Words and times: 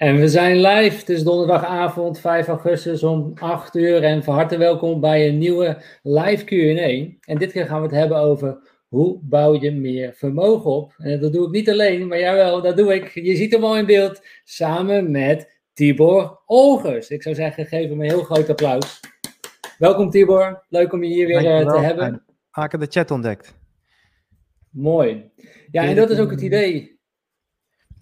En 0.00 0.16
we 0.16 0.28
zijn 0.28 0.56
live. 0.56 0.98
Het 0.98 1.08
is 1.08 1.22
donderdagavond 1.22 2.20
5 2.20 2.46
augustus 2.46 3.02
om 3.02 3.32
8 3.34 3.76
uur. 3.76 4.02
En 4.02 4.24
van 4.24 4.34
harte 4.34 4.56
welkom 4.56 5.00
bij 5.00 5.28
een 5.28 5.38
nieuwe 5.38 5.82
live 6.02 6.44
QA. 6.44 7.16
En 7.20 7.38
dit 7.38 7.52
keer 7.52 7.66
gaan 7.66 7.80
we 7.80 7.86
het 7.86 7.96
hebben 7.96 8.18
over 8.18 8.58
hoe 8.88 9.18
bouw 9.22 9.60
je 9.60 9.70
meer 9.70 10.12
vermogen 10.14 10.70
op. 10.70 10.94
En 10.98 11.20
dat 11.20 11.32
doe 11.32 11.46
ik 11.46 11.52
niet 11.52 11.70
alleen, 11.70 12.06
maar 12.06 12.18
jawel, 12.18 12.62
dat 12.62 12.76
doe 12.76 12.94
ik. 12.94 13.10
Je 13.14 13.36
ziet 13.36 13.52
hem 13.52 13.64
al 13.64 13.76
in 13.76 13.86
beeld 13.86 14.20
samen 14.44 15.10
met 15.10 15.60
Tibor 15.72 16.42
Olgers. 16.46 17.08
Ik 17.08 17.22
zou 17.22 17.34
zeggen, 17.34 17.66
geef 17.66 17.88
hem 17.88 18.00
een 18.00 18.10
heel 18.10 18.24
groot 18.24 18.48
applaus. 18.48 19.00
Welkom 19.78 20.10
Tibor, 20.10 20.64
leuk 20.68 20.92
om 20.92 21.02
je 21.02 21.14
hier 21.14 21.26
weer 21.26 21.60
uh, 21.60 21.72
te 21.72 21.78
hebben. 21.78 22.24
Haken 22.50 22.80
de 22.80 22.86
chat 22.88 23.10
ontdekt. 23.10 23.54
Mooi. 24.70 25.30
Ja, 25.70 25.84
en 25.84 25.94
dat 25.96 26.10
is 26.10 26.18
ook 26.18 26.30
het 26.30 26.40
idee 26.40 26.99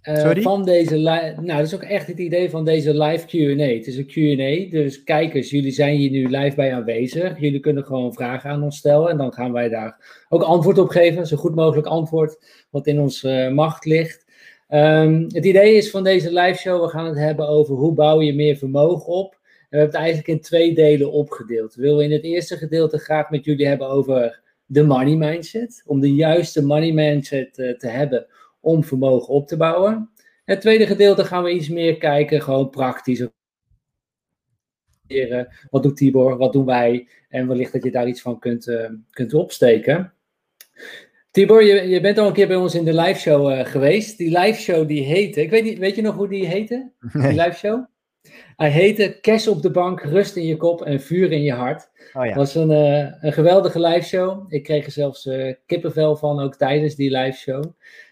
uh, 0.03 0.37
van 0.43 0.65
deze 0.65 0.97
Nou, 0.97 1.45
dat 1.45 1.61
is 1.61 1.75
ook 1.75 1.83
echt 1.83 2.07
het 2.07 2.19
idee 2.19 2.51
van 2.51 2.65
deze 2.65 3.03
live 3.03 3.27
QA. 3.27 3.65
Het 3.65 3.87
is 3.87 3.97
een 3.97 4.07
QA, 4.07 4.71
dus 4.71 5.05
kijkers, 5.05 5.51
jullie 5.51 5.73
zijn 5.73 5.97
hier 5.97 6.11
nu 6.11 6.29
live 6.29 6.57
bij 6.57 6.75
aanwezig. 6.75 7.41
Jullie 7.41 7.61
kunnen 7.61 7.85
gewoon 7.85 8.13
vragen 8.13 8.51
aan 8.51 8.63
ons 8.63 8.77
stellen 8.77 9.11
en 9.11 9.17
dan 9.17 9.33
gaan 9.33 9.53
wij 9.53 9.69
daar 9.69 10.25
ook 10.29 10.43
antwoord 10.43 10.79
op 10.79 10.89
geven. 10.89 11.27
Zo 11.27 11.37
goed 11.37 11.55
mogelijk 11.55 11.87
antwoord 11.87 12.67
wat 12.71 12.87
in 12.87 13.01
onze 13.01 13.47
uh, 13.49 13.55
macht 13.55 13.85
ligt. 13.85 14.27
Um, 14.69 15.23
het 15.23 15.45
idee 15.45 15.75
is 15.75 15.91
van 15.91 16.05
deze 16.05 16.33
live 16.33 16.59
show, 16.59 16.83
we 16.83 16.89
gaan 16.89 17.07
het 17.07 17.19
hebben 17.19 17.49
over 17.49 17.75
hoe 17.75 17.95
bouw 17.95 18.21
je 18.21 18.35
meer 18.35 18.57
vermogen 18.57 19.13
op. 19.13 19.33
En 19.33 19.39
we 19.69 19.77
hebben 19.77 19.95
het 19.95 20.05
eigenlijk 20.05 20.29
in 20.29 20.41
twee 20.41 20.75
delen 20.75 21.13
opgedeeld. 21.13 21.75
We 21.75 21.83
willen 21.83 22.05
in 22.05 22.13
het 22.13 22.23
eerste 22.23 22.57
gedeelte 22.57 22.99
graag 22.99 23.31
met 23.31 23.45
jullie 23.45 23.67
hebben 23.67 23.89
over 23.89 24.41
de 24.67 24.83
money 24.83 25.17
mindset. 25.17 25.83
Om 25.87 26.01
de 26.01 26.15
juiste 26.15 26.65
money 26.65 26.93
mindset 26.93 27.59
uh, 27.59 27.79
te 27.79 27.89
hebben 27.89 28.27
om 28.69 28.85
vermogen 28.85 29.35
op 29.35 29.47
te 29.47 29.57
bouwen. 29.57 30.11
Het 30.45 30.61
tweede 30.61 30.87
gedeelte 30.87 31.25
gaan 31.25 31.43
we 31.43 31.53
iets 31.53 31.69
meer 31.69 31.99
kijken, 31.99 32.43
gewoon 32.43 32.71
praktisch. 32.71 33.27
Wat 35.71 35.83
doet 35.83 35.97
Tibor, 35.97 36.37
wat 36.37 36.53
doen 36.53 36.65
wij? 36.65 37.09
En 37.29 37.49
wellicht 37.49 37.73
dat 37.73 37.85
je 37.85 37.91
daar 37.91 38.09
iets 38.09 38.21
van 38.21 38.39
kunt, 38.39 38.67
uh, 38.67 38.91
kunt 39.11 39.35
opsteken. 39.35 40.13
Tibor, 41.31 41.65
je, 41.65 41.89
je 41.89 42.01
bent 42.01 42.19
al 42.19 42.27
een 42.27 42.33
keer 42.33 42.47
bij 42.47 42.57
ons 42.57 42.75
in 42.75 42.85
de 42.85 42.95
live 42.95 43.21
show 43.21 43.51
uh, 43.51 43.65
geweest. 43.65 44.19
Die 44.19 44.39
live 44.39 44.61
show 44.61 44.89
die 44.89 45.03
heette, 45.03 45.43
ik 45.43 45.51
weet 45.51 45.65
niet, 45.65 45.79
weet 45.79 45.97
je 45.97 46.03
nog 46.03 46.15
hoe 46.15 46.29
die 46.29 46.47
heette? 46.47 46.91
Die 47.13 47.23
live 47.23 47.57
show? 47.57 47.85
Hij 48.57 48.71
heette 48.71 49.19
Cash 49.21 49.47
op 49.47 49.63
de 49.63 49.71
bank, 49.71 50.03
rust 50.03 50.37
in 50.37 50.47
je 50.47 50.57
kop 50.57 50.83
en 50.83 51.01
vuur 51.01 51.33
in 51.33 51.43
je 51.43 51.53
hart. 51.53 51.91
Oh 52.13 52.25
ja. 52.25 52.35
was 52.35 52.55
een, 52.55 52.71
uh, 52.71 53.13
een 53.21 53.33
geweldige 53.33 53.81
live 53.81 54.07
show. 54.07 54.53
Ik 54.53 54.63
kreeg 54.63 54.85
er 54.85 54.93
zelfs 54.93 55.29
kippenvel 55.67 56.17
van, 56.17 56.41
ook 56.41 56.57
tijdens 56.57 56.95
die 56.95 57.11
live 57.11 57.39
show 57.39 57.65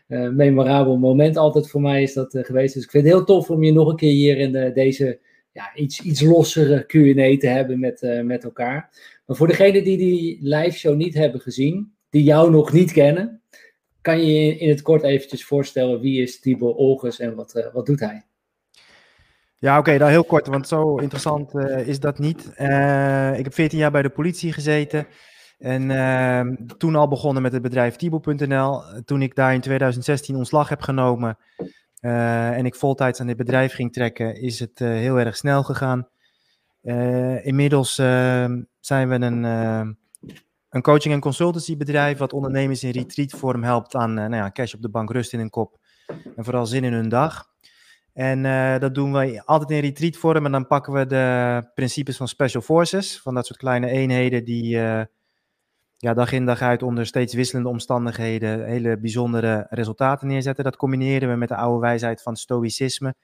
memorabel 0.07 0.99
moment 0.99 1.37
altijd 1.37 1.71
voor 1.71 1.81
mij 1.81 2.03
is 2.03 2.13
dat 2.13 2.35
uh, 2.35 2.45
geweest. 2.45 2.75
Dus 2.75 2.85
ik 2.85 2.91
vind 2.91 3.05
het 3.05 3.13
heel 3.13 3.25
tof 3.25 3.51
om 3.51 3.63
je 3.63 3.73
nog 3.73 3.89
een 3.89 3.97
keer 3.97 4.13
hier 4.13 4.39
in 4.39 4.53
de, 4.53 4.71
deze 4.75 5.19
ja, 5.53 5.75
iets, 5.75 6.01
iets 6.01 6.21
lossere 6.21 6.87
Q&A 6.87 7.37
te 7.39 7.47
hebben 7.47 7.81
met, 7.81 8.21
met 8.25 8.45
elkaar. 8.45 8.91
Maar 9.27 9.37
voor 9.37 9.47
degenen 9.47 9.85
die 9.85 9.97
die 9.97 10.39
live 10.41 10.79
show 10.79 10.97
niet 10.97 11.15
hebben 11.15 11.41
gezien, 11.41 11.93
die 12.11 12.23
jou 12.23 12.51
nog 12.51 12.73
niet 12.73 12.93
kennen, 12.93 13.41
kan 14.01 14.27
je 14.27 14.59
in 14.59 14.69
het 14.69 14.83
kort 14.83 15.03
eventjes 15.03 15.45
voorstellen 15.45 16.01
wie 16.01 16.23
is 16.23 16.41
Tibor 16.41 16.75
Olgers 16.75 17.19
en 17.19 17.35
wat, 17.35 17.69
wat 17.73 17.87
doet 17.87 18.01
hij? 18.01 18.25
Ja, 19.59 19.79
oké, 19.79 19.99
dan 19.99 20.09
heel 20.09 20.25
kort, 20.25 20.47
want 20.47 20.69
zo 20.69 20.97
interessant 20.97 21.55
is 21.87 22.01
dat 22.01 22.19
niet. 22.19 22.47
ik 23.37 23.45
heb 23.45 23.55
14 23.55 23.79
jaar 23.79 23.91
bij 23.91 24.03
de 24.03 24.09
politie 24.09 24.53
gezeten. 24.53 25.07
En 25.59 25.91
uh, 25.91 26.41
toen 26.79 26.95
al 26.95 27.09
begonnen 27.09 27.43
met 27.43 27.53
het 27.53 27.63
bedrijf 27.63 27.97
Tibo.nl. 27.97 28.83
Toen 29.05 29.23
ik 29.23 29.35
daar 29.35 29.55
in 29.55 29.61
2016 29.61 30.37
ontslag 30.37 30.69
heb 30.69 30.81
genomen 30.81 31.39
uh, 32.01 32.57
en 32.57 32.67
ik 32.67 32.75
voltijds 32.75 33.21
aan 33.21 33.27
dit 33.27 33.37
bedrijf 33.37 33.73
ging 33.73 33.93
trekken, 33.93 34.41
is 34.41 34.61
het 34.61 34.81
uh, 34.81 34.89
heel 34.89 35.19
erg 35.19 35.37
snel 35.37 35.63
gegaan. 35.63 36.09
Inmiddels 37.43 37.99
ehm, 37.99 38.63
zijn 38.81 39.09
we 39.09 39.15
een, 39.15 39.45
ehm, 39.45 39.93
een 40.71 40.83
coaching- 40.83 41.15
en 41.15 41.21
consultancybedrijf 41.21 42.19
wat 42.19 42.33
ondernemers 42.33 42.85
in 42.85 42.91
retreatvorm 42.91 43.63
helpt 43.63 43.95
aan 43.95 44.15
nou 44.15 44.35
ja, 44.35 44.51
cash 44.51 44.75
op 44.75 44.83
de 44.83 44.89
bank, 44.89 45.11
rust 45.11 45.33
in 45.33 45.39
hun 45.39 45.51
kop 45.51 45.79
en 46.37 46.45
vooral 46.45 46.67
zin 46.67 46.85
in 46.85 46.93
hun 46.93 47.09
dag. 47.09 47.45
En 48.13 48.43
dat 48.81 48.95
doen 48.95 49.13
we 49.13 49.43
altijd 49.45 49.71
in 49.71 49.81
retreatvorm 49.81 50.45
en 50.47 50.53
dan 50.53 50.67
pakken 50.67 50.93
we 50.93 51.07
de 51.07 51.71
principes 51.75 52.17
van 52.17 52.29
special 52.29 52.63
forces, 52.63 53.21
van 53.21 53.35
dat 53.35 53.47
soort 53.47 53.59
kleine 53.59 53.89
eenheden 53.89 54.45
die 54.45 54.79
ja, 55.97 56.15
dag 56.15 56.33
in 56.33 56.47
dag 56.47 56.63
uit 56.63 56.83
onder 56.83 57.07
steeds 57.07 57.35
wisselende 57.35 57.69
omstandigheden 57.69 58.65
hele 58.65 58.99
bijzondere 58.99 59.67
resultaten 59.71 60.29
neerzetten. 60.29 60.65
Dat 60.65 60.77
combineren 60.77 61.29
we 61.29 61.37
met 61.37 61.49
de 61.49 61.57
oude 61.57 61.81
wijsheid 61.81 62.23
van 62.23 62.37
stoïcisme. 62.37 63.15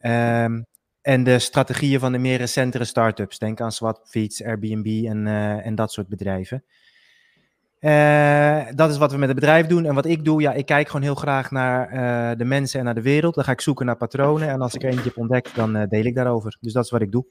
Um, 0.00 0.66
en 1.02 1.24
de 1.24 1.38
strategieën 1.38 2.00
van 2.00 2.12
de 2.12 2.18
meer 2.18 2.38
recentere 2.38 2.84
start-ups. 2.84 3.38
Denk 3.38 3.60
aan 3.60 3.72
Swapfeeds, 3.72 4.44
Airbnb 4.44 5.04
en, 5.06 5.26
uh, 5.26 5.66
en 5.66 5.74
dat 5.74 5.92
soort 5.92 6.08
bedrijven. 6.08 6.64
Uh, 7.80 8.66
dat 8.74 8.90
is 8.90 8.96
wat 8.96 9.12
we 9.12 9.18
met 9.18 9.28
het 9.28 9.38
bedrijf 9.38 9.66
doen. 9.66 9.84
En 9.84 9.94
wat 9.94 10.06
ik 10.06 10.24
doe, 10.24 10.40
ja, 10.40 10.52
ik 10.52 10.66
kijk 10.66 10.86
gewoon 10.86 11.02
heel 11.02 11.14
graag 11.14 11.50
naar 11.50 11.92
uh, 11.92 12.38
de 12.38 12.44
mensen 12.44 12.78
en 12.78 12.84
naar 12.84 12.94
de 12.94 13.02
wereld. 13.02 13.34
Dan 13.34 13.44
ga 13.44 13.52
ik 13.52 13.60
zoeken 13.60 13.86
naar 13.86 13.96
patronen. 13.96 14.48
En 14.48 14.60
als 14.60 14.74
ik 14.74 14.82
eentje 14.82 15.02
heb 15.02 15.16
ontdekt, 15.16 15.54
dan 15.54 15.86
deel 15.88 16.04
ik 16.04 16.14
daarover. 16.14 16.56
Dus 16.60 16.72
dat 16.72 16.84
is 16.84 16.90
wat 16.90 17.02
ik 17.02 17.12
doe. 17.12 17.24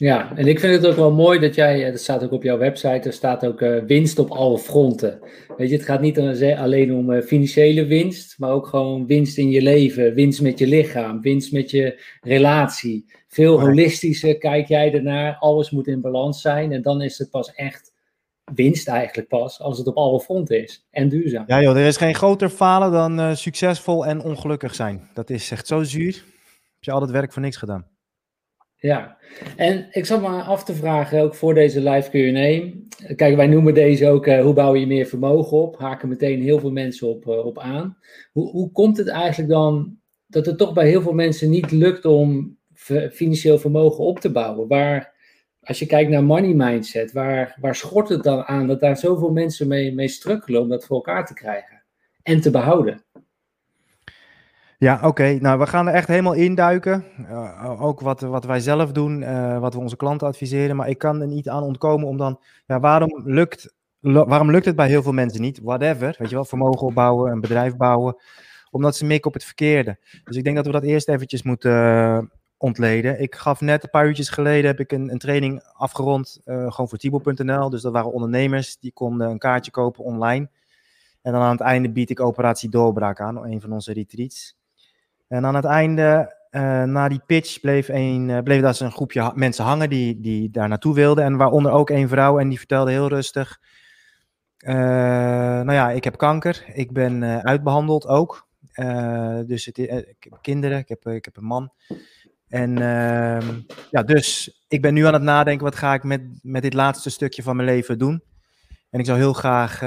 Ja, 0.00 0.36
en 0.36 0.46
ik 0.46 0.60
vind 0.60 0.72
het 0.72 0.86
ook 0.86 0.96
wel 0.96 1.12
mooi 1.12 1.38
dat 1.38 1.54
jij, 1.54 1.84
eh, 1.84 1.90
dat 1.90 2.00
staat 2.00 2.24
ook 2.24 2.32
op 2.32 2.42
jouw 2.42 2.58
website, 2.58 3.08
er 3.08 3.12
staat 3.12 3.46
ook 3.46 3.60
uh, 3.60 3.82
winst 3.84 4.18
op 4.18 4.30
alle 4.30 4.58
fronten. 4.58 5.18
Weet 5.56 5.70
je, 5.70 5.76
het 5.76 5.84
gaat 5.84 6.00
niet 6.00 6.18
alleen 6.18 6.94
om 6.94 7.10
uh, 7.10 7.22
financiële 7.22 7.84
winst, 7.84 8.38
maar 8.38 8.50
ook 8.50 8.66
gewoon 8.66 9.06
winst 9.06 9.38
in 9.38 9.50
je 9.50 9.62
leven, 9.62 10.14
winst 10.14 10.40
met 10.40 10.58
je 10.58 10.66
lichaam, 10.66 11.20
winst 11.20 11.52
met 11.52 11.70
je 11.70 12.02
relatie. 12.20 13.06
Veel 13.28 13.60
holistischer 13.60 14.38
kijk 14.38 14.68
jij 14.68 14.92
ernaar, 14.92 15.36
alles 15.38 15.70
moet 15.70 15.86
in 15.86 16.00
balans 16.00 16.40
zijn 16.40 16.72
en 16.72 16.82
dan 16.82 17.02
is 17.02 17.18
het 17.18 17.30
pas 17.30 17.54
echt 17.54 17.92
winst 18.54 18.88
eigenlijk 18.88 19.28
pas 19.28 19.60
als 19.60 19.78
het 19.78 19.86
op 19.86 19.96
alle 19.96 20.20
fronten 20.20 20.62
is 20.62 20.86
en 20.90 21.08
duurzaam. 21.08 21.44
Ja 21.46 21.62
joh, 21.62 21.76
er 21.76 21.86
is 21.86 21.96
geen 21.96 22.14
groter 22.14 22.48
falen 22.48 22.92
dan 22.92 23.18
uh, 23.18 23.34
succesvol 23.34 24.06
en 24.06 24.22
ongelukkig 24.22 24.74
zijn. 24.74 25.08
Dat 25.14 25.30
is 25.30 25.50
echt 25.50 25.66
zo 25.66 25.82
zuur. 25.82 26.14
Heb 26.14 26.84
je 26.84 26.92
al 26.92 27.00
het 27.00 27.10
werk 27.10 27.32
voor 27.32 27.42
niks 27.42 27.56
gedaan. 27.56 27.89
Ja, 28.80 29.16
en 29.56 29.86
ik 29.90 30.06
zat 30.06 30.20
me 30.20 30.26
af 30.26 30.64
te 30.64 30.74
vragen, 30.74 31.22
ook 31.22 31.34
voor 31.34 31.54
deze 31.54 31.90
live 31.90 32.10
Q&A. 32.10 32.78
Kijk, 33.14 33.36
wij 33.36 33.46
noemen 33.46 33.74
deze 33.74 34.08
ook, 34.08 34.26
uh, 34.26 34.42
hoe 34.42 34.52
bouw 34.52 34.74
je 34.74 34.86
meer 34.86 35.06
vermogen 35.06 35.56
op? 35.56 35.78
Haken 35.78 36.08
meteen 36.08 36.42
heel 36.42 36.58
veel 36.58 36.70
mensen 36.70 37.08
op, 37.08 37.26
uh, 37.26 37.44
op 37.46 37.58
aan. 37.58 37.98
Hoe, 38.32 38.50
hoe 38.50 38.72
komt 38.72 38.96
het 38.96 39.08
eigenlijk 39.08 39.50
dan 39.50 39.98
dat 40.26 40.46
het 40.46 40.58
toch 40.58 40.72
bij 40.72 40.88
heel 40.88 41.02
veel 41.02 41.12
mensen 41.12 41.50
niet 41.50 41.70
lukt 41.70 42.04
om 42.04 42.58
financieel 43.12 43.58
vermogen 43.58 44.04
op 44.04 44.20
te 44.20 44.32
bouwen? 44.32 44.68
Waar, 44.68 45.14
als 45.62 45.78
je 45.78 45.86
kijkt 45.86 46.10
naar 46.10 46.24
money 46.24 46.54
mindset, 46.54 47.12
waar, 47.12 47.56
waar 47.60 47.74
schort 47.74 48.08
het 48.08 48.22
dan 48.22 48.42
aan 48.42 48.66
dat 48.66 48.80
daar 48.80 48.96
zoveel 48.96 49.30
mensen 49.32 49.68
mee, 49.68 49.94
mee 49.94 50.08
strukkelen 50.08 50.60
om 50.60 50.68
dat 50.68 50.84
voor 50.84 50.96
elkaar 50.96 51.26
te 51.26 51.34
krijgen 51.34 51.82
en 52.22 52.40
te 52.40 52.50
behouden? 52.50 53.04
Ja, 54.80 55.00
oké. 55.02 55.38
Nou, 55.40 55.58
we 55.58 55.66
gaan 55.66 55.88
er 55.88 55.94
echt 55.94 56.08
helemaal 56.08 56.32
induiken. 56.32 57.04
Uh, 57.18 57.82
ook 57.82 58.00
wat, 58.00 58.20
wat 58.20 58.44
wij 58.44 58.60
zelf 58.60 58.92
doen, 58.92 59.20
uh, 59.20 59.58
wat 59.58 59.74
we 59.74 59.80
onze 59.80 59.96
klanten 59.96 60.26
adviseren. 60.26 60.76
Maar 60.76 60.88
ik 60.88 60.98
kan 60.98 61.20
er 61.20 61.26
niet 61.26 61.48
aan 61.48 61.62
ontkomen 61.62 62.08
om 62.08 62.16
dan... 62.16 62.40
Ja, 62.66 62.80
waarom 62.80 63.22
lukt, 63.24 63.74
waarom 64.00 64.50
lukt 64.50 64.64
het 64.64 64.76
bij 64.76 64.88
heel 64.88 65.02
veel 65.02 65.12
mensen 65.12 65.40
niet? 65.40 65.60
Whatever, 65.62 66.14
weet 66.18 66.28
je 66.28 66.34
wel, 66.34 66.44
vermogen 66.44 66.86
opbouwen, 66.86 67.32
een 67.32 67.40
bedrijf 67.40 67.76
bouwen. 67.76 68.16
Omdat 68.70 68.96
ze 68.96 69.04
mikken 69.04 69.26
op 69.26 69.34
het 69.34 69.44
verkeerde. 69.44 69.98
Dus 70.24 70.36
ik 70.36 70.44
denk 70.44 70.56
dat 70.56 70.66
we 70.66 70.72
dat 70.72 70.82
eerst 70.82 71.08
eventjes 71.08 71.42
moeten 71.42 71.72
uh, 71.72 72.18
ontleden. 72.56 73.20
Ik 73.20 73.34
gaf 73.34 73.60
net 73.60 73.82
een 73.82 73.90
paar 73.90 74.06
uurtjes 74.06 74.28
geleden 74.28 74.70
heb 74.70 74.80
ik 74.80 74.92
een, 74.92 75.10
een 75.10 75.18
training 75.18 75.62
afgerond, 75.72 76.40
gewoon 76.44 76.88
voor 76.88 76.98
Tibo.nl. 76.98 77.70
Dus 77.70 77.82
dat 77.82 77.92
waren 77.92 78.12
ondernemers, 78.12 78.78
die 78.78 78.92
konden 78.92 79.30
een 79.30 79.38
kaartje 79.38 79.70
kopen 79.70 80.04
online. 80.04 80.48
En 81.22 81.32
dan 81.32 81.42
aan 81.42 81.52
het 81.52 81.60
einde 81.60 81.90
bied 81.90 82.10
ik 82.10 82.20
operatie 82.20 82.68
doorbraak 82.68 83.20
aan, 83.20 83.44
een 83.44 83.60
van 83.60 83.72
onze 83.72 83.92
retreats. 83.92 84.58
En 85.30 85.46
aan 85.46 85.54
het 85.54 85.64
einde, 85.64 86.36
uh, 86.50 86.82
na 86.82 87.08
die 87.08 87.20
pitch, 87.26 87.60
bleef, 87.60 87.88
een, 87.88 88.28
uh, 88.28 88.38
bleef 88.38 88.60
daar 88.60 88.80
een 88.80 88.92
groepje 88.92 89.32
mensen 89.34 89.64
hangen 89.64 89.90
die, 89.90 90.20
die 90.20 90.50
daar 90.50 90.68
naartoe 90.68 90.94
wilden. 90.94 91.24
En 91.24 91.36
waaronder 91.36 91.72
ook 91.72 91.90
een 91.90 92.08
vrouw 92.08 92.38
en 92.38 92.48
die 92.48 92.58
vertelde 92.58 92.90
heel 92.90 93.08
rustig. 93.08 93.60
Uh, 94.58 94.74
nou 94.74 95.72
ja, 95.72 95.90
ik 95.90 96.04
heb 96.04 96.16
kanker. 96.16 96.64
Ik 96.72 96.92
ben 96.92 97.44
uitbehandeld 97.44 98.06
ook. 98.06 98.48
dus 99.46 99.64
het, 99.64 99.78
ik 99.78 100.16
heb 100.18 100.38
kinderen, 100.42 100.78
ik 100.78 100.88
heb, 100.88 101.06
ik 101.06 101.24
heb 101.24 101.36
een 101.36 101.44
man. 101.44 101.72
En 102.48 102.78
ehm, 102.78 103.60
ja, 103.90 104.02
dus 104.02 104.58
ik 104.68 104.82
ben 104.82 104.94
nu 104.94 105.06
aan 105.06 105.12
het 105.12 105.22
nadenken, 105.22 105.64
wat 105.64 105.76
ga 105.76 105.94
ik 105.94 106.02
met, 106.02 106.22
met 106.42 106.62
dit 106.62 106.74
laatste 106.74 107.10
stukje 107.10 107.42
van 107.42 107.56
mijn 107.56 107.68
leven 107.68 107.98
doen? 107.98 108.22
En 108.90 109.00
ik 109.00 109.06
zou 109.06 109.18
heel 109.18 109.32
graag 109.32 109.80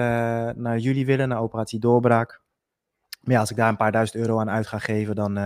naar 0.56 0.78
jullie 0.78 1.06
willen, 1.06 1.30
naar 1.30 1.42
Operatie 1.42 1.80
Doorbraak. 1.80 2.43
Maar 3.24 3.34
ja, 3.34 3.40
als 3.40 3.52
ik 3.52 3.58
daar 3.58 3.70
een 3.70 3.78
paar 3.78 3.92
duizend 3.92 4.22
euro 4.22 4.40
aan 4.40 4.50
uit 4.50 4.68
ga 4.68 4.80
geven, 4.80 5.16
dan 5.16 5.38
uh, 5.38 5.44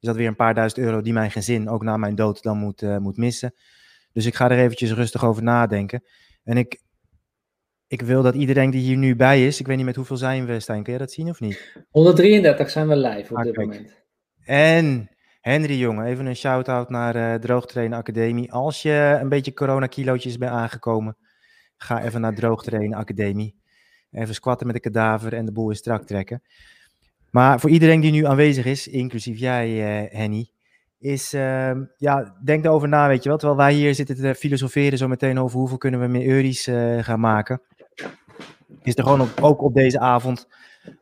is 0.00 0.08
dat 0.08 0.16
weer 0.16 0.26
een 0.26 0.36
paar 0.36 0.54
duizend 0.54 0.84
euro 0.84 1.00
die 1.00 1.12
mijn 1.12 1.30
gezin 1.30 1.68
ook 1.68 1.82
na 1.82 1.96
mijn 1.96 2.14
dood 2.14 2.42
dan 2.42 2.58
moet, 2.58 2.82
uh, 2.82 2.96
moet 2.96 3.16
missen. 3.16 3.54
Dus 4.12 4.26
ik 4.26 4.34
ga 4.34 4.50
er 4.50 4.58
eventjes 4.58 4.92
rustig 4.92 5.24
over 5.24 5.42
nadenken. 5.42 6.04
En 6.44 6.56
ik, 6.56 6.80
ik 7.86 8.02
wil 8.02 8.22
dat 8.22 8.34
iedereen 8.34 8.70
die 8.70 8.80
hier 8.80 8.96
nu 8.96 9.16
bij 9.16 9.46
is, 9.46 9.60
ik 9.60 9.66
weet 9.66 9.76
niet 9.76 9.86
met 9.86 9.96
hoeveel 9.96 10.16
zijn 10.16 10.46
we, 10.46 10.60
Stijn, 10.60 10.82
kun 10.82 10.92
je 10.92 10.98
dat 10.98 11.12
zien 11.12 11.28
of 11.28 11.40
niet? 11.40 11.84
133 11.90 12.70
zijn 12.70 12.88
we 12.88 12.96
live 12.96 13.30
op 13.30 13.38
ah, 13.38 13.44
dit 13.44 13.56
moment. 13.56 14.04
En 14.44 15.10
Henry, 15.40 15.78
jongen, 15.78 16.04
even 16.04 16.26
een 16.26 16.36
shout-out 16.36 16.88
naar 16.88 17.16
uh, 17.16 17.34
Droogtrainen 17.34 17.98
Academie. 17.98 18.52
Als 18.52 18.82
je 18.82 19.18
een 19.20 19.28
beetje 19.28 19.52
corona-kilootjes 19.52 20.38
bent 20.38 20.52
aangekomen, 20.52 21.16
ga 21.76 22.02
even 22.02 22.20
naar 22.20 22.34
Droogtrainen 22.34 22.98
Academie. 22.98 23.60
Even 24.10 24.34
squatten 24.34 24.66
met 24.66 24.76
de 24.76 24.82
kadaver 24.82 25.34
en 25.34 25.44
de 25.44 25.52
boel 25.52 25.70
in 25.70 25.76
strak 25.76 26.06
trekken. 26.06 26.42
Maar 27.32 27.60
voor 27.60 27.70
iedereen 27.70 28.00
die 28.00 28.12
nu 28.12 28.26
aanwezig 28.26 28.64
is, 28.64 28.88
inclusief 28.88 29.38
jij, 29.38 29.68
uh, 29.70 30.10
Henny, 30.18 30.50
is, 30.98 31.34
uh, 31.34 31.70
ja, 31.96 32.38
denk 32.44 32.64
erover 32.64 32.88
na, 32.88 33.08
weet 33.08 33.22
je 33.22 33.28
wel. 33.28 33.38
Terwijl 33.38 33.58
wij 33.58 33.72
hier 33.72 33.94
zitten 33.94 34.16
te 34.16 34.34
filosoferen 34.34 34.98
zo 34.98 35.08
meteen 35.08 35.38
over 35.38 35.58
hoeveel 35.58 35.78
kunnen 35.78 36.00
we 36.00 36.06
meer 36.06 36.26
euro's 36.26 36.66
uh, 36.66 37.02
gaan 37.02 37.20
maken. 37.20 37.62
Is 38.82 38.96
er 38.96 39.02
gewoon 39.02 39.20
op, 39.20 39.40
ook 39.40 39.62
op 39.62 39.74
deze 39.74 39.98
avond 39.98 40.48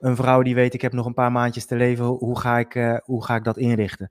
een 0.01 0.17
vrouw 0.17 0.43
die 0.43 0.55
weet, 0.55 0.75
ik 0.75 0.81
heb 0.81 0.93
nog 0.93 1.07
een 1.07 1.15
paar 1.15 1.33
maandjes 1.33 1.67
te 1.67 1.77
leven, 1.77 2.05
hoe 2.05 2.39
ga 2.39 2.59
ik, 2.59 2.75
uh, 2.75 2.97
hoe 3.03 3.25
ga 3.25 3.35
ik 3.35 3.45
dat 3.45 3.57
inrichten? 3.57 4.11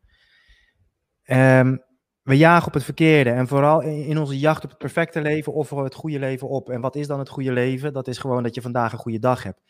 Um, 1.25 1.83
we 2.23 2.37
jagen 2.37 2.67
op 2.67 2.73
het 2.73 2.83
verkeerde 2.83 3.29
en 3.29 3.47
vooral 3.47 3.81
in, 3.81 4.17
onze 4.17 4.39
jacht 4.39 4.63
op 4.63 4.69
het 4.69 4.79
perfecte 4.79 5.21
leven 5.21 5.53
offeren 5.53 5.83
we 5.83 5.89
het 5.89 5.97
goede 5.97 6.19
leven 6.19 6.47
op. 6.47 6.69
En 6.69 6.81
wat 6.81 6.95
is 6.95 7.07
dan 7.07 7.19
het 7.19 7.29
goede 7.29 7.51
leven? 7.51 7.93
Dat 7.93 8.07
is 8.07 8.17
gewoon 8.17 8.43
dat 8.43 8.55
je 8.55 8.61
vandaag 8.61 8.91
een 8.91 8.99
goede 8.99 9.19
dag 9.19 9.43
hebt. 9.43 9.61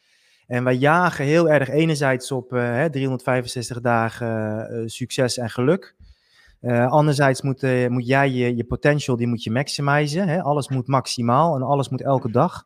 En 0.50 0.64
wij 0.64 0.76
jagen 0.76 1.26
heel 1.26 1.50
erg 1.50 1.70
enerzijds 1.70 2.32
op 2.32 2.54
uh, 2.54 2.86
365 2.86 3.82
dagen 3.82 4.68
uh, 4.72 4.88
succes 4.88 5.38
en 5.38 5.50
geluk. 5.50 5.96
Anderzijds 6.88 7.42
moet, 7.42 7.90
moet 7.90 8.08
jij 8.08 8.30
je, 8.30 8.56
je 8.56 8.64
potential, 8.64 9.16
die 9.16 9.28
moet 9.28 9.44
je 9.44 9.52
maximizen. 9.52 10.28
Hè? 10.28 10.42
Alles 10.42 10.70
moet 10.70 10.88
maximaal 10.88 11.56
en 11.56 11.62
alles 11.62 11.90
moet 11.90 12.02
elke 12.02 12.32
dag. 12.32 12.66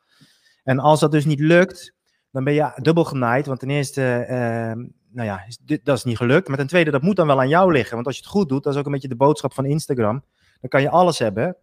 En 0.63 0.79
als 0.79 0.99
dat 0.99 1.11
dus 1.11 1.25
niet 1.25 1.39
lukt, 1.39 1.93
dan 2.31 2.43
ben 2.43 2.53
je 2.53 2.71
dubbel 2.75 3.03
genaaid. 3.03 3.45
Want 3.45 3.59
ten 3.59 3.69
eerste, 3.69 4.25
uh, 4.29 4.85
nou 5.11 5.27
ja, 5.27 5.43
dat 5.83 5.97
is 5.97 6.03
niet 6.03 6.17
gelukt. 6.17 6.47
Maar 6.47 6.57
ten 6.57 6.67
tweede, 6.67 6.91
dat 6.91 7.01
moet 7.01 7.15
dan 7.15 7.27
wel 7.27 7.39
aan 7.39 7.49
jou 7.49 7.71
liggen. 7.71 7.95
Want 7.95 8.07
als 8.07 8.15
je 8.15 8.21
het 8.21 8.31
goed 8.31 8.49
doet, 8.49 8.63
dat 8.63 8.73
is 8.73 8.79
ook 8.79 8.85
een 8.85 8.91
beetje 8.91 9.07
de 9.07 9.15
boodschap 9.15 9.53
van 9.53 9.65
Instagram. 9.65 10.23
Dan 10.61 10.69
kan 10.69 10.81
je 10.81 10.89
alles 10.89 11.19
hebben. 11.19 11.57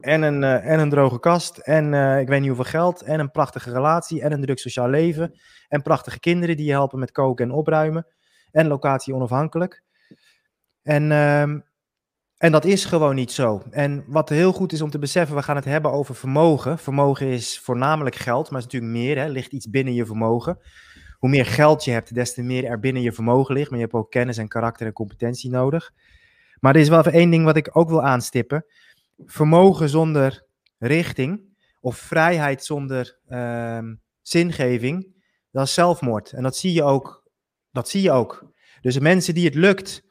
En 0.00 0.22
een, 0.22 0.42
uh, 0.42 0.70
en 0.70 0.78
een 0.78 0.90
droge 0.90 1.20
kast. 1.20 1.58
En 1.58 1.92
uh, 1.92 2.20
ik 2.20 2.28
weet 2.28 2.38
niet 2.38 2.48
hoeveel 2.48 2.70
geld. 2.70 3.02
En 3.02 3.20
een 3.20 3.30
prachtige 3.30 3.72
relatie. 3.72 4.22
En 4.22 4.32
een 4.32 4.40
druk 4.40 4.58
sociaal 4.58 4.88
leven. 4.88 5.38
En 5.68 5.82
prachtige 5.82 6.20
kinderen 6.20 6.56
die 6.56 6.66
je 6.66 6.72
helpen 6.72 6.98
met 6.98 7.12
koken 7.12 7.44
en 7.44 7.54
opruimen. 7.54 8.06
En 8.50 8.66
locatie 8.66 9.14
onafhankelijk. 9.14 9.82
En 10.82 11.10
uh, 11.10 11.60
en 12.36 12.52
dat 12.52 12.64
is 12.64 12.84
gewoon 12.84 13.14
niet 13.14 13.32
zo. 13.32 13.62
En 13.70 14.04
wat 14.06 14.28
heel 14.28 14.52
goed 14.52 14.72
is 14.72 14.80
om 14.80 14.90
te 14.90 14.98
beseffen, 14.98 15.36
we 15.36 15.42
gaan 15.42 15.56
het 15.56 15.64
hebben 15.64 15.92
over 15.92 16.14
vermogen. 16.14 16.78
Vermogen 16.78 17.26
is 17.26 17.60
voornamelijk 17.60 18.16
geld, 18.16 18.50
maar 18.50 18.58
is 18.58 18.64
natuurlijk 18.64 18.92
meer, 18.92 19.18
hè, 19.18 19.28
ligt 19.28 19.52
iets 19.52 19.70
binnen 19.70 19.94
je 19.94 20.06
vermogen. 20.06 20.58
Hoe 21.18 21.30
meer 21.30 21.46
geld 21.46 21.84
je 21.84 21.90
hebt, 21.90 22.14
des 22.14 22.34
te 22.34 22.42
meer 22.42 22.64
er 22.64 22.80
binnen 22.80 23.02
je 23.02 23.12
vermogen 23.12 23.54
ligt. 23.54 23.70
Maar 23.70 23.78
je 23.78 23.84
hebt 23.84 23.96
ook 23.96 24.10
kennis 24.10 24.38
en 24.38 24.48
karakter 24.48 24.86
en 24.86 24.92
competentie 24.92 25.50
nodig. 25.50 25.92
Maar 26.60 26.74
er 26.74 26.80
is 26.80 26.88
wel 26.88 26.98
even 26.98 27.12
één 27.12 27.30
ding 27.30 27.44
wat 27.44 27.56
ik 27.56 27.70
ook 27.72 27.88
wil 27.88 28.02
aanstippen. 28.02 28.66
Vermogen 29.24 29.88
zonder 29.88 30.46
richting 30.78 31.56
of 31.80 31.96
vrijheid 31.96 32.64
zonder 32.64 33.18
uh, 33.28 33.78
zingeving, 34.22 35.14
dat 35.50 35.66
is 35.66 35.74
zelfmoord. 35.74 36.32
En 36.32 36.42
dat 36.42 36.56
zie 36.56 36.72
je 36.72 36.82
ook. 36.82 37.24
Dat 37.70 37.88
zie 37.88 38.02
je 38.02 38.10
ook. 38.10 38.52
Dus 38.80 38.98
mensen 38.98 39.34
die 39.34 39.44
het 39.44 39.54
lukt 39.54 40.02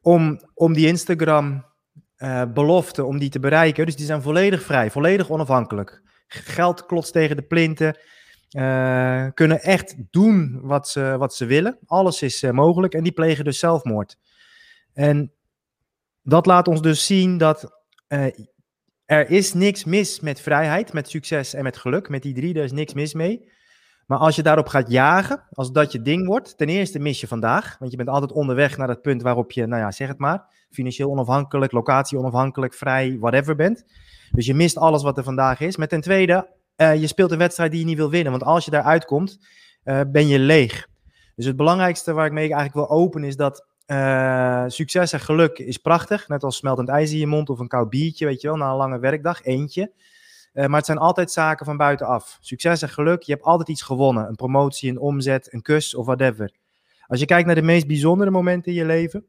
om, 0.00 0.40
om 0.54 0.72
die 0.72 0.86
Instagram 0.86 1.64
uh, 2.18 2.44
belofte, 2.52 3.04
om 3.04 3.18
die 3.18 3.28
te 3.28 3.40
bereiken. 3.40 3.86
Dus 3.86 3.96
die 3.96 4.06
zijn 4.06 4.22
volledig 4.22 4.62
vrij, 4.62 4.90
volledig 4.90 5.30
onafhankelijk. 5.30 6.02
Geld 6.26 6.86
klotst 6.86 7.12
tegen 7.12 7.36
de 7.36 7.42
plinten. 7.42 7.98
Uh, 8.50 9.26
kunnen 9.34 9.60
echt 9.60 9.94
doen 10.10 10.60
wat 10.62 10.88
ze, 10.88 11.16
wat 11.18 11.34
ze 11.34 11.44
willen. 11.44 11.78
Alles 11.86 12.22
is 12.22 12.42
uh, 12.42 12.50
mogelijk. 12.50 12.94
En 12.94 13.02
die 13.02 13.12
plegen 13.12 13.44
dus 13.44 13.58
zelfmoord. 13.58 14.16
En 14.92 15.32
dat 16.22 16.46
laat 16.46 16.68
ons 16.68 16.82
dus 16.82 17.06
zien 17.06 17.38
dat 17.38 17.75
er 19.06 19.30
is 19.30 19.54
niks 19.54 19.84
mis 19.84 20.20
met 20.20 20.40
vrijheid, 20.40 20.92
met 20.92 21.08
succes 21.08 21.54
en 21.54 21.62
met 21.62 21.76
geluk. 21.76 22.08
Met 22.08 22.22
die 22.22 22.34
drie, 22.34 22.54
daar 22.54 22.64
is 22.64 22.72
niks 22.72 22.94
mis 22.94 23.14
mee. 23.14 23.54
Maar 24.06 24.18
als 24.18 24.36
je 24.36 24.42
daarop 24.42 24.66
gaat 24.66 24.90
jagen, 24.90 25.42
als 25.52 25.72
dat 25.72 25.92
je 25.92 26.02
ding 26.02 26.26
wordt, 26.26 26.56
ten 26.56 26.68
eerste 26.68 26.98
mis 26.98 27.20
je 27.20 27.26
vandaag. 27.26 27.76
Want 27.78 27.90
je 27.90 27.96
bent 27.96 28.08
altijd 28.08 28.32
onderweg 28.32 28.76
naar 28.76 28.88
het 28.88 29.02
punt 29.02 29.22
waarop 29.22 29.52
je, 29.52 29.66
nou 29.66 29.82
ja, 29.82 29.90
zeg 29.90 30.08
het 30.08 30.18
maar, 30.18 30.44
financieel 30.70 31.10
onafhankelijk, 31.10 31.72
locatie 31.72 32.18
onafhankelijk, 32.18 32.74
vrij, 32.74 33.16
whatever 33.18 33.56
bent. 33.56 33.84
Dus 34.30 34.46
je 34.46 34.54
mist 34.54 34.76
alles 34.76 35.02
wat 35.02 35.18
er 35.18 35.24
vandaag 35.24 35.60
is. 35.60 35.76
Maar 35.76 35.88
ten 35.88 36.00
tweede, 36.00 36.48
uh, 36.76 36.94
je 37.00 37.06
speelt 37.06 37.30
een 37.30 37.38
wedstrijd 37.38 37.70
die 37.70 37.80
je 37.80 37.86
niet 37.86 37.96
wil 37.96 38.10
winnen. 38.10 38.32
Want 38.32 38.44
als 38.44 38.64
je 38.64 38.70
daaruit 38.70 39.04
komt, 39.04 39.38
uh, 39.84 40.00
ben 40.06 40.28
je 40.28 40.38
leeg. 40.38 40.88
Dus 41.34 41.46
het 41.46 41.56
belangrijkste 41.56 42.12
waar 42.12 42.26
ik 42.26 42.32
mee 42.32 42.52
eigenlijk 42.52 42.74
wil 42.74 42.98
openen 42.98 43.28
is 43.28 43.36
dat 43.36 43.66
uh, 43.86 44.64
succes 44.66 45.12
en 45.12 45.20
geluk 45.20 45.58
is 45.58 45.76
prachtig. 45.76 46.28
Net 46.28 46.44
als 46.44 46.56
smeltend 46.56 46.88
ijs 46.88 47.12
in 47.12 47.18
je 47.18 47.26
mond 47.26 47.50
of 47.50 47.58
een 47.58 47.68
koud 47.68 47.90
biertje, 47.90 48.26
weet 48.26 48.40
je 48.40 48.48
wel, 48.48 48.56
na 48.56 48.70
een 48.70 48.76
lange 48.76 48.98
werkdag, 48.98 49.42
eentje. 49.44 49.92
Uh, 50.52 50.66
maar 50.66 50.76
het 50.76 50.86
zijn 50.86 50.98
altijd 50.98 51.30
zaken 51.30 51.66
van 51.66 51.76
buitenaf. 51.76 52.38
Succes 52.40 52.82
en 52.82 52.88
geluk, 52.88 53.22
je 53.22 53.32
hebt 53.32 53.44
altijd 53.44 53.68
iets 53.68 53.82
gewonnen. 53.82 54.28
Een 54.28 54.34
promotie, 54.34 54.90
een 54.90 54.98
omzet, 54.98 55.52
een 55.52 55.62
kus 55.62 55.94
of 55.94 56.06
whatever. 56.06 56.50
Als 57.06 57.20
je 57.20 57.26
kijkt 57.26 57.46
naar 57.46 57.54
de 57.54 57.62
meest 57.62 57.86
bijzondere 57.86 58.30
momenten 58.30 58.72
in 58.72 58.78
je 58.78 58.84
leven, 58.84 59.26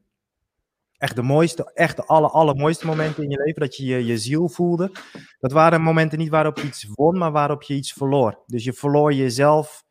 echt 0.96 1.16
de 1.16 1.22
mooiste, 1.22 1.70
echt 1.74 1.96
de 1.96 2.04
aller, 2.04 2.30
allermooiste 2.30 2.86
momenten 2.86 3.22
in 3.22 3.30
je 3.30 3.42
leven, 3.44 3.60
dat 3.60 3.76
je, 3.76 3.86
je 3.86 4.06
je 4.06 4.18
ziel 4.18 4.48
voelde, 4.48 4.92
dat 5.40 5.52
waren 5.52 5.80
momenten 5.80 6.18
niet 6.18 6.28
waarop 6.28 6.58
je 6.58 6.66
iets 6.66 6.86
won, 6.94 7.18
maar 7.18 7.32
waarop 7.32 7.62
je 7.62 7.74
iets 7.74 7.92
verloor. 7.92 8.42
Dus 8.46 8.64
je 8.64 8.72
verloor 8.72 9.12
jezelf 9.12 9.84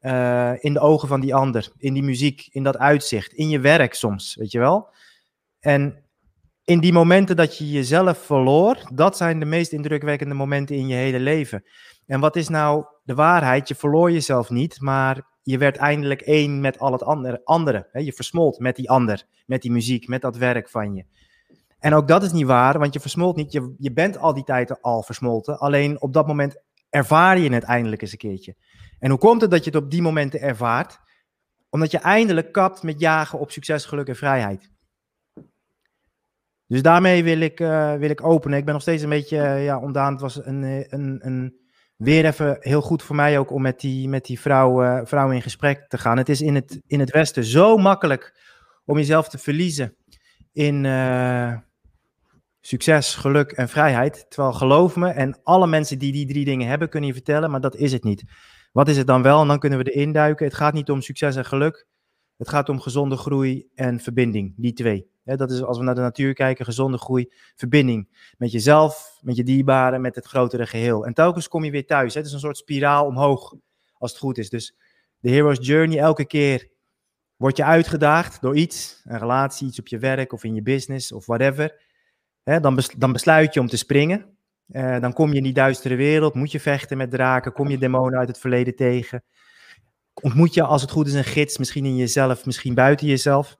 uh, 0.00 0.52
in 0.58 0.72
de 0.72 0.80
ogen 0.80 1.08
van 1.08 1.20
die 1.20 1.34
ander, 1.34 1.72
in 1.78 1.94
die 1.94 2.02
muziek, 2.02 2.48
in 2.50 2.62
dat 2.62 2.78
uitzicht, 2.78 3.32
in 3.32 3.48
je 3.48 3.60
werk 3.60 3.94
soms, 3.94 4.34
weet 4.34 4.50
je 4.50 4.58
wel. 4.58 4.88
En 5.60 6.04
in 6.64 6.80
die 6.80 6.92
momenten 6.92 7.36
dat 7.36 7.58
je 7.58 7.70
jezelf 7.70 8.18
verloor, 8.18 8.78
dat 8.94 9.16
zijn 9.16 9.38
de 9.40 9.46
meest 9.46 9.72
indrukwekkende 9.72 10.34
momenten 10.34 10.76
in 10.76 10.86
je 10.86 10.94
hele 10.94 11.20
leven. 11.20 11.64
En 12.06 12.20
wat 12.20 12.36
is 12.36 12.48
nou 12.48 12.84
de 13.02 13.14
waarheid? 13.14 13.68
Je 13.68 13.74
verloor 13.74 14.12
jezelf 14.12 14.50
niet, 14.50 14.80
maar 14.80 15.26
je 15.42 15.58
werd 15.58 15.76
eindelijk 15.76 16.20
één 16.20 16.60
met 16.60 16.78
al 16.78 16.92
het 16.92 17.02
andere. 17.02 17.40
andere 17.44 17.88
Je 17.92 18.12
versmolt 18.12 18.58
met 18.58 18.76
die 18.76 18.90
ander, 18.90 19.24
met 19.46 19.62
die 19.62 19.70
muziek, 19.70 20.08
met 20.08 20.20
dat 20.20 20.36
werk 20.36 20.68
van 20.68 20.94
je. 20.94 21.04
En 21.78 21.94
ook 21.94 22.08
dat 22.08 22.22
is 22.22 22.32
niet 22.32 22.46
waar, 22.46 22.78
want 22.78 22.92
je 22.92 23.00
versmolt 23.00 23.36
niet. 23.36 23.52
Je, 23.52 23.74
je 23.78 23.92
bent 23.92 24.18
al 24.18 24.34
die 24.34 24.44
tijd 24.44 24.82
al 24.82 25.02
versmolten. 25.02 25.58
Alleen 25.58 26.00
op 26.00 26.12
dat 26.12 26.26
moment 26.26 26.62
ervaar 26.90 27.38
je 27.38 27.52
het 27.52 27.62
eindelijk 27.62 28.02
eens 28.02 28.12
een 28.12 28.18
keertje. 28.18 28.54
En 28.98 29.10
hoe 29.10 29.18
komt 29.18 29.40
het 29.40 29.50
dat 29.50 29.64
je 29.64 29.70
het 29.70 29.82
op 29.82 29.90
die 29.90 30.02
momenten 30.02 30.40
ervaart? 30.40 30.98
Omdat 31.70 31.90
je 31.90 31.98
eindelijk 31.98 32.52
kapt 32.52 32.82
met 32.82 33.00
jagen 33.00 33.38
op 33.38 33.50
succes, 33.50 33.84
geluk 33.84 34.08
en 34.08 34.16
vrijheid. 34.16 34.70
Dus 36.66 36.82
daarmee 36.82 37.24
wil 37.24 37.40
ik, 37.40 37.60
uh, 37.60 37.94
wil 37.94 38.10
ik 38.10 38.24
openen. 38.24 38.58
Ik 38.58 38.64
ben 38.64 38.72
nog 38.72 38.82
steeds 38.82 39.02
een 39.02 39.08
beetje 39.08 39.36
uh, 39.36 39.64
ja, 39.64 39.78
ontdaan. 39.78 40.12
Het 40.12 40.20
was 40.20 40.46
een, 40.46 40.64
eh, 40.64 40.84
een, 40.88 41.18
een, 41.26 41.56
weer 41.96 42.24
even 42.24 42.56
heel 42.60 42.80
goed 42.80 43.02
voor 43.02 43.16
mij 43.16 43.38
ook 43.38 43.50
om 43.50 43.62
met 43.62 43.80
die, 43.80 44.08
met 44.08 44.24
die 44.24 44.40
vrouw, 44.40 45.06
vrouw 45.06 45.30
in 45.30 45.42
gesprek 45.42 45.88
te 45.88 45.98
gaan. 45.98 46.16
Het 46.16 46.28
is 46.28 46.40
in 46.40 46.54
het, 46.54 46.80
in 46.86 47.00
het 47.00 47.10
Westen 47.10 47.44
zo 47.44 47.76
makkelijk 47.76 48.40
om 48.84 48.96
jezelf 48.96 49.28
te 49.28 49.38
verliezen 49.38 49.96
in 50.52 50.84
succes, 52.60 53.14
geluk 53.14 53.52
en 53.52 53.68
vrijheid. 53.68 54.26
Terwijl 54.28 54.52
geloof 54.52 54.96
me, 54.96 55.08
en 55.08 55.40
alle 55.42 55.66
mensen 55.66 55.98
die 55.98 56.12
die 56.12 56.26
drie 56.26 56.44
dingen 56.44 56.68
hebben, 56.68 56.88
kunnen 56.88 57.08
je 57.08 57.14
vertellen, 57.14 57.50
maar 57.50 57.60
dat 57.60 57.76
is 57.76 57.92
het 57.92 58.04
niet. 58.04 58.24
Wat 58.78 58.88
is 58.88 58.96
het 58.96 59.06
dan 59.06 59.22
wel? 59.22 59.40
En 59.40 59.48
dan 59.48 59.58
kunnen 59.58 59.78
we 59.78 59.90
erin 59.90 60.12
duiken. 60.12 60.46
Het 60.46 60.54
gaat 60.54 60.74
niet 60.74 60.90
om 60.90 61.00
succes 61.00 61.36
en 61.36 61.44
geluk. 61.44 61.86
Het 62.36 62.48
gaat 62.48 62.68
om 62.68 62.80
gezonde 62.80 63.16
groei 63.16 63.68
en 63.74 64.00
verbinding, 64.00 64.54
die 64.56 64.72
twee 64.72 65.10
dat 65.36 65.50
is 65.50 65.62
als 65.62 65.78
we 65.78 65.84
naar 65.84 65.94
de 65.94 66.00
natuur 66.00 66.34
kijken, 66.34 66.64
gezonde 66.64 66.98
groei, 66.98 67.32
verbinding 67.54 68.32
met 68.38 68.52
jezelf, 68.52 69.18
met 69.20 69.36
je 69.36 69.42
dierbaren, 69.42 70.00
met 70.00 70.14
het 70.14 70.26
grotere 70.26 70.66
geheel. 70.66 71.06
En 71.06 71.14
telkens 71.14 71.48
kom 71.48 71.64
je 71.64 71.70
weer 71.70 71.86
thuis. 71.86 72.14
Het 72.14 72.26
is 72.26 72.32
een 72.32 72.38
soort 72.38 72.56
spiraal 72.56 73.06
omhoog, 73.06 73.54
als 73.98 74.10
het 74.10 74.20
goed 74.20 74.38
is. 74.38 74.50
Dus 74.50 74.76
de 75.18 75.30
hero's 75.30 75.58
journey, 75.60 75.98
elke 75.98 76.26
keer 76.26 76.68
word 77.36 77.56
je 77.56 77.64
uitgedaagd 77.64 78.40
door 78.40 78.56
iets, 78.56 79.02
een 79.04 79.18
relatie, 79.18 79.68
iets 79.68 79.78
op 79.78 79.88
je 79.88 79.98
werk 79.98 80.32
of 80.32 80.44
in 80.44 80.54
je 80.54 80.62
business 80.62 81.12
of 81.12 81.26
whatever. 81.26 81.82
dan, 82.42 82.80
dan 82.98 83.12
besluit 83.12 83.54
je 83.54 83.60
om 83.60 83.68
te 83.68 83.76
springen. 83.76 84.37
Uh, 84.68 85.00
dan 85.00 85.12
kom 85.12 85.30
je 85.30 85.36
in 85.36 85.42
die 85.42 85.52
duistere 85.52 85.96
wereld, 85.96 86.34
moet 86.34 86.52
je 86.52 86.60
vechten 86.60 86.96
met 86.96 87.10
draken, 87.10 87.52
kom 87.52 87.68
je 87.68 87.78
demonen 87.78 88.18
uit 88.18 88.28
het 88.28 88.38
verleden 88.38 88.76
tegen. 88.76 89.24
Ontmoet 90.14 90.54
je, 90.54 90.62
als 90.62 90.82
het 90.82 90.90
goed 90.90 91.06
is, 91.06 91.14
een 91.14 91.24
gids, 91.24 91.58
misschien 91.58 91.84
in 91.84 91.96
jezelf, 91.96 92.46
misschien 92.46 92.74
buiten 92.74 93.06
jezelf. 93.06 93.58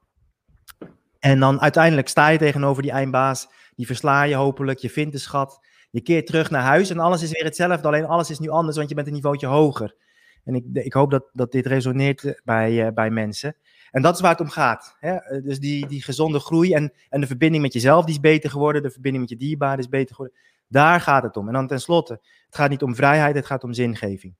En 1.18 1.40
dan 1.40 1.60
uiteindelijk 1.60 2.08
sta 2.08 2.28
je 2.28 2.38
tegenover 2.38 2.82
die 2.82 2.90
eindbaas, 2.90 3.48
die 3.74 3.86
versla 3.86 4.22
je 4.22 4.34
hopelijk, 4.34 4.78
je 4.78 4.90
vindt 4.90 5.12
de 5.12 5.18
schat, 5.18 5.66
je 5.90 6.00
keert 6.00 6.26
terug 6.26 6.50
naar 6.50 6.62
huis 6.62 6.90
en 6.90 6.98
alles 6.98 7.22
is 7.22 7.30
weer 7.30 7.44
hetzelfde, 7.44 7.86
alleen 7.86 8.06
alles 8.06 8.30
is 8.30 8.38
nu 8.38 8.48
anders, 8.48 8.76
want 8.76 8.88
je 8.88 8.94
bent 8.94 9.06
een 9.06 9.12
niveautje 9.12 9.46
hoger. 9.46 9.96
En 10.44 10.54
ik, 10.54 10.64
ik 10.72 10.92
hoop 10.92 11.10
dat, 11.10 11.30
dat 11.32 11.52
dit 11.52 11.66
resoneert 11.66 12.40
bij, 12.44 12.86
uh, 12.86 12.92
bij 12.92 13.10
mensen. 13.10 13.56
En 13.90 14.02
dat 14.02 14.14
is 14.14 14.20
waar 14.20 14.30
het 14.30 14.40
om 14.40 14.48
gaat. 14.48 14.96
Hè? 14.98 15.14
Eh, 15.14 15.42
dus 15.42 15.60
die, 15.60 15.86
die 15.86 16.02
gezonde 16.02 16.40
groei 16.40 16.72
en, 16.72 16.92
en 17.08 17.20
de 17.20 17.26
verbinding 17.26 17.62
met 17.62 17.72
jezelf 17.72 18.04
die 18.04 18.14
is 18.14 18.20
beter 18.20 18.50
geworden, 18.50 18.82
de 18.82 18.90
verbinding 18.90 19.28
met 19.28 19.38
je 19.38 19.46
dierbaren 19.46 19.78
is 19.78 19.88
beter 19.88 20.14
geworden. 20.14 20.36
Daar 20.68 21.00
gaat 21.00 21.22
het 21.22 21.36
om. 21.36 21.46
En 21.46 21.52
dan 21.52 21.66
tenslotte, 21.66 22.12
het 22.46 22.54
gaat 22.54 22.70
niet 22.70 22.82
om 22.82 22.94
vrijheid, 22.94 23.34
het 23.34 23.46
gaat 23.46 23.64
om 23.64 23.72
zingeving. 23.72 24.34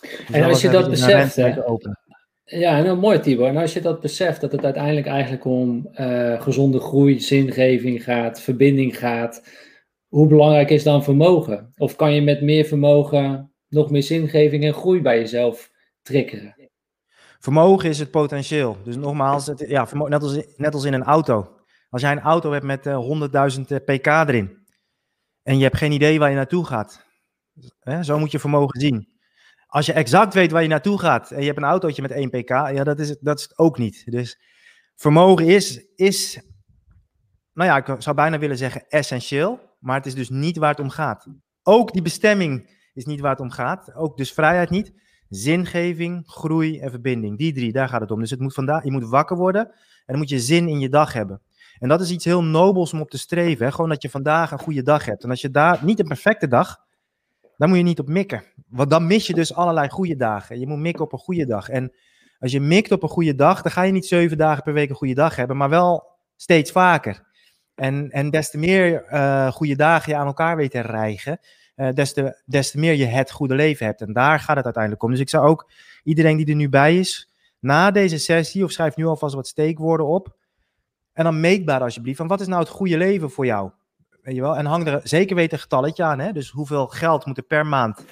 Dus 0.00 0.30
en 0.30 0.44
als 0.44 0.60
je 0.60 0.68
dat 0.68 0.90
beseft, 0.90 1.36
Ja, 2.44 2.82
nou, 2.82 2.98
mooi 2.98 3.20
Tibor. 3.20 3.46
En 3.46 3.56
als 3.56 3.72
je 3.72 3.80
dat 3.80 4.00
beseft, 4.00 4.40
dat 4.40 4.52
het 4.52 4.64
uiteindelijk 4.64 5.06
eigenlijk 5.06 5.44
om 5.44 5.88
uh, 5.94 6.40
gezonde 6.40 6.80
groei, 6.80 7.20
zingeving 7.20 8.04
gaat, 8.04 8.40
verbinding 8.40 8.98
gaat, 8.98 9.42
hoe 10.08 10.26
belangrijk 10.26 10.70
is 10.70 10.82
dan 10.82 11.04
vermogen? 11.04 11.72
Of 11.76 11.96
kan 11.96 12.14
je 12.14 12.22
met 12.22 12.42
meer 12.42 12.64
vermogen 12.64 13.52
nog 13.68 13.90
meer 13.90 14.02
zingeving 14.02 14.64
en 14.64 14.74
groei 14.74 15.02
bij 15.02 15.18
jezelf 15.18 15.70
triggeren? 16.02 16.70
Vermogen 17.38 17.88
is 17.88 17.98
het 17.98 18.10
potentieel. 18.10 18.76
Dus 18.84 18.96
nogmaals, 18.96 19.46
het, 19.46 19.64
ja, 19.68 19.88
net, 19.92 20.22
als, 20.22 20.38
net 20.56 20.74
als 20.74 20.84
in 20.84 20.92
een 20.92 21.02
auto. 21.02 21.61
Als 21.92 22.02
jij 22.02 22.12
een 22.12 22.20
auto 22.20 22.52
hebt 22.52 22.64
met 22.64 22.86
uh, 22.86 23.56
100.000 23.58 23.84
pk 23.84 24.06
erin 24.06 24.66
en 25.42 25.56
je 25.56 25.62
hebt 25.62 25.76
geen 25.76 25.92
idee 25.92 26.18
waar 26.18 26.30
je 26.30 26.36
naartoe 26.36 26.66
gaat, 26.66 27.06
hè, 27.80 28.02
zo 28.02 28.18
moet 28.18 28.30
je 28.30 28.38
vermogen 28.38 28.80
zien. 28.80 29.08
Als 29.66 29.86
je 29.86 29.92
exact 29.92 30.34
weet 30.34 30.50
waar 30.50 30.62
je 30.62 30.68
naartoe 30.68 30.98
gaat 30.98 31.30
en 31.30 31.40
je 31.40 31.46
hebt 31.46 31.58
een 31.58 31.64
autootje 31.64 32.02
met 32.02 32.10
1 32.10 32.30
pk, 32.30 32.48
ja, 32.48 32.84
dat 32.84 32.98
is, 32.98 33.08
het, 33.08 33.18
dat 33.20 33.38
is 33.38 33.58
ook 33.58 33.78
niet. 33.78 34.02
Dus 34.04 34.40
vermogen 34.96 35.46
is, 35.46 35.86
is, 35.94 36.40
nou 37.52 37.70
ja, 37.70 37.76
ik 37.76 38.02
zou 38.02 38.16
bijna 38.16 38.38
willen 38.38 38.58
zeggen 38.58 38.88
essentieel, 38.88 39.60
maar 39.78 39.96
het 39.96 40.06
is 40.06 40.14
dus 40.14 40.28
niet 40.28 40.56
waar 40.56 40.70
het 40.70 40.80
om 40.80 40.90
gaat. 40.90 41.26
Ook 41.62 41.92
die 41.92 42.02
bestemming 42.02 42.80
is 42.92 43.04
niet 43.04 43.20
waar 43.20 43.30
het 43.30 43.40
om 43.40 43.50
gaat. 43.50 43.94
Ook 43.94 44.16
dus 44.16 44.32
vrijheid 44.32 44.70
niet. 44.70 44.92
Zingeving, 45.28 46.22
groei 46.26 46.80
en 46.80 46.90
verbinding. 46.90 47.38
Die 47.38 47.52
drie, 47.52 47.72
daar 47.72 47.88
gaat 47.88 48.00
het 48.00 48.10
om. 48.10 48.20
Dus 48.20 48.30
het 48.30 48.40
moet 48.40 48.54
vandaag, 48.54 48.84
je 48.84 48.92
moet 48.92 49.08
wakker 49.08 49.36
worden 49.36 49.66
en 49.66 50.04
dan 50.06 50.18
moet 50.18 50.28
je 50.28 50.40
zin 50.40 50.68
in 50.68 50.78
je 50.78 50.88
dag 50.88 51.12
hebben. 51.12 51.42
En 51.82 51.88
dat 51.88 52.00
is 52.00 52.10
iets 52.10 52.24
heel 52.24 52.44
nobels 52.44 52.92
om 52.92 53.00
op 53.00 53.10
te 53.10 53.18
streven. 53.18 53.66
Hè? 53.66 53.72
Gewoon 53.72 53.88
dat 53.88 54.02
je 54.02 54.10
vandaag 54.10 54.50
een 54.50 54.58
goede 54.58 54.82
dag 54.82 55.04
hebt. 55.04 55.24
En 55.24 55.30
als 55.30 55.40
je 55.40 55.50
daar 55.50 55.84
niet 55.84 55.98
een 55.98 56.06
perfecte 56.06 56.48
dag, 56.48 56.80
dan 57.56 57.68
moet 57.68 57.78
je 57.78 57.84
niet 57.84 57.98
op 57.98 58.08
mikken. 58.08 58.44
Want 58.68 58.90
dan 58.90 59.06
mis 59.06 59.26
je 59.26 59.34
dus 59.34 59.54
allerlei 59.54 59.88
goede 59.88 60.16
dagen. 60.16 60.60
Je 60.60 60.66
moet 60.66 60.78
mikken 60.78 61.04
op 61.04 61.12
een 61.12 61.18
goede 61.18 61.46
dag. 61.46 61.68
En 61.68 61.92
als 62.38 62.52
je 62.52 62.60
mikt 62.60 62.92
op 62.92 63.02
een 63.02 63.08
goede 63.08 63.34
dag, 63.34 63.62
dan 63.62 63.72
ga 63.72 63.82
je 63.82 63.92
niet 63.92 64.06
zeven 64.06 64.38
dagen 64.38 64.62
per 64.62 64.72
week 64.72 64.88
een 64.88 64.96
goede 64.96 65.14
dag 65.14 65.36
hebben, 65.36 65.56
maar 65.56 65.68
wel 65.68 66.04
steeds 66.36 66.70
vaker. 66.70 67.22
En, 67.74 68.10
en 68.10 68.30
des 68.30 68.50
te 68.50 68.58
meer 68.58 69.04
uh, 69.12 69.52
goede 69.52 69.76
dagen 69.76 70.12
je 70.12 70.18
aan 70.18 70.26
elkaar 70.26 70.56
weet 70.56 70.70
te 70.70 70.80
rijgen, 70.80 71.38
uh, 71.76 71.88
des, 71.92 72.12
te, 72.12 72.42
des 72.46 72.70
te 72.70 72.78
meer 72.78 72.94
je 72.94 73.06
het 73.06 73.30
goede 73.30 73.54
leven 73.54 73.86
hebt. 73.86 74.00
En 74.00 74.12
daar 74.12 74.40
gaat 74.40 74.56
het 74.56 74.64
uiteindelijk 74.64 75.02
om. 75.02 75.10
Dus 75.10 75.20
ik 75.20 75.28
zou 75.28 75.46
ook 75.46 75.70
iedereen 76.04 76.36
die 76.36 76.46
er 76.46 76.54
nu 76.54 76.68
bij 76.68 76.98
is, 76.98 77.30
na 77.58 77.90
deze 77.90 78.18
sessie, 78.18 78.64
of 78.64 78.70
schrijf 78.70 78.96
nu 78.96 79.06
alvast 79.06 79.34
wat 79.34 79.46
steekwoorden 79.46 80.06
op. 80.06 80.40
En 81.12 81.24
dan 81.24 81.40
meetbaar 81.40 81.80
alsjeblieft, 81.80 82.16
van 82.16 82.26
wat 82.26 82.40
is 82.40 82.46
nou 82.46 82.60
het 82.60 82.68
goede 82.68 82.96
leven 82.96 83.30
voor 83.30 83.46
jou? 83.46 83.70
Weet 84.22 84.34
je 84.34 84.40
wel? 84.40 84.56
En 84.56 84.66
hang 84.66 84.86
er 84.86 85.00
zeker 85.04 85.36
weten 85.36 85.52
een 85.52 85.62
getalletje 85.62 86.02
aan. 86.02 86.18
Hè? 86.18 86.32
Dus 86.32 86.50
hoeveel 86.50 86.86
geld 86.86 87.26
moet 87.26 87.36
er 87.36 87.42
per 87.42 87.66
maand 87.66 88.04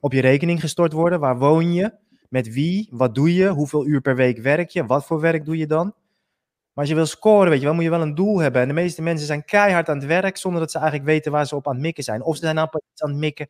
op 0.00 0.12
je 0.12 0.20
rekening 0.20 0.60
gestort 0.60 0.92
worden? 0.92 1.20
Waar 1.20 1.38
woon 1.38 1.72
je? 1.72 1.92
Met 2.28 2.52
wie? 2.52 2.88
Wat 2.90 3.14
doe 3.14 3.34
je? 3.34 3.48
Hoeveel 3.48 3.86
uur 3.86 4.00
per 4.00 4.16
week 4.16 4.38
werk 4.38 4.70
je? 4.70 4.86
Wat 4.86 5.06
voor 5.06 5.20
werk 5.20 5.44
doe 5.44 5.56
je 5.56 5.66
dan? 5.66 5.84
Maar 5.84 6.84
als 6.84 6.88
je 6.88 6.94
wil 6.94 7.06
scoren, 7.06 7.50
weet 7.50 7.58
je 7.58 7.64
wel, 7.64 7.74
moet 7.74 7.84
je 7.84 7.90
wel 7.90 8.00
een 8.00 8.14
doel 8.14 8.38
hebben. 8.38 8.62
En 8.62 8.68
de 8.68 8.74
meeste 8.74 9.02
mensen 9.02 9.26
zijn 9.26 9.44
keihard 9.44 9.88
aan 9.88 9.96
het 9.96 10.06
werk 10.06 10.36
zonder 10.36 10.60
dat 10.60 10.70
ze 10.70 10.78
eigenlijk 10.78 11.08
weten 11.08 11.32
waar 11.32 11.46
ze 11.46 11.56
op 11.56 11.66
aan 11.66 11.72
het 11.72 11.82
mikken 11.82 12.04
zijn. 12.04 12.22
Of 12.22 12.36
ze 12.36 12.42
zijn 12.42 12.58
iets 12.92 13.02
aan 13.02 13.10
het 13.10 13.18
mikken 13.18 13.48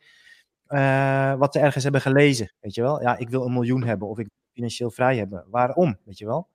uh, 0.69 1.35
wat 1.35 1.53
ze 1.53 1.61
ergens 1.61 1.83
hebben 1.83 2.01
gelezen. 2.01 2.53
Weet 2.61 2.75
je 2.75 2.83
wel? 2.83 3.03
Ja, 3.03 3.17
ik 3.17 3.29
wil 3.29 3.45
een 3.45 3.53
miljoen 3.53 3.83
hebben 3.83 4.09
of 4.09 4.19
ik 4.19 4.27
wil 4.27 4.53
financieel 4.53 4.91
vrij 4.91 5.17
hebben. 5.17 5.45
Waarom? 5.51 5.99
Weet 6.05 6.19
je 6.19 6.27
wel? 6.27 6.49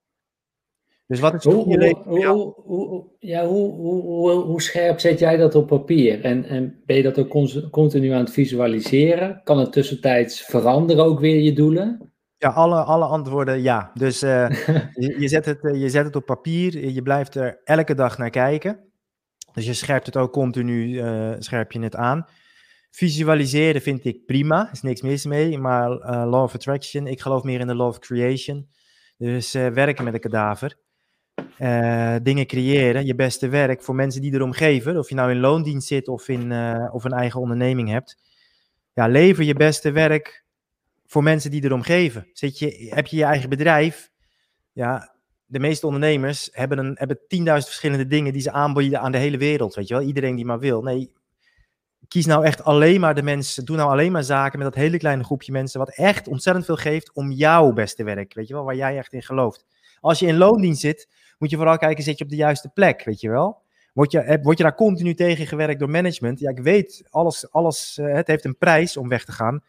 Dus 1.12 1.20
wat 1.20 1.34
is 1.34 1.44
hoe, 1.44 1.64
hoe, 1.64 1.96
hoe, 2.06 2.54
hoe, 2.56 3.04
ja, 3.20 3.46
hoe, 3.46 3.72
hoe, 3.72 4.32
hoe, 4.32 4.62
scherp 4.62 5.00
zet 5.00 5.20
jij 5.20 5.38
dat 5.38 5.56
op 5.56 5.68
papier? 5.68 6.24
En, 6.24 6.46
en 6.46 6.82
ben 6.86 6.96
je 6.96 7.04
dat 7.04 7.20
ook 7.20 7.30
continu 7.72 8.10
aan 8.10 8.20
het 8.20 8.32
visualiseren? 8.32 9.42
Kan 9.44 9.60
het 9.60 9.72
tussentijds 9.72 10.42
veranderen 10.42 11.06
ook 11.06 11.20
weer 11.20 11.40
je 11.40 11.54
doelen? 11.54 12.12
Ja, 12.38 12.50
alle, 12.50 12.84
alle 12.84 13.06
antwoorden 13.06 13.62
ja. 13.62 13.92
Dus 13.94 14.24
uh, 14.24 14.50
je, 15.04 15.16
je, 15.20 15.28
zet 15.28 15.46
het, 15.46 15.60
je 15.62 15.90
zet 15.90 16.06
het 16.06 16.16
op 16.16 16.26
papier, 16.26 16.90
je 16.90 17.02
blijft 17.02 17.36
er 17.36 17.62
elke 17.64 17.96
dag 17.96 18.18
naar 18.18 18.30
kijken. 18.30 18.80
Dus 19.54 19.66
je 19.66 19.74
scherpt 19.74 20.06
het 20.06 20.18
ook 20.18 20.32
continu, 20.32 21.04
uh, 21.04 21.34
scherp 21.40 21.72
je 21.72 21.80
het 21.80 21.96
aan. 21.96 22.26
Visualiseren 22.92 23.82
vind 23.82 24.06
ik 24.06 24.26
prima, 24.26 24.70
is 24.72 24.82
niks 24.82 25.02
mis 25.02 25.26
mee. 25.26 25.58
Maar 25.58 25.92
uh, 25.92 26.30
law 26.30 26.44
of 26.44 26.56
attraction, 26.56 27.08
ik 27.08 27.22
geloof 27.22 27.44
meer 27.44 27.60
in 27.60 27.68
de 27.68 27.76
law 27.76 27.88
of 27.88 28.00
creation. 28.00 28.68
Dus 29.18 29.52
werken 29.52 30.04
met 30.04 30.14
een 30.14 30.20
kadaver. 30.20 30.80
Dingen 32.24 32.46
creëren, 32.46 33.06
je 33.06 33.16
beste 33.16 33.50
werk 33.50 33.84
voor 33.84 33.96
mensen 33.96 34.22
die 34.22 34.34
erom 34.34 34.52
geven. 34.52 34.98
Of 34.98 35.10
je 35.10 35.16
nou 35.16 35.32
in 35.32 35.40
loondienst 35.40 35.88
zit 35.88 36.08
of, 36.08 36.28
in, 36.28 36.52
of 36.92 37.04
een 37.04 37.12
eigen 37.12 37.40
onderneming 37.40 37.90
hebt. 37.90 38.18
Ja, 38.94 39.08
lever 39.08 39.44
je 39.44 39.54
beste 39.54 39.92
werk 39.92 40.44
voor 41.06 41.24
mensen 41.24 41.52
die 41.52 41.64
erom 41.64 41.82
geven. 41.82 42.30
Zit 42.34 42.60
je, 42.60 42.92
heb 42.94 43.08
je 43.08 43.18
je 43.18 43.24
eigen 43.24 43.50
bedrijf? 43.50 44.12
Ja, 44.72 45.16
de 45.46 45.60
meeste 45.60 45.86
ondernemers 45.86 46.50
hebben, 46.52 46.78
een, 46.78 46.96
hebben 47.00 47.18
10.000 47.18 47.44
verschillende 47.44 48.08
dingen 48.08 48.34
die 48.34 48.42
ze 48.42 48.52
aanbieden 48.52 49.00
aan 49.00 49.12
de 49.12 49.18
hele 49.18 49.38
wereld. 49.38 49.76
Weet 49.76 49.88
je 49.88 49.94
wel, 49.94 50.04
iedereen 50.04 50.36
die 50.36 50.46
maar 50.46 50.60
wil. 50.60 50.82
Nee, 50.82 51.12
kies 52.08 52.26
nou 52.26 52.46
echt 52.46 52.64
alleen 52.64 53.00
maar 53.00 53.16
de 53.16 53.24
mensen. 53.24 53.66
Doe 53.66 53.76
nou 53.76 53.90
alleen 53.90 54.12
maar 54.12 54.24
zaken 54.24 54.60
met 54.60 54.68
dat 54.74 54.84
hele 54.84 54.98
kleine 54.98 55.24
groepje 55.24 55.52
mensen. 55.52 55.80
Wat 55.80 55.96
echt 55.96 56.28
ontzettend 56.28 56.66
veel 56.66 56.76
geeft 56.76 57.12
om 57.14 57.32
jouw 57.32 57.72
beste 57.72 58.04
werk. 58.04 58.34
Weet 58.34 58.48
je 58.48 58.54
wel, 58.54 58.64
waar 58.64 58.76
jij 58.76 58.98
echt 58.98 59.14
in 59.14 59.24
gelooft. 59.24 59.66
Als 60.02 60.20
je 60.20 60.28
in 60.28 60.38
loondienst 60.38 60.82
zit, 60.82 61.10
moet 61.38 61.50
je 61.50 61.56
vooral 61.56 61.78
kijken: 61.78 62.04
zit 62.04 62.18
je 62.18 62.24
op 62.24 62.30
de 62.30 62.36
juiste 62.36 62.70
plek? 62.70 63.04
Weet 63.04 63.22
je 63.22 63.30
wel. 63.30 63.62
Word 63.94 64.12
je, 64.12 64.40
word 64.42 64.58
je 64.58 64.64
daar 64.64 64.76
continu 64.76 65.14
tegen 65.14 65.48
gewerkt 65.48 65.80
door 65.80 65.90
management? 65.90 66.40
Ja, 66.40 66.50
ik 66.50 66.60
weet, 66.60 67.04
alles, 67.10 67.52
alles, 67.52 67.98
uh, 67.98 68.14
het 68.14 68.28
heeft 68.28 68.46
een 68.46 68.58
prijs 68.58 68.98
om 68.98 69.08
weg 69.08 69.26
te 69.26 69.32
gaan. 69.32 69.64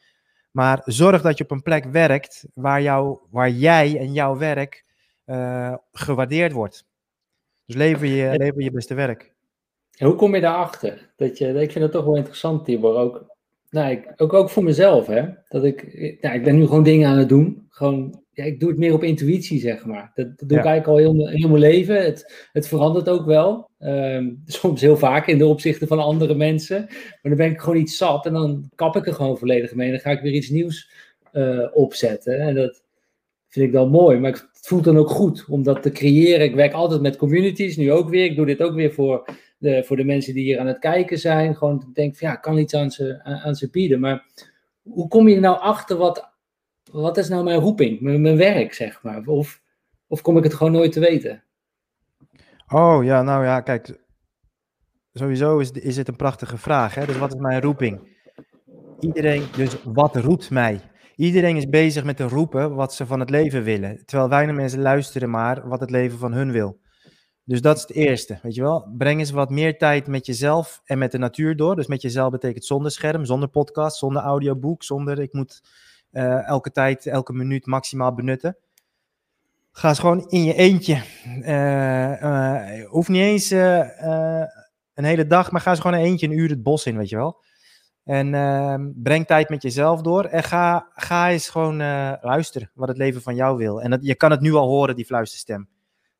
Maar 0.50 0.82
zorg 0.84 1.22
dat 1.22 1.38
je 1.38 1.44
op 1.44 1.50
een 1.50 1.62
plek 1.62 1.84
werkt 1.84 2.46
waar, 2.54 2.82
jou, 2.82 3.18
waar 3.30 3.50
jij 3.50 3.98
en 3.98 4.12
jouw 4.12 4.36
werk 4.36 4.84
uh, 5.26 5.74
gewaardeerd 5.92 6.52
wordt. 6.52 6.86
Dus 7.66 7.76
lever 7.76 8.06
je, 8.06 8.36
lever 8.36 8.62
je 8.62 8.70
beste 8.70 8.94
werk. 8.94 9.32
En 9.96 10.06
hoe 10.06 10.16
kom 10.16 10.34
je 10.34 10.40
daarachter? 10.40 11.12
Dat 11.16 11.38
je, 11.38 11.48
ik 11.48 11.72
vind 11.72 11.84
het 11.84 11.92
toch 11.92 12.04
wel 12.04 12.16
interessant, 12.16 12.64
Tibor. 12.64 12.96
Ook, 12.96 13.26
nou, 13.70 13.90
ik, 13.90 14.12
ook, 14.16 14.32
ook 14.32 14.50
voor 14.50 14.64
mezelf, 14.64 15.06
hè. 15.06 15.28
Dat 15.48 15.64
ik, 15.64 15.82
nou, 16.20 16.34
ik 16.34 16.44
ben 16.44 16.56
nu 16.56 16.66
gewoon 16.66 16.82
dingen 16.82 17.08
aan 17.08 17.18
het 17.18 17.28
doen. 17.28 17.66
Gewoon 17.68 18.21
ja, 18.34 18.44
ik 18.44 18.60
doe 18.60 18.68
het 18.68 18.78
meer 18.78 18.92
op 18.92 19.02
intuïtie, 19.02 19.60
zeg 19.60 19.84
maar. 19.84 20.12
Dat, 20.14 20.38
dat 20.38 20.48
doe 20.48 20.58
ik 20.58 20.64
eigenlijk 20.64 20.86
al 20.86 20.96
heel, 20.96 21.28
heel 21.28 21.48
mijn 21.48 21.60
leven. 21.60 22.04
Het, 22.04 22.48
het 22.52 22.68
verandert 22.68 23.08
ook 23.08 23.26
wel. 23.26 23.70
Um, 23.78 24.42
soms 24.46 24.80
heel 24.80 24.96
vaak 24.96 25.26
in 25.26 25.38
de 25.38 25.46
opzichten 25.46 25.88
van 25.88 25.98
andere 25.98 26.34
mensen. 26.34 26.86
Maar 26.88 27.18
dan 27.22 27.36
ben 27.36 27.50
ik 27.50 27.60
gewoon 27.60 27.80
iets 27.80 27.96
zat 27.96 28.26
en 28.26 28.32
dan 28.32 28.70
kap 28.74 28.96
ik 28.96 29.06
er 29.06 29.14
gewoon 29.14 29.38
volledig 29.38 29.74
mee. 29.74 29.86
En 29.86 29.92
dan 29.92 30.02
ga 30.02 30.10
ik 30.10 30.20
weer 30.20 30.32
iets 30.32 30.48
nieuws 30.48 30.90
uh, 31.32 31.66
opzetten. 31.72 32.40
En 32.40 32.54
dat 32.54 32.82
vind 33.48 33.66
ik 33.66 33.72
dan 33.72 33.90
mooi. 33.90 34.18
Maar 34.18 34.30
het 34.30 34.48
voelt 34.60 34.84
dan 34.84 34.98
ook 34.98 35.10
goed 35.10 35.44
om 35.48 35.62
dat 35.62 35.82
te 35.82 35.90
creëren. 35.90 36.46
Ik 36.46 36.54
werk 36.54 36.72
altijd 36.72 37.00
met 37.00 37.16
communities, 37.16 37.76
nu 37.76 37.92
ook 37.92 38.08
weer. 38.08 38.24
Ik 38.24 38.36
doe 38.36 38.46
dit 38.46 38.62
ook 38.62 38.74
weer 38.74 38.92
voor 38.92 39.24
de, 39.58 39.84
voor 39.84 39.96
de 39.96 40.04
mensen 40.04 40.34
die 40.34 40.44
hier 40.44 40.58
aan 40.58 40.66
het 40.66 40.78
kijken 40.78 41.18
zijn. 41.18 41.56
Gewoon 41.56 41.80
te 41.80 41.90
denken 41.92 42.18
van 42.18 42.28
ja, 42.28 42.34
ik 42.34 42.42
kan 42.42 42.58
iets 42.58 42.74
aan 42.74 42.90
ze, 42.90 43.20
aan, 43.22 43.38
aan 43.38 43.54
ze 43.54 43.70
bieden. 43.70 44.00
Maar 44.00 44.26
hoe 44.82 45.08
kom 45.08 45.28
je 45.28 45.40
nou 45.40 45.58
achter 45.58 45.96
wat 45.96 46.31
wat 46.92 47.16
is 47.16 47.28
nou 47.28 47.44
mijn 47.44 47.60
roeping, 47.60 48.00
mijn, 48.00 48.20
mijn 48.20 48.36
werk, 48.36 48.72
zeg 48.72 49.02
maar? 49.02 49.26
Of, 49.26 49.60
of 50.06 50.22
kom 50.22 50.36
ik 50.36 50.44
het 50.44 50.54
gewoon 50.54 50.72
nooit 50.72 50.92
te 50.92 51.00
weten? 51.00 51.44
Oh 52.68 53.04
ja, 53.04 53.22
nou 53.22 53.44
ja, 53.44 53.60
kijk, 53.60 54.04
sowieso 55.12 55.58
is, 55.58 55.70
is 55.70 55.96
het 55.96 56.08
een 56.08 56.16
prachtige 56.16 56.56
vraag. 56.56 56.94
Hè? 56.94 57.06
Dus 57.06 57.18
wat 57.18 57.34
is 57.34 57.40
mijn 57.40 57.60
roeping? 57.60 58.10
Iedereen, 59.00 59.44
dus 59.56 59.76
wat 59.84 60.16
roept 60.16 60.50
mij? 60.50 60.80
Iedereen 61.16 61.56
is 61.56 61.68
bezig 61.68 62.04
met 62.04 62.16
te 62.16 62.28
roepen 62.28 62.74
wat 62.74 62.94
ze 62.94 63.06
van 63.06 63.20
het 63.20 63.30
leven 63.30 63.62
willen. 63.62 64.02
Terwijl 64.04 64.28
weinig 64.28 64.56
mensen 64.56 64.80
luisteren 64.80 65.30
maar 65.30 65.68
wat 65.68 65.80
het 65.80 65.90
leven 65.90 66.18
van 66.18 66.32
hun 66.32 66.52
wil. 66.52 66.80
Dus 67.44 67.60
dat 67.60 67.76
is 67.76 67.82
het 67.82 67.92
eerste, 67.92 68.38
weet 68.42 68.54
je 68.54 68.62
wel. 68.62 68.88
Breng 68.98 69.18
eens 69.18 69.30
wat 69.30 69.50
meer 69.50 69.78
tijd 69.78 70.06
met 70.06 70.26
jezelf 70.26 70.80
en 70.84 70.98
met 70.98 71.12
de 71.12 71.18
natuur 71.18 71.56
door. 71.56 71.76
Dus 71.76 71.86
met 71.86 72.02
jezelf 72.02 72.30
betekent 72.30 72.64
zonder 72.64 72.90
scherm, 72.90 73.24
zonder 73.24 73.48
podcast, 73.48 73.96
zonder 73.96 74.22
audioboek, 74.22 74.82
zonder 74.82 75.20
ik 75.20 75.32
moet 75.32 75.60
uh, 76.12 76.46
elke 76.48 76.70
tijd, 76.70 77.06
elke 77.06 77.32
minuut 77.32 77.66
maximaal 77.66 78.14
benutten. 78.14 78.56
Ga 79.72 79.88
eens 79.88 79.98
gewoon 79.98 80.28
in 80.28 80.44
je 80.44 80.54
eentje. 80.54 81.02
Uh, 81.40 82.86
hoeft 82.88 83.08
niet 83.08 83.22
eens 83.22 83.50
een 83.50 85.04
hele 85.04 85.26
dag, 85.26 85.50
maar 85.50 85.60
ga 85.60 85.70
eens 85.70 85.80
gewoon 85.80 85.98
een 85.98 86.04
eentje 86.04 86.26
een 86.26 86.38
uur 86.38 86.48
het 86.48 86.62
bos 86.62 86.86
in, 86.86 86.96
weet 86.96 87.08
je 87.08 87.16
wel. 87.16 87.42
En 88.04 88.94
breng 88.96 89.26
tijd 89.26 89.48
met 89.48 89.62
jezelf 89.62 90.00
door. 90.00 90.24
En 90.24 90.42
ga, 90.42 90.88
ga 90.94 91.30
eens 91.30 91.48
gewoon 91.48 91.76
luisteren 92.20 92.70
wat 92.74 92.88
het 92.88 92.96
leven 92.96 93.22
van 93.22 93.34
jou 93.34 93.56
wil. 93.56 93.82
En 93.82 93.90
dat, 93.90 94.00
je 94.02 94.14
kan 94.14 94.30
het 94.30 94.40
nu 94.40 94.54
al 94.54 94.68
horen, 94.68 94.96
die 94.96 95.04
fluisterstem. 95.04 95.68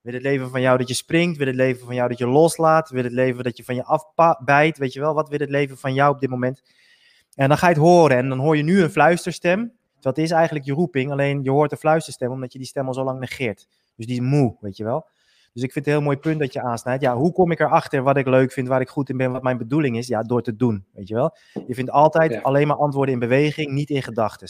Wil 0.01 0.15
het 0.15 0.23
leven 0.23 0.51
van 0.51 0.61
jou 0.61 0.79
dat 0.79 0.89
je 0.89 0.95
springt? 0.95 1.37
Wil 1.37 1.47
het 1.47 1.57
leven 1.57 1.87
van 1.87 1.95
jou 1.95 2.09
dat 2.09 2.19
je 2.19 2.27
loslaat? 2.27 2.91
Wil 2.91 3.05
het 3.05 3.13
leven 3.13 3.45
dat 3.45 3.57
je 3.57 3.65
van 3.65 3.75
je 3.75 3.85
afbijt? 3.85 4.79
Weet 4.79 4.93
je 4.93 5.01
wel, 5.01 5.15
wat 5.15 5.29
wil 5.29 5.39
het 5.39 5.51
leven 5.51 5.79
van 5.79 5.95
jou 5.95 6.15
op 6.15 6.21
dit 6.21 6.31
moment? 6.31 6.63
En 7.35 7.49
dan 7.49 7.59
ga 7.59 7.69
je 7.69 7.75
het 7.75 7.83
horen 7.83 8.17
en 8.17 8.29
dan 8.29 8.39
hoor 8.39 8.57
je 8.57 8.63
nu 8.63 8.83
een 8.83 8.91
fluisterstem. 8.91 9.73
Dat 10.03 10.19
is 10.19 10.31
eigenlijk 10.31 10.65
je 10.65 10.73
roeping, 10.73 11.11
alleen 11.11 11.43
je 11.43 11.51
hoort 11.51 11.71
de 11.71 11.77
fluisterstem 11.77 12.31
omdat 12.31 12.53
je 12.53 12.59
die 12.59 12.67
stem 12.67 12.87
al 12.87 12.95
zo 12.95 13.05
lang 13.05 13.19
negeert. 13.19 13.69
Dus 13.97 14.07
die 14.07 14.21
is 14.21 14.27
moe, 14.27 14.57
weet 14.61 14.77
je 14.77 14.85
wel. 14.85 15.07
Dus 15.53 15.63
ik 15.63 15.73
vind 15.73 15.85
het 15.85 15.87
een 15.87 16.01
heel 16.01 16.11
mooi 16.11 16.17
punt 16.17 16.41
dat 16.41 16.53
je 16.53 16.63
aansnijdt. 16.63 17.03
Ja, 17.03 17.17
hoe 17.17 17.33
kom 17.33 17.51
ik 17.51 17.61
erachter 17.61 18.03
wat 18.03 18.17
ik 18.17 18.27
leuk 18.27 18.53
vind, 18.53 18.69
waar 18.69 18.81
ik 18.81 18.89
goed 18.89 19.09
in 19.09 19.17
ben, 19.17 19.33
wat 19.33 19.43
mijn 19.43 19.59
bedoeling 19.59 19.97
is? 19.97 20.07
Ja, 20.07 20.23
door 20.23 20.43
te 20.43 20.57
doen, 20.57 20.85
weet 20.93 21.09
je 21.09 21.15
wel. 21.15 21.37
Je 21.67 21.75
vindt 21.75 21.91
altijd 21.91 22.43
alleen 22.43 22.67
maar 22.67 22.77
antwoorden 22.77 23.15
in 23.15 23.21
beweging, 23.21 23.71
niet 23.71 23.91
in 23.91 24.03
gedachten. 24.03 24.49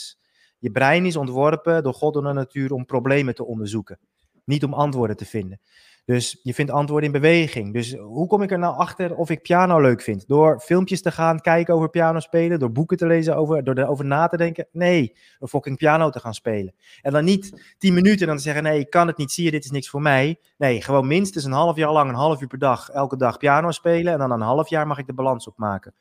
Je 0.58 0.70
brein 0.70 1.06
is 1.06 1.16
ontworpen 1.16 1.82
door 1.82 1.94
God 1.94 2.16
en 2.16 2.22
de 2.22 2.32
natuur 2.32 2.72
om 2.72 2.84
problemen 2.84 3.34
te 3.34 3.44
onderzoeken, 3.44 3.98
niet 4.44 4.64
om 4.64 4.74
antwoorden 4.74 5.16
te 5.16 5.24
vinden. 5.24 5.60
Dus 6.04 6.40
je 6.42 6.54
vindt 6.54 6.70
antwoorden 6.72 7.06
in 7.06 7.20
beweging. 7.20 7.72
Dus 7.72 7.94
hoe 7.94 8.26
kom 8.26 8.42
ik 8.42 8.50
er 8.50 8.58
nou 8.58 8.76
achter 8.76 9.14
of 9.14 9.30
ik 9.30 9.42
piano 9.42 9.80
leuk 9.80 10.02
vind? 10.02 10.28
Door 10.28 10.60
filmpjes 10.60 11.02
te 11.02 11.10
gaan 11.10 11.40
kijken 11.40 11.74
over 11.74 11.90
piano 11.90 12.20
spelen, 12.20 12.58
door 12.58 12.72
boeken 12.72 12.96
te 12.96 13.06
lezen 13.06 13.36
over, 13.36 13.64
door 13.64 13.78
erover 13.78 14.04
na 14.04 14.26
te 14.26 14.36
denken? 14.36 14.66
Nee, 14.72 15.16
door 15.38 15.48
fucking 15.48 15.76
piano 15.76 16.10
te 16.10 16.20
gaan 16.20 16.34
spelen. 16.34 16.74
En 17.02 17.12
dan 17.12 17.24
niet 17.24 17.74
tien 17.78 17.94
minuten 17.94 18.20
en 18.20 18.26
dan 18.26 18.36
te 18.36 18.42
zeggen, 18.42 18.62
nee, 18.62 18.78
ik 18.78 18.90
kan 18.90 19.06
het 19.06 19.16
niet, 19.16 19.32
zie 19.32 19.44
je, 19.44 19.50
dit 19.50 19.64
is 19.64 19.70
niks 19.70 19.88
voor 19.88 20.02
mij. 20.02 20.40
Nee, 20.56 20.82
gewoon 20.82 21.06
minstens 21.06 21.44
een 21.44 21.52
half 21.52 21.76
jaar 21.76 21.92
lang, 21.92 22.08
een 22.08 22.14
half 22.14 22.40
uur 22.40 22.48
per 22.48 22.58
dag, 22.58 22.88
elke 22.88 23.16
dag 23.16 23.36
piano 23.36 23.70
spelen. 23.70 24.12
En 24.12 24.18
dan 24.18 24.30
een 24.30 24.40
half 24.40 24.68
jaar 24.68 24.86
mag 24.86 24.98
ik 24.98 25.06
de 25.06 25.14
balans 25.14 25.46
opmaken. 25.46 25.94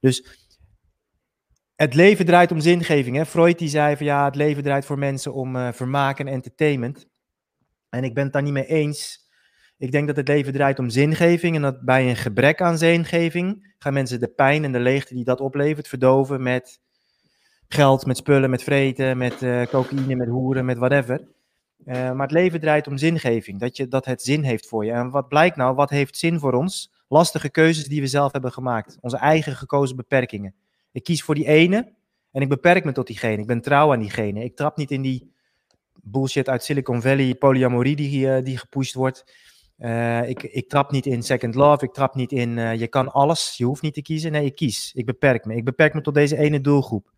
Dus 0.00 0.46
het 1.76 1.94
leven 1.94 2.26
draait 2.26 2.52
om 2.52 2.60
zingeving. 2.60 3.16
Hè? 3.16 3.26
Freud 3.26 3.58
die 3.58 3.68
zei 3.68 3.96
van 3.96 4.06
ja, 4.06 4.24
het 4.24 4.34
leven 4.34 4.62
draait 4.62 4.84
voor 4.84 4.98
mensen 4.98 5.34
om 5.34 5.56
uh, 5.56 5.68
vermaak 5.72 6.18
en 6.18 6.26
entertainment. 6.26 7.06
En 7.88 8.04
ik 8.04 8.14
ben 8.14 8.24
het 8.24 8.32
daar 8.32 8.42
niet 8.42 8.52
mee 8.52 8.66
eens. 8.66 9.25
Ik 9.78 9.92
denk 9.92 10.06
dat 10.06 10.16
het 10.16 10.28
leven 10.28 10.52
draait 10.52 10.78
om 10.78 10.90
zingeving 10.90 11.56
en 11.56 11.62
dat 11.62 11.80
bij 11.80 12.08
een 12.08 12.16
gebrek 12.16 12.60
aan 12.60 12.78
zingeving 12.78 13.74
gaan 13.78 13.92
mensen 13.92 14.20
de 14.20 14.28
pijn 14.28 14.64
en 14.64 14.72
de 14.72 14.78
leegte 14.78 15.14
die 15.14 15.24
dat 15.24 15.40
oplevert 15.40 15.88
verdoven 15.88 16.42
met 16.42 16.80
geld, 17.68 18.06
met 18.06 18.16
spullen, 18.16 18.50
met 18.50 18.62
vreten, 18.62 19.16
met 19.16 19.42
uh, 19.42 19.66
cocaïne, 19.66 20.14
met 20.14 20.28
hoeren, 20.28 20.64
met 20.64 20.78
whatever. 20.78 21.28
Uh, 21.86 21.94
maar 21.94 22.26
het 22.26 22.30
leven 22.30 22.60
draait 22.60 22.86
om 22.86 22.96
zingeving, 22.96 23.60
dat, 23.60 23.76
je, 23.76 23.88
dat 23.88 24.04
het 24.04 24.22
zin 24.22 24.42
heeft 24.42 24.68
voor 24.68 24.84
je. 24.84 24.92
En 24.92 25.10
wat 25.10 25.28
blijkt 25.28 25.56
nou, 25.56 25.74
wat 25.74 25.90
heeft 25.90 26.16
zin 26.16 26.38
voor 26.38 26.52
ons? 26.52 26.92
Lastige 27.08 27.50
keuzes 27.50 27.84
die 27.84 28.00
we 28.00 28.06
zelf 28.06 28.32
hebben 28.32 28.52
gemaakt, 28.52 28.98
onze 29.00 29.16
eigen 29.16 29.56
gekozen 29.56 29.96
beperkingen. 29.96 30.54
Ik 30.92 31.04
kies 31.04 31.22
voor 31.22 31.34
die 31.34 31.46
ene 31.46 31.92
en 32.32 32.42
ik 32.42 32.48
beperk 32.48 32.84
me 32.84 32.92
tot 32.92 33.06
diegene. 33.06 33.40
Ik 33.40 33.46
ben 33.46 33.60
trouw 33.60 33.92
aan 33.92 34.00
diegene. 34.00 34.44
Ik 34.44 34.56
trap 34.56 34.76
niet 34.76 34.90
in 34.90 35.02
die 35.02 35.32
bullshit 36.02 36.48
uit 36.48 36.64
Silicon 36.64 37.02
Valley, 37.02 37.34
polyamorie 37.34 37.96
die, 37.96 38.26
uh, 38.26 38.44
die 38.44 38.58
gepusht 38.58 38.94
wordt. 38.94 39.24
Uh, 39.78 40.28
ik, 40.28 40.42
ik 40.42 40.68
trap 40.68 40.90
niet 40.90 41.06
in 41.06 41.22
second 41.22 41.54
love, 41.54 41.84
ik 41.84 41.92
trap 41.92 42.14
niet 42.14 42.32
in 42.32 42.56
uh, 42.56 42.74
je 42.74 42.88
kan 42.88 43.12
alles, 43.12 43.54
je 43.56 43.64
hoeft 43.64 43.82
niet 43.82 43.94
te 43.94 44.02
kiezen. 44.02 44.32
Nee, 44.32 44.44
ik 44.44 44.54
kies. 44.54 44.92
Ik 44.94 45.06
beperk 45.06 45.44
me. 45.44 45.54
Ik 45.54 45.64
beperk 45.64 45.94
me 45.94 46.00
tot 46.00 46.14
deze 46.14 46.36
ene 46.36 46.60
doelgroep. 46.60 47.12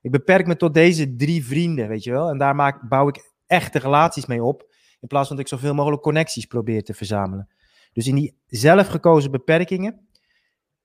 Ik 0.00 0.10
beperk 0.10 0.46
me 0.46 0.56
tot 0.56 0.74
deze 0.74 1.14
drie 1.14 1.46
vrienden, 1.46 1.88
weet 1.88 2.04
je 2.04 2.10
wel. 2.10 2.28
En 2.28 2.38
daar 2.38 2.54
maak, 2.54 2.88
bouw 2.88 3.08
ik 3.08 3.32
echte 3.46 3.78
relaties 3.78 4.26
mee 4.26 4.42
op. 4.42 4.74
In 5.00 5.08
plaats 5.08 5.28
van 5.28 5.36
dat 5.36 5.44
ik 5.44 5.52
zoveel 5.52 5.74
mogelijk 5.74 6.02
connecties 6.02 6.46
probeer 6.46 6.84
te 6.84 6.94
verzamelen. 6.94 7.48
Dus 7.92 8.06
in 8.06 8.14
die 8.14 8.36
zelfgekozen 8.46 9.30
beperkingen, 9.30 10.08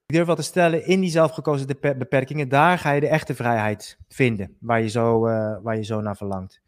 ik 0.06 0.16
durf 0.16 0.25
wel 0.25 0.36
te 0.36 0.42
stellen, 0.42 0.86
in 0.86 1.00
die 1.00 1.10
zelfgekozen 1.10 1.68
beperkingen, 1.82 2.50
daar 2.50 2.78
ga 2.78 2.92
je 2.92 3.00
de 3.00 3.08
echte 3.08 3.36
vrijheid 3.36 3.98
vinden. 4.08 4.58
Waar 4.60 4.82
je 4.82 4.90
zo, 4.90 5.28
uh, 5.28 5.58
waar 5.62 5.75
je 5.75 5.84
zo 5.84 6.01
naar 6.01 6.18
verlangt. 6.18 6.62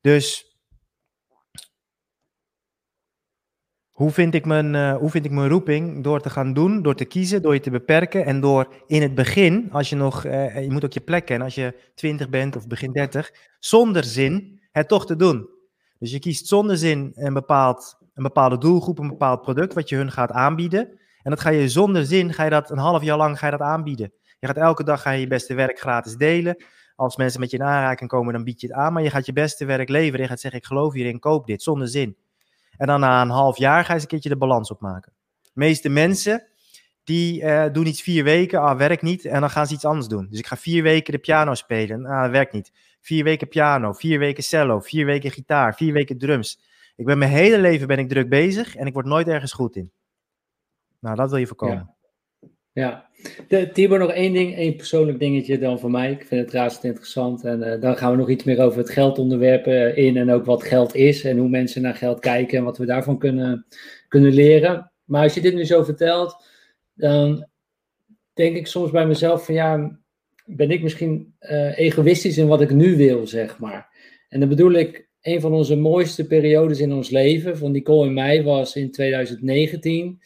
Dus 0.00 0.49
Hoe 4.00 4.10
vind, 4.10 4.34
ik 4.34 4.46
mijn, 4.46 4.74
uh, 4.74 4.96
hoe 4.96 5.10
vind 5.10 5.24
ik 5.24 5.30
mijn 5.30 5.48
roeping? 5.48 6.04
Door 6.04 6.20
te 6.20 6.30
gaan 6.30 6.52
doen, 6.52 6.82
door 6.82 6.94
te 6.94 7.04
kiezen, 7.04 7.42
door 7.42 7.54
je 7.54 7.60
te 7.60 7.70
beperken 7.70 8.24
en 8.24 8.40
door 8.40 8.68
in 8.86 9.02
het 9.02 9.14
begin, 9.14 9.68
als 9.72 9.88
je 9.88 9.96
nog, 9.96 10.24
uh, 10.24 10.62
je 10.62 10.70
moet 10.70 10.84
ook 10.84 10.92
je 10.92 11.00
plek 11.00 11.24
kennen, 11.24 11.44
als 11.44 11.54
je 11.54 11.74
20 11.94 12.28
bent 12.28 12.56
of 12.56 12.66
begin 12.66 12.92
30, 12.92 13.32
zonder 13.58 14.04
zin 14.04 14.60
het 14.70 14.88
toch 14.88 15.06
te 15.06 15.16
doen. 15.16 15.48
Dus 15.98 16.10
je 16.10 16.18
kiest 16.18 16.46
zonder 16.46 16.76
zin 16.76 17.12
een, 17.14 17.32
bepaald, 17.32 17.98
een 18.14 18.22
bepaalde 18.22 18.58
doelgroep, 18.58 18.98
een 18.98 19.08
bepaald 19.08 19.42
product 19.42 19.74
wat 19.74 19.88
je 19.88 19.96
hun 19.96 20.12
gaat 20.12 20.30
aanbieden. 20.30 20.88
En 21.22 21.30
dat 21.30 21.40
ga 21.40 21.50
je 21.50 21.68
zonder 21.68 22.06
zin, 22.06 22.32
ga 22.32 22.44
je 22.44 22.50
dat 22.50 22.70
een 22.70 22.78
half 22.78 23.02
jaar 23.02 23.16
lang 23.16 23.38
ga 23.38 23.46
je 23.46 23.52
dat 23.52 23.60
aanbieden. 23.60 24.12
Je 24.38 24.46
gaat 24.46 24.56
elke 24.56 24.84
dag 24.84 25.02
ga 25.02 25.10
je, 25.10 25.20
je 25.20 25.26
beste 25.26 25.54
werk 25.54 25.78
gratis 25.78 26.16
delen. 26.16 26.64
Als 26.94 27.16
mensen 27.16 27.40
met 27.40 27.50
je 27.50 27.56
in 27.56 27.64
aanraking 27.64 28.10
komen, 28.10 28.32
dan 28.32 28.44
bied 28.44 28.60
je 28.60 28.66
het 28.66 28.76
aan. 28.76 28.92
Maar 28.92 29.02
je 29.02 29.10
gaat 29.10 29.26
je 29.26 29.32
beste 29.32 29.64
werk 29.64 29.88
leveren. 29.88 30.20
Je 30.20 30.28
gaat 30.28 30.40
zeggen, 30.40 30.60
ik 30.60 30.66
geloof 30.66 30.92
hierin, 30.92 31.18
koop 31.18 31.46
dit, 31.46 31.62
zonder 31.62 31.88
zin. 31.88 32.16
En 32.80 32.86
dan 32.86 33.00
na 33.00 33.22
een 33.22 33.28
half 33.28 33.58
jaar 33.58 33.84
ga 33.84 33.88
je 33.88 33.92
eens 33.92 34.02
een 34.02 34.08
keertje 34.08 34.28
de 34.28 34.36
balans 34.36 34.70
opmaken. 34.70 35.12
De 35.42 35.50
meeste 35.52 35.88
mensen 35.88 36.46
die 37.04 37.42
uh, 37.42 37.66
doen 37.72 37.86
iets 37.86 38.02
vier 38.02 38.24
weken, 38.24 38.60
ah, 38.60 38.78
werkt 38.78 39.02
niet, 39.02 39.24
en 39.24 39.40
dan 39.40 39.50
gaan 39.50 39.66
ze 39.66 39.74
iets 39.74 39.84
anders 39.84 40.08
doen. 40.08 40.26
Dus 40.30 40.38
ik 40.38 40.46
ga 40.46 40.56
vier 40.56 40.82
weken 40.82 41.12
de 41.12 41.18
piano 41.18 41.54
spelen, 41.54 42.06
ah, 42.06 42.22
dat 42.22 42.30
werkt 42.30 42.52
niet. 42.52 42.72
Vier 43.00 43.24
weken 43.24 43.48
piano, 43.48 43.92
vier 43.92 44.18
weken 44.18 44.42
cello, 44.42 44.80
vier 44.80 45.06
weken 45.06 45.30
gitaar, 45.30 45.74
vier 45.74 45.92
weken 45.92 46.18
drums. 46.18 46.60
Ik 46.96 47.04
ben 47.04 47.18
mijn 47.18 47.30
hele 47.30 47.58
leven 47.58 47.86
ben 47.86 47.98
ik 47.98 48.08
druk 48.08 48.28
bezig 48.28 48.76
en 48.76 48.86
ik 48.86 48.92
word 48.92 49.06
nooit 49.06 49.28
ergens 49.28 49.52
goed 49.52 49.76
in. 49.76 49.92
Nou, 51.00 51.16
dat 51.16 51.30
wil 51.30 51.38
je 51.38 51.46
voorkomen. 51.46 51.94
Ja. 52.80 53.08
Tibor, 53.72 53.98
nog 53.98 54.10
één 54.10 54.32
ding, 54.32 54.56
één 54.56 54.76
persoonlijk 54.76 55.18
dingetje 55.18 55.58
dan 55.58 55.78
voor 55.78 55.90
mij. 55.90 56.10
Ik 56.10 56.26
vind 56.26 56.44
het 56.44 56.54
razend 56.54 56.84
interessant. 56.84 57.44
En 57.44 57.60
uh, 57.60 57.80
dan 57.80 57.96
gaan 57.96 58.10
we 58.10 58.16
nog 58.16 58.30
iets 58.30 58.44
meer 58.44 58.60
over 58.60 58.78
het 58.78 58.90
geldonderwerp 58.90 59.66
uh, 59.66 59.96
in 59.96 60.16
en 60.16 60.30
ook 60.30 60.44
wat 60.44 60.62
geld 60.62 60.94
is 60.94 61.24
en 61.24 61.38
hoe 61.38 61.48
mensen 61.48 61.82
naar 61.82 61.94
geld 61.94 62.20
kijken 62.20 62.58
en 62.58 62.64
wat 62.64 62.78
we 62.78 62.86
daarvan 62.86 63.18
kunnen, 63.18 63.66
kunnen 64.08 64.32
leren. 64.32 64.92
Maar 65.04 65.22
als 65.22 65.34
je 65.34 65.40
dit 65.40 65.54
nu 65.54 65.64
zo 65.64 65.82
vertelt, 65.82 66.44
dan 66.94 67.48
denk 68.34 68.56
ik 68.56 68.66
soms 68.66 68.90
bij 68.90 69.06
mezelf 69.06 69.44
van 69.44 69.54
ja, 69.54 69.98
ben 70.44 70.70
ik 70.70 70.82
misschien 70.82 71.34
uh, 71.40 71.78
egoïstisch 71.78 72.38
in 72.38 72.46
wat 72.46 72.60
ik 72.60 72.70
nu 72.70 72.96
wil, 72.96 73.26
zeg 73.26 73.58
maar. 73.58 73.88
En 74.28 74.40
dan 74.40 74.48
bedoel 74.48 74.72
ik, 74.72 75.08
een 75.20 75.40
van 75.40 75.52
onze 75.52 75.76
mooiste 75.76 76.26
periodes 76.26 76.80
in 76.80 76.92
ons 76.92 77.10
leven, 77.10 77.58
van 77.58 77.72
Nicole 77.72 78.06
en 78.06 78.14
mij, 78.14 78.42
was 78.42 78.76
in 78.76 78.90
2019. 78.90 80.20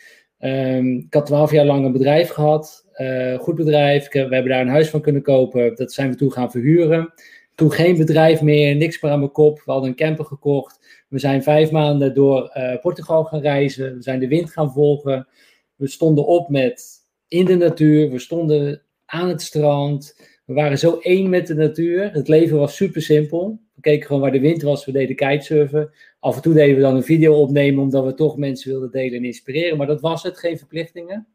Um, 0.44 0.96
ik 0.96 1.14
had 1.14 1.26
twaalf 1.26 1.50
jaar 1.50 1.64
lang 1.64 1.84
een 1.84 1.92
bedrijf 1.92 2.30
gehad, 2.30 2.86
uh, 2.96 3.38
goed 3.38 3.54
bedrijf. 3.54 4.12
we 4.12 4.18
hebben 4.18 4.48
daar 4.48 4.60
een 4.60 4.68
huis 4.68 4.90
van 4.90 5.00
kunnen 5.00 5.22
kopen. 5.22 5.76
Dat 5.76 5.92
zijn 5.92 6.10
we 6.10 6.16
toen 6.16 6.32
gaan 6.32 6.50
verhuren. 6.50 7.12
Toen 7.54 7.72
geen 7.72 7.96
bedrijf 7.96 8.42
meer, 8.42 8.76
niks 8.76 9.00
meer 9.00 9.12
aan 9.12 9.18
mijn 9.18 9.32
kop. 9.32 9.62
We 9.64 9.72
hadden 9.72 9.90
een 9.90 9.96
camper 9.96 10.24
gekocht. 10.24 11.04
We 11.08 11.18
zijn 11.18 11.42
vijf 11.42 11.70
maanden 11.70 12.14
door 12.14 12.50
uh, 12.56 12.80
Portugal 12.80 13.24
gaan 13.24 13.40
reizen. 13.40 13.94
We 13.94 14.02
zijn 14.02 14.18
de 14.18 14.28
wind 14.28 14.50
gaan 14.50 14.72
volgen. 14.72 15.28
We 15.76 15.88
stonden 15.88 16.26
op 16.26 16.48
met 16.48 16.92
in 17.28 17.44
de 17.44 17.56
natuur. 17.56 18.10
We 18.10 18.18
stonden 18.18 18.82
aan 19.06 19.28
het 19.28 19.42
strand. 19.42 20.20
We 20.44 20.54
waren 20.54 20.78
zo 20.78 20.98
één 21.00 21.30
met 21.30 21.46
de 21.46 21.54
natuur. 21.54 22.12
Het 22.12 22.28
leven 22.28 22.58
was 22.58 22.76
super 22.76 23.02
simpel. 23.02 23.60
We 23.74 23.80
keken 23.80 24.06
gewoon 24.06 24.22
waar 24.22 24.32
de 24.32 24.40
wind 24.40 24.62
was. 24.62 24.84
We 24.84 24.92
deden 24.92 25.16
kitesurfen. 25.16 25.90
Af 26.20 26.36
en 26.36 26.42
toe 26.42 26.54
deden 26.54 26.76
we 26.76 26.80
dan 26.80 26.96
een 26.96 27.02
video 27.02 27.34
opnemen, 27.34 27.82
omdat 27.82 28.04
we 28.04 28.14
toch 28.14 28.36
mensen 28.36 28.70
wilden 28.70 28.90
delen 28.90 29.18
en 29.18 29.24
inspireren. 29.24 29.76
Maar 29.76 29.86
dat 29.86 30.00
was 30.00 30.22
het, 30.22 30.38
geen 30.38 30.58
verplichtingen. 30.58 31.26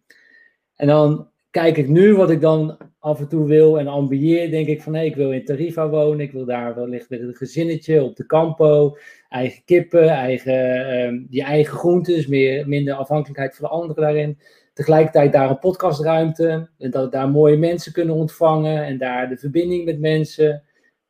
En 0.75 0.87
dan 0.87 1.29
kijk 1.51 1.77
ik 1.77 1.87
nu 1.87 2.15
wat 2.15 2.29
ik 2.29 2.41
dan 2.41 2.77
af 2.99 3.19
en 3.19 3.27
toe 3.27 3.47
wil 3.47 3.79
en 3.79 3.87
ambieer. 3.87 4.51
Denk 4.51 4.67
ik 4.67 4.81
van, 4.81 4.95
hé, 4.95 5.03
ik 5.03 5.15
wil 5.15 5.31
in 5.31 5.45
Tarifa 5.45 5.89
wonen. 5.89 6.19
Ik 6.19 6.31
wil 6.31 6.45
daar 6.45 6.75
wellicht 6.75 7.09
met 7.09 7.19
een 7.19 7.35
gezinnetje 7.35 8.03
op 8.03 8.15
de 8.15 8.25
campo. 8.25 8.97
Eigen 9.29 9.61
kippen, 9.65 10.09
eigen, 10.09 10.91
um, 11.03 11.27
die 11.29 11.43
eigen 11.43 11.77
groentes. 11.77 12.27
Meer, 12.27 12.67
minder 12.67 12.93
afhankelijkheid 12.93 13.55
van 13.55 13.69
de 13.69 13.75
anderen 13.75 14.03
daarin. 14.03 14.37
Tegelijkertijd 14.79 15.31
daar 15.31 15.49
een 15.49 15.59
podcastruimte. 15.59 16.69
En 16.77 16.91
dat 16.91 17.11
daar 17.11 17.29
mooie 17.29 17.57
mensen 17.57 17.91
kunnen 17.91 18.15
ontvangen. 18.15 18.85
En 18.85 18.97
daar 18.97 19.29
de 19.29 19.37
verbinding 19.37 19.85
met 19.85 19.99
mensen. 19.99 20.63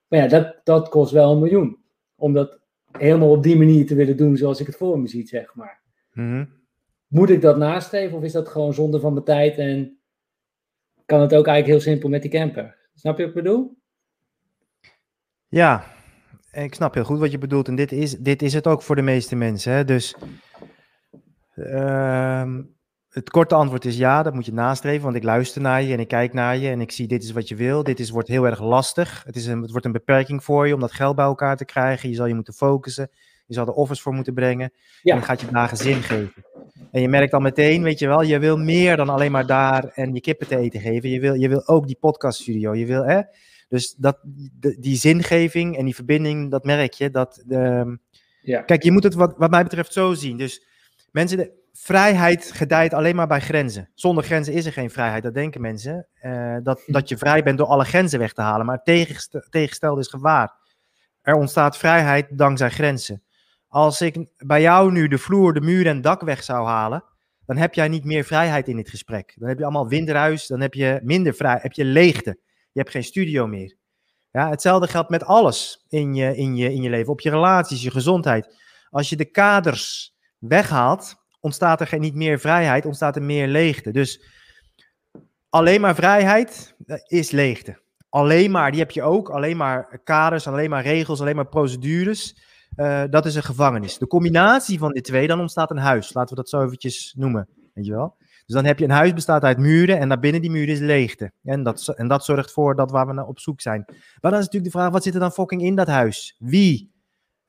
Maar 0.08 0.20
ja, 0.20 0.28
dat, 0.28 0.56
dat 0.64 0.90
kost 0.90 1.12
wel 1.12 1.32
een 1.32 1.40
miljoen. 1.40 1.78
Omdat 2.16 2.60
helemaal 2.92 3.32
op 3.32 3.44
die 3.44 3.58
manier 3.58 3.86
te 3.88 3.96
willen 3.96 4.18
doen 4.18 4.38
zoals 4.38 4.60
ik 4.60 4.68
het 4.68 4.76
voor 4.76 5.00
me 5.00 5.08
zie, 5.08 5.28
zeg 5.28 5.56
maar. 5.56 5.82
Mm-hmm. 6.14 6.50
Moet 7.08 7.30
ik 7.30 7.42
dat 7.42 7.58
nastreven 7.58 8.18
of 8.18 8.24
is 8.24 8.32
dat 8.32 8.50
gewoon 8.50 8.74
zonde 8.74 9.00
van 9.00 9.14
mijn 9.14 9.26
tijd 9.26 9.58
en 9.58 10.00
kan 11.06 11.22
het 11.22 11.36
ook 11.36 11.48
eigenlijk 11.48 11.66
heel 11.66 11.92
simpel 11.92 12.10
met 12.10 12.22
die 12.22 12.32
camper? 12.32 12.90
Snap 12.94 13.18
je 13.18 13.24
wat 13.26 13.36
ik 13.36 13.44
bedoel? 13.44 13.78
Ja, 15.48 15.84
ik 16.52 16.74
snap 16.74 16.94
heel 16.94 17.04
goed 17.04 17.20
wat 17.20 17.32
je 17.32 17.38
bedoelt 17.38 17.68
en 17.68 17.76
dit 17.76 17.92
is, 17.92 18.18
dit 18.18 18.42
is 18.42 18.54
het 18.54 18.68
ook 18.68 18.82
voor 18.82 18.96
de 18.96 19.02
meeste 19.02 19.36
mensen. 19.36 19.74
Hè? 19.74 19.86
Dus 19.86 20.16
uh, 21.56 22.56
het 23.10 23.30
korte 23.30 23.56
antwoord 23.56 23.86
is 23.86 23.98
ja, 23.98 24.24
dat 24.24 24.34
moet 24.34 24.46
je 24.46 24.54
nastreven, 24.54 25.04
want 25.04 25.16
ik 25.16 25.24
luister 25.24 25.62
naar 25.62 25.84
je 25.84 25.94
en 25.94 26.00
ik 26.00 26.08
kijk 26.08 26.34
naar 26.34 26.58
je 26.58 26.70
en 26.70 26.82
ik 26.82 26.92
zie 26.92 27.08
dit 27.08 27.24
is 27.24 27.32
wat 27.32 27.48
je 27.48 27.56
wil. 27.56 27.84
Dit 27.84 28.00
is, 28.00 28.10
wordt 28.10 28.28
heel 28.28 28.46
erg 28.46 28.62
lastig. 28.62 29.24
Het, 29.26 29.36
is 29.36 29.46
een, 29.46 29.62
het 29.62 29.72
wordt 29.72 29.86
een 29.86 29.92
beperking 29.92 30.44
voor 30.44 30.68
je 30.68 30.74
om 30.74 30.80
dat 30.80 30.92
geld 30.92 31.16
bij 31.16 31.26
elkaar 31.26 31.58
te 31.58 31.66
krijgen. 31.66 32.10
Je 32.10 32.16
zal 32.16 32.26
je 32.26 32.34
moeten 32.34 32.54
focussen. 32.54 33.10
Je 33.46 33.54
zal 33.54 33.66
er 33.66 33.74
offers 33.74 34.02
voor 34.02 34.14
moeten 34.14 34.34
brengen. 34.34 34.72
Ja. 35.02 35.14
En 35.14 35.18
dan 35.20 35.28
gaat 35.28 35.42
je 35.42 35.48
dagen 35.52 35.78
zin 35.78 36.04
geven. 36.04 36.44
En 36.92 37.02
je 37.02 37.10
merkt 37.10 37.34
al 37.34 37.40
meteen, 37.40 37.84
weet 37.84 38.00
je 38.00 38.08
wel, 38.08 38.22
je 38.22 38.40
wil 38.40 38.58
meer 38.58 38.98
dan 38.98 39.10
alleen 39.10 39.32
maar 39.32 39.46
daar 39.46 39.84
en 39.84 40.14
je 40.14 40.22
kippen 40.22 40.48
te 40.48 40.58
eten 40.58 40.82
geven. 40.82 41.10
Je 41.10 41.20
wil, 41.20 41.34
je 41.34 41.50
wil 41.50 41.68
ook 41.68 41.88
die 41.88 41.98
podcaststudio. 42.00 42.76
Je 42.76 42.86
wil, 42.86 43.04
hè? 43.04 43.22
Dus 43.70 43.96
dat, 43.98 44.20
die 44.80 44.96
zingeving 44.96 45.78
en 45.78 45.86
die 45.86 45.96
verbinding, 45.96 46.52
dat 46.52 46.64
merk 46.64 46.94
je. 46.94 47.10
Dat, 47.10 47.44
uh, 47.48 47.82
ja. 48.42 48.62
Kijk, 48.62 48.84
je 48.84 48.92
moet 48.92 49.04
het 49.04 49.14
wat, 49.14 49.34
wat 49.38 49.50
mij 49.50 49.64
betreft 49.64 49.94
zo 49.94 50.14
zien. 50.14 50.38
Dus 50.38 50.66
mensen, 51.12 51.38
de, 51.38 51.52
vrijheid 51.82 52.52
gedijt 52.52 52.94
alleen 52.94 53.16
maar 53.16 53.28
bij 53.28 53.42
grenzen. 53.42 53.90
Zonder 53.94 54.24
grenzen 54.24 54.54
is 54.54 54.66
er 54.66 54.74
geen 54.74 54.90
vrijheid, 54.90 55.24
dat 55.24 55.34
denken 55.34 55.62
mensen. 55.62 56.08
Uh, 56.22 56.58
dat, 56.64 56.84
dat 56.86 57.10
je 57.10 57.18
vrij 57.18 57.44
bent 57.44 57.58
door 57.58 57.68
alle 57.68 57.86
grenzen 57.86 58.20
weg 58.20 58.34
te 58.34 58.42
halen. 58.42 58.66
Maar 58.66 58.80
het 58.84 59.14
tegengestelde 59.50 60.02
is 60.02 60.08
gewaar. 60.08 60.52
Er 61.22 61.36
ontstaat 61.36 61.78
vrijheid 61.78 62.38
dankzij 62.38 62.70
grenzen. 62.70 63.24
Als 63.68 64.02
ik 64.02 64.28
bij 64.38 64.62
jou 64.62 64.92
nu 64.92 65.08
de 65.08 65.18
vloer, 65.18 65.54
de 65.54 65.62
muur 65.62 65.88
en 65.88 65.94
het 65.94 66.04
dak 66.04 66.22
weg 66.22 66.44
zou 66.44 66.68
halen, 66.68 67.04
dan 67.46 67.58
heb 67.58 67.74
jij 67.74 67.88
niet 67.88 68.04
meer 68.06 68.24
vrijheid 68.24 68.68
in 68.68 68.76
dit 68.76 68.90
gesprek. 68.90 69.34
Dan 69.36 69.48
heb 69.48 69.58
je 69.58 69.64
allemaal 69.64 69.88
windruis, 69.88 70.48
dan 70.48 70.62
heb 70.62 70.74
je 70.74 71.00
minder 71.04 71.34
vrij, 71.34 71.60
heb 71.62 71.74
je 71.74 71.86
leegte. 71.86 72.40
Je 72.72 72.80
hebt 72.80 72.92
geen 72.92 73.04
studio 73.04 73.48
meer. 73.48 73.76
Ja, 74.32 74.50
hetzelfde 74.50 74.88
geldt 74.88 75.10
met 75.10 75.24
alles 75.24 75.86
in 75.88 76.14
je, 76.14 76.36
in, 76.36 76.56
je, 76.56 76.74
in 76.74 76.82
je 76.82 76.90
leven, 76.90 77.12
op 77.12 77.22
je 77.22 77.30
relaties, 77.30 77.84
je 77.84 77.92
gezondheid. 77.92 78.58
Als 78.90 79.10
je 79.10 79.16
de 79.16 79.32
kaders 79.32 80.16
weghaalt, 80.38 81.19
ontstaat 81.40 81.82
er 81.82 81.88
geen, 81.88 82.02
niet 82.02 82.16
meer 82.16 82.40
vrijheid, 82.40 82.86
ontstaat 82.86 83.16
er 83.16 83.24
meer 83.24 83.48
leegte. 83.48 83.92
Dus 83.92 84.24
alleen 85.50 85.82
maar 85.82 85.96
vrijheid 85.96 86.76
eh, 86.86 86.98
is 87.06 87.32
leegte. 87.32 87.82
Alleen 88.10 88.52
maar, 88.52 88.72
die 88.72 88.80
heb 88.80 88.92
je 88.92 89.04
ook, 89.04 89.30
alleen 89.30 89.58
maar 89.58 90.00
kaders, 90.04 90.48
alleen 90.48 90.70
maar 90.70 90.84
regels, 90.84 91.22
alleen 91.22 91.36
maar 91.36 91.48
procedures. 91.48 92.48
Uh, 92.76 93.04
dat 93.10 93.26
is 93.26 93.36
een 93.36 93.44
gevangenis. 93.44 93.98
De 93.98 94.08
combinatie 94.08 94.80
van 94.80 94.92
die 94.92 95.02
twee, 95.02 95.28
dan 95.28 95.40
ontstaat 95.40 95.72
een 95.72 95.78
huis. 95.78 96.14
Laten 96.14 96.30
we 96.30 96.42
dat 96.42 96.50
zo 96.50 96.64
eventjes 96.64 97.14
noemen. 97.18 97.48
Weet 97.74 97.86
je 97.86 97.92
wel? 97.92 98.18
Dus 98.46 98.56
dan 98.56 98.66
heb 98.66 98.80
je 98.80 98.86
een 98.86 98.92
huis 98.92 99.14
bestaat 99.14 99.44
uit 99.44 99.58
muren 99.58 100.00
en 100.00 100.08
naar 100.08 100.20
binnen 100.20 100.42
die 100.42 100.52
muren 100.52 100.74
is 100.74 100.80
leegte. 100.80 101.32
En 101.44 101.64
dat, 101.64 101.88
en 101.88 102.08
dat 102.08 102.26
zorgt 102.26 102.52
voor 102.52 102.76
dat 102.76 102.92
waar 102.92 103.08
we 103.08 103.14
naar 103.14 103.28
op 103.28 103.40
zoek 103.40 103.62
zijn. 103.62 103.84
Maar 103.88 104.32
dan 104.32 104.40
is 104.40 104.46
natuurlijk 104.46 104.72
de 104.74 104.78
vraag, 104.78 104.92
wat 104.92 105.04
zit 105.04 105.14
er 105.14 105.20
dan 105.20 105.32
fucking 105.32 105.62
in 105.62 105.76
dat 105.76 105.88
huis? 105.88 106.36
Wie? 106.40 106.92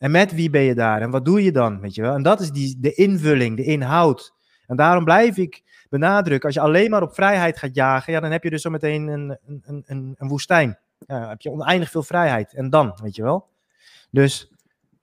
En 0.01 0.11
met 0.11 0.35
wie 0.35 0.51
ben 0.51 0.63
je 0.63 0.75
daar? 0.75 1.01
En 1.01 1.11
wat 1.11 1.25
doe 1.25 1.43
je 1.43 1.53
dan? 1.53 1.81
Weet 1.81 1.95
je 1.95 2.03
wel? 2.03 2.15
En 2.15 2.23
dat 2.23 2.41
is 2.41 2.51
die, 2.51 2.77
de 2.79 2.95
invulling, 2.95 3.57
de 3.57 3.65
inhoud. 3.65 4.35
En 4.67 4.77
daarom 4.77 5.05
blijf 5.05 5.37
ik 5.37 5.63
benadrukken, 5.89 6.47
als 6.47 6.55
je 6.55 6.61
alleen 6.61 6.91
maar 6.91 7.03
op 7.03 7.15
vrijheid 7.15 7.59
gaat 7.59 7.75
jagen, 7.75 8.13
ja, 8.13 8.21
dan 8.21 8.31
heb 8.31 8.43
je 8.43 8.51
dus 8.51 8.63
zometeen 8.63 9.09
een, 9.09 9.39
een, 9.47 9.83
een, 9.87 10.15
een 10.17 10.29
woestijn. 10.29 10.79
Ja, 10.99 11.21
dan 11.21 11.29
heb 11.29 11.41
je 11.41 11.51
oneindig 11.51 11.91
veel 11.91 12.03
vrijheid. 12.03 12.55
En 12.55 12.71
dan, 12.71 12.99
weet 13.03 13.17
je 13.17 13.23
wel? 13.23 13.49
Dus 14.11 14.53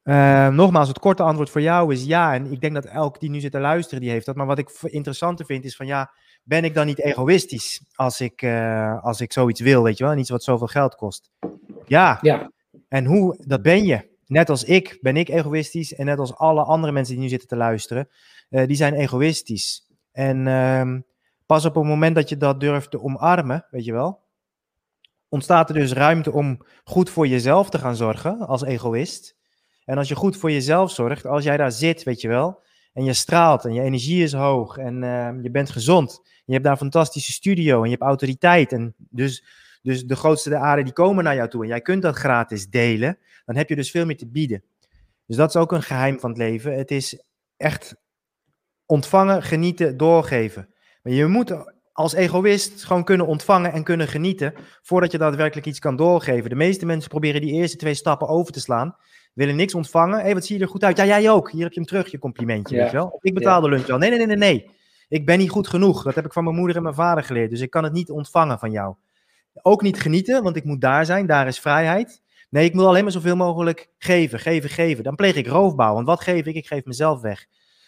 uh, 0.03 0.47
nogmaals, 0.47 0.87
het 0.87 0.99
korte 0.99 1.23
antwoord 1.23 1.49
voor 1.49 1.61
jou 1.61 1.93
is 1.93 2.03
ja. 2.03 2.33
En 2.33 2.51
ik 2.51 2.61
denk 2.61 2.73
dat 2.73 2.85
elk 2.85 3.19
die 3.19 3.29
nu 3.29 3.39
zit 3.39 3.51
te 3.51 3.59
luisteren, 3.59 4.01
die 4.01 4.09
heeft 4.09 4.25
dat. 4.25 4.35
Maar 4.35 4.45
wat 4.45 4.57
ik 4.57 4.69
interessanter 4.81 5.45
vind, 5.45 5.65
is 5.65 5.75
van 5.75 5.85
ja, 5.85 6.11
ben 6.43 6.63
ik 6.63 6.73
dan 6.73 6.85
niet 6.85 6.99
egoïstisch 6.99 7.81
als 7.95 8.21
ik, 8.21 8.41
uh, 8.41 9.03
als 9.03 9.21
ik 9.21 9.33
zoiets 9.33 9.61
wil, 9.61 9.83
weet 9.83 9.97
je 9.97 10.03
wel? 10.03 10.13
En 10.13 10.19
iets 10.19 10.29
wat 10.29 10.43
zoveel 10.43 10.67
geld 10.67 10.95
kost. 10.95 11.31
Ja. 11.85 12.17
ja. 12.21 12.51
En 12.87 13.05
hoe, 13.05 13.37
dat 13.45 13.61
ben 13.61 13.85
je. 13.85 14.15
Net 14.27 14.49
als 14.49 14.63
ik 14.63 14.97
ben 15.01 15.17
ik 15.17 15.29
egoïstisch. 15.29 15.93
En 15.93 16.05
net 16.05 16.19
als 16.19 16.35
alle 16.35 16.63
andere 16.63 16.93
mensen 16.93 17.13
die 17.13 17.23
nu 17.23 17.29
zitten 17.29 17.47
te 17.47 17.55
luisteren, 17.55 18.09
uh, 18.49 18.67
die 18.67 18.75
zijn 18.75 18.93
egoïstisch. 18.93 19.87
En 20.11 20.45
uh, 20.45 20.99
pas 21.45 21.65
op 21.65 21.75
het 21.75 21.83
moment 21.83 22.15
dat 22.15 22.29
je 22.29 22.37
dat 22.37 22.59
durft 22.59 22.91
te 22.91 23.01
omarmen, 23.01 23.65
weet 23.69 23.85
je 23.85 23.91
wel, 23.91 24.25
ontstaat 25.29 25.69
er 25.69 25.75
dus 25.75 25.93
ruimte 25.93 26.31
om 26.31 26.65
goed 26.83 27.09
voor 27.09 27.27
jezelf 27.27 27.69
te 27.69 27.77
gaan 27.77 27.95
zorgen 27.95 28.39
als 28.39 28.63
egoïst. 28.63 29.35
En 29.85 29.97
als 29.97 30.07
je 30.07 30.15
goed 30.15 30.37
voor 30.37 30.51
jezelf 30.51 30.91
zorgt, 30.91 31.25
als 31.25 31.43
jij 31.43 31.57
daar 31.57 31.71
zit, 31.71 32.03
weet 32.03 32.21
je 32.21 32.27
wel, 32.27 32.63
en 32.93 33.03
je 33.03 33.13
straalt 33.13 33.65
en 33.65 33.73
je 33.73 33.81
energie 33.81 34.23
is 34.23 34.33
hoog 34.33 34.77
en 34.77 35.03
uh, 35.03 35.29
je 35.41 35.51
bent 35.51 35.69
gezond, 35.69 36.21
je 36.45 36.51
hebt 36.51 36.63
daar 36.63 36.73
een 36.73 36.79
fantastische 36.79 37.31
studio 37.31 37.77
en 37.77 37.83
je 37.83 37.89
hebt 37.89 38.01
autoriteit 38.01 38.71
en 38.71 38.95
dus, 38.97 39.43
dus 39.87 40.05
de 40.05 40.15
grootste 40.15 40.49
de 40.49 40.57
aarde 40.57 40.83
die 40.83 40.93
komen 40.93 41.23
naar 41.23 41.35
jou 41.35 41.49
toe 41.49 41.61
en 41.61 41.67
jij 41.67 41.81
kunt 41.81 42.01
dat 42.01 42.15
gratis 42.15 42.69
delen, 42.69 43.17
dan 43.45 43.55
heb 43.55 43.69
je 43.69 43.75
dus 43.75 43.91
veel 43.91 44.05
meer 44.05 44.17
te 44.17 44.27
bieden. 44.27 44.63
Dus 45.25 45.35
dat 45.35 45.49
is 45.49 45.55
ook 45.55 45.71
een 45.71 45.83
geheim 45.83 46.19
van 46.19 46.29
het 46.29 46.39
leven. 46.39 46.77
Het 46.77 46.91
is 46.91 47.23
echt 47.57 47.95
ontvangen, 48.85 49.43
genieten, 49.43 49.97
doorgeven. 49.97 50.69
Maar 51.01 51.13
je 51.13 51.25
moet 51.25 51.55
als 51.91 52.13
egoïst 52.13 52.83
gewoon 52.83 53.03
kunnen 53.03 53.27
ontvangen 53.27 53.71
en 53.71 53.83
kunnen 53.83 54.07
genieten 54.07 54.53
voordat 54.81 55.11
je 55.11 55.17
daadwerkelijk 55.17 55.67
iets 55.67 55.79
kan 55.79 55.95
doorgeven. 55.95 56.49
De 56.49 56.55
meeste 56.55 56.85
mensen 56.85 57.09
proberen 57.09 57.41
die 57.41 57.53
eerste 57.53 57.77
twee 57.77 57.93
stappen 57.93 58.27
over 58.27 58.53
te 58.53 58.59
slaan 58.59 58.95
willen 59.33 59.55
niks 59.55 59.75
ontvangen. 59.75 60.17
Hé, 60.17 60.23
hey, 60.23 60.33
wat 60.33 60.45
zie 60.45 60.57
je 60.57 60.63
er 60.63 60.69
goed 60.69 60.83
uit? 60.83 60.97
Ja, 60.97 61.05
jij 61.05 61.29
ook. 61.29 61.51
Hier 61.51 61.63
heb 61.63 61.71
je 61.71 61.79
hem 61.79 61.89
terug, 61.89 62.11
je 62.11 62.19
complimentje, 62.19 62.75
weet 62.75 62.91
je 62.91 62.95
wel. 62.95 63.19
Ik 63.21 63.33
betaal 63.33 63.61
de 63.61 63.69
lunch 63.69 63.85
wel. 63.85 63.97
Nee, 63.97 64.09
nee, 64.09 64.17
nee, 64.17 64.27
nee, 64.27 64.37
nee. 64.37 64.69
Ik 65.07 65.25
ben 65.25 65.37
niet 65.37 65.49
goed 65.49 65.67
genoeg. 65.67 66.03
Dat 66.03 66.15
heb 66.15 66.25
ik 66.25 66.33
van 66.33 66.43
mijn 66.43 66.55
moeder 66.55 66.75
en 66.75 66.83
mijn 66.83 66.95
vader 66.95 67.23
geleerd. 67.23 67.49
Dus 67.49 67.61
ik 67.61 67.69
kan 67.69 67.83
het 67.83 67.93
niet 67.93 68.09
ontvangen 68.09 68.59
van 68.59 68.71
jou. 68.71 68.95
Ook 69.61 69.81
niet 69.81 70.01
genieten, 70.01 70.43
want 70.43 70.55
ik 70.55 70.63
moet 70.63 70.81
daar 70.81 71.05
zijn. 71.05 71.25
Daar 71.25 71.47
is 71.47 71.59
vrijheid. 71.59 72.21
Nee, 72.49 72.65
ik 72.65 72.73
moet 72.73 72.85
alleen 72.85 73.03
maar 73.03 73.11
zoveel 73.11 73.35
mogelijk 73.35 73.89
geven, 73.97 74.39
geven, 74.39 74.69
geven. 74.69 75.03
Dan 75.03 75.15
pleeg 75.15 75.35
ik 75.35 75.47
roofbouw. 75.47 75.93
Want 75.93 76.05
wat 76.05 76.21
geef 76.21 76.45
ik? 76.45 76.55
Ik 76.55 76.67
geef 76.67 76.85
mezelf 76.85 77.21
weg. 77.21 77.45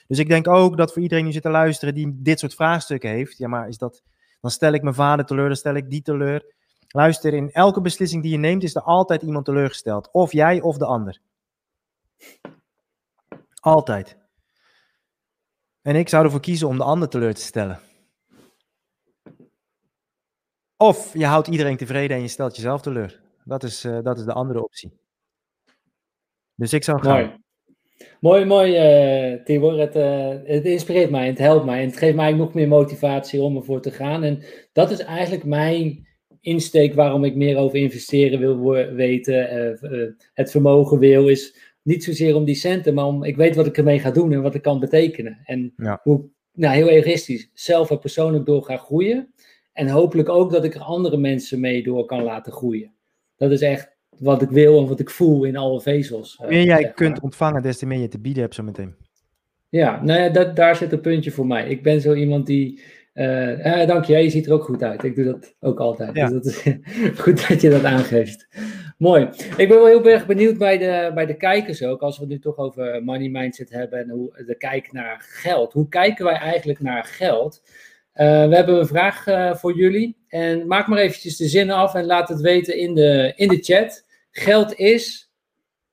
Dus 0.07 0.19
ik 0.19 0.27
denk 0.27 0.47
ook 0.47 0.77
dat 0.77 0.93
voor 0.93 1.01
iedereen 1.01 1.23
die 1.23 1.33
zit 1.33 1.41
te 1.41 1.49
luisteren 1.49 1.93
die 1.93 2.15
dit 2.21 2.39
soort 2.39 2.55
vraagstukken 2.55 3.09
heeft. 3.09 3.37
Ja, 3.37 3.47
maar 3.47 3.67
is 3.67 3.77
dat... 3.77 4.03
Dan 4.41 4.51
stel 4.51 4.73
ik 4.73 4.81
mijn 4.81 4.95
vader 4.95 5.25
teleur, 5.25 5.47
dan 5.47 5.55
stel 5.55 5.73
ik 5.73 5.89
die 5.89 6.01
teleur. 6.01 6.53
Luister, 6.87 7.33
in 7.33 7.51
elke 7.51 7.81
beslissing 7.81 8.21
die 8.21 8.31
je 8.31 8.37
neemt 8.37 8.63
is 8.63 8.75
er 8.75 8.81
altijd 8.81 9.21
iemand 9.21 9.45
teleurgesteld. 9.45 10.09
Of 10.11 10.31
jij 10.31 10.61
of 10.61 10.77
de 10.77 10.85
ander. 10.85 11.19
Altijd. 13.59 14.17
En 15.81 15.95
ik 15.95 16.09
zou 16.09 16.25
ervoor 16.25 16.39
kiezen 16.39 16.67
om 16.67 16.77
de 16.77 16.83
ander 16.83 17.09
teleur 17.09 17.33
te 17.33 17.41
stellen. 17.41 17.79
Of 20.81 21.13
je 21.13 21.25
houdt 21.25 21.47
iedereen 21.47 21.77
tevreden 21.77 22.17
en 22.17 22.21
je 22.21 22.29
stelt 22.29 22.55
jezelf 22.55 22.81
teleur. 22.81 23.21
Dat 23.43 23.63
is, 23.63 23.85
uh, 23.85 23.99
dat 24.03 24.17
is 24.17 24.23
de 24.23 24.33
andere 24.33 24.63
optie. 24.63 24.91
Dus 26.55 26.73
ik 26.73 26.83
zou 26.83 27.01
gaan. 27.01 27.41
Mooi, 28.19 28.45
mooi, 28.45 28.45
mooi 28.45 29.33
uh, 29.33 29.43
Tibor. 29.43 29.79
Het, 29.79 29.95
uh, 29.95 30.29
het 30.43 30.65
inspireert 30.65 31.09
mij, 31.09 31.27
het 31.27 31.37
helpt 31.37 31.65
mij. 31.65 31.79
En 31.81 31.87
het 31.87 31.97
geeft 31.97 32.15
mij 32.15 32.33
nog 32.33 32.53
meer 32.53 32.67
motivatie 32.67 33.41
om 33.41 33.55
ervoor 33.55 33.81
te 33.81 33.91
gaan. 33.91 34.23
En 34.23 34.43
dat 34.73 34.91
is 34.91 34.99
eigenlijk 34.99 35.43
mijn 35.43 36.07
insteek 36.41 36.93
waarom 36.93 37.23
ik 37.23 37.35
meer 37.35 37.57
over 37.57 37.77
investeren 37.77 38.39
wil 38.39 38.71
weten. 38.93 39.77
het 40.33 40.51
vermogen 40.51 40.99
wil, 40.99 41.27
is 41.27 41.55
niet 41.81 42.03
zozeer 42.03 42.35
om 42.35 42.45
die 42.45 42.55
centen, 42.55 42.93
maar 42.93 43.05
om 43.05 43.23
ik 43.23 43.35
weet 43.35 43.55
wat 43.55 43.67
ik 43.67 43.77
ermee 43.77 43.99
ga 43.99 44.11
doen 44.11 44.31
en 44.31 44.41
wat 44.41 44.55
ik 44.55 44.61
kan 44.61 44.79
betekenen. 44.79 45.39
En 45.43 45.73
hoe, 46.03 46.29
nou 46.53 46.75
heel 46.75 46.89
egoïstisch, 46.89 47.49
zelf 47.53 47.89
en 47.89 47.99
persoonlijk 47.99 48.45
door 48.45 48.63
ga 48.63 48.77
groeien. 48.77 49.33
En 49.79 49.87
hopelijk 49.87 50.29
ook 50.29 50.51
dat 50.51 50.63
ik 50.63 50.75
er 50.75 50.81
andere 50.81 51.17
mensen 51.17 51.59
mee 51.59 51.83
door 51.83 52.05
kan 52.05 52.23
laten 52.23 52.51
groeien. 52.51 52.91
Dat 53.37 53.51
is 53.51 53.61
echt 53.61 53.91
wat 54.17 54.41
ik 54.41 54.49
wil 54.49 54.79
en 54.79 54.87
wat 54.87 54.99
ik 54.99 55.09
voel 55.09 55.43
in 55.43 55.57
alle 55.57 55.81
vezels. 55.81 56.35
Hoe 56.37 56.47
meer 56.47 56.63
jij 56.63 56.91
kunt 56.91 57.19
ontvangen, 57.19 57.61
des 57.61 57.77
te 57.77 57.85
meer 57.85 57.99
je 57.99 58.07
te 58.07 58.19
bieden 58.19 58.41
hebt 58.41 58.55
zo 58.55 58.63
meteen. 58.63 58.95
Ja, 59.69 60.03
nou 60.03 60.19
ja, 60.19 60.29
dat, 60.29 60.55
daar 60.55 60.75
zit 60.75 60.91
een 60.91 61.01
puntje 61.01 61.31
voor 61.31 61.47
mij. 61.47 61.69
Ik 61.69 61.83
ben 61.83 62.01
zo 62.01 62.13
iemand 62.13 62.45
die. 62.45 62.81
Uh, 63.13 63.87
dank 63.87 64.05
je, 64.05 64.17
je 64.17 64.29
ziet 64.29 64.45
er 64.45 64.53
ook 64.53 64.63
goed 64.63 64.83
uit. 64.83 65.03
Ik 65.03 65.15
doe 65.15 65.25
dat 65.25 65.55
ook 65.59 65.79
altijd. 65.79 66.15
Ja. 66.15 66.29
Dus 66.29 66.33
dat 66.33 66.45
is 66.45 66.63
goed 67.23 67.47
dat 67.47 67.61
je 67.61 67.69
dat 67.69 67.83
aangeeft. 67.83 68.47
Mooi. 68.97 69.29
Ik 69.57 69.67
ben 69.67 69.77
wel 69.77 69.85
heel 69.85 70.05
erg 70.05 70.25
benieuwd 70.25 70.57
bij 70.57 70.77
de, 70.77 71.11
bij 71.13 71.25
de 71.25 71.37
kijkers 71.37 71.83
ook, 71.83 72.01
als 72.01 72.17
we 72.17 72.23
het 72.23 72.31
nu 72.31 72.39
toch 72.39 72.57
over 72.57 73.03
money 73.03 73.29
mindset 73.29 73.69
hebben 73.69 73.99
en 73.99 74.09
hoe 74.09 74.43
de 74.45 74.55
kijk 74.57 74.91
naar 74.91 75.25
geld. 75.29 75.73
Hoe 75.73 75.89
kijken 75.89 76.25
wij 76.25 76.35
eigenlijk 76.35 76.79
naar 76.79 77.03
geld? 77.03 77.61
Uh, 78.15 78.47
we 78.47 78.55
hebben 78.55 78.79
een 78.79 78.87
vraag 78.87 79.27
uh, 79.27 79.55
voor 79.55 79.77
jullie. 79.77 80.17
En 80.27 80.67
maak 80.67 80.87
maar 80.87 80.99
eventjes 80.99 81.37
de 81.37 81.47
zinnen 81.47 81.75
af 81.75 81.93
en 81.93 82.05
laat 82.05 82.29
het 82.29 82.41
weten 82.41 82.77
in 82.77 82.95
de, 82.95 83.33
in 83.35 83.47
de 83.47 83.57
chat. 83.61 84.05
Geld 84.31 84.75
is. 84.75 85.31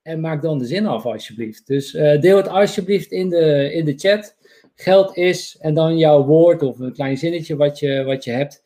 En 0.01 0.19
maak 0.19 0.41
dan 0.41 0.57
de 0.57 0.65
zin 0.65 0.85
af, 0.85 1.05
alsjeblieft. 1.05 1.67
Dus 1.67 1.93
uh, 1.93 2.21
deel 2.21 2.37
het 2.37 2.47
alsjeblieft 2.47 3.11
in 3.11 3.29
de, 3.29 3.73
in 3.73 3.85
de 3.85 3.97
chat. 3.97 4.35
Geld 4.75 5.17
is. 5.17 5.57
En 5.59 5.73
dan 5.73 5.97
jouw 5.97 6.23
woord 6.23 6.61
of 6.61 6.79
een 6.79 6.93
klein 6.93 7.17
zinnetje 7.17 7.55
wat 7.55 7.79
je, 7.79 8.03
wat 8.03 8.23
je 8.23 8.31
hebt. 8.31 8.61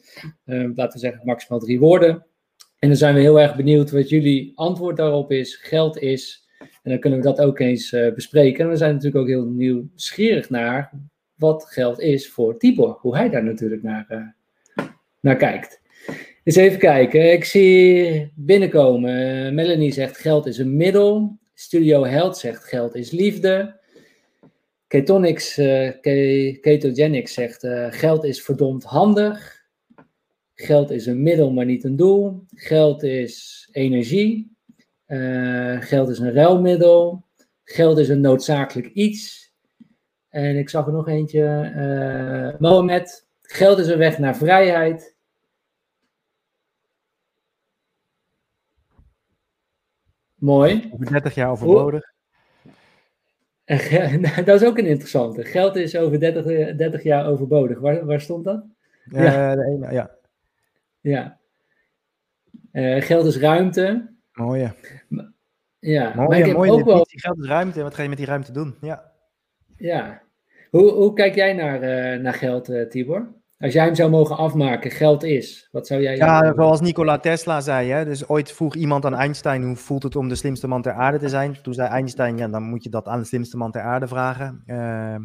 laten 0.45 0.93
we 0.93 0.99
zeggen 0.99 1.21
maximaal 1.25 1.59
drie 1.59 1.79
woorden. 1.79 2.25
En 2.79 2.87
dan 2.87 2.97
zijn 2.97 3.15
we 3.15 3.21
heel 3.21 3.39
erg 3.39 3.55
benieuwd 3.55 3.91
wat 3.91 4.09
jullie 4.09 4.51
antwoord 4.55 4.97
daarop 4.97 5.31
is, 5.31 5.55
geld 5.55 5.97
is. 5.97 6.47
En 6.59 6.91
dan 6.91 6.99
kunnen 6.99 7.19
we 7.19 7.25
dat 7.25 7.41
ook 7.41 7.59
eens 7.59 7.89
bespreken. 8.15 8.63
En 8.63 8.69
we 8.69 8.75
zijn 8.75 8.93
natuurlijk 8.93 9.21
ook 9.21 9.29
heel 9.29 9.45
nieuwsgierig 9.45 10.49
naar 10.49 10.91
wat 11.41 11.65
geld 11.65 11.99
is 11.99 12.29
voor 12.29 12.57
Tibor. 12.57 12.97
Hoe 12.99 13.15
hij 13.15 13.29
daar 13.29 13.43
natuurlijk 13.43 13.83
naar, 13.83 14.05
uh, 14.09 14.85
naar 15.19 15.35
kijkt. 15.35 15.81
Eens 16.43 16.55
even 16.55 16.79
kijken. 16.79 17.31
Ik 17.31 17.45
zie 17.45 18.31
binnenkomen. 18.35 19.53
Melanie 19.55 19.91
zegt 19.91 20.17
geld 20.17 20.45
is 20.45 20.57
een 20.57 20.77
middel. 20.77 21.37
Studio 21.53 22.05
Health 22.05 22.37
zegt 22.37 22.63
geld 22.63 22.95
is 22.95 23.11
liefde. 23.11 23.79
Ketonics, 24.87 25.57
uh, 25.57 25.91
Ketogenics 26.61 27.33
zegt 27.33 27.67
geld 27.89 28.23
is 28.23 28.41
verdomd 28.41 28.83
handig. 28.83 29.65
Geld 30.53 30.91
is 30.91 31.05
een 31.05 31.23
middel, 31.23 31.51
maar 31.51 31.65
niet 31.65 31.83
een 31.83 31.95
doel. 31.95 32.43
Geld 32.55 33.03
is 33.03 33.67
energie. 33.71 34.55
Geld 35.79 36.09
is 36.09 36.19
een 36.19 36.33
ruilmiddel. 36.33 37.25
Geld 37.63 37.97
is 37.97 38.09
een 38.09 38.21
noodzakelijk 38.21 38.87
iets. 38.87 39.50
En 40.31 40.57
ik 40.57 40.69
zag 40.69 40.85
er 40.85 40.91
nog 40.91 41.07
eentje. 41.07 41.71
Uh, 41.75 42.59
Mohamed. 42.59 43.27
Geld 43.41 43.79
is 43.79 43.87
een 43.87 43.97
weg 43.97 44.17
naar 44.17 44.35
vrijheid. 44.35 45.15
Mooi. 50.35 50.89
Over 50.93 51.05
30 51.05 51.35
jaar 51.35 51.49
overbodig. 51.49 52.13
dat 54.45 54.61
is 54.61 54.63
ook 54.63 54.77
een 54.77 54.85
interessante. 54.85 55.43
Geld 55.43 55.75
is 55.75 55.95
over 55.95 56.19
30, 56.19 56.75
30 56.75 57.03
jaar 57.03 57.25
overbodig. 57.25 57.79
Waar, 57.79 58.05
waar 58.05 58.21
stond 58.21 58.43
dat? 58.43 58.65
Ja, 59.05 59.55
De 59.55 59.65
ene, 59.65 59.91
ja. 59.91 60.11
Ja. 60.99 61.39
Uh, 62.71 63.01
geld 63.01 63.25
is 63.25 63.37
ruimte. 63.37 64.13
Mooie. 64.31 64.73
Ja, 65.79 66.13
mooie, 66.15 66.27
maar 66.27 66.37
ik 66.37 66.45
heb 66.45 66.55
mooie 66.55 66.71
ook 66.71 66.85
wel... 66.85 67.05
Geld 67.09 67.39
is 67.39 67.47
ruimte. 67.47 67.83
Wat 67.83 67.93
ga 67.93 68.03
je 68.03 68.09
met 68.09 68.17
die 68.17 68.27
ruimte 68.27 68.51
doen? 68.51 68.75
Ja. 68.81 69.10
Ja. 69.81 70.21
Hoe, 70.69 70.91
hoe 70.91 71.13
kijk 71.13 71.35
jij 71.35 71.53
naar, 71.53 71.83
uh, 71.83 72.21
naar 72.21 72.33
geld, 72.33 72.69
uh, 72.69 72.87
Tibor? 72.89 73.39
Als 73.59 73.73
jij 73.73 73.85
hem 73.85 73.95
zou 73.95 74.09
mogen 74.09 74.37
afmaken, 74.37 74.91
geld 74.91 75.23
is, 75.23 75.67
wat 75.71 75.87
zou 75.87 76.01
jij... 76.01 76.15
Ja, 76.15 76.53
zoals 76.55 76.81
Nikola 76.81 77.17
Tesla 77.17 77.61
zei, 77.61 77.89
hè? 77.89 78.05
dus 78.05 78.27
ooit 78.27 78.51
vroeg 78.51 78.75
iemand 78.75 79.05
aan 79.05 79.15
Einstein 79.15 79.63
hoe 79.63 79.75
voelt 79.75 80.03
het 80.03 80.15
om 80.15 80.29
de 80.29 80.35
slimste 80.35 80.67
man 80.67 80.81
ter 80.81 80.93
aarde 80.93 81.17
te 81.17 81.29
zijn. 81.29 81.61
Toen 81.61 81.73
zei 81.73 81.89
Einstein, 81.89 82.37
ja, 82.37 82.47
dan 82.47 82.63
moet 82.63 82.83
je 82.83 82.89
dat 82.89 83.07
aan 83.07 83.19
de 83.19 83.25
slimste 83.25 83.57
man 83.57 83.71
ter 83.71 83.81
aarde 83.81 84.07
vragen. 84.07 84.63
Uh, 84.65 85.15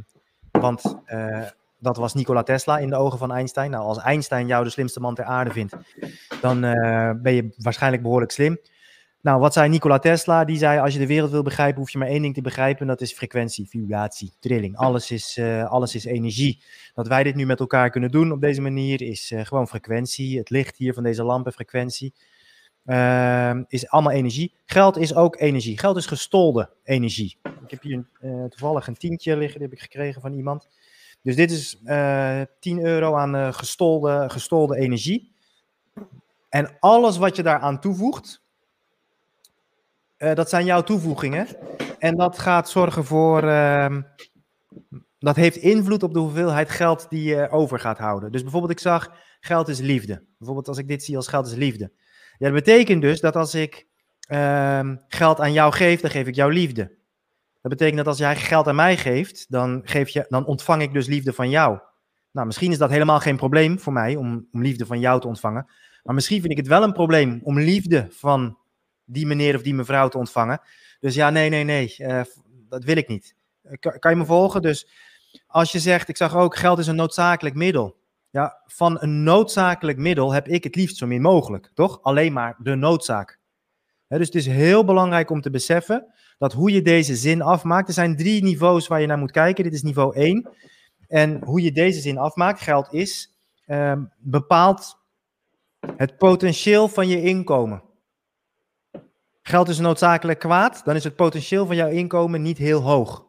want 0.51 0.97
uh, 1.07 1.43
dat 1.79 1.97
was 1.97 2.15
Nikola 2.15 2.43
Tesla 2.43 2.79
in 2.79 2.89
de 2.89 2.97
ogen 2.97 3.19
van 3.19 3.33
Einstein. 3.33 3.71
Nou, 3.71 3.85
als 3.85 3.99
Einstein 3.99 4.47
jou 4.47 4.65
de 4.65 4.71
slimste 4.71 5.01
man 5.01 5.15
ter 5.15 5.25
aarde 5.25 5.51
vindt, 5.51 5.77
dan 6.41 6.65
uh, 6.65 7.11
ben 7.23 7.35
je 7.35 7.55
waarschijnlijk 7.57 8.03
behoorlijk 8.03 8.33
slim. 8.33 8.59
Nou, 9.27 9.41
wat 9.41 9.53
zei 9.53 9.69
Nikola 9.69 9.99
Tesla? 9.99 10.45
Die 10.45 10.59
zei: 10.59 10.81
Als 10.81 10.93
je 10.93 10.99
de 10.99 11.07
wereld 11.07 11.31
wil 11.31 11.43
begrijpen, 11.43 11.81
hoef 11.81 11.91
je 11.91 11.99
maar 11.99 12.09
één 12.09 12.23
ding 12.23 12.35
te 12.35 12.41
begrijpen. 12.41 12.81
En 12.81 12.87
dat 12.87 13.01
is 13.01 13.13
frequentie, 13.13 13.69
vibratie, 13.69 14.33
trilling. 14.41 14.77
Alles 14.77 15.11
is, 15.11 15.37
uh, 15.37 15.71
alles 15.71 15.95
is 15.95 16.05
energie. 16.05 16.63
Dat 16.95 17.09
wij 17.09 17.23
dit 17.23 17.35
nu 17.35 17.47
met 17.47 17.61
elkaar 17.61 17.91
kunnen 17.91 18.11
doen 18.11 18.33
op 18.33 18.41
deze 18.41 18.61
manier 18.61 19.03
is 19.03 19.31
uh, 19.31 19.45
gewoon 19.45 19.69
frequentie. 19.69 20.39
Het 20.39 20.51
licht 20.51 20.77
hier 20.77 20.95
van 20.95 21.03
deze 21.03 21.23
lampen, 21.23 21.53
frequentie. 21.53 22.15
Uh, 22.85 23.61
is 23.69 23.89
allemaal 23.89 24.13
energie. 24.13 24.55
Geld 24.65 24.97
is 24.97 25.15
ook 25.15 25.41
energie. 25.41 25.79
Geld 25.79 25.97
is 25.97 26.07
gestolde 26.07 26.71
energie. 26.83 27.37
Ik 27.43 27.71
heb 27.71 27.83
hier 27.83 28.05
toevallig 28.49 28.87
een 28.87 28.97
tientje 28.97 29.37
liggen, 29.37 29.59
die 29.59 29.69
heb 29.69 29.77
ik 29.77 29.83
gekregen 29.83 30.21
van 30.21 30.33
iemand. 30.33 30.69
Dus 31.23 31.37
dit 31.37 31.51
is 31.51 31.79
10 32.61 32.85
euro 32.85 33.15
aan 33.15 33.55
gestolde, 33.55 34.25
gestolde 34.29 34.77
energie. 34.77 35.33
En 36.49 36.77
alles 36.81 37.17
wat 37.17 37.37
je 37.37 37.43
daaraan 37.43 37.81
toevoegt, 37.81 38.45
uh, 40.19 40.35
dat 40.35 40.49
zijn 40.49 40.65
jouw 40.65 40.83
toevoegingen. 40.83 41.47
En 41.99 42.17
dat 42.17 42.39
gaat 42.39 42.69
zorgen 42.69 43.05
voor. 43.05 43.45
Uh, 43.45 43.97
dat 45.19 45.37
heeft 45.37 45.57
invloed 45.57 46.03
op 46.03 46.15
de 46.15 46.19
hoeveelheid 46.19 46.71
geld 46.71 47.07
die 47.09 47.23
je 47.23 47.51
over 47.51 47.81
gaat 47.81 47.99
houden. 47.99 48.33
Dus 48.33 48.43
bijvoorbeeld, 48.43 48.73
ik 48.73 48.79
zag 48.79 49.13
geld 49.41 49.69
is 49.69 49.81
liefde. 49.81 50.25
Bijvoorbeeld, 50.39 50.69
als 50.69 50.79
ik 50.79 50.89
dit 50.89 51.05
zie 51.05 51.17
als 51.17 51.29
geld 51.29 51.47
is 51.47 51.55
liefde. 51.55 51.93
Ja, 52.39 52.51
dat 52.51 52.53
betekent 52.53 53.03
dus 53.03 53.21
dat 53.21 53.37
als 53.37 53.55
ik 53.55 53.87
uh, 54.31 54.91
geld 55.09 55.41
aan 55.41 55.53
jou 55.53 55.73
geef, 55.73 56.01
dan 56.01 56.11
geef 56.11 56.27
ik 56.27 56.35
jou 56.35 56.53
liefde. 56.53 56.95
Dat 57.63 57.71
betekent 57.71 57.97
dat 57.97 58.07
als 58.07 58.19
jij 58.19 58.37
geld 58.37 58.69
aan 58.69 58.75
mij 58.75 58.97
geeft, 58.97 59.47
dan, 59.49 59.81
geef 59.85 60.09
je, 60.09 60.25
dan 60.29 60.47
ontvang 60.47 60.83
ik 60.83 60.93
dus 60.93 61.07
liefde 61.07 61.33
van 61.33 61.51
jou. 61.51 61.79
Nou, 62.33 62.47
misschien 62.47 62.71
is 62.71 62.79
dat 62.79 62.91
helemaal 62.91 63.21
geen 63.21 63.37
probleem 63.37 63.79
voor 63.79 63.93
mij 63.93 64.17
om, 64.17 64.49
om 64.53 64.63
liefde 64.63 64.87
van 64.87 65.01
jou 65.01 65.21
te 65.21 65.27
ontvangen. 65.27 65.71
Maar 66.03 66.15
misschien 66.15 66.41
vind 66.41 66.53
ik 66.53 66.59
het 66.59 66.67
wel 66.67 66.83
een 66.83 66.93
probleem 66.93 67.41
om 67.43 67.59
liefde 67.59 68.07
van 68.11 68.59
die 69.07 69.27
meneer 69.27 69.55
of 69.55 69.63
die 69.63 69.75
mevrouw 69.75 70.09
te 70.09 70.19
ontvangen. 70.19 70.61
Dus 71.01 71.15
ja, 71.15 71.31
nee, 71.31 71.49
nee, 71.49 71.65
nee, 71.65 71.95
uh, 71.99 72.21
dat 72.69 72.85
wil 72.85 72.97
ik 72.97 73.09
niet. 73.09 73.35
Eh, 73.63 73.91
kan, 73.99 74.11
je 74.11 74.17
me 74.17 74.25
volgen? 74.25 74.63
Dus 74.63 74.89
als 75.47 75.73
je 75.73 75.79
zegt, 75.79 76.09
ik 76.09 76.17
zag 76.17 76.37
ook, 76.37 76.57
geld 76.57 76.79
is 76.79 76.87
een 76.87 76.97
noodzakelijk 76.97 77.55
middel. 77.55 77.97
Ja, 78.31 78.63
van 78.67 78.97
een 79.01 79.23
noodzakelijk 79.23 79.99
middel 79.99 80.33
heb 80.33 80.49
ik 80.49 80.65
het 80.65 80.75
liefst 80.75 80.97
zo 80.97 81.07
min 81.07 81.21
mogelijk, 81.21 81.71
toch? 81.75 82.03
Alleen 82.03 82.33
maar 82.33 82.57
de 82.59 82.75
noodzaak. 82.75 83.39
dus 84.09 84.27
het 84.27 84.35
is 84.35 84.47
heel 84.47 84.85
belangrijk 84.85 85.31
om 85.31 85.41
te 85.41 85.51
beseffen 85.51 86.15
dat 86.39 86.53
hoe 86.53 86.73
je 86.73 86.83
deze 86.83 87.17
zin 87.17 87.43
afmaakt, 87.43 87.89
er 87.89 87.95
zijn 87.95 88.17
drie 88.17 88.43
niveaus 88.43 88.87
waar 88.87 89.01
je 89.01 89.07
naar 89.07 89.19
moet 89.19 89.31
kijken. 89.31 89.65
Dit 89.65 89.73
is 89.73 89.83
niveau 89.83 90.15
1. 90.15 90.49
En 91.09 91.45
hoe 91.45 91.63
je 91.63 91.73
deze 91.73 92.01
zin 92.01 92.19
afmaakt, 92.19 92.61
geld 92.61 92.93
is, 92.93 93.37
uh, 93.67 93.93
bepaalt 94.19 94.99
het 95.97 96.17
potentieel 96.17 96.89
van 96.89 97.09
je 97.09 97.23
inkomen. 97.23 97.83
Geld 99.49 99.69
is 99.69 99.79
noodzakelijk 99.79 100.39
kwaad, 100.39 100.81
dan 100.85 100.95
is 100.95 101.05
het 101.05 101.17
potentieel 101.17 101.67
van 101.67 101.77
jouw 101.77 101.89
inkomen 101.89 102.43
niet 102.43 102.59
heel 102.59 102.83
hoog. 102.83 103.25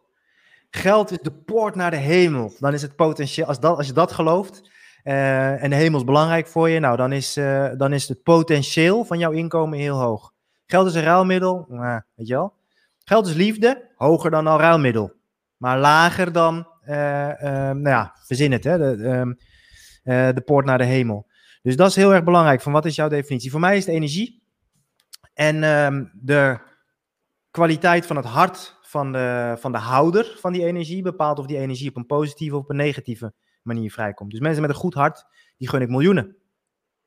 Geld 0.70 1.12
is 1.12 1.18
de 1.22 1.32
poort 1.32 1.76
naar 1.76 1.92
de 1.92 1.98
hemel. 1.98 2.54
Dan 2.60 2.74
is 2.74 2.82
het 2.82 2.96
potentieel, 2.96 3.48
als, 3.48 3.60
dat, 3.60 3.78
als 3.78 3.88
je 3.88 3.94
dat 3.94 4.12
gelooft, 4.12 4.70
uh, 5.04 5.64
en 5.64 5.70
de 5.70 5.76
hemel 5.76 6.00
is 6.00 6.06
belangrijk 6.06 6.48
voor 6.48 6.70
je, 6.70 6.80
nou 6.80 6.98
dan 6.98 7.12
is, 7.12 7.38
uh, 7.38 7.70
dan 7.78 7.94
is 7.94 8.08
het 8.08 8.24
potentieel 8.24 9.06
van 9.06 9.20
jouw 9.20 9.32
inkomen 9.32 9.80
heel 9.80 10.00
hoog. 10.00 10.34
Geld 10.66 10.88
is 10.88 10.96
een 10.96 11.04
ruilmiddel, 11.04 11.66
nou, 11.70 12.02
weet 12.16 12.28
je 12.28 12.34
wel. 12.34 12.54
Geld 13.04 13.28
is 13.28 13.34
liefde, 13.34 13.92
hoger 13.96 14.32
dan 14.32 14.48
al 14.48 14.60
ruilmiddel. 14.60 15.14
Maar 15.58 15.80
lager 15.80 16.32
dan, 16.32 16.68
uh, 16.84 16.96
nou 17.72 17.90
ja, 17.90 18.16
verzin 18.26 18.52
het, 18.52 18.64
hè, 18.64 18.78
de, 18.78 19.04
ehm, 19.04 20.34
de 20.36 20.42
poort 20.42 20.66
naar 20.66 20.78
de 20.78 20.84
hemel. 20.84 21.28
Dus 21.62 21.76
dat 21.76 21.90
is 21.90 21.96
heel 21.96 22.14
erg 22.14 22.24
belangrijk. 22.24 22.62
Van 22.62 22.72
wat 22.72 22.86
is 22.86 22.96
jouw 22.96 23.10
definitie? 23.10 23.52
Voor 23.52 23.60
mij 23.60 23.78
is 23.78 23.86
het 23.86 23.96
energie. 23.96 24.46
En 25.38 25.64
um, 25.64 26.12
de 26.14 26.60
kwaliteit 27.52 28.06
van 28.06 28.16
het 28.16 28.26
hart 28.26 28.80
van 28.82 29.12
de, 29.12 29.56
van 29.60 29.72
de 29.72 29.78
houder 29.78 30.38
van 30.40 30.54
die 30.54 30.66
energie 30.66 31.02
bepaalt 31.02 31.40
of 31.40 31.46
die 31.46 31.58
energie 31.58 31.90
op 31.90 31.96
een 31.96 32.06
positieve 32.06 32.56
of 32.56 32.62
op 32.62 32.70
een 32.70 32.76
negatieve 32.76 33.34
manier 33.62 33.92
vrijkomt. 33.92 34.32
Dus 34.32 34.40
mensen 34.40 34.62
met 34.62 34.70
een 34.70 34.76
goed 34.76 34.94
hart, 34.94 35.26
die 35.58 35.70
gun 35.70 35.82
ik 35.82 35.90
miljoenen. 35.90 36.36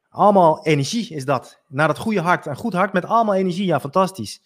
Allemaal 0.08 0.66
energie 0.66 1.14
is 1.14 1.24
dat. 1.24 1.62
Naar 1.68 1.86
dat 1.86 1.98
goede 1.98 2.20
hart. 2.20 2.46
Een 2.46 2.56
goed 2.56 2.72
hart 2.72 2.92
met 2.92 3.04
allemaal 3.04 3.34
energie, 3.34 3.66
ja, 3.66 3.80
fantastisch. 3.80 4.42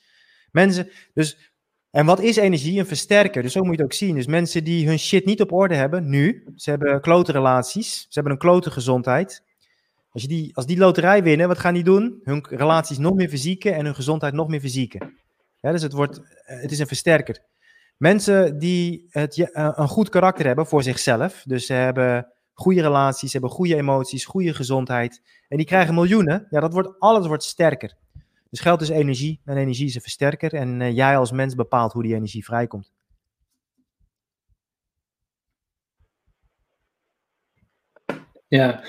Mensen, 0.50 0.90
dus, 1.14 1.52
en 1.90 2.06
wat 2.06 2.20
is 2.20 2.36
energie? 2.36 2.78
Een 2.78 2.86
versterker. 2.86 3.42
Dus 3.42 3.52
zo 3.52 3.60
moet 3.60 3.76
je 3.76 3.82
het 3.82 3.84
ook 3.84 3.92
zien. 3.92 4.14
Dus 4.14 4.26
mensen 4.26 4.64
die 4.64 4.86
hun 4.86 4.98
shit 4.98 5.24
niet 5.24 5.40
op 5.40 5.52
orde 5.52 5.74
hebben, 5.74 6.08
nu, 6.08 6.52
ze 6.56 6.70
hebben 6.70 7.00
klote 7.00 7.32
relaties, 7.32 8.00
ze 8.00 8.08
hebben 8.10 8.32
een 8.32 8.38
klote 8.38 8.70
gezondheid, 8.70 9.43
als, 10.14 10.22
je 10.22 10.28
die, 10.28 10.56
als 10.56 10.66
die 10.66 10.78
loterij 10.78 11.22
winnen, 11.22 11.48
wat 11.48 11.58
gaan 11.58 11.74
die 11.74 11.84
doen? 11.84 12.20
Hun 12.22 12.46
relaties 12.48 12.98
nog 12.98 13.14
meer 13.14 13.28
verzieken 13.28 13.74
en 13.74 13.84
hun 13.84 13.94
gezondheid 13.94 14.34
nog 14.34 14.48
meer 14.48 14.60
verzieken. 14.60 15.18
Ja, 15.60 15.72
dus 15.72 15.82
het, 15.82 15.92
wordt, 15.92 16.18
eh, 16.18 16.60
het 16.60 16.70
is 16.70 16.78
een 16.78 16.86
versterker. 16.86 17.42
Mensen 17.96 18.58
die 18.58 19.06
het, 19.08 19.38
eh, 19.38 19.70
een 19.74 19.88
goed 19.88 20.08
karakter 20.08 20.46
hebben 20.46 20.66
voor 20.66 20.82
zichzelf, 20.82 21.42
dus 21.46 21.66
ze 21.66 21.72
hebben 21.72 22.32
goede 22.52 22.80
relaties, 22.80 23.30
ze 23.30 23.38
hebben 23.38 23.56
goede 23.56 23.76
emoties, 23.76 24.24
goede 24.24 24.54
gezondheid, 24.54 25.22
en 25.48 25.56
die 25.56 25.66
krijgen 25.66 25.94
miljoenen, 25.94 26.46
ja, 26.50 26.60
dat 26.60 26.72
wordt, 26.72 27.00
alles 27.00 27.26
wordt 27.26 27.44
sterker. 27.44 27.96
Dus 28.50 28.60
geld 28.60 28.80
is 28.80 28.88
energie 28.88 29.40
en 29.44 29.56
energie 29.56 29.86
is 29.86 29.94
een 29.94 30.00
versterker 30.00 30.54
en 30.54 30.80
uh, 30.80 30.94
jij 30.94 31.16
als 31.16 31.32
mens 31.32 31.54
bepaalt 31.54 31.92
hoe 31.92 32.02
die 32.02 32.14
energie 32.14 32.44
vrijkomt. 32.44 32.92
Ja, 38.48 38.84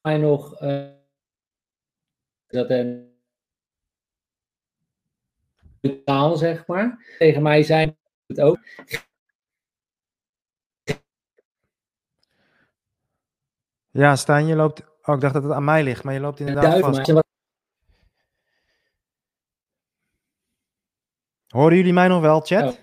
mij 0.00 0.16
nog 0.18 0.62
uh, 0.62 0.90
dat 2.46 2.70
een 2.70 3.12
taal, 6.04 6.36
zeg 6.36 6.66
maar. 6.66 7.14
Tegen 7.18 7.42
mij 7.42 7.62
zijn 7.62 7.96
het 8.26 8.40
ook. 8.40 8.58
Ja, 13.90 14.16
Stijn, 14.16 14.46
je 14.46 14.56
loopt. 14.56 14.80
Oh, 15.02 15.14
ik 15.14 15.20
dacht 15.20 15.34
dat 15.34 15.42
het 15.42 15.52
aan 15.52 15.64
mij 15.64 15.82
ligt, 15.82 16.04
maar 16.04 16.14
je 16.14 16.20
loopt 16.20 16.40
inderdaad 16.40 16.78
vast. 16.78 17.22
Horen 21.48 21.76
jullie 21.76 21.92
mij 21.92 22.08
nog 22.08 22.20
wel, 22.20 22.40
chat? 22.40 22.80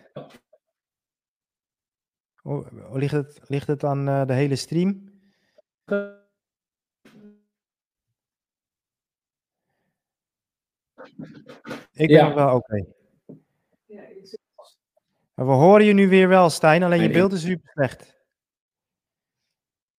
Oh, 2.44 2.68
ligt, 2.94 3.14
het, 3.14 3.40
ligt 3.44 3.68
het 3.68 3.84
aan 3.84 4.08
uh, 4.10 4.26
de 4.26 4.34
hele 4.34 4.56
stream? 4.56 5.11
Ik 11.94 12.08
ben 12.08 12.10
ja. 12.10 12.34
wel 12.34 12.56
oké. 12.56 12.56
Okay. 12.56 12.88
We 15.34 15.52
horen 15.52 15.86
je 15.86 15.94
nu 15.94 16.10
weer 16.10 16.28
wel, 16.28 16.50
Stijn, 16.50 16.84
alleen 16.84 17.02
je 17.02 17.10
beeld 17.10 17.34
is 17.34 17.42
super 17.42 17.72
slecht. 17.74 18.20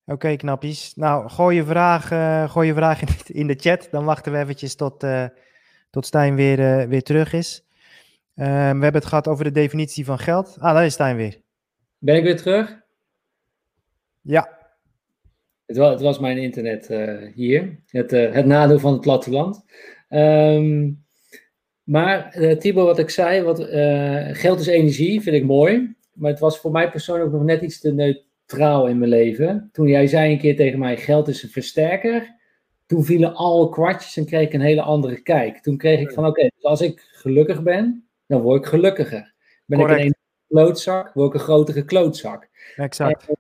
Oké, 0.05 0.13
okay, 0.13 0.37
knappies. 0.37 0.95
Nou, 0.95 1.29
gooi 1.29 1.57
je 1.57 1.65
vraag, 1.65 2.11
uh, 2.11 2.51
gooi 2.51 2.67
je 2.67 2.75
vraag 2.75 3.01
in, 3.01 3.09
in, 3.27 3.47
de 3.47 3.55
chat. 3.55 3.89
Dan 3.91 4.05
wachten 4.05 4.33
we 4.33 4.39
eventjes 4.39 4.75
tot, 4.75 5.05
uh, 5.05 5.27
tot 5.91 6.07
Stijn 6.07 6.35
weer, 6.35 6.59
uh, 6.59 6.89
weer 6.89 7.03
terug 7.03 7.33
is. 7.33 7.65
we 8.35 8.43
hebben 8.45 8.95
het 8.95 9.05
gehad 9.05 9.29
over 9.29 9.45
de 9.45 9.51
definitie 9.51 10.05
van 10.05 10.19
geld. 10.19 10.57
Ah, 10.61 10.75
daar 10.75 10.85
is 10.85 10.93
Stijn 10.93 11.17
weer. 11.17 11.41
Ben 11.99 12.17
ik 12.17 12.23
weer 12.23 12.37
terug? 12.37 12.81
Ja. 14.21 14.62
Het 15.73 15.81
was, 15.81 15.91
het 15.91 16.01
was 16.01 16.19
mijn 16.19 16.39
internet 16.39 16.91
uh, 16.91 17.33
hier. 17.35 17.79
Het, 17.87 18.13
uh, 18.13 18.33
het 18.33 18.47
nadeel 18.47 18.79
van 18.79 18.93
het 18.93 19.01
platteland. 19.01 19.65
Um, 20.09 21.05
maar 21.83 22.37
uh, 22.39 22.57
Tibor, 22.57 22.85
wat 22.85 22.99
ik 22.99 23.11
zei, 23.11 23.43
wat, 23.43 23.59
geld 24.37 24.61
is 24.61 24.67
energie, 24.67 25.21
vind 25.21 25.37
ik 25.37 25.45
mooi. 25.45 25.95
Maar 26.13 26.31
het 26.31 26.41
was 26.41 26.59
voor 26.59 26.71
mij 26.71 26.91
persoonlijk 26.91 27.33
nog 27.33 27.43
net 27.43 27.63
iets 27.63 27.81
te 27.81 27.93
neutraal 27.93 28.87
in 28.87 28.99
mijn 28.99 29.11
leven. 29.11 29.69
Toen 29.73 29.89
jij 29.89 30.07
zei 30.07 30.33
een 30.33 30.39
keer 30.39 30.57
tegen 30.57 30.79
mij, 30.79 30.97
geld 30.97 31.29
is 31.29 31.43
een 31.43 31.49
versterker. 31.49 32.41
Toen 32.87 33.05
vielen 33.05 33.35
alle 33.35 33.69
kwartjes 33.69 34.17
en 34.17 34.27
kreeg 34.27 34.47
ik 34.47 34.53
een 34.53 34.61
hele 34.61 34.83
andere 34.83 35.21
kijk. 35.21 35.59
Toen 35.59 35.77
kreeg 35.77 36.01
ik 36.01 36.13
van, 36.13 36.27
oké, 36.27 36.39
okay, 36.39 36.53
dus 36.55 36.65
als 36.65 36.81
ik 36.81 37.09
gelukkig 37.13 37.63
ben, 37.63 38.09
dan 38.27 38.41
word 38.41 38.63
ik 38.63 38.69
gelukkiger. 38.69 39.35
Ben 39.67 39.79
Correct. 39.79 40.01
ik 40.01 40.07
een 40.07 40.15
klootzak, 40.49 41.13
word 41.15 41.29
ik 41.29 41.35
een 41.35 41.47
grotere 41.47 41.85
klootzak. 41.85 42.49
Exact. 42.77 43.29
En, 43.29 43.37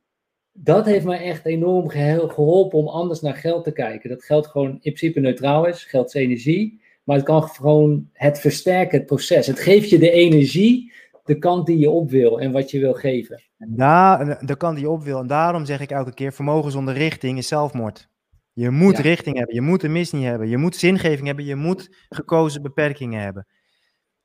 dat 0.53 0.87
heeft 0.87 1.05
mij 1.05 1.25
echt 1.25 1.47
enorm 1.47 1.89
geholpen 1.89 2.79
om 2.79 2.89
anders 2.89 3.21
naar 3.21 3.35
geld 3.35 3.65
te 3.65 3.73
kijken. 3.73 4.11
Dat 4.11 4.25
geld 4.25 4.47
gewoon 4.47 4.71
in 4.71 4.79
principe 4.81 5.21
neutraal 5.21 5.67
is. 5.67 5.85
Geld 5.85 6.07
is 6.07 6.15
energie. 6.15 6.81
maar 7.05 7.17
het 7.17 7.25
kan 7.25 7.43
gewoon 7.43 8.09
het 8.13 8.41
versterken, 8.41 8.99
het 8.99 9.07
proces. 9.07 9.47
Het 9.47 9.61
geeft 9.61 9.91
je 9.91 9.99
de 9.99 10.11
energie, 10.11 10.93
de 11.25 11.39
kant 11.39 11.67
die 11.67 11.79
je 11.79 11.91
op 11.91 12.11
wil 12.11 12.41
en 12.41 12.53
wat 12.53 12.71
je 12.71 12.81
wil 12.81 12.95
geven. 12.95 13.43
Daar, 13.59 14.47
de 14.47 14.57
kant 14.57 14.75
die 14.75 14.85
je 14.85 14.91
op 14.91 15.03
wil. 15.03 15.19
En 15.19 15.27
daarom 15.27 15.65
zeg 15.65 15.81
ik 15.81 15.91
elke 15.91 16.15
keer, 16.15 16.33
vermogen 16.33 16.73
zonder 16.73 16.95
richting 16.95 17.39
is 17.39 17.49
zelfmoord. 17.49 18.11
Je 18.53 18.71
moet 18.71 18.99
richting 18.99 19.37
hebben, 19.37 19.55
je 19.55 19.61
moet 19.61 19.83
een 19.83 19.93
missie 19.93 20.25
hebben, 20.25 20.49
je 20.49 20.57
moet 20.57 20.77
zingeving 20.77 21.27
hebben, 21.27 21.45
je 21.45 21.57
moet 21.57 22.07
gekozen 22.09 22.63
beperkingen 22.63 23.21
hebben. 23.21 23.47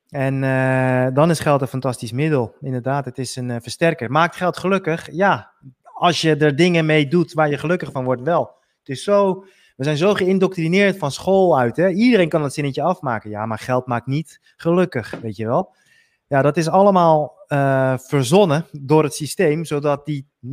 En 0.08 0.42
uh, 0.42 1.06
dan 1.14 1.30
is 1.30 1.40
geld 1.40 1.60
een 1.60 1.66
fantastisch 1.66 2.12
middel. 2.12 2.54
Inderdaad, 2.60 3.04
het 3.04 3.18
is 3.18 3.36
een 3.36 3.48
uh, 3.48 3.56
versterker. 3.60 4.10
Maakt 4.10 4.36
geld 4.36 4.58
gelukkig? 4.58 5.08
Ja, 5.12 5.52
als 5.98 6.20
je 6.20 6.36
er 6.36 6.56
dingen 6.56 6.86
mee 6.86 7.08
doet 7.08 7.32
waar 7.32 7.50
je 7.50 7.58
gelukkig 7.58 7.92
van 7.92 8.04
wordt, 8.04 8.22
wel. 8.22 8.56
Het 8.78 8.88
is 8.88 9.02
zo, 9.02 9.44
we 9.76 9.84
zijn 9.84 9.96
zo 9.96 10.14
geïndoctrineerd 10.14 10.98
van 10.98 11.10
school 11.10 11.58
uit. 11.58 11.76
Hè? 11.76 11.88
Iedereen 11.88 12.28
kan 12.28 12.42
het 12.42 12.54
zinnetje 12.54 12.82
afmaken. 12.82 13.30
Ja, 13.30 13.46
maar 13.46 13.58
geld 13.58 13.86
maakt 13.86 14.06
niet 14.06 14.40
gelukkig, 14.56 15.14
weet 15.22 15.36
je 15.36 15.46
wel. 15.46 15.74
Ja, 16.26 16.42
dat 16.42 16.56
is 16.56 16.68
allemaal 16.68 17.36
uh, 17.48 17.98
verzonnen 17.98 18.66
door 18.72 19.02
het 19.02 19.14
systeem, 19.14 19.64
zodat 19.64 20.06
die 20.06 20.28
90% 20.46 20.48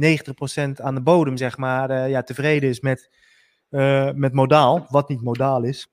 aan 0.76 0.96
de 0.96 1.02
bodem, 1.02 1.38
zeg 1.38 1.58
maar, 1.58 2.10
ja, 2.10 2.24
tevreden 2.24 2.70
is 2.70 2.80
met, 2.80 3.10
met 4.16 4.34
modaal, 4.34 4.86
wat 4.90 5.10
niet 5.10 5.22
modaal 5.22 5.64
is 5.64 5.90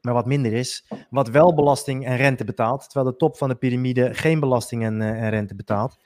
maar 0.00 0.14
wat 0.14 0.26
minder 0.26 0.52
is, 0.52 0.86
wat 1.10 1.28
wel 1.28 1.54
belasting 1.54 2.06
en 2.06 2.16
rente 2.16 2.44
betaalt, 2.44 2.82
terwijl 2.82 3.10
de 3.10 3.16
top 3.16 3.36
van 3.36 3.48
de 3.48 3.54
piramide 3.54 4.14
geen 4.14 4.40
belasting 4.40 4.84
en, 4.84 5.02
en 5.02 5.30
rente 5.30 5.54
betaalt. 5.54 5.98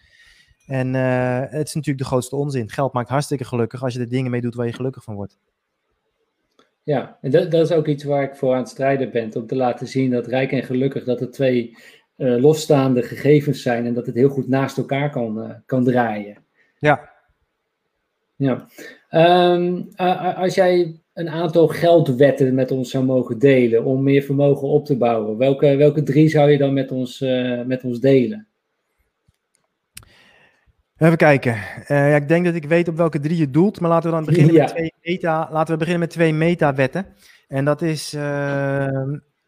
En 0.66 0.94
uh, 0.94 1.40
het 1.40 1.66
is 1.68 1.74
natuurlijk 1.74 2.04
de 2.04 2.10
grootste 2.10 2.36
onzin. 2.36 2.70
Geld 2.70 2.92
maakt 2.92 3.08
hartstikke 3.08 3.44
gelukkig 3.44 3.82
als 3.82 3.94
je 3.94 4.00
er 4.00 4.08
dingen 4.08 4.30
mee 4.30 4.40
doet 4.40 4.54
waar 4.54 4.66
je 4.66 4.72
gelukkig 4.72 5.04
van 5.04 5.14
wordt. 5.14 5.38
Ja, 6.82 7.18
en 7.20 7.30
dat, 7.30 7.50
dat 7.50 7.70
is 7.70 7.76
ook 7.76 7.86
iets 7.86 8.04
waar 8.04 8.22
ik 8.22 8.34
voor 8.34 8.52
aan 8.52 8.58
het 8.58 8.68
strijden 8.68 9.10
ben, 9.10 9.36
om 9.36 9.46
te 9.46 9.56
laten 9.56 9.86
zien 9.86 10.10
dat 10.10 10.26
rijk 10.26 10.52
en 10.52 10.62
gelukkig 10.62 11.04
dat 11.04 11.20
het 11.20 11.32
twee 11.32 11.76
uh, 12.16 12.40
losstaande 12.40 13.02
gegevens 13.02 13.62
zijn 13.62 13.86
en 13.86 13.94
dat 13.94 14.06
het 14.06 14.14
heel 14.14 14.28
goed 14.28 14.48
naast 14.48 14.78
elkaar 14.78 15.10
kan, 15.10 15.62
kan 15.66 15.84
draaien. 15.84 16.36
Ja. 16.78 17.12
Ja. 18.36 18.66
Um, 19.54 19.88
als 20.36 20.54
jij 20.54 21.00
een 21.12 21.28
aantal 21.28 21.68
geldwetten 21.68 22.54
met 22.54 22.70
ons 22.70 22.90
zou 22.90 23.04
mogen 23.04 23.38
delen 23.38 23.84
om 23.84 24.02
meer 24.02 24.22
vermogen 24.22 24.68
op 24.68 24.84
te 24.84 24.96
bouwen, 24.96 25.36
welke, 25.36 25.76
welke 25.76 26.02
drie 26.02 26.28
zou 26.28 26.50
je 26.50 26.58
dan 26.58 26.72
met 26.72 26.90
ons, 26.90 27.20
met 27.66 27.84
ons 27.84 28.00
delen? 28.00 28.46
Even 30.96 31.16
kijken. 31.16 31.54
Uh, 31.54 31.86
ja, 31.86 32.16
ik 32.16 32.28
denk 32.28 32.44
dat 32.44 32.54
ik 32.54 32.64
weet 32.64 32.88
op 32.88 32.96
welke 32.96 33.20
drie 33.20 33.36
je 33.36 33.50
doelt, 33.50 33.80
maar 33.80 33.90
laten 33.90 34.10
we 34.10 34.16
dan 34.16 34.24
beginnen, 34.24 34.54
ja. 34.54 34.62
met, 34.62 34.70
twee 34.70 34.92
meta, 35.02 35.48
laten 35.50 35.72
we 35.72 35.78
beginnen 35.78 36.00
met 36.00 36.10
twee 36.10 36.34
meta-wetten. 36.34 37.06
En 37.48 37.64
dat 37.64 37.82
is, 37.82 38.14
uh, 38.14 38.20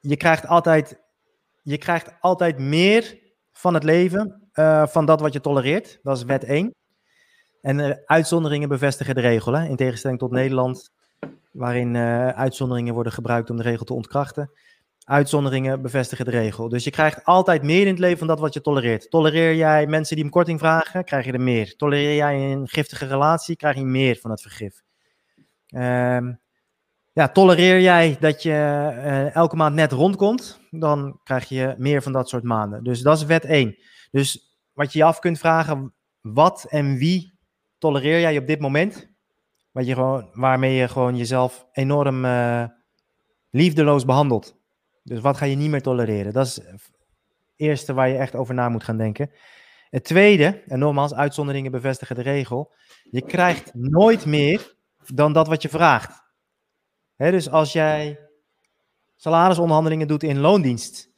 je, 0.00 0.16
krijgt 0.16 0.46
altijd, 0.46 1.00
je 1.62 1.78
krijgt 1.78 2.12
altijd 2.20 2.58
meer 2.58 3.18
van 3.52 3.74
het 3.74 3.84
leven 3.84 4.48
van 4.88 5.06
dat 5.06 5.20
wat 5.20 5.32
je 5.32 5.40
tolereert. 5.40 5.98
Dat 6.02 6.16
is 6.16 6.24
wet 6.24 6.44
1. 6.44 6.74
En 7.60 8.02
uitzonderingen 8.06 8.68
bevestigen 8.68 9.14
de 9.14 9.20
regel. 9.20 9.52
Hè? 9.52 9.68
In 9.68 9.76
tegenstelling 9.76 10.18
tot 10.18 10.30
Nederland 10.30 10.90
waarin 11.52 11.96
uitzonderingen 12.36 12.94
worden 12.94 13.12
gebruikt 13.12 13.50
om 13.50 13.56
de 13.56 13.62
regel 13.62 13.84
te 13.84 13.94
ontkrachten. 13.94 14.50
Uitzonderingen 15.06 15.82
bevestigen 15.82 16.24
de 16.24 16.30
regel. 16.30 16.68
Dus 16.68 16.84
je 16.84 16.90
krijgt 16.90 17.24
altijd 17.24 17.62
meer 17.62 17.80
in 17.80 17.86
het 17.86 17.98
leven 17.98 18.18
van 18.18 18.26
dat 18.26 18.40
wat 18.40 18.54
je 18.54 18.60
tolereert. 18.60 19.10
Tolereer 19.10 19.54
jij 19.54 19.86
mensen 19.86 20.16
die 20.16 20.24
om 20.24 20.30
korting 20.30 20.58
vragen, 20.58 21.04
krijg 21.04 21.24
je 21.24 21.32
er 21.32 21.40
meer. 21.40 21.76
Tolereer 21.76 22.14
jij 22.14 22.52
een 22.52 22.68
giftige 22.68 23.06
relatie, 23.06 23.56
krijg 23.56 23.76
je 23.76 23.84
meer 23.84 24.16
van 24.16 24.30
het 24.30 24.40
vergif. 24.40 24.82
Uh, 25.68 26.28
ja, 27.12 27.28
tolereer 27.32 27.80
jij 27.80 28.16
dat 28.20 28.42
je 28.42 28.50
uh, 28.50 29.34
elke 29.34 29.56
maand 29.56 29.74
net 29.74 29.92
rondkomt, 29.92 30.60
dan 30.70 31.20
krijg 31.22 31.48
je 31.48 31.74
meer 31.78 32.02
van 32.02 32.12
dat 32.12 32.28
soort 32.28 32.44
maanden. 32.44 32.84
Dus 32.84 33.00
dat 33.00 33.16
is 33.16 33.24
wet 33.24 33.44
1. 33.44 33.76
Dus 34.10 34.58
wat 34.72 34.92
je 34.92 34.98
je 34.98 35.04
af 35.04 35.18
kunt 35.18 35.38
vragen, 35.38 35.94
wat 36.20 36.66
en 36.68 36.96
wie 36.96 37.38
tolereer 37.78 38.20
jij 38.20 38.38
op 38.38 38.46
dit 38.46 38.60
moment? 38.60 39.10
Wat 39.70 39.86
je 39.86 39.94
gewoon, 39.94 40.28
waarmee 40.32 40.74
je 40.74 40.88
gewoon 40.88 41.16
jezelf 41.16 41.66
enorm 41.72 42.24
uh, 42.24 42.64
liefdeloos 43.50 44.04
behandelt. 44.04 44.56
Dus 45.06 45.20
wat 45.20 45.36
ga 45.36 45.44
je 45.44 45.56
niet 45.56 45.70
meer 45.70 45.82
tolereren? 45.82 46.32
Dat 46.32 46.46
is 46.46 46.56
het 46.56 46.90
eerste 47.56 47.94
waar 47.94 48.08
je 48.08 48.16
echt 48.16 48.34
over 48.34 48.54
na 48.54 48.68
moet 48.68 48.84
gaan 48.84 48.96
denken. 48.96 49.30
Het 49.90 50.04
tweede, 50.04 50.62
en 50.66 50.78
nogmaals, 50.78 51.14
uitzonderingen 51.14 51.70
bevestigen 51.70 52.16
de 52.16 52.22
regel. 52.22 52.74
Je 53.10 53.22
krijgt 53.22 53.74
nooit 53.74 54.26
meer 54.26 54.76
dan 55.14 55.32
dat 55.32 55.46
wat 55.46 55.62
je 55.62 55.68
vraagt. 55.68 56.22
Dus 57.16 57.50
als 57.50 57.72
jij 57.72 58.18
salarisonderhandelingen 59.16 60.08
doet 60.08 60.22
in 60.22 60.38
loondienst. 60.38 61.10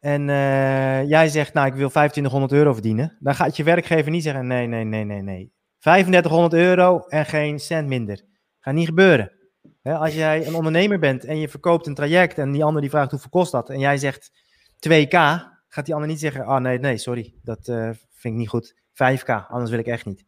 En 0.00 0.28
uh, 0.28 1.08
jij 1.08 1.28
zegt, 1.28 1.52
nou, 1.52 1.66
ik 1.66 1.74
wil 1.74 1.88
2500 1.88 2.52
euro 2.52 2.72
verdienen. 2.72 3.16
Dan 3.20 3.34
gaat 3.34 3.56
je 3.56 3.64
werkgever 3.64 4.10
niet 4.10 4.22
zeggen, 4.22 4.46
nee, 4.46 4.66
nee, 4.66 4.84
nee, 4.84 5.04
nee, 5.04 5.22
nee. 5.22 5.52
3500 5.78 6.54
euro 6.54 6.98
en 6.98 7.26
geen 7.26 7.58
cent 7.58 7.88
minder. 7.88 8.22
Gaat 8.60 8.74
niet 8.74 8.86
gebeuren. 8.86 9.32
Als 9.82 10.14
jij 10.14 10.46
een 10.46 10.54
ondernemer 10.54 10.98
bent 10.98 11.24
en 11.24 11.38
je 11.38 11.48
verkoopt 11.48 11.86
een 11.86 11.94
traject 11.94 12.38
en 12.38 12.52
die 12.52 12.64
ander 12.64 12.80
die 12.80 12.90
vraagt 12.90 13.10
hoeveel 13.10 13.30
kost 13.30 13.52
dat 13.52 13.70
en 13.70 13.78
jij 13.78 13.96
zegt 13.96 14.30
2k, 14.88 15.16
gaat 15.68 15.84
die 15.84 15.94
ander 15.94 16.08
niet 16.08 16.20
zeggen, 16.20 16.44
ah 16.44 16.54
oh, 16.54 16.60
nee, 16.60 16.78
nee, 16.78 16.98
sorry, 16.98 17.34
dat 17.42 17.68
uh, 17.68 17.84
vind 18.10 18.34
ik 18.34 18.40
niet 18.40 18.48
goed. 18.48 18.74
5k, 18.92 19.46
anders 19.48 19.70
wil 19.70 19.78
ik 19.78 19.86
echt 19.86 20.06
niet. 20.06 20.24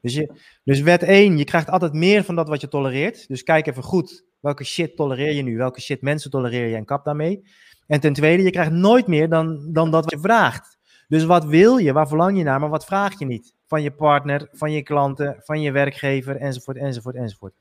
Dus, 0.00 0.14
je, 0.14 0.32
dus 0.64 0.80
wet 0.80 1.02
1, 1.02 1.38
je 1.38 1.44
krijgt 1.44 1.70
altijd 1.70 1.92
meer 1.92 2.24
van 2.24 2.34
dat 2.34 2.48
wat 2.48 2.60
je 2.60 2.68
tolereert. 2.68 3.28
Dus 3.28 3.42
kijk 3.42 3.66
even 3.66 3.82
goed, 3.82 4.24
welke 4.40 4.64
shit 4.64 4.96
tolereer 4.96 5.32
je 5.32 5.42
nu? 5.42 5.56
Welke 5.56 5.80
shit 5.80 6.02
mensen 6.02 6.30
tolereer 6.30 6.66
je 6.66 6.76
en 6.76 6.84
kap 6.84 7.04
daarmee? 7.04 7.42
En 7.86 8.00
ten 8.00 8.12
tweede, 8.12 8.42
je 8.42 8.50
krijgt 8.50 8.70
nooit 8.70 9.06
meer 9.06 9.28
dan, 9.28 9.72
dan 9.72 9.90
dat 9.90 10.04
wat 10.04 10.10
je 10.10 10.18
vraagt. 10.18 10.78
Dus 11.08 11.24
wat 11.24 11.44
wil 11.44 11.76
je, 11.76 11.92
waar 11.92 12.08
verlang 12.08 12.38
je 12.38 12.44
naar, 12.44 12.60
maar 12.60 12.68
wat 12.68 12.84
vraag 12.84 13.18
je 13.18 13.26
niet? 13.26 13.56
van 13.68 13.82
je 13.82 13.90
partner, 13.90 14.48
van 14.52 14.72
je 14.72 14.82
klanten, 14.82 15.36
van 15.38 15.60
je 15.60 15.70
werkgever, 15.70 16.36
enzovoort, 16.36 16.76
enzovoort, 16.76 17.14
enzovoort. 17.14 17.54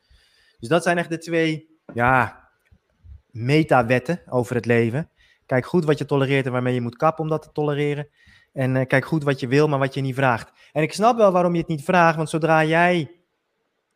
Dus 0.59 0.69
dat 0.69 0.83
zijn 0.83 0.97
echt 0.97 1.09
de 1.09 1.17
twee, 1.17 1.79
ja, 1.93 2.47
meta-wetten 3.31 4.21
over 4.29 4.55
het 4.55 4.65
leven. 4.65 5.09
Kijk 5.45 5.65
goed 5.65 5.85
wat 5.85 5.97
je 5.97 6.05
tolereert 6.05 6.45
en 6.45 6.51
waarmee 6.51 6.73
je 6.73 6.81
moet 6.81 6.97
kappen 6.97 7.23
om 7.23 7.29
dat 7.29 7.41
te 7.41 7.51
tolereren. 7.51 8.07
En 8.53 8.75
uh, 8.75 8.85
kijk 8.85 9.05
goed 9.05 9.23
wat 9.23 9.39
je 9.39 9.47
wil, 9.47 9.67
maar 9.67 9.79
wat 9.79 9.93
je 9.93 10.01
niet 10.01 10.15
vraagt. 10.15 10.51
En 10.71 10.81
ik 10.81 10.93
snap 10.93 11.17
wel 11.17 11.31
waarom 11.31 11.53
je 11.53 11.59
het 11.59 11.67
niet 11.67 11.83
vraagt, 11.83 12.15
want 12.15 12.29
zodra 12.29 12.63
jij 12.63 13.11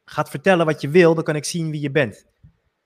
gaat 0.06 0.30
vertellen 0.30 0.66
wat 0.66 0.82
je 0.82 0.90
wil, 0.90 1.16
dan 1.16 1.24
kan 1.24 1.36
ik 1.36 1.46
zien 1.46 1.72
wie 1.72 1.82
je 1.82 1.92
bent. 1.92 2.26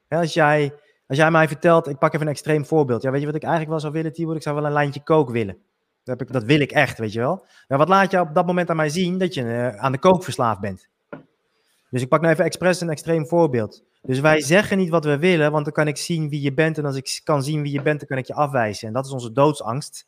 als, 0.08 0.34
jij, 0.34 0.74
als 1.08 1.18
jij 1.18 1.32
mij 1.32 1.48
vertelt, 1.48 1.88
ik 1.88 1.98
pak 1.98 2.14
even 2.14 2.26
een 2.26 2.32
extreem 2.32 2.66
voorbeeld. 2.66 3.02
Ja, 3.02 3.12
weet 3.12 3.20
je 3.20 3.26
wat 3.26 3.36
ik 3.36 3.42
eigenlijk 3.42 3.72
wel 3.72 3.80
zou 3.80 3.94
willen, 3.94 4.14
Tibor? 4.14 4.36
Ik 4.36 4.42
zou 4.42 4.56
wel 4.56 4.66
een 4.66 4.72
lijntje 4.72 5.04
kook 5.04 5.30
willen. 5.30 5.58
Dat, 6.04 6.22
ik, 6.22 6.32
dat 6.32 6.44
wil 6.44 6.60
ik 6.60 6.72
echt, 6.72 6.98
weet 6.98 7.14
je 7.14 7.20
wel. 7.20 7.46
Maar 7.68 7.78
wat 7.78 7.90
laat 7.90 8.12
je 8.12 8.20
op 8.20 8.34
dat 8.34 8.46
moment 8.46 8.70
aan 8.70 8.76
mij 8.76 8.90
zien? 8.90 9.18
Dat 9.18 9.34
je 9.34 9.42
uh, 9.42 9.76
aan 9.76 9.92
de 9.92 9.98
kook 9.98 10.24
verslaafd 10.24 10.60
bent. 10.60 10.90
Dus 11.90 12.02
ik 12.02 12.08
pak 12.08 12.22
nou 12.22 12.34
even 12.34 12.46
expres 12.46 12.82
een 12.82 12.90
extreem 12.90 13.28
voorbeeld. 13.28 13.84
Dus 14.02 14.20
wij 14.20 14.42
zeggen 14.42 14.78
niet 14.78 14.90
wat 14.90 15.06
we 15.06 15.18
willen, 15.18 15.52
want 15.52 15.64
dan 15.66 15.74
kan 15.74 15.88
ik 15.88 15.98
zien 15.98 16.30
wie 16.30 16.42
je 16.42 16.54
bent. 16.54 16.78
En 16.78 16.86
als 16.86 16.96
ik 16.96 17.22
kan 17.24 17.44
zien 17.44 17.62
wie 17.62 17.72
je 17.72 17.82
bent, 17.82 18.00
dan 18.00 18.08
kan 18.08 18.18
ik 18.18 18.26
je 18.26 18.34
afwijzen. 18.34 18.88
En 18.88 18.94
dat 18.94 19.06
is 19.06 19.12
onze 19.12 19.32
doodsangst. 19.32 20.08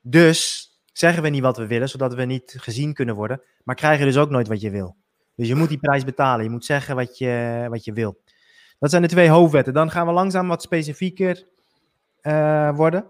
Dus 0.00 0.70
zeggen 0.92 1.22
we 1.22 1.28
niet 1.28 1.42
wat 1.42 1.56
we 1.56 1.66
willen, 1.66 1.88
zodat 1.88 2.14
we 2.14 2.24
niet 2.24 2.54
gezien 2.58 2.94
kunnen 2.94 3.14
worden. 3.14 3.42
Maar 3.64 3.74
krijgen 3.74 4.06
dus 4.06 4.16
ook 4.16 4.30
nooit 4.30 4.48
wat 4.48 4.60
je 4.60 4.70
wil. 4.70 4.96
Dus 5.34 5.48
je 5.48 5.54
moet 5.54 5.68
die 5.68 5.78
prijs 5.78 6.04
betalen. 6.04 6.44
Je 6.44 6.50
moet 6.50 6.64
zeggen 6.64 6.96
wat 6.96 7.18
je, 7.18 7.66
wat 7.70 7.84
je 7.84 7.92
wil. 7.92 8.20
Dat 8.78 8.90
zijn 8.90 9.02
de 9.02 9.08
twee 9.08 9.28
hoofdwetten. 9.28 9.74
Dan 9.74 9.90
gaan 9.90 10.06
we 10.06 10.12
langzaam 10.12 10.48
wat 10.48 10.62
specifieker 10.62 11.46
uh, 12.22 12.76
worden. 12.76 13.04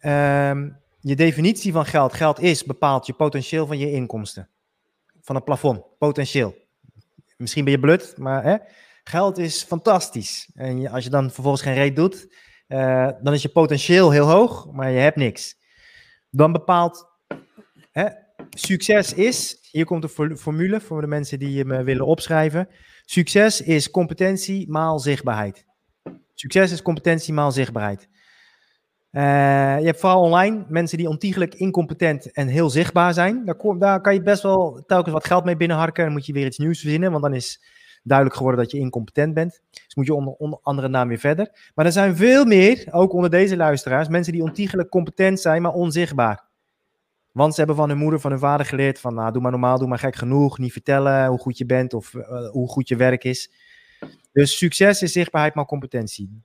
Um, 0.00 0.76
je 1.00 1.16
definitie 1.16 1.72
van 1.72 1.86
geld. 1.86 2.12
Geld 2.12 2.40
is 2.40 2.64
bepaalt 2.64 3.06
je 3.06 3.12
potentieel 3.12 3.66
van 3.66 3.78
je 3.78 3.92
inkomsten. 3.92 4.48
Van 5.20 5.34
het 5.34 5.44
plafond, 5.44 5.82
potentieel. 5.98 6.63
Misschien 7.44 7.64
ben 7.64 7.72
je 7.72 7.80
blut, 7.80 8.14
maar 8.16 8.44
hè? 8.44 8.56
geld 9.02 9.38
is 9.38 9.62
fantastisch. 9.62 10.50
En 10.54 10.88
als 10.88 11.04
je 11.04 11.10
dan 11.10 11.30
vervolgens 11.30 11.62
geen 11.62 11.74
reet 11.74 11.96
doet, 11.96 12.34
uh, 12.68 13.08
dan 13.22 13.32
is 13.32 13.42
je 13.42 13.48
potentieel 13.48 14.10
heel 14.10 14.30
hoog, 14.30 14.72
maar 14.72 14.90
je 14.90 14.98
hebt 14.98 15.16
niks. 15.16 15.56
Dan 16.30 16.52
bepaalt 16.52 17.06
hè, 17.90 18.08
succes 18.50 19.12
is, 19.12 19.68
hier 19.70 19.84
komt 19.84 20.02
de 20.02 20.36
formule 20.36 20.80
voor 20.80 21.00
de 21.00 21.06
mensen 21.06 21.38
die 21.38 21.64
me 21.64 21.82
willen 21.82 22.06
opschrijven. 22.06 22.68
Succes 23.04 23.60
is 23.60 23.90
competentie 23.90 24.70
maal 24.70 24.98
zichtbaarheid. 24.98 25.64
Succes 26.34 26.72
is 26.72 26.82
competentie 26.82 27.34
maal 27.34 27.52
zichtbaarheid. 27.52 28.08
Uh, 29.14 29.20
je 29.78 29.86
hebt 29.86 30.00
vooral 30.00 30.22
online 30.22 30.64
mensen 30.68 30.98
die 30.98 31.08
ontiegelijk 31.08 31.54
incompetent 31.54 32.32
en 32.32 32.46
heel 32.48 32.70
zichtbaar 32.70 33.14
zijn. 33.14 33.44
Daar, 33.44 33.78
daar, 33.78 34.00
kan 34.00 34.14
je 34.14 34.22
best 34.22 34.42
wel 34.42 34.82
telkens 34.86 35.14
wat 35.14 35.26
geld 35.26 35.44
mee 35.44 35.56
binnenharken. 35.56 36.04
Dan 36.04 36.12
moet 36.12 36.26
je 36.26 36.32
weer 36.32 36.46
iets 36.46 36.58
nieuws 36.58 36.80
verzinnen, 36.80 37.10
want 37.10 37.22
dan 37.22 37.34
is 37.34 37.62
duidelijk 38.02 38.36
geworden 38.36 38.62
dat 38.62 38.70
je 38.70 38.78
incompetent 38.78 39.34
bent. 39.34 39.60
Dus 39.70 39.94
moet 39.94 40.06
je 40.06 40.14
onder, 40.14 40.32
onder 40.32 40.58
andere 40.62 40.88
naam 40.88 41.08
weer 41.08 41.18
verder. 41.18 41.70
Maar 41.74 41.86
er 41.86 41.92
zijn 41.92 42.16
veel 42.16 42.44
meer, 42.44 42.86
ook 42.90 43.12
onder 43.12 43.30
deze 43.30 43.56
luisteraars, 43.56 44.08
mensen 44.08 44.32
die 44.32 44.42
ontiegelijk 44.42 44.88
competent 44.88 45.40
zijn, 45.40 45.62
maar 45.62 45.72
onzichtbaar. 45.72 46.44
Want 47.32 47.52
ze 47.52 47.58
hebben 47.58 47.76
van 47.76 47.88
hun 47.88 47.98
moeder, 47.98 48.20
van 48.20 48.30
hun 48.30 48.40
vader 48.40 48.66
geleerd 48.66 49.00
van, 49.00 49.14
nou, 49.14 49.32
doe 49.32 49.42
maar 49.42 49.50
normaal, 49.50 49.78
doe 49.78 49.88
maar 49.88 49.98
gek 49.98 50.16
genoeg, 50.16 50.58
niet 50.58 50.72
vertellen 50.72 51.26
hoe 51.26 51.38
goed 51.38 51.58
je 51.58 51.66
bent 51.66 51.94
of 51.94 52.14
uh, 52.14 52.50
hoe 52.50 52.68
goed 52.68 52.88
je 52.88 52.96
werk 52.96 53.24
is. 53.24 53.50
Dus 54.32 54.58
succes 54.58 55.02
is 55.02 55.12
zichtbaarheid, 55.12 55.54
maar 55.54 55.64
competentie. 55.64 56.42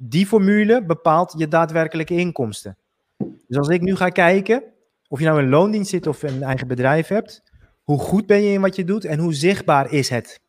Die 0.00 0.26
formule 0.26 0.84
bepaalt 0.84 1.34
je 1.36 1.48
daadwerkelijke 1.48 2.14
inkomsten. 2.14 2.76
Dus 3.18 3.56
als 3.56 3.68
ik 3.68 3.80
nu 3.80 3.96
ga 3.96 4.08
kijken, 4.08 4.62
of 5.08 5.18
je 5.18 5.24
nou 5.24 5.42
in 5.42 5.48
loondienst 5.48 5.90
zit 5.90 6.06
of 6.06 6.22
een 6.22 6.42
eigen 6.42 6.68
bedrijf 6.68 7.08
hebt, 7.08 7.42
hoe 7.82 7.98
goed 7.98 8.26
ben 8.26 8.42
je 8.42 8.52
in 8.52 8.60
wat 8.60 8.76
je 8.76 8.84
doet 8.84 9.04
en 9.04 9.18
hoe 9.18 9.34
zichtbaar 9.34 9.92
is 9.92 10.08
het, 10.08 10.40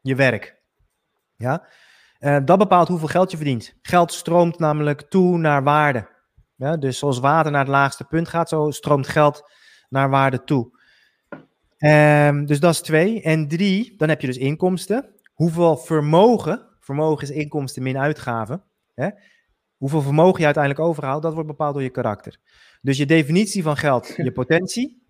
je 0.00 0.14
werk. 0.14 0.60
Ja? 1.36 1.66
Uh, 2.20 2.38
dat 2.44 2.58
bepaalt 2.58 2.88
hoeveel 2.88 3.08
geld 3.08 3.30
je 3.30 3.36
verdient. 3.36 3.74
Geld 3.82 4.12
stroomt 4.12 4.58
namelijk 4.58 5.02
toe 5.02 5.38
naar 5.38 5.62
waarde. 5.62 6.08
Ja, 6.54 6.76
dus 6.76 6.98
zoals 6.98 7.18
water 7.18 7.50
naar 7.50 7.60
het 7.60 7.70
laagste 7.70 8.04
punt 8.04 8.28
gaat, 8.28 8.48
zo 8.48 8.70
stroomt 8.70 9.08
geld 9.08 9.50
naar 9.88 10.10
waarde 10.10 10.44
toe. 10.44 10.74
Um, 11.78 12.46
dus 12.46 12.60
dat 12.60 12.72
is 12.72 12.80
twee. 12.80 13.22
En 13.22 13.48
drie, 13.48 13.94
dan 13.96 14.08
heb 14.08 14.20
je 14.20 14.26
dus 14.26 14.36
inkomsten. 14.36 15.08
Hoeveel 15.34 15.76
vermogen, 15.76 16.66
vermogen 16.80 17.22
is 17.22 17.30
inkomsten 17.30 17.82
min 17.82 17.98
uitgaven. 17.98 18.62
Hè? 18.96 19.08
Hoeveel 19.76 20.02
vermogen 20.02 20.38
je 20.38 20.44
uiteindelijk 20.44 20.84
overhoudt, 20.84 21.22
dat 21.22 21.32
wordt 21.32 21.48
bepaald 21.48 21.74
door 21.74 21.82
je 21.82 21.90
karakter. 21.90 22.36
Dus 22.82 22.96
je 22.96 23.06
definitie 23.06 23.62
van 23.62 23.76
geld, 23.76 24.14
je 24.16 24.32
potentie. 24.32 25.02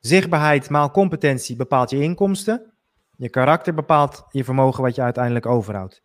Zichtbaarheid 0.00 0.70
maal 0.70 0.90
competentie 0.90 1.56
bepaalt 1.56 1.90
je 1.90 2.00
inkomsten. 2.00 2.72
Je 3.16 3.28
karakter 3.28 3.74
bepaalt 3.74 4.24
je 4.30 4.44
vermogen 4.44 4.82
wat 4.82 4.94
je 4.94 5.02
uiteindelijk 5.02 5.46
overhoudt. 5.46 6.02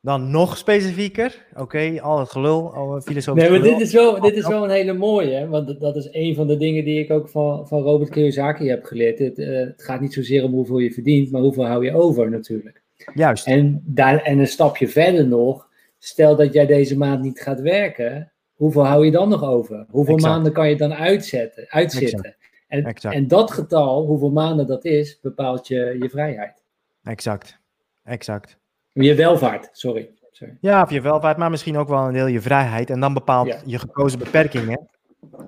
Dan 0.00 0.30
nog 0.30 0.56
specifieker. 0.56 1.46
Oké, 1.54 2.00
al 2.00 2.18
het 2.18 2.30
gelul, 2.30 2.74
al 2.74 2.94
het 2.94 3.04
filosofisch 3.04 3.42
Nee, 3.42 3.50
maar 3.50 3.68
dit 3.68 3.80
is, 3.80 3.92
wel, 3.92 4.20
dit 4.20 4.36
is 4.36 4.46
wel 4.46 4.64
een 4.64 4.70
hele 4.70 4.92
mooie. 4.92 5.48
Want 5.48 5.80
dat 5.80 5.96
is 5.96 6.08
een 6.10 6.34
van 6.34 6.46
de 6.46 6.56
dingen 6.56 6.84
die 6.84 7.04
ik 7.04 7.10
ook 7.10 7.28
van, 7.28 7.68
van 7.68 7.82
Robert 7.82 8.10
Kiyosaki 8.10 8.68
heb 8.68 8.84
geleerd. 8.84 9.18
Het, 9.18 9.38
uh, 9.38 9.58
het 9.58 9.82
gaat 9.82 10.00
niet 10.00 10.12
zozeer 10.12 10.44
om 10.44 10.52
hoeveel 10.52 10.78
je 10.78 10.92
verdient, 10.92 11.30
maar 11.30 11.40
hoeveel 11.40 11.66
hou 11.66 11.84
je 11.84 11.94
over 11.94 12.30
natuurlijk. 12.30 12.82
Juist. 13.14 13.46
En, 13.46 13.82
daar, 13.84 14.22
en 14.22 14.38
een 14.38 14.46
stapje 14.46 14.88
verder 14.88 15.26
nog. 15.26 15.68
Stel 15.98 16.36
dat 16.36 16.52
jij 16.52 16.66
deze 16.66 16.96
maand 16.96 17.22
niet 17.22 17.40
gaat 17.40 17.60
werken. 17.60 18.32
Hoeveel 18.54 18.86
hou 18.86 19.04
je 19.04 19.10
dan 19.10 19.28
nog 19.28 19.44
over? 19.44 19.86
Hoeveel 19.90 20.16
maanden 20.16 20.52
kan 20.52 20.68
je 20.68 20.76
dan 20.76 20.94
uitzetten, 20.94 21.66
uitzitten? 21.68 22.36
En, 22.68 22.94
en 22.94 23.28
dat 23.28 23.50
getal, 23.50 24.06
hoeveel 24.06 24.30
maanden 24.30 24.66
dat 24.66 24.84
is, 24.84 25.20
bepaalt 25.20 25.68
je, 25.68 25.96
je 26.00 26.08
vrijheid. 26.08 26.62
Exact. 27.02 27.58
Exact. 28.04 28.58
Je 28.92 29.14
welvaart, 29.14 29.68
sorry. 29.72 30.10
sorry. 30.30 30.56
Ja, 30.60 30.82
of 30.82 30.90
je 30.90 31.00
welvaart, 31.00 31.36
maar 31.36 31.50
misschien 31.50 31.76
ook 31.76 31.88
wel 31.88 32.06
een 32.06 32.12
deel 32.12 32.26
je 32.26 32.40
vrijheid. 32.40 32.90
En 32.90 33.00
dan 33.00 33.14
bepaalt 33.14 33.62
je 33.64 33.78
gekozen 33.78 34.18
beperkingen 34.18 34.88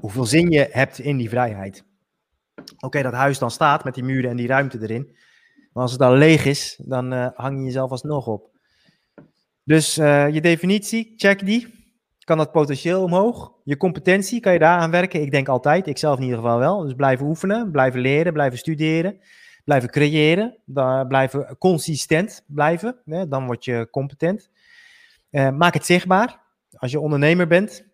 hoeveel 0.01 0.25
zin 0.25 0.51
je 0.51 0.69
hebt 0.71 0.99
in 0.99 1.17
die 1.17 1.29
vrijheid. 1.29 1.85
Oké, 2.81 3.03
dat 3.03 3.13
huis 3.13 3.39
dan 3.39 3.51
staat 3.51 3.85
met 3.85 3.95
die 3.95 4.05
muren 4.05 4.31
en 4.31 4.37
die 4.37 4.47
ruimte 4.47 4.79
erin. 4.81 5.17
Maar 5.73 5.83
als 5.83 5.91
het 5.91 6.01
dan 6.01 6.17
leeg 6.17 6.45
is, 6.45 6.81
dan 6.85 7.13
uh, 7.13 7.29
hang 7.35 7.59
je 7.59 7.65
jezelf 7.65 7.91
alsnog 7.91 8.27
op. 8.27 8.48
Dus 9.69 9.99
uh, 9.99 10.29
je 10.29 10.41
definitie, 10.41 11.13
check 11.17 11.47
die. 11.47 11.77
Kan 12.19 12.37
dat 12.37 12.53
potentieel 12.53 13.03
omhoog? 13.03 13.53
Je 13.65 13.77
competentie, 13.77 14.41
kan 14.41 14.53
je 14.53 14.59
daar 14.59 14.79
aan 14.79 14.91
werken? 14.91 15.23
Ik 15.23 15.31
denk 15.31 15.49
altijd, 15.49 15.87
ik 15.87 15.99
zelf 15.99 16.17
in 16.17 16.25
ieder 16.25 16.39
geval 16.39 16.59
wel. 16.59 16.83
Dus 16.83 16.95
blijven 16.95 17.27
oefenen, 17.27 17.71
blijven 17.71 18.01
leren, 18.01 18.33
blijven 18.33 18.59
studeren 18.59 19.21
blijven 19.69 19.91
creëren, 19.91 20.57
blijven 21.09 21.57
consistent 21.59 22.45
blijven, 22.47 22.97
hè, 23.05 23.29
dan 23.29 23.47
word 23.47 23.65
je 23.65 23.89
competent. 23.91 24.51
Uh, 25.31 25.51
maak 25.51 25.75
het 25.75 25.87
zichtbaar. 25.87 26.41
Als 26.73 26.91
je 26.91 27.01
ondernemer 27.01 27.47
bent, 27.47 27.85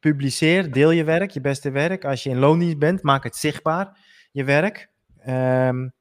publiceer, 0.00 0.72
deel 0.72 0.90
je 0.90 1.04
werk, 1.04 1.30
je 1.30 1.40
beste 1.40 1.70
werk. 1.70 2.04
Als 2.04 2.22
je 2.22 2.30
in 2.30 2.38
loondienst 2.38 2.78
bent, 2.78 3.02
maak 3.02 3.24
het 3.24 3.36
zichtbaar, 3.36 3.98
je 4.32 4.44
werk. 4.44 4.88
Um, 5.28 5.92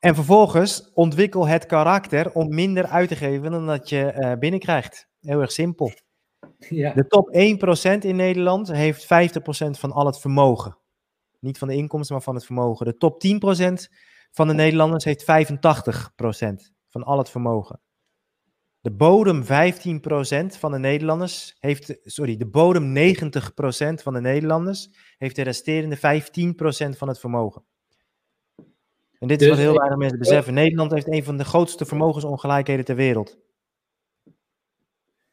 en 0.00 0.14
vervolgens 0.14 0.90
ontwikkel 0.94 1.46
het 1.46 1.66
karakter 1.66 2.32
om 2.32 2.54
minder 2.54 2.86
uit 2.86 3.08
te 3.08 3.16
geven 3.16 3.50
dan 3.50 3.66
dat 3.66 3.88
je 3.88 4.14
uh, 4.16 4.32
binnenkrijgt. 4.38 5.08
Heel 5.20 5.40
erg 5.40 5.52
simpel. 5.52 5.92
Ja. 6.68 6.92
De 6.92 7.06
top 7.06 7.28
1% 7.28 7.98
in 7.98 8.16
Nederland 8.16 8.72
heeft 8.72 9.04
50% 9.04 9.06
van 9.70 9.92
al 9.92 10.06
het 10.06 10.20
vermogen. 10.20 10.78
Niet 11.40 11.58
van 11.58 11.68
de 11.68 11.74
inkomsten, 11.74 12.14
maar 12.14 12.24
van 12.24 12.34
het 12.34 12.44
vermogen. 12.44 12.86
De 12.86 12.96
top 12.96 13.22
10% 13.90 13.94
van 14.30 14.48
de 14.48 14.54
Nederlanders 14.54 15.04
heeft 15.04 15.22
85% 15.22 15.26
van 16.88 17.02
al 17.02 17.18
het 17.18 17.30
vermogen. 17.30 17.80
De 18.80 18.92
bodem 18.92 19.42
15% 19.42 19.46
van 20.58 20.72
de 20.72 20.78
Nederlanders 20.78 21.56
heeft, 21.58 21.98
sorry, 22.04 22.36
de 22.36 22.46
bodem 22.46 22.96
90% 22.96 24.02
van 24.02 24.12
de 24.12 24.20
Nederlanders 24.20 24.88
heeft 25.16 25.36
de 25.36 25.42
resterende 25.42 25.96
15% 25.96 26.00
van 26.96 27.08
het 27.08 27.18
vermogen. 27.18 27.64
En 29.20 29.28
dit 29.28 29.40
is 29.40 29.48
wat 29.48 29.56
dus 29.56 29.64
heel 29.64 29.76
weinig 29.76 29.98
mensen 29.98 30.18
beseffen. 30.18 30.54
Nederland 30.54 30.92
heeft 30.92 31.12
een 31.12 31.24
van 31.24 31.36
de 31.36 31.44
grootste 31.44 31.84
vermogensongelijkheden 31.84 32.84
ter 32.84 32.96
wereld. 32.96 33.38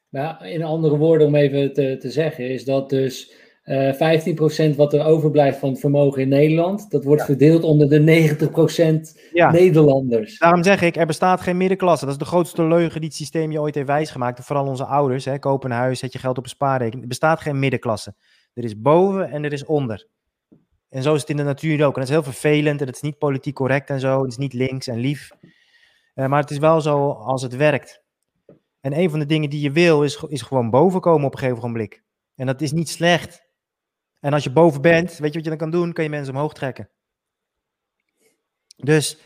Nou, 0.08 0.46
in 0.46 0.62
andere 0.62 0.96
woorden, 0.96 1.26
om 1.26 1.34
even 1.34 1.72
te, 1.72 1.96
te 1.96 2.10
zeggen, 2.10 2.50
is 2.50 2.64
dat 2.64 2.90
dus 2.90 3.34
uh, 3.64 4.00
eh, 4.00 4.72
15% 4.72 4.76
wat 4.76 4.92
er 4.92 5.04
overblijft 5.04 5.58
van 5.58 5.68
het 5.68 5.80
vermogen 5.80 6.22
in 6.22 6.28
Nederland, 6.28 6.90
dat 6.90 7.04
wordt 7.04 7.24
verdeeld 7.24 7.62
onder 7.62 7.88
de 7.88 8.36
90% 9.08 9.30
ja. 9.32 9.50
Nederlanders. 9.50 10.38
Daarom 10.38 10.62
zeg 10.62 10.82
ik, 10.82 10.96
er 10.96 11.06
bestaat 11.06 11.40
geen 11.40 11.56
middenklasse. 11.56 12.04
Dat 12.04 12.14
is 12.14 12.20
de 12.20 12.24
grootste 12.24 12.64
leugen 12.64 13.00
die 13.00 13.08
het 13.08 13.18
systeem 13.18 13.50
je 13.50 13.60
ooit 13.60 13.74
heeft 13.74 13.86
wijsgemaakt. 13.86 14.44
Vooral 14.44 14.66
onze 14.66 14.84
ouders, 14.84 15.24
hè, 15.24 15.38
koop 15.38 15.64
een 15.64 15.70
huis, 15.70 15.98
zet 15.98 16.12
je 16.12 16.18
geld 16.18 16.38
op 16.38 16.44
een 16.44 16.50
spaarrekening. 16.50 17.02
Er 17.02 17.08
bestaat 17.08 17.40
geen 17.40 17.58
middenklasse. 17.58 18.14
Er 18.54 18.64
is 18.64 18.80
boven 18.80 19.30
en 19.30 19.44
er 19.44 19.52
is 19.52 19.64
onder. 19.64 20.06
En 20.88 21.02
zo 21.02 21.14
is 21.14 21.20
het 21.20 21.30
in 21.30 21.36
de 21.36 21.42
natuur 21.42 21.86
ook. 21.86 21.94
En 21.94 22.00
dat 22.00 22.08
is 22.08 22.14
heel 22.14 22.32
vervelend 22.32 22.80
en 22.80 22.86
het 22.86 22.96
is 22.96 23.02
niet 23.02 23.18
politiek 23.18 23.54
correct 23.54 23.90
en 23.90 24.00
zo. 24.00 24.20
Het 24.22 24.30
is 24.30 24.36
niet 24.36 24.52
links 24.52 24.86
en 24.86 24.98
lief. 24.98 25.30
Uh, 26.14 26.26
maar 26.26 26.40
het 26.40 26.50
is 26.50 26.58
wel 26.58 26.80
zo 26.80 27.10
als 27.10 27.42
het 27.42 27.56
werkt. 27.56 28.02
En 28.80 28.98
een 28.98 29.10
van 29.10 29.18
de 29.18 29.26
dingen 29.26 29.50
die 29.50 29.60
je 29.60 29.70
wil 29.70 30.02
is, 30.02 30.24
is 30.28 30.42
gewoon 30.42 30.70
boven 30.70 31.00
komen 31.00 31.26
op 31.26 31.32
een 31.32 31.38
gegeven 31.38 31.62
moment. 31.62 32.00
En 32.34 32.46
dat 32.46 32.60
is 32.60 32.72
niet 32.72 32.88
slecht. 32.88 33.46
En 34.20 34.32
als 34.32 34.44
je 34.44 34.50
boven 34.50 34.82
bent, 34.82 35.18
weet 35.18 35.28
je 35.28 35.34
wat 35.34 35.44
je 35.44 35.50
dan 35.50 35.58
kan 35.58 35.70
doen? 35.70 35.92
Kan 35.92 36.04
je 36.04 36.10
mensen 36.10 36.34
omhoog 36.34 36.54
trekken. 36.54 36.88
Dus. 38.76 39.18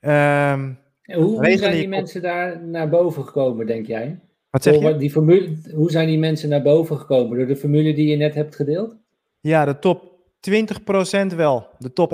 Um, 0.00 0.78
hoe, 1.02 1.56
zijn 1.56 1.72
die 1.72 1.88
mensen 1.88 2.22
daar 2.22 2.64
naar 2.64 2.88
boven 2.88 3.24
gekomen, 3.24 3.66
denk 3.66 3.86
jij? 3.86 4.20
Wat 4.50 4.62
zeg 4.62 4.78
je? 4.78 4.96
Die 4.96 5.10
formule, 5.10 5.56
hoe 5.74 5.90
zijn 5.90 6.08
die 6.08 6.18
mensen 6.18 6.48
naar 6.48 6.62
boven 6.62 6.98
gekomen? 6.98 7.38
Door 7.38 7.46
de 7.46 7.56
formule 7.56 7.94
die 7.94 8.08
je 8.08 8.16
net 8.16 8.34
hebt 8.34 8.54
gedeeld? 8.54 8.96
Ja, 9.40 9.64
de 9.64 9.78
top 9.78 10.15
20% 10.50 11.34
wel. 11.34 11.68
De 11.78 11.92
top 11.92 12.12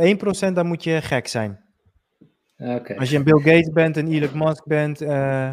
1% 0.50 0.52
dan 0.52 0.66
moet 0.66 0.84
je 0.84 1.02
gek 1.02 1.26
zijn. 1.26 1.60
Okay. 2.56 2.96
Als 2.96 3.10
je 3.10 3.16
een 3.16 3.24
Bill 3.24 3.38
Gates 3.38 3.70
bent, 3.70 3.96
een 3.96 4.12
Elon 4.12 4.38
Musk 4.38 4.66
bent, 4.66 5.02
uh, 5.02 5.50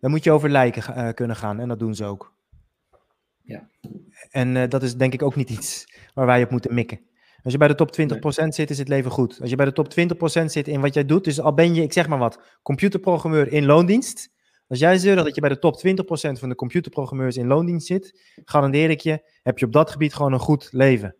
dan 0.00 0.10
moet 0.10 0.24
je 0.24 0.30
over 0.30 0.50
lijken 0.50 0.82
uh, 0.96 1.08
kunnen 1.12 1.36
gaan. 1.36 1.60
En 1.60 1.68
dat 1.68 1.78
doen 1.78 1.94
ze 1.94 2.04
ook. 2.04 2.34
Ja. 3.42 3.68
En 4.30 4.56
uh, 4.56 4.68
dat 4.68 4.82
is 4.82 4.96
denk 4.96 5.12
ik 5.12 5.22
ook 5.22 5.36
niet 5.36 5.50
iets 5.50 5.84
waar 6.14 6.26
wij 6.26 6.42
op 6.42 6.50
moeten 6.50 6.74
mikken. 6.74 7.00
Als 7.42 7.52
je 7.52 7.58
bij 7.58 7.68
de 7.68 7.74
top 7.74 7.98
20% 8.00 8.02
nee. 8.34 8.52
zit, 8.52 8.70
is 8.70 8.78
het 8.78 8.88
leven 8.88 9.10
goed. 9.10 9.40
Als 9.40 9.50
je 9.50 9.56
bij 9.56 9.64
de 9.64 9.72
top 9.72 9.88
20% 10.40 10.44
zit 10.44 10.68
in 10.68 10.80
wat 10.80 10.94
jij 10.94 11.04
doet, 11.04 11.24
dus 11.24 11.40
al 11.40 11.54
ben 11.54 11.74
je, 11.74 11.82
ik 11.82 11.92
zeg 11.92 12.08
maar 12.08 12.18
wat, 12.18 12.58
computerprogrammeur 12.62 13.52
in 13.52 13.64
loondienst. 13.64 14.30
Als 14.68 14.78
jij 14.78 14.98
zegt 14.98 15.24
dat 15.24 15.34
je 15.34 15.40
bij 15.40 15.50
de 15.50 15.58
top 15.58 15.76
20% 15.76 15.80
van 16.38 16.48
de 16.48 16.54
computerprogrammeurs 16.54 17.36
in 17.36 17.46
loondienst 17.46 17.86
zit, 17.86 18.20
garandeer 18.44 18.90
ik 18.90 19.00
je, 19.00 19.30
heb 19.42 19.58
je 19.58 19.66
op 19.66 19.72
dat 19.72 19.90
gebied 19.90 20.14
gewoon 20.14 20.32
een 20.32 20.38
goed 20.38 20.68
leven. 20.70 21.16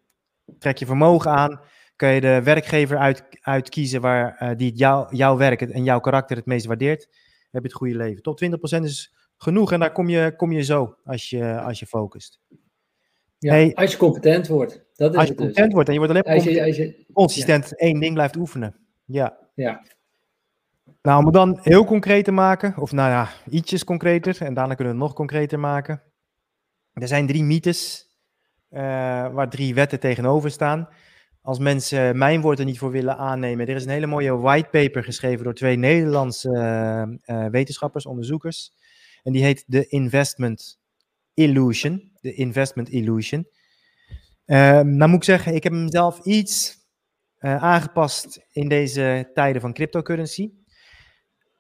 Trek 0.59 0.79
je 0.79 0.87
vermogen 0.87 1.31
aan, 1.31 1.61
kun 1.97 2.09
je 2.09 2.21
de 2.21 2.43
werkgever 2.43 2.99
uit, 2.99 3.25
uitkiezen 3.41 4.01
waar, 4.01 4.43
uh, 4.43 4.51
die 4.57 4.73
jou, 4.73 5.17
jouw 5.17 5.37
werk 5.37 5.61
en 5.61 5.85
jouw 5.85 6.01
karakter 6.01 6.37
het 6.37 6.47
meest 6.47 6.67
waardeert, 6.67 7.09
heb 7.51 7.63
je 7.63 7.69
het 7.69 7.73
goede 7.73 7.97
leven. 7.97 8.23
Top 8.23 8.41
20% 8.45 8.83
is 8.83 9.15
genoeg 9.37 9.73
en 9.73 9.81
daar 9.81 9.93
kom 9.93 10.09
je, 10.09 10.37
kom 10.37 10.53
je 10.53 10.63
zo 10.63 10.97
als 11.05 11.31
je, 11.31 11.61
als 11.61 11.79
je 11.79 11.87
focust. 11.87 12.41
Ja, 13.39 13.71
als 13.75 13.93
je 13.93 13.99
competent 13.99 14.49
wordt. 14.49 14.85
Dat 14.95 15.13
is 15.13 15.19
als 15.19 15.29
je 15.29 15.35
dus. 15.35 15.45
competent 15.45 15.73
wordt 15.73 15.89
en 15.89 15.95
je 15.95 16.01
wordt 16.01 16.15
alleen 16.15 16.37
als 16.37 16.45
je, 16.45 16.65
als 16.65 16.77
je, 16.77 17.05
consistent 17.13 17.79
één 17.79 18.01
ding 18.01 18.15
blijft 18.15 18.37
oefenen. 18.37 18.77
Ja. 19.05 19.39
ja. 19.55 19.83
Nou, 21.03 21.19
om 21.19 21.25
het 21.25 21.35
dan 21.35 21.59
heel 21.63 21.85
concreet 21.85 22.25
te 22.25 22.31
maken, 22.31 22.77
of 22.77 22.93
nou 22.93 23.11
ja, 23.11 23.29
ietsjes 23.51 23.85
concreter, 23.85 24.43
en 24.43 24.55
daarna 24.55 24.75
kunnen 24.75 24.95
we 24.95 24.99
het 24.99 25.09
nog 25.09 25.17
concreter 25.17 25.59
maken. 25.59 26.03
Er 26.93 27.09
zijn 27.09 27.27
drie 27.27 27.43
mythes 27.43 28.11
waar 29.33 29.51
drie 29.51 29.75
wetten 29.75 30.01
tegenover 30.01 30.51
staan. 30.51 30.89
Als 31.41 31.59
mensen 31.59 32.19
mijn 32.19 32.41
woord 32.41 32.59
er 32.59 32.65
niet 32.65 32.79
voor 32.79 32.91
willen 32.91 33.17
aannemen, 33.17 33.67
er 33.67 33.75
is 33.75 33.85
een 33.85 33.91
hele 33.91 34.07
mooie 34.07 34.37
whitepaper 34.37 35.05
geschreven 35.05 35.45
door 35.45 35.55
twee 35.55 35.77
Nederlandse 35.77 36.49
uh, 37.29 37.37
uh, 37.37 37.47
wetenschappers, 37.51 38.07
onderzoekers. 38.07 38.73
En 39.23 39.33
die 39.33 39.43
heet 39.43 39.65
The 39.69 39.87
Investment 39.87 40.81
Illusion. 41.35 42.11
De 42.21 42.35
Investment 42.35 42.89
Illusion. 42.89 43.47
Uh, 44.47 44.81
nou 44.81 45.11
moet 45.11 45.19
ik 45.19 45.25
zeggen, 45.25 45.55
ik 45.55 45.63
heb 45.63 45.73
hem 45.73 45.91
zelf 45.91 46.25
iets 46.25 46.81
aangepast 47.39 48.47
in 48.53 48.69
deze 48.69 49.31
tijden 49.35 49.61
van 49.61 49.73
cryptocurrency. 49.73 50.51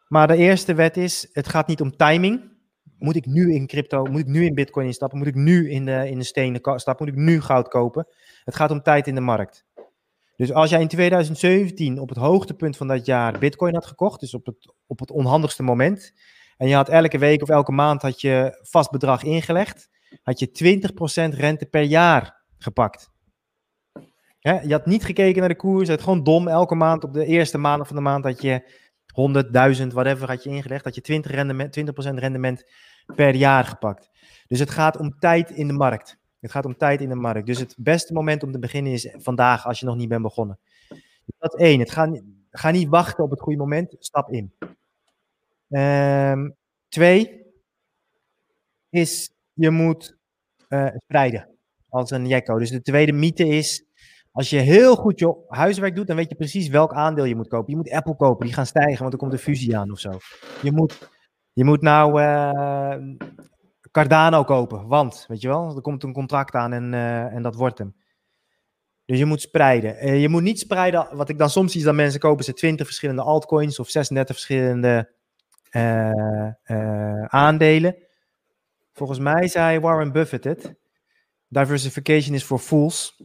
Maar 0.09 0.27
de 0.27 0.37
eerste 0.37 0.75
wet 0.75 0.97
is, 0.97 1.29
het 1.33 1.49
gaat 1.49 1.67
niet 1.67 1.81
om 1.81 1.97
timing. 1.97 2.52
Moet 3.03 3.17
ik 3.17 3.27
nu 3.27 3.55
in 3.55 3.67
crypto, 3.67 4.05
moet 4.05 4.21
ik 4.21 4.27
nu 4.27 4.45
in 4.45 4.55
bitcoin 4.55 4.87
instappen? 4.87 5.19
Moet 5.19 5.27
ik 5.27 5.35
nu 5.35 5.71
in 5.71 5.85
de, 5.85 6.09
in 6.11 6.19
de 6.19 6.25
stenen 6.25 6.61
stappen? 6.81 7.07
Moet 7.07 7.15
ik 7.15 7.21
nu 7.21 7.41
goud 7.41 7.69
kopen? 7.69 8.07
Het 8.45 8.55
gaat 8.55 8.71
om 8.71 8.83
tijd 8.83 9.07
in 9.07 9.15
de 9.15 9.21
markt. 9.21 9.65
Dus 10.37 10.53
als 10.53 10.71
jij 10.71 10.81
in 10.81 10.89
2017 10.89 11.99
op 11.99 12.09
het 12.09 12.19
hoogtepunt 12.19 12.77
van 12.77 12.89
dat 12.89 13.07
jaar 13.07 13.39
bitcoin 13.39 13.75
had 13.75 13.87
gekocht, 13.87 14.21
dus 14.21 14.35
op 14.35 14.47
het, 14.47 14.75
op 14.87 14.99
het 14.99 15.11
onhandigste 15.11 15.63
moment, 15.63 16.13
en 16.57 16.69
je 16.69 16.75
had 16.75 16.89
elke 16.89 17.19
week 17.19 17.43
of 17.43 17.49
elke 17.49 17.73
maand 17.73 18.03
had 18.03 18.21
je 18.21 18.59
vast 18.63 18.91
bedrag 18.91 19.23
ingelegd, 19.23 19.89
had 20.23 20.39
je 20.39 20.81
20% 21.33 21.37
rente 21.37 21.67
per 21.67 21.83
jaar 21.83 22.45
gepakt. 22.59 23.11
Je 24.39 24.73
had 24.73 24.87
niet 24.87 25.05
gekeken 25.05 25.41
naar 25.41 25.49
de 25.49 25.57
koers, 25.57 25.89
het 25.89 26.03
gewoon 26.03 26.23
dom. 26.23 26.49
Elke 26.49 26.75
maand 26.75 27.05
op 27.05 27.13
de 27.13 27.27
eerste 27.27 27.59
maand 27.59 27.87
van 27.87 27.97
de 27.97 28.03
maand 28.03 28.25
had 28.25 28.43
je 28.43 28.81
100.000, 29.81 29.87
whatever 29.87 30.29
had 30.29 30.43
je 30.43 30.51
ingelegd, 30.51 30.85
had 30.85 30.95
je 30.95 31.01
20, 31.01 31.31
rendement, 31.31 31.81
20% 31.81 31.83
rendement 32.15 32.65
per 33.15 33.35
jaar 33.35 33.65
gepakt. 33.65 34.11
Dus 34.47 34.59
het 34.59 34.71
gaat 34.71 34.97
om 34.97 35.19
tijd 35.19 35.51
in 35.51 35.67
de 35.67 35.73
markt. 35.73 36.19
Het 36.41 36.51
gaat 36.51 36.65
om 36.65 36.77
tijd 36.77 37.01
in 37.01 37.09
de 37.09 37.15
markt. 37.15 37.47
Dus 37.47 37.59
het 37.59 37.75
beste 37.79 38.13
moment 38.13 38.43
om 38.43 38.53
te 38.53 38.59
beginnen 38.59 38.93
is 38.93 39.15
vandaag, 39.19 39.67
als 39.67 39.81
je 39.81 39.87
nog 39.87 39.97
niet 39.97 40.09
bent 40.09 40.23
begonnen. 40.23 40.59
Dat 41.39 41.55
is 41.55 41.61
één. 41.61 41.81
Het 41.81 41.91
ga, 41.91 42.21
ga 42.51 42.71
niet 42.71 42.89
wachten 42.89 43.25
op 43.25 43.31
het 43.31 43.41
goede 43.41 43.59
moment. 43.59 43.97
Stap 43.99 44.31
in. 44.31 44.55
Ehm, 45.69 46.51
twee 46.89 47.43
is, 48.91 49.33
je 49.53 49.71
moet 49.71 50.17
uh, 50.69 50.89
spreiden 50.97 51.49
als 51.89 52.11
een 52.11 52.27
jekko. 52.27 52.59
Dus 52.59 52.71
de 52.71 52.83
tweede 52.83 53.13
mythe 53.13 53.47
is, 53.47 53.85
als 54.33 54.51
je 54.51 54.59
heel 54.59 54.97
goed 54.97 55.19
je 55.19 55.45
huiswerk 55.49 55.95
doet, 55.95 56.07
dan 56.07 56.17
weet 56.17 56.29
je 56.29 56.35
precies 56.35 56.69
welk 56.69 56.93
aandeel 56.93 57.25
je 57.25 57.37
moet 57.37 57.49
kopen. 57.49 57.71
Je 57.71 57.77
moet 57.77 57.91
Apple 57.91 58.17
kopen, 58.17 58.47
die 58.47 58.55
gaan 58.55 58.67
stijgen, 58.67 58.99
want 58.99 59.13
er 59.13 59.19
komt 59.19 59.33
een 59.33 59.39
fusie 59.39 59.77
aan 59.77 59.91
of 59.91 59.99
zo. 59.99 60.11
Je 60.63 60.73
moet, 60.73 61.11
je 61.53 61.65
moet 61.65 61.83
nou 61.83 62.23
uh, 62.23 63.17
Cardano 63.91 64.45
kopen, 64.45 64.87
want, 64.87 65.25
weet 65.29 65.41
je 65.41 65.49
wel, 65.49 65.77
er 65.77 65.83
komt 65.83 66.03
een 66.03 66.13
contract 66.13 66.55
aan 66.55 66.73
en, 66.73 66.93
uh, 66.93 67.35
en 67.35 67.43
dat 67.43 67.55
wordt 67.55 67.79
hem. 67.79 67.95
Dus 69.05 69.19
je 69.19 69.25
moet 69.25 69.41
spreiden. 69.41 70.07
Uh, 70.07 70.21
je 70.21 70.29
moet 70.29 70.43
niet 70.43 70.59
spreiden, 70.59 71.09
wat 71.17 71.29
ik 71.29 71.39
dan 71.39 71.51
soms 71.51 71.73
zie 71.73 71.85
dat 71.85 71.95
mensen 71.95 72.21
kopen, 72.21 72.45
ze 72.45 72.53
20 72.53 72.87
verschillende 72.87 73.23
altcoins 73.23 73.79
of 73.79 73.89
36 73.89 74.35
verschillende 74.35 75.11
aandelen. 77.27 77.97
Volgens 78.93 79.19
mij 79.19 79.49
zei 79.49 79.81
Warren 79.81 80.13
Buffett 80.13 80.45
het. 80.45 80.75
Diversification 81.49 82.35
is 82.35 82.43
for 82.43 82.59
fools. 82.59 83.23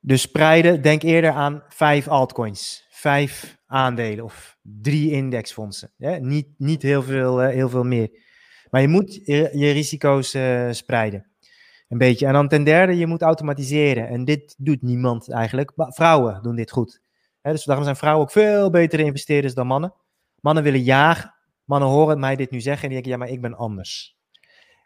Dus 0.00 0.22
spreiden, 0.22 0.82
denk 0.82 1.02
eerder 1.02 1.30
aan 1.30 1.62
vijf 1.68 2.08
altcoins, 2.08 2.86
vijf 3.00 3.58
aandelen 3.66 4.24
of 4.24 4.56
drie 4.62 5.10
indexfondsen. 5.10 5.92
Niet, 6.20 6.48
niet 6.56 6.82
heel, 6.82 7.02
veel, 7.02 7.42
uh, 7.42 7.48
heel 7.48 7.68
veel 7.68 7.84
meer. 7.84 8.10
Maar 8.70 8.80
je 8.80 8.88
moet 8.88 9.14
je, 9.24 9.70
risico's 9.70 10.34
uh, 10.34 10.70
spreiden. 10.70 11.26
Een 11.88 11.98
beetje. 11.98 12.26
En 12.26 12.32
dan 12.32 12.48
ten 12.48 12.64
derde, 12.64 12.96
je 12.96 13.06
moet 13.06 13.22
automatiseren. 13.22 14.08
En 14.08 14.24
dit 14.24 14.54
doet 14.58 14.82
niemand 14.82 15.30
eigenlijk. 15.30 15.72
Vrouwen 15.74 16.42
doen 16.42 16.56
dit 16.56 16.70
goed. 16.70 17.00
dus 17.42 17.64
daarom 17.64 17.84
zijn 17.84 17.96
vrouwen 17.96 18.22
ook 18.22 18.32
veel 18.32 18.70
betere 18.70 19.04
investeerders 19.04 19.54
dan 19.54 19.66
mannen. 19.66 19.94
Mannen 20.40 20.62
willen 20.62 20.82
jagen. 20.82 21.34
Mannen 21.64 21.88
horen 21.88 22.20
mij 22.20 22.36
dit 22.36 22.50
nu 22.50 22.60
zeggen 22.60 22.82
en 22.82 22.94
die 22.94 23.02
denken, 23.02 23.12
ja, 23.12 23.26
maar 23.26 23.34
ik 23.34 23.40
ben 23.40 23.56
anders. 23.56 24.16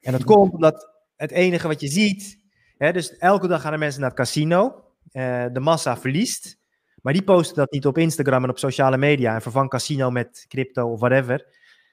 En 0.00 0.12
dat 0.12 0.24
komt 0.24 0.52
omdat 0.52 0.90
het 1.16 1.30
enige 1.30 1.68
wat 1.68 1.80
je 1.80 1.88
ziet, 1.88 2.40
dus 2.78 3.16
elke 3.16 3.46
dag 3.46 3.60
gaan 3.60 3.72
er 3.72 3.78
mensen 3.78 4.00
naar 4.00 4.10
het 4.10 4.18
casino. 4.18 4.84
Uh, 5.12 5.44
de 5.52 5.60
massa 5.60 5.96
verliest. 5.96 6.58
Maar 7.04 7.12
die 7.12 7.22
posten 7.22 7.56
dat 7.56 7.72
niet 7.72 7.86
op 7.86 7.98
Instagram 7.98 8.44
en 8.44 8.50
op 8.50 8.58
sociale 8.58 8.96
media 8.96 9.34
en 9.34 9.42
vervang 9.42 9.70
casino 9.70 10.10
met 10.10 10.44
crypto 10.48 10.90
of 10.90 11.00
whatever. 11.00 11.46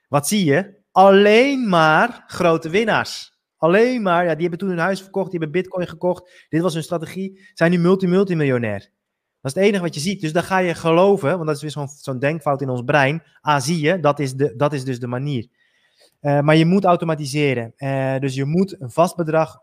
Wat 0.07 0.27
zie 0.27 0.45
je? 0.45 0.79
Alleen 0.91 1.69
maar 1.69 2.23
grote 2.27 2.69
winnaars. 2.69 3.39
Alleen 3.57 4.01
maar, 4.01 4.23
ja, 4.25 4.31
die 4.31 4.41
hebben 4.41 4.59
toen 4.59 4.69
hun 4.69 4.77
huis 4.77 5.01
verkocht, 5.01 5.31
die 5.31 5.39
hebben 5.39 5.61
bitcoin 5.61 5.87
gekocht. 5.87 6.45
Dit 6.49 6.61
was 6.61 6.73
hun 6.73 6.83
strategie. 6.83 7.49
Zijn 7.53 7.71
nu 7.71 7.77
multi-multimiljonair. 7.77 8.79
Dat 9.41 9.51
is 9.51 9.53
het 9.53 9.63
enige 9.63 9.83
wat 9.83 9.93
je 9.93 9.99
ziet. 9.99 10.21
Dus 10.21 10.33
dan 10.33 10.43
ga 10.43 10.57
je 10.57 10.75
geloven, 10.75 11.31
want 11.35 11.45
dat 11.45 11.55
is 11.55 11.75
weer 11.75 11.87
zo'n 11.87 12.19
denkfout 12.19 12.61
in 12.61 12.69
ons 12.69 12.81
brein. 12.81 13.23
Ah, 13.41 13.61
zie 13.61 13.79
je, 13.79 13.99
dat 13.99 14.19
is, 14.19 14.33
de, 14.33 14.55
dat 14.55 14.73
is 14.73 14.83
dus 14.83 14.99
de 14.99 15.07
manier. 15.07 15.47
Uh, 16.21 16.39
maar 16.39 16.55
je 16.55 16.65
moet 16.65 16.85
automatiseren. 16.85 17.73
Uh, 17.77 18.17
dus 18.19 18.35
je 18.35 18.45
moet 18.45 18.81
een 18.81 18.91
vast 18.91 19.15
bedrag 19.15 19.59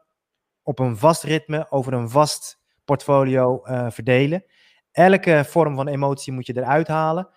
op 0.62 0.78
een 0.78 0.96
vast 0.96 1.22
ritme 1.22 1.70
over 1.70 1.92
een 1.92 2.10
vast 2.10 2.58
portfolio 2.84 3.60
uh, 3.64 3.90
verdelen. 3.90 4.44
Elke 4.98 5.44
vorm 5.46 5.74
van 5.74 5.88
emotie 5.88 6.32
moet 6.32 6.46
je 6.46 6.56
eruit 6.56 6.88
halen. 6.88 7.28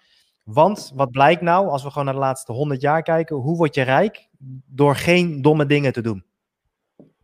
Want 0.43 0.91
wat 0.95 1.11
blijkt 1.11 1.41
nou, 1.41 1.67
als 1.67 1.83
we 1.83 1.89
gewoon 1.89 2.05
naar 2.05 2.13
de 2.13 2.19
laatste 2.19 2.51
100 2.51 2.81
jaar 2.81 3.01
kijken, 3.01 3.35
hoe 3.35 3.57
word 3.57 3.75
je 3.75 3.81
rijk? 3.81 4.27
Door 4.65 4.95
geen 4.95 5.41
domme 5.41 5.65
dingen 5.65 5.93
te 5.93 6.01
doen. 6.01 6.25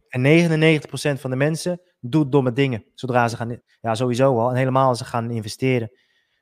En 0.07 0.21
99% 0.21 1.19
van 1.19 1.29
de 1.29 1.35
mensen 1.35 1.81
doet 1.99 2.31
domme 2.31 2.51
dingen. 2.51 2.85
Zodra 2.93 3.27
ze 3.27 3.35
gaan, 3.35 3.61
ja 3.81 3.95
sowieso 3.95 4.39
al, 4.39 4.49
en 4.49 4.55
helemaal 4.55 4.87
als 4.87 4.97
ze 4.97 5.05
gaan 5.05 5.31
investeren. 5.31 5.91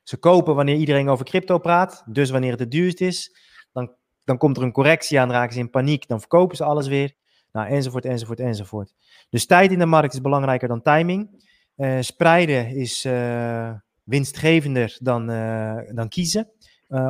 Ze 0.02 0.16
kopen 0.16 0.54
wanneer 0.54 0.76
iedereen 0.76 1.08
over 1.08 1.24
crypto 1.24 1.58
praat, 1.58 2.04
dus 2.06 2.30
wanneer 2.30 2.50
het 2.50 2.60
het 2.60 2.70
duurst 2.70 3.00
is. 3.00 3.36
Dan, 3.72 3.94
dan 4.24 4.38
komt 4.38 4.56
er 4.56 4.62
een 4.62 4.72
correctie 4.72 5.20
aan, 5.20 5.30
raken 5.30 5.54
ze 5.54 5.58
in 5.58 5.70
paniek, 5.70 6.08
dan 6.08 6.20
verkopen 6.20 6.56
ze 6.56 6.64
alles 6.64 6.86
weer. 6.86 7.14
Nou, 7.52 7.68
enzovoort, 7.68 8.04
enzovoort, 8.04 8.40
enzovoort. 8.40 8.94
Dus 9.30 9.46
tijd 9.46 9.72
in 9.72 9.78
de 9.78 9.86
markt 9.86 10.14
is 10.14 10.20
belangrijker 10.20 10.68
dan 10.68 10.82
timing. 10.82 11.44
Uh, 11.76 11.96
spreiden 12.00 12.66
is 12.68 13.04
uh, 13.04 13.72
winstgevender 14.06 14.98
dan, 15.00 15.30
uh, 15.30 15.78
dan 15.94 16.08
kiezen. 16.08 16.50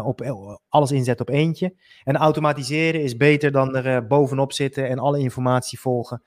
op 0.04 0.20
alles 0.68 0.90
inzetten 0.90 1.28
op 1.28 1.34
eentje. 1.34 1.74
En 2.04 2.16
automatiseren 2.16 3.02
is 3.02 3.16
beter 3.16 3.52
dan 3.52 3.76
er 3.76 4.06
bovenop 4.06 4.52
zitten 4.52 4.88
en 4.88 4.98
alle 4.98 5.18
informatie 5.18 5.80
volgen. 5.80 6.22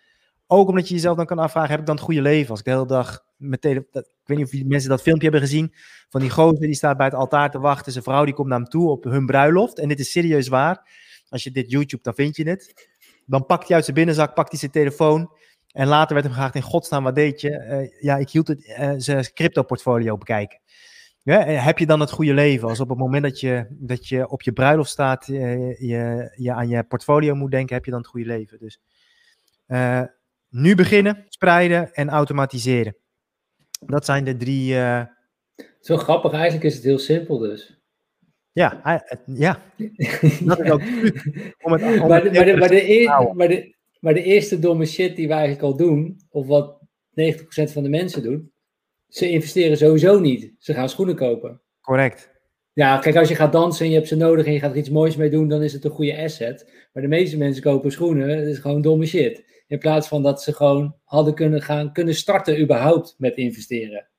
Ook 0.47 0.67
omdat 0.67 0.87
je 0.87 0.93
jezelf 0.93 1.17
dan 1.17 1.25
kan 1.25 1.39
afvragen: 1.39 1.69
heb 1.69 1.79
ik 1.79 1.85
dan 1.85 1.95
het 1.95 2.03
goede 2.03 2.21
leven? 2.21 2.49
Als 2.49 2.59
ik 2.59 2.65
de 2.65 2.71
hele 2.71 2.85
dag 2.85 3.23
met 3.37 3.61
telefoon. 3.61 4.01
Ik 4.01 4.37
weet 4.37 4.37
niet 4.37 4.63
of 4.63 4.67
mensen 4.67 4.89
dat 4.89 5.01
filmpje 5.01 5.29
hebben 5.29 5.47
gezien. 5.47 5.73
Van 6.09 6.21
die 6.21 6.29
gozer 6.29 6.59
die 6.59 6.73
staat 6.73 6.97
bij 6.97 7.05
het 7.05 7.15
altaar 7.15 7.51
te 7.51 7.59
wachten. 7.59 7.91
Zijn 7.91 8.03
vrouw 8.03 8.25
die 8.25 8.33
komt 8.33 8.47
naar 8.47 8.59
hem 8.59 8.67
toe 8.67 8.89
op 8.89 9.03
hun 9.03 9.25
bruiloft. 9.25 9.79
En 9.79 9.87
dit 9.87 9.99
is 9.99 10.11
serieus 10.11 10.47
waar. 10.47 10.91
Als 11.29 11.43
je 11.43 11.51
dit 11.51 11.71
YouTube, 11.71 12.03
dan 12.03 12.13
vind 12.13 12.35
je 12.35 12.49
het. 12.49 12.89
Dan 13.25 13.45
pakt 13.45 13.67
hij 13.67 13.75
uit 13.75 13.83
zijn 13.83 13.95
binnenzak, 13.95 14.33
pakt 14.33 14.49
hij 14.49 14.59
zijn 14.59 14.71
telefoon. 14.71 15.31
En 15.71 15.87
later 15.87 16.13
werd 16.13 16.25
hem 16.25 16.33
gevraagd, 16.33 16.55
in 16.55 16.61
godsnaam, 16.61 17.03
wat 17.03 17.15
deed 17.15 17.41
je? 17.41 17.49
Uh, 17.49 18.01
ja, 18.01 18.17
ik 18.17 18.29
hield 18.29 18.47
het, 18.47 18.67
uh, 18.67 18.93
zijn 18.97 19.33
crypto-portfolio 19.33 20.17
bekijken. 20.17 20.59
Ja, 21.23 21.43
heb 21.43 21.77
je 21.77 21.85
dan 21.85 21.99
het 21.99 22.11
goede 22.11 22.33
leven? 22.33 22.67
Als 22.67 22.79
op 22.79 22.89
het 22.89 22.97
moment 22.97 23.23
dat 23.23 23.39
je, 23.39 23.65
dat 23.69 24.07
je 24.07 24.29
op 24.29 24.41
je 24.41 24.51
bruiloft 24.51 24.89
staat, 24.89 25.27
uh, 25.27 25.79
je, 25.79 26.31
je 26.35 26.53
aan 26.53 26.69
je 26.69 26.83
portfolio 26.83 27.35
moet 27.35 27.51
denken, 27.51 27.75
heb 27.75 27.85
je 27.85 27.91
dan 27.91 27.99
het 27.99 28.09
goede 28.09 28.25
leven? 28.25 28.59
Dus 28.59 28.79
nu 30.49 30.75
beginnen, 30.75 31.25
spreiden 31.27 31.93
en 31.93 32.09
automatiseren. 32.09 32.95
Dat 33.85 34.05
zijn 34.05 34.23
de 34.23 34.37
drie... 34.37 34.73
Zo 35.79 35.97
grappig, 35.97 36.31
eigenlijk 36.31 36.63
is 36.63 36.75
het 36.75 36.83
heel 36.83 36.99
simpel 36.99 37.37
dus. 37.37 37.79
Ja, 38.51 39.03
ja. 39.25 39.61
dat 40.45 40.59
is 40.59 40.71
ook 40.71 40.81
om 41.61 41.71
het, 41.71 42.01
om 42.01 42.07
maar, 42.07 42.23
de, 42.23 42.31
maar, 42.31 42.45
de, 42.45 42.57
maar, 42.57 42.69
de, 42.69 43.31
maar, 43.35 43.47
de, 43.47 43.75
maar 43.99 44.13
de 44.13 44.23
eerste 44.23 44.59
domme 44.59 44.85
shit 44.85 45.15
die 45.15 45.27
we 45.27 45.33
eigenlijk 45.33 45.63
al 45.63 45.75
doen, 45.75 46.19
of 46.29 46.47
wat 46.47 46.79
90% 46.81 46.83
van 47.71 47.83
de 47.83 47.89
mensen 47.89 48.23
doen, 48.23 48.51
ze 49.07 49.29
investeren 49.29 49.77
sowieso 49.77 50.19
niet. 50.19 50.53
Ze 50.57 50.73
gaan 50.73 50.89
schoenen 50.89 51.15
kopen. 51.15 51.61
Correct. 51.81 52.31
Ja, 52.73 52.97
kijk, 52.97 53.15
als 53.15 53.29
je 53.29 53.35
gaat 53.35 53.51
dansen 53.51 53.85
en 53.85 53.91
je 53.91 53.97
hebt 53.97 54.07
ze 54.07 54.15
nodig 54.15 54.45
en 54.45 54.53
je 54.53 54.59
gaat 54.59 54.71
er 54.71 54.77
iets 54.77 54.89
moois 54.89 55.15
mee 55.15 55.29
doen, 55.29 55.47
dan 55.47 55.63
is 55.63 55.73
het 55.73 55.83
een 55.83 55.91
goede 55.91 56.17
asset. 56.17 56.87
Maar 56.93 57.03
de 57.03 57.09
meeste 57.09 57.37
mensen 57.37 57.63
kopen 57.63 57.91
schoenen, 57.91 58.37
dat 58.37 58.47
is 58.47 58.57
gewoon 58.57 58.81
domme 58.81 59.05
shit. 59.05 59.63
In 59.67 59.79
plaats 59.79 60.07
van 60.07 60.23
dat 60.23 60.41
ze 60.41 60.53
gewoon 60.53 60.95
hadden 61.03 61.33
kunnen 61.33 61.61
gaan, 61.61 61.93
kunnen 61.93 62.15
starten 62.15 62.61
überhaupt 62.61 63.15
met 63.17 63.35
investeren. 63.35 64.09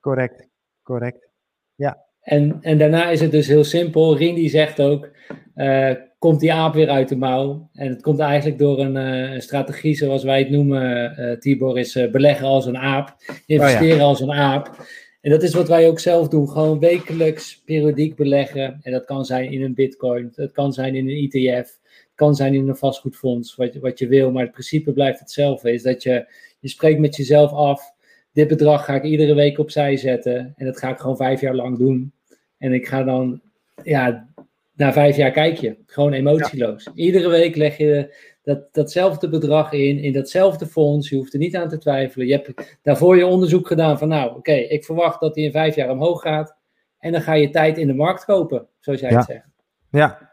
Correct, 0.00 0.48
correct. 0.82 1.28
Ja. 1.74 2.06
En, 2.20 2.58
en 2.60 2.78
daarna 2.78 3.10
is 3.10 3.20
het 3.20 3.30
dus 3.30 3.46
heel 3.46 3.64
simpel. 3.64 4.16
Rindy 4.16 4.48
zegt 4.48 4.80
ook, 4.80 5.10
uh, 5.54 5.94
komt 6.22 6.40
die 6.40 6.52
aap 6.52 6.74
weer 6.74 6.88
uit 6.88 7.08
de 7.08 7.16
mouw. 7.16 7.68
En 7.72 7.88
het 7.88 8.02
komt 8.02 8.18
eigenlijk 8.18 8.58
door 8.58 8.78
een, 8.78 9.32
uh, 9.32 9.40
strategie 9.40 9.94
zoals 9.94 10.24
wij 10.24 10.38
het 10.38 10.50
noemen, 10.50 11.14
uh, 11.18 11.38
Tibor, 11.38 11.78
is 11.78 11.98
beleggen 12.10 12.46
als 12.46 12.66
een 12.66 12.78
aap. 12.78 13.16
Investeren 13.46 13.92
oh 13.92 13.96
ja. 13.96 14.02
als 14.02 14.20
een 14.20 14.32
aap. 14.32 14.86
En 15.20 15.30
dat 15.30 15.42
is 15.42 15.54
wat 15.54 15.68
wij 15.68 15.88
ook 15.88 16.00
zelf 16.00 16.28
doen. 16.28 16.48
Gewoon 16.48 16.78
wekelijks, 16.78 17.62
periodiek 17.64 18.16
beleggen. 18.16 18.78
En 18.82 18.92
dat 18.92 19.04
kan 19.04 19.24
zijn 19.24 19.52
in 19.52 19.62
een 19.62 19.74
bitcoin. 19.74 20.32
Het 20.34 20.52
kan 20.52 20.72
zijn 20.72 20.94
in 20.94 21.08
een 21.08 21.30
ETF. 21.30 21.78
Het 21.82 22.12
kan 22.14 22.34
zijn 22.34 22.54
in 22.54 22.68
een 22.68 22.76
vastgoedfonds. 22.76 23.54
Wat, 23.54 23.74
wat 23.74 23.98
je 23.98 24.06
wil. 24.06 24.32
Maar 24.32 24.42
het 24.42 24.52
principe 24.52 24.92
blijft 24.92 25.18
hetzelfde. 25.18 25.72
Is 25.72 25.82
dat 25.82 26.02
je, 26.02 26.26
je 26.60 26.68
spreekt 26.68 26.98
met 26.98 27.16
jezelf 27.16 27.52
af 27.52 27.92
dit 28.32 28.48
bedrag 28.48 28.84
ga 28.84 28.94
ik 28.94 29.02
iedere 29.02 29.34
week 29.34 29.58
opzij 29.58 29.96
zetten. 29.96 30.52
En 30.56 30.66
dat 30.66 30.78
ga 30.78 30.90
ik 30.90 30.98
gewoon 30.98 31.16
vijf 31.16 31.40
jaar 31.40 31.54
lang 31.54 31.78
doen. 31.78 32.12
En 32.58 32.72
ik 32.72 32.86
ga 32.86 33.02
dan, 33.02 33.40
ja, 33.82 34.28
na 34.74 34.92
vijf 34.92 35.16
jaar 35.16 35.30
kijk 35.30 35.56
je. 35.58 35.76
Gewoon 35.86 36.12
emotieloos. 36.12 36.88
Iedere 36.94 37.28
week 37.28 37.56
leg 37.56 37.76
je 37.76 38.14
dat, 38.42 38.74
datzelfde 38.74 39.28
bedrag 39.28 39.72
in, 39.72 39.98
in 39.98 40.12
datzelfde 40.12 40.66
fonds. 40.66 41.08
Je 41.08 41.16
hoeft 41.16 41.32
er 41.32 41.38
niet 41.38 41.56
aan 41.56 41.68
te 41.68 41.78
twijfelen. 41.78 42.26
Je 42.26 42.32
hebt 42.32 42.78
daarvoor 42.82 43.16
je 43.16 43.26
onderzoek 43.26 43.66
gedaan 43.66 43.98
van, 43.98 44.08
nou, 44.08 44.36
oké, 44.36 44.52
ik 44.52 44.84
verwacht 44.84 45.20
dat 45.20 45.34
die 45.34 45.44
in 45.44 45.50
vijf 45.50 45.74
jaar 45.74 45.90
omhoog 45.90 46.20
gaat. 46.20 46.56
En 46.98 47.12
dan 47.12 47.20
ga 47.20 47.32
je 47.32 47.50
tijd 47.50 47.78
in 47.78 47.86
de 47.86 47.94
markt 47.94 48.24
kopen, 48.24 48.66
zoals 48.80 49.00
jij 49.00 49.10
het 49.10 49.24
zegt. 49.24 49.46
Ja. 49.90 50.30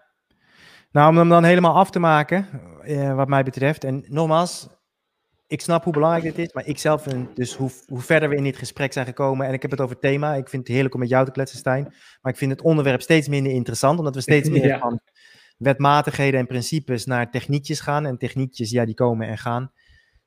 Nou, 0.92 1.10
om 1.10 1.18
hem 1.18 1.30
dan 1.30 1.44
helemaal 1.44 1.76
af 1.76 1.90
te 1.92 2.00
maken, 2.00 2.48
eh, 2.84 3.16
wat 3.16 3.28
mij 3.28 3.44
betreft. 3.44 3.84
En 3.84 4.06
nogmaals, 4.08 4.70
ik 5.50 5.62
snap 5.62 5.84
hoe 5.84 5.94
belangrijk 5.94 6.24
dit 6.24 6.38
is, 6.48 6.54
maar 6.54 6.68
ik 6.68 6.78
zelf 6.78 7.04
vind 7.04 7.36
dus 7.36 7.56
hoe, 7.56 7.70
hoe 7.88 8.02
verder 8.02 8.30
we 8.30 8.36
in 8.36 8.44
dit 8.44 8.58
gesprek 8.58 8.94
zijn 8.94 9.06
gekomen, 9.06 9.48
en 9.48 9.54
ik 9.54 9.62
heb 9.62 9.72
het 9.72 9.82
over 9.82 10.00
thema, 10.00 10.36
ik 10.36 10.50
vind 10.50 10.62
het 10.64 10.72
heerlijk 10.72 10.94
om 10.94 11.00
met 11.00 11.10
jou 11.10 11.26
te 11.26 11.32
kletsen, 11.32 11.60
Stijn, 11.60 11.84
maar 12.22 12.32
ik 12.32 12.38
vind 12.38 12.52
het 12.52 12.62
onderwerp 12.62 13.02
steeds 13.02 13.28
minder 13.28 13.52
interessant, 13.52 14.00
omdat 14.00 14.16
we 14.16 14.22
steeds 14.22 14.50
meer 14.60 14.80
van 14.80 15.02
wetmatigheden 15.60 16.40
en 16.40 16.48
principes 16.48 17.06
naar 17.06 17.32
techniekjes 17.32 17.80
gaan. 17.80 18.06
En 18.06 18.18
techniekjes, 18.18 18.70
ja, 18.70 18.86
die 18.86 18.96
komen 18.96 19.28
en 19.28 19.38
gaan. 19.38 19.72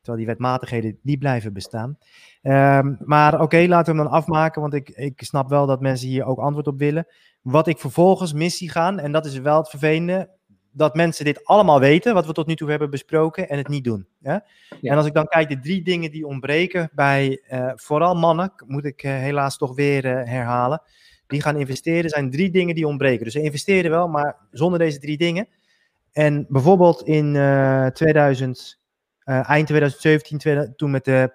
Terwijl 0.00 0.24
die 0.24 0.34
wetmatigheden, 0.34 0.98
die 1.02 1.18
blijven 1.18 1.52
bestaan. 1.52 1.98
Ehm, 2.42 2.94
maar 2.98 3.40
oké, 3.40 3.66
laten 3.68 3.92
we 3.92 4.00
hem 4.00 4.08
dan 4.08 4.18
afmaken, 4.18 4.60
want 4.60 4.74
ik, 4.74 4.88
ik 4.88 5.22
snap 5.22 5.48
wel 5.48 5.66
dat 5.66 5.80
mensen 5.80 6.08
hier 6.08 6.24
ook 6.24 6.38
antwoord 6.38 6.66
op 6.66 6.78
willen. 6.78 7.06
Wat 7.42 7.66
ik 7.66 7.78
vervolgens 7.78 8.32
missie 8.32 8.70
gaan, 8.70 8.98
en 8.98 9.12
dat 9.12 9.26
is 9.26 9.38
wel 9.38 9.56
het 9.56 9.68
vervelende, 9.68 10.30
dat 10.72 10.94
mensen 10.94 11.24
dit 11.24 11.44
allemaal 11.44 11.80
weten, 11.80 12.14
wat 12.14 12.26
we 12.26 12.32
tot 12.32 12.46
nu 12.46 12.56
toe 12.56 12.70
hebben 12.70 12.90
besproken, 12.90 13.48
en 13.48 13.58
het 13.58 13.68
niet 13.68 13.84
doen. 13.84 14.06
Ja? 14.18 14.44
En 14.82 14.96
als 14.96 15.06
ik 15.06 15.14
dan 15.14 15.26
kijk, 15.26 15.48
de 15.48 15.58
drie 15.58 15.82
dingen 15.82 16.10
die 16.10 16.26
ontbreken 16.26 16.90
bij 16.92 17.42
uh, 17.50 17.72
vooral 17.74 18.14
mannen, 18.14 18.52
moet 18.66 18.84
ik 18.84 19.02
uh, 19.02 19.12
helaas 19.12 19.58
toch 19.58 19.74
weer 19.74 20.04
uh, 20.04 20.12
herhalen, 20.12 20.82
die 21.26 21.42
gaan 21.42 21.56
investeren, 21.56 22.10
zijn 22.10 22.30
drie 22.30 22.50
dingen 22.50 22.74
die 22.74 22.86
ontbreken. 22.86 23.24
Dus 23.24 23.32
ze 23.32 23.42
investeren 23.42 23.90
wel, 23.90 24.08
maar 24.08 24.36
zonder 24.50 24.78
deze 24.78 24.98
drie 24.98 25.16
dingen. 25.16 25.48
En 26.12 26.46
bijvoorbeeld 26.48 27.02
in 27.02 27.32
2000, 27.92 28.80
eind 29.24 29.66
2017, 29.66 30.38
2000, 30.38 30.78
toen 30.78 30.90
met 30.90 31.04
de 31.04 31.32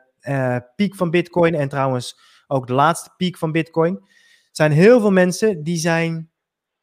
piek 0.76 0.96
van 0.96 1.10
Bitcoin 1.10 1.56
en 1.56 1.70
trouwens 1.70 2.20
ook 2.48 2.68
de 2.68 2.74
laatste 2.74 3.10
piek 3.18 3.38
van 3.38 3.52
Bitcoin, 3.52 4.08
zijn 4.52 4.72
heel 4.72 5.00
veel 5.00 5.12
mensen 5.12 5.64
die 5.64 5.78
zijn 5.78 6.30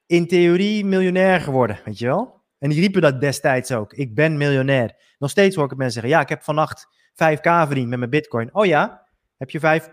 in 0.07 0.27
theorie 0.27 0.85
miljonair 0.85 1.41
geworden, 1.41 1.81
weet 1.85 1.99
je 1.99 2.07
wel? 2.07 2.44
En 2.59 2.71
die 2.71 2.81
riepen 2.81 3.03
dat 3.03 3.21
destijds 3.21 3.73
ook. 3.73 3.93
Ik 3.93 4.15
ben 4.15 4.37
miljonair. 4.37 5.15
Nog 5.19 5.31
steeds 5.31 5.57
hoor 5.57 5.65
ik 5.65 5.77
mensen 5.77 5.93
zeggen: 5.93 6.11
Ja, 6.11 6.21
ik 6.21 6.29
heb 6.29 6.43
vannacht 6.43 6.87
5k 7.13 7.67
verdiend 7.67 7.89
met 7.89 7.99
mijn 7.99 8.11
Bitcoin. 8.11 8.55
Oh 8.55 8.67
ja, 8.67 9.07
heb 9.37 9.51
je 9.51 9.61
5k 9.61 9.91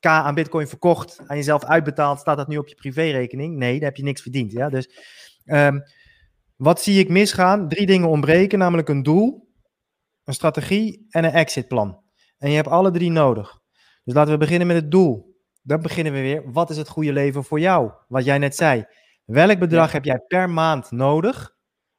aan 0.00 0.34
Bitcoin 0.34 0.68
verkocht, 0.68 1.20
aan 1.26 1.36
jezelf 1.36 1.64
uitbetaald? 1.64 2.18
Staat 2.20 2.36
dat 2.36 2.48
nu 2.48 2.56
op 2.56 2.68
je 2.68 2.74
privérekening? 2.74 3.56
Nee, 3.56 3.74
daar 3.74 3.88
heb 3.88 3.96
je 3.96 4.02
niks 4.02 4.22
verdiend. 4.22 4.52
Ja? 4.52 4.68
Dus 4.68 4.88
um, 5.44 5.82
wat 6.56 6.82
zie 6.82 6.98
ik 6.98 7.08
misgaan? 7.08 7.68
Drie 7.68 7.86
dingen 7.86 8.08
ontbreken, 8.08 8.58
namelijk 8.58 8.88
een 8.88 9.02
doel, 9.02 9.48
een 10.24 10.34
strategie 10.34 11.06
en 11.10 11.24
een 11.24 11.32
exitplan. 11.32 12.02
En 12.38 12.50
je 12.50 12.56
hebt 12.56 12.68
alle 12.68 12.90
drie 12.90 13.10
nodig. 13.10 13.60
Dus 14.04 14.14
laten 14.14 14.32
we 14.32 14.38
beginnen 14.38 14.66
met 14.66 14.76
het 14.76 14.90
doel. 14.90 15.32
Dan 15.62 15.82
beginnen 15.82 16.12
we 16.12 16.20
weer. 16.20 16.52
Wat 16.52 16.70
is 16.70 16.76
het 16.76 16.88
goede 16.88 17.12
leven 17.12 17.44
voor 17.44 17.60
jou? 17.60 17.92
Wat 18.08 18.24
jij 18.24 18.38
net 18.38 18.56
zei. 18.56 18.84
Welk 19.24 19.58
bedrag 19.58 19.92
heb 19.92 20.04
jij 20.04 20.18
per 20.18 20.50
maand 20.50 20.90
nodig 20.90 21.53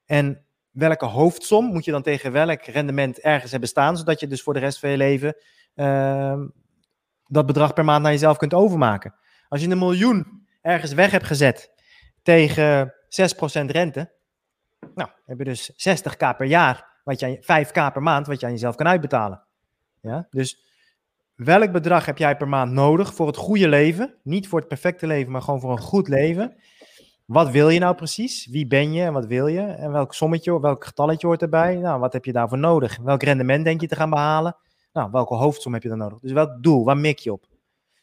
en 0.05 0.45
welke 0.71 1.05
hoofdsom 1.05 1.65
moet 1.65 1.85
je 1.85 1.91
dan 1.91 2.01
tegen 2.01 2.31
welk 2.31 2.61
rendement 2.61 3.19
ergens 3.19 3.51
hebben 3.51 3.69
staan, 3.69 3.97
zodat 3.97 4.19
je 4.19 4.27
dus 4.27 4.41
voor 4.41 4.53
de 4.53 4.59
rest 4.59 4.79
van 4.79 4.89
je 4.89 4.97
leven 4.97 5.35
uh, 5.75 6.41
dat 7.27 7.45
bedrag 7.45 7.73
per 7.73 7.85
maand 7.85 8.03
naar 8.03 8.11
jezelf 8.11 8.37
kunt 8.37 8.53
overmaken. 8.53 9.15
Als 9.47 9.61
je 9.61 9.69
een 9.69 9.77
miljoen 9.77 10.47
ergens 10.61 10.93
weg 10.93 11.11
hebt 11.11 11.25
gezet 11.25 11.71
tegen 12.23 12.93
6% 12.93 13.65
rente, 13.65 14.13
nou, 14.95 15.09
heb 15.25 15.37
je 15.37 15.43
dus 15.43 15.71
60k 15.71 16.37
per 16.37 16.45
jaar, 16.45 16.99
wat 17.03 17.19
jij, 17.19 17.37
5k 17.41 17.93
per 17.93 18.01
maand, 18.01 18.27
wat 18.27 18.39
je 18.39 18.45
aan 18.45 18.51
jezelf 18.51 18.75
kan 18.75 18.87
uitbetalen. 18.87 19.43
Ja? 20.01 20.27
Dus 20.29 20.63
welk 21.35 21.71
bedrag 21.71 22.05
heb 22.05 22.17
jij 22.17 22.37
per 22.37 22.47
maand 22.47 22.71
nodig 22.71 23.13
voor 23.13 23.27
het 23.27 23.37
goede 23.37 23.67
leven? 23.67 24.15
Niet 24.23 24.47
voor 24.47 24.59
het 24.59 24.67
perfecte 24.67 25.07
leven, 25.07 25.31
maar 25.31 25.41
gewoon 25.41 25.59
voor 25.59 25.71
een 25.71 25.77
goed 25.77 26.07
leven. 26.07 26.55
Wat 27.25 27.49
wil 27.49 27.69
je 27.69 27.79
nou 27.79 27.95
precies? 27.95 28.47
Wie 28.47 28.67
ben 28.67 28.93
je 28.93 29.03
en 29.03 29.13
wat 29.13 29.25
wil 29.25 29.47
je? 29.47 29.61
En 29.61 29.91
welk 29.91 30.13
sommetje, 30.13 30.59
welk 30.59 30.85
getalletje 30.85 31.27
hoort 31.27 31.41
erbij? 31.41 31.75
Nou, 31.75 31.99
wat 31.99 32.13
heb 32.13 32.25
je 32.25 32.31
daarvoor 32.31 32.57
nodig? 32.57 32.97
Welk 32.97 33.23
rendement 33.23 33.63
denk 33.63 33.81
je 33.81 33.87
te 33.87 33.95
gaan 33.95 34.09
behalen? 34.09 34.57
Nou, 34.93 35.11
welke 35.11 35.35
hoofdsom 35.35 35.73
heb 35.73 35.83
je 35.83 35.89
dan 35.89 35.97
nodig? 35.97 36.19
Dus 36.19 36.31
welk 36.31 36.63
doel? 36.63 36.83
Waar 36.83 36.97
mik 36.97 37.19
je 37.19 37.31
op? 37.31 37.45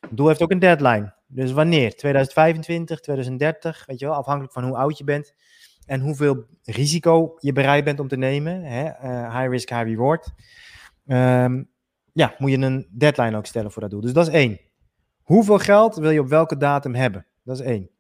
Het 0.01 0.17
doel 0.17 0.29
heeft 0.29 0.43
ook 0.43 0.51
een 0.51 0.59
deadline. 0.59 1.15
Dus 1.27 1.53
wanneer? 1.53 1.95
2025, 1.97 3.01
2030, 3.01 3.87
weet 3.87 3.99
je 3.99 4.07
wel, 4.07 4.15
afhankelijk 4.15 4.53
van 4.53 4.65
hoe 4.65 4.77
oud 4.77 4.99
je 4.99 5.05
bent 5.05 5.35
en 5.87 6.01
hoeveel 6.01 6.45
risico 6.63 7.35
je 7.39 7.53
bereid 7.53 7.85
bent 7.85 8.01
om 8.01 8.09
te 8.09 8.17
nemen. 8.17 8.63
Hè? 8.63 8.85
Uh, 8.85 9.39
high 9.39 9.51
risk, 9.51 9.69
high 9.69 9.85
reward. 9.85 10.33
Um, 11.07 11.71
ja, 12.13 12.35
moet 12.39 12.51
je 12.51 12.59
een 12.59 12.89
deadline 12.91 13.37
ook 13.37 13.47
stellen 13.47 13.73
voor 13.73 13.83
dat 13.83 13.91
doel. 13.91 14.01
Dus 14.01 14.13
dat 14.13 14.27
is 14.27 14.35
één. 14.35 14.61
Hoeveel 15.23 15.59
geld 15.59 15.97
wil 15.97 16.11
je 16.11 16.21
op 16.21 16.29
welke 16.29 16.57
datum 16.57 16.95
hebben? 16.95 17.27
Dat 17.43 17.61
is 17.61 17.67
één. 17.67 17.92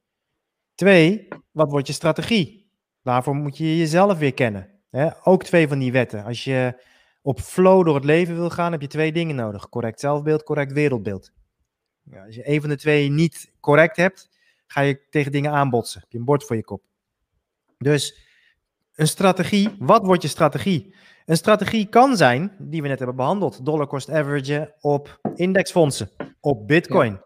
Twee, 0.75 1.29
wat 1.51 1.71
wordt 1.71 1.87
je 1.87 1.93
strategie? 1.93 2.71
Daarvoor 3.03 3.35
moet 3.35 3.57
je 3.57 3.77
jezelf 3.77 4.19
weer 4.19 4.35
kennen. 4.35 4.71
Hè? 4.91 5.09
Ook 5.25 5.45
twee 5.45 5.69
van 5.69 5.79
die 5.79 5.93
wetten. 5.93 6.25
Als 6.25 6.45
je 6.45 6.83
op 7.23 7.41
flow 7.41 7.85
door 7.85 7.95
het 7.95 8.05
leven 8.05 8.35
wil 8.35 8.51
gaan, 8.51 8.73
heb 8.73 8.81
je 8.81 8.87
twee 8.87 9.13
dingen 9.13 9.37
nodig: 9.37 9.69
correct 9.69 10.01
zelfbeeld, 10.01 10.43
correct 10.43 10.73
wereldbeeld. 10.73 11.33
Ja, 12.03 12.25
als 12.25 12.35
je 12.35 12.49
een 12.49 12.61
van 12.61 12.71
de 12.71 12.77
twee 12.77 13.11
niet 13.11 13.53
correct 13.61 13.97
hebt, 13.97 14.31
ga 14.67 14.81
je 14.81 15.07
tegen 15.11 15.33
dingen 15.33 15.53
aanbotsen. 15.53 16.01
Heb 16.01 16.13
je 16.13 16.19
een 16.19 16.25
bord 16.25 16.45
voor 16.45 16.57
je 16.57 16.65
kop. 16.65 16.83
Dus 17.79 18.19
een 18.95 19.07
strategie, 19.07 19.77
wat 19.79 20.05
wordt 20.05 20.23
je 20.23 20.29
strategie? 20.29 20.95
Een 21.27 21.37
strategie 21.37 21.89
kan 21.89 22.17
zijn, 22.17 22.57
die 22.59 22.83
we 22.83 22.89
net 22.89 22.99
hebben 22.99 23.17
behandeld, 23.17 23.65
dollar 23.65 23.87
cost 23.87 24.11
average 24.11 24.75
op 24.81 25.21
indexfondsen, 25.35 26.11
op 26.41 26.67
bitcoin. 26.67 27.21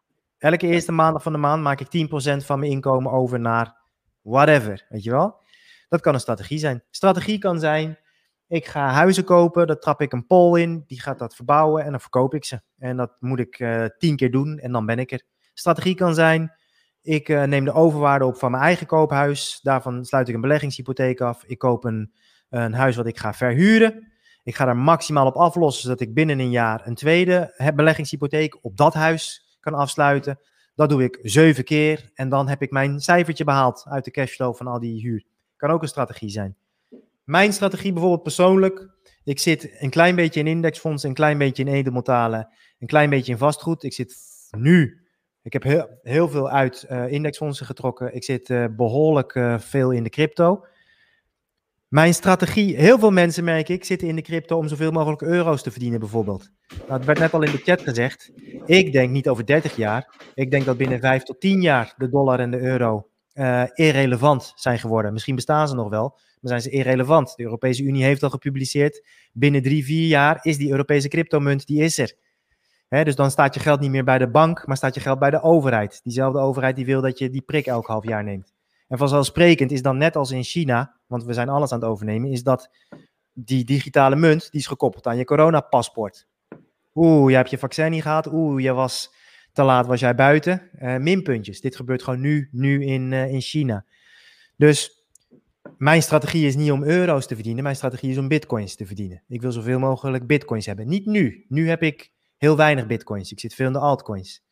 Elke 0.46 0.66
eerste 0.66 0.92
maandag 0.92 1.22
van 1.22 1.32
de 1.32 1.38
maand 1.38 1.62
maak 1.62 1.80
ik 1.80 2.08
10% 2.42 2.44
van 2.44 2.58
mijn 2.58 2.70
inkomen 2.70 3.12
over 3.12 3.40
naar 3.40 3.76
whatever, 4.22 4.86
weet 4.88 5.02
je 5.02 5.10
wel? 5.10 5.40
Dat 5.88 6.00
kan 6.00 6.14
een 6.14 6.20
strategie 6.20 6.58
zijn. 6.58 6.82
Strategie 6.90 7.38
kan 7.38 7.60
zijn, 7.60 7.98
ik 8.48 8.66
ga 8.66 8.88
huizen 8.88 9.24
kopen, 9.24 9.66
daar 9.66 9.78
trap 9.78 10.00
ik 10.00 10.12
een 10.12 10.26
pol 10.26 10.56
in, 10.56 10.84
die 10.86 11.00
gaat 11.00 11.18
dat 11.18 11.34
verbouwen 11.34 11.84
en 11.84 11.90
dan 11.90 12.00
verkoop 12.00 12.34
ik 12.34 12.44
ze. 12.44 12.60
En 12.78 12.96
dat 12.96 13.16
moet 13.20 13.38
ik 13.38 13.58
uh, 13.58 13.84
tien 13.98 14.16
keer 14.16 14.30
doen 14.30 14.58
en 14.58 14.72
dan 14.72 14.86
ben 14.86 14.98
ik 14.98 15.12
er. 15.12 15.22
Strategie 15.54 15.94
kan 15.94 16.14
zijn, 16.14 16.52
ik 17.02 17.28
uh, 17.28 17.42
neem 17.42 17.64
de 17.64 17.72
overwaarde 17.72 18.24
op 18.24 18.36
van 18.36 18.50
mijn 18.50 18.62
eigen 18.62 18.86
koophuis, 18.86 19.60
daarvan 19.62 20.04
sluit 20.04 20.28
ik 20.28 20.34
een 20.34 20.40
beleggingshypotheek 20.40 21.20
af. 21.20 21.44
Ik 21.44 21.58
koop 21.58 21.84
een, 21.84 22.12
een 22.48 22.74
huis 22.74 22.96
wat 22.96 23.06
ik 23.06 23.18
ga 23.18 23.34
verhuren. 23.34 24.12
Ik 24.42 24.54
ga 24.54 24.64
daar 24.64 24.76
maximaal 24.76 25.26
op 25.26 25.36
aflossen, 25.36 25.82
zodat 25.82 26.00
ik 26.00 26.14
binnen 26.14 26.38
een 26.38 26.50
jaar 26.50 26.86
een 26.86 26.94
tweede 26.94 27.72
beleggingshypotheek 27.74 28.58
op 28.64 28.76
dat 28.76 28.94
huis 28.94 29.45
kan 29.70 29.80
afsluiten. 29.80 30.38
Dat 30.74 30.88
doe 30.88 31.04
ik 31.04 31.18
zeven 31.22 31.64
keer 31.64 32.10
en 32.14 32.28
dan 32.28 32.48
heb 32.48 32.62
ik 32.62 32.70
mijn 32.70 33.00
cijfertje 33.00 33.44
behaald 33.44 33.84
uit 33.88 34.04
de 34.04 34.10
cashflow 34.10 34.54
van 34.54 34.66
al 34.66 34.80
die 34.80 35.00
huur. 35.00 35.24
Kan 35.56 35.70
ook 35.70 35.82
een 35.82 35.88
strategie 35.88 36.30
zijn. 36.30 36.56
Mijn 37.24 37.52
strategie 37.52 37.92
bijvoorbeeld 37.92 38.22
persoonlijk. 38.22 38.88
Ik 39.24 39.38
zit 39.38 39.76
een 39.78 39.90
klein 39.90 40.14
beetje 40.14 40.40
in 40.40 40.46
indexfondsen, 40.46 41.08
een 41.08 41.14
klein 41.14 41.38
beetje 41.38 41.62
in 41.62 41.72
edelmetalen, 41.72 42.48
een 42.78 42.86
klein 42.86 43.10
beetje 43.10 43.32
in 43.32 43.38
vastgoed. 43.38 43.82
Ik 43.82 43.92
zit 43.92 44.16
nu, 44.50 45.06
ik 45.42 45.52
heb 45.52 45.62
heel, 46.02 46.28
veel 46.28 46.50
uit 46.50 46.86
uh, 46.90 47.12
indexfondsen 47.12 47.66
getrokken. 47.66 48.14
Ik 48.14 48.24
zit 48.24 48.48
uh, 48.48 48.64
behoorlijk 48.76 49.34
uh, 49.34 49.58
veel 49.58 49.90
in 49.90 50.02
de 50.02 50.10
crypto. 50.10 50.66
Mijn 51.88 52.14
strategie, 52.14 52.76
heel 52.76 52.98
veel 52.98 53.10
mensen 53.10 53.44
merk 53.44 53.68
ik, 53.68 53.84
zitten 53.84 54.08
in 54.08 54.16
de 54.16 54.22
crypto 54.22 54.56
om 54.56 54.68
zoveel 54.68 54.90
mogelijk 54.90 55.22
euro's 55.22 55.62
te 55.62 55.70
verdienen 55.70 56.00
bijvoorbeeld. 56.00 56.50
Nou, 56.68 56.92
het 56.92 57.04
werd 57.04 57.18
net 57.18 57.32
al 57.32 57.42
in 57.42 57.50
de 57.50 57.58
chat 57.58 57.80
gezegd. 57.80 58.32
Ik 58.64 58.92
denk 58.92 59.10
niet 59.10 59.28
over 59.28 59.46
30 59.46 59.76
jaar. 59.76 60.14
Ik 60.34 60.50
denk 60.50 60.64
dat 60.64 60.76
binnen 60.76 61.00
5 61.00 61.22
tot 61.22 61.40
10 61.40 61.60
jaar 61.60 61.94
de 61.96 62.08
dollar 62.08 62.40
en 62.40 62.50
de 62.50 62.60
euro 62.60 63.08
uh, 63.34 63.62
irrelevant 63.74 64.52
zijn 64.54 64.78
geworden. 64.78 65.12
Misschien 65.12 65.34
bestaan 65.34 65.68
ze 65.68 65.74
nog 65.74 65.88
wel, 65.88 66.08
maar 66.10 66.20
zijn 66.40 66.60
ze 66.60 66.70
irrelevant. 66.70 67.36
De 67.36 67.42
Europese 67.42 67.82
Unie 67.82 68.04
heeft 68.04 68.22
al 68.22 68.30
gepubliceerd. 68.30 69.06
Binnen 69.32 69.62
3, 69.62 69.84
4 69.84 70.06
jaar 70.06 70.38
is 70.42 70.58
die 70.58 70.70
Europese 70.70 71.08
cryptomunt, 71.08 71.66
die 71.66 71.82
is 71.82 71.98
er. 71.98 72.14
Dus 72.88 73.14
dan 73.14 73.30
staat 73.30 73.54
je 73.54 73.60
geld 73.60 73.80
niet 73.80 73.90
meer 73.90 74.04
bij 74.04 74.18
de 74.18 74.30
bank, 74.30 74.66
maar 74.66 74.76
staat 74.76 74.94
je 74.94 75.00
geld 75.00 75.18
bij 75.18 75.30
de 75.30 75.42
overheid. 75.42 76.00
Diezelfde 76.02 76.38
overheid 76.38 76.76
die 76.76 76.86
wil 76.86 77.00
dat 77.00 77.18
je 77.18 77.30
die 77.30 77.42
prik 77.42 77.66
elk 77.66 77.86
half 77.86 78.04
jaar 78.04 78.24
neemt. 78.24 78.54
En 78.88 78.98
vanzelfsprekend 78.98 79.72
is 79.72 79.82
dan 79.82 79.96
net 79.96 80.16
als 80.16 80.30
in 80.30 80.42
China, 80.42 80.95
want 81.06 81.24
we 81.24 81.32
zijn 81.32 81.48
alles 81.48 81.72
aan 81.72 81.80
het 81.80 81.88
overnemen, 81.88 82.30
is 82.30 82.42
dat 82.42 82.70
die 83.32 83.64
digitale 83.64 84.16
munt, 84.16 84.50
die 84.50 84.60
is 84.60 84.66
gekoppeld 84.66 85.06
aan 85.06 85.16
je 85.16 85.24
coronapaspoort. 85.24 86.26
Oeh, 86.94 87.30
je 87.30 87.36
hebt 87.36 87.50
je 87.50 87.58
vaccin 87.58 87.90
niet 87.90 88.02
gehad. 88.02 88.26
Oeh, 88.32 88.62
je 88.62 88.72
was 88.72 89.14
te 89.52 89.62
laat, 89.62 89.86
was 89.86 90.00
jij 90.00 90.14
buiten. 90.14 90.70
Uh, 90.78 90.96
minpuntjes. 90.96 91.60
Dit 91.60 91.76
gebeurt 91.76 92.02
gewoon 92.02 92.20
nu, 92.20 92.48
nu 92.52 92.84
in, 92.84 93.12
uh, 93.12 93.32
in 93.32 93.40
China. 93.40 93.84
Dus 94.56 95.06
mijn 95.78 96.02
strategie 96.02 96.46
is 96.46 96.56
niet 96.56 96.70
om 96.70 96.82
euro's 96.82 97.26
te 97.26 97.34
verdienen. 97.34 97.62
Mijn 97.62 97.76
strategie 97.76 98.10
is 98.10 98.18
om 98.18 98.28
bitcoins 98.28 98.76
te 98.76 98.86
verdienen. 98.86 99.22
Ik 99.28 99.40
wil 99.40 99.52
zoveel 99.52 99.78
mogelijk 99.78 100.26
bitcoins 100.26 100.66
hebben. 100.66 100.88
Niet 100.88 101.06
nu. 101.06 101.44
Nu 101.48 101.68
heb 101.68 101.82
ik 101.82 102.10
heel 102.36 102.56
weinig 102.56 102.86
bitcoins. 102.86 103.32
Ik 103.32 103.40
zit 103.40 103.54
veel 103.54 103.66
in 103.66 103.72
de 103.72 103.78
altcoins. 103.78 104.44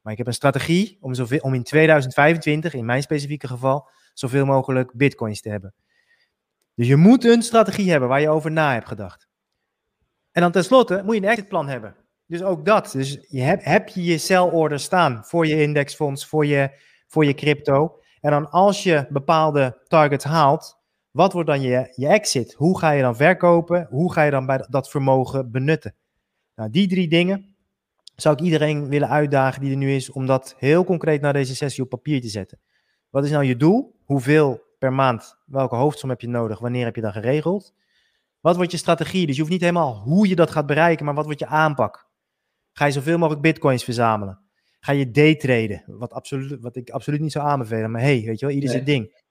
Maar 0.00 0.12
ik 0.12 0.18
heb 0.18 0.26
een 0.26 0.34
strategie 0.34 0.98
om, 1.00 1.14
zoveel, 1.14 1.40
om 1.40 1.54
in 1.54 1.62
2025, 1.62 2.74
in 2.74 2.84
mijn 2.84 3.02
specifieke 3.02 3.46
geval, 3.46 3.88
zoveel 4.14 4.46
mogelijk 4.46 4.92
bitcoins 4.94 5.40
te 5.40 5.48
hebben. 5.48 5.74
Dus 6.78 6.86
je 6.86 6.96
moet 6.96 7.24
een 7.24 7.42
strategie 7.42 7.90
hebben 7.90 8.08
waar 8.08 8.20
je 8.20 8.28
over 8.28 8.50
na 8.50 8.72
hebt 8.72 8.88
gedacht. 8.88 9.28
En 10.32 10.42
dan 10.42 10.52
tenslotte 10.52 11.02
moet 11.04 11.14
je 11.14 11.22
een 11.22 11.28
exitplan 11.28 11.68
hebben. 11.68 11.96
Dus 12.26 12.42
ook 12.42 12.64
dat. 12.64 12.92
Dus 12.92 13.18
je 13.28 13.40
heb, 13.40 13.64
heb 13.64 13.88
je 13.88 14.04
je 14.04 14.18
sell 14.18 14.38
order 14.38 14.80
staan 14.80 15.24
voor 15.24 15.46
je 15.46 15.62
indexfonds, 15.62 16.26
voor 16.26 16.46
je, 16.46 16.70
voor 17.06 17.24
je 17.24 17.34
crypto. 17.34 18.00
En 18.20 18.30
dan 18.30 18.50
als 18.50 18.82
je 18.82 19.06
bepaalde 19.10 19.82
targets 19.86 20.24
haalt, 20.24 20.78
wat 21.10 21.32
wordt 21.32 21.48
dan 21.48 21.60
je, 21.60 21.92
je 21.94 22.06
exit? 22.06 22.54
Hoe 22.54 22.78
ga 22.78 22.90
je 22.90 23.02
dan 23.02 23.16
verkopen? 23.16 23.86
Hoe 23.90 24.12
ga 24.12 24.22
je 24.22 24.30
dan 24.30 24.46
bij 24.46 24.66
dat 24.68 24.90
vermogen 24.90 25.50
benutten? 25.50 25.94
Nou, 26.54 26.70
die 26.70 26.88
drie 26.88 27.08
dingen 27.08 27.56
zou 28.16 28.34
ik 28.34 28.40
iedereen 28.40 28.88
willen 28.88 29.08
uitdagen 29.08 29.60
die 29.60 29.70
er 29.70 29.76
nu 29.76 29.94
is, 29.94 30.10
om 30.10 30.26
dat 30.26 30.54
heel 30.58 30.84
concreet 30.84 31.20
naar 31.20 31.32
deze 31.32 31.56
sessie 31.56 31.82
op 31.82 31.88
papier 31.88 32.20
te 32.20 32.28
zetten. 32.28 32.60
Wat 33.10 33.24
is 33.24 33.30
nou 33.30 33.44
je 33.44 33.56
doel? 33.56 34.00
Hoeveel 34.04 34.66
per 34.78 34.92
maand? 34.92 35.36
Welke 35.46 35.74
hoofdsom 35.74 36.08
heb 36.08 36.20
je 36.20 36.28
nodig? 36.28 36.58
Wanneer 36.58 36.84
heb 36.84 36.94
je 36.94 37.00
dat 37.00 37.12
geregeld? 37.12 37.74
Wat 38.40 38.56
wordt 38.56 38.70
je 38.70 38.76
strategie? 38.76 39.26
Dus 39.26 39.34
je 39.34 39.40
hoeft 39.40 39.52
niet 39.52 39.62
helemaal 39.62 39.94
hoe 39.94 40.28
je 40.28 40.36
dat 40.36 40.50
gaat 40.50 40.66
bereiken, 40.66 41.04
maar 41.04 41.14
wat 41.14 41.24
wordt 41.24 41.40
je 41.40 41.46
aanpak? 41.46 42.08
Ga 42.72 42.84
je 42.84 42.92
zoveel 42.92 43.18
mogelijk 43.18 43.42
bitcoins 43.42 43.84
verzamelen? 43.84 44.40
Ga 44.80 44.92
je 44.92 45.10
daytraden? 45.10 45.82
Wat, 45.86 46.12
absoluut, 46.12 46.60
wat 46.60 46.76
ik 46.76 46.90
absoluut 46.90 47.20
niet 47.20 47.32
zou 47.32 47.46
aanbevelen, 47.46 47.90
maar 47.90 48.00
hey, 48.00 48.22
weet 48.24 48.40
je 48.40 48.46
wel, 48.46 48.54
ieder 48.54 48.70
zijn 48.70 48.84
ding. 48.84 49.22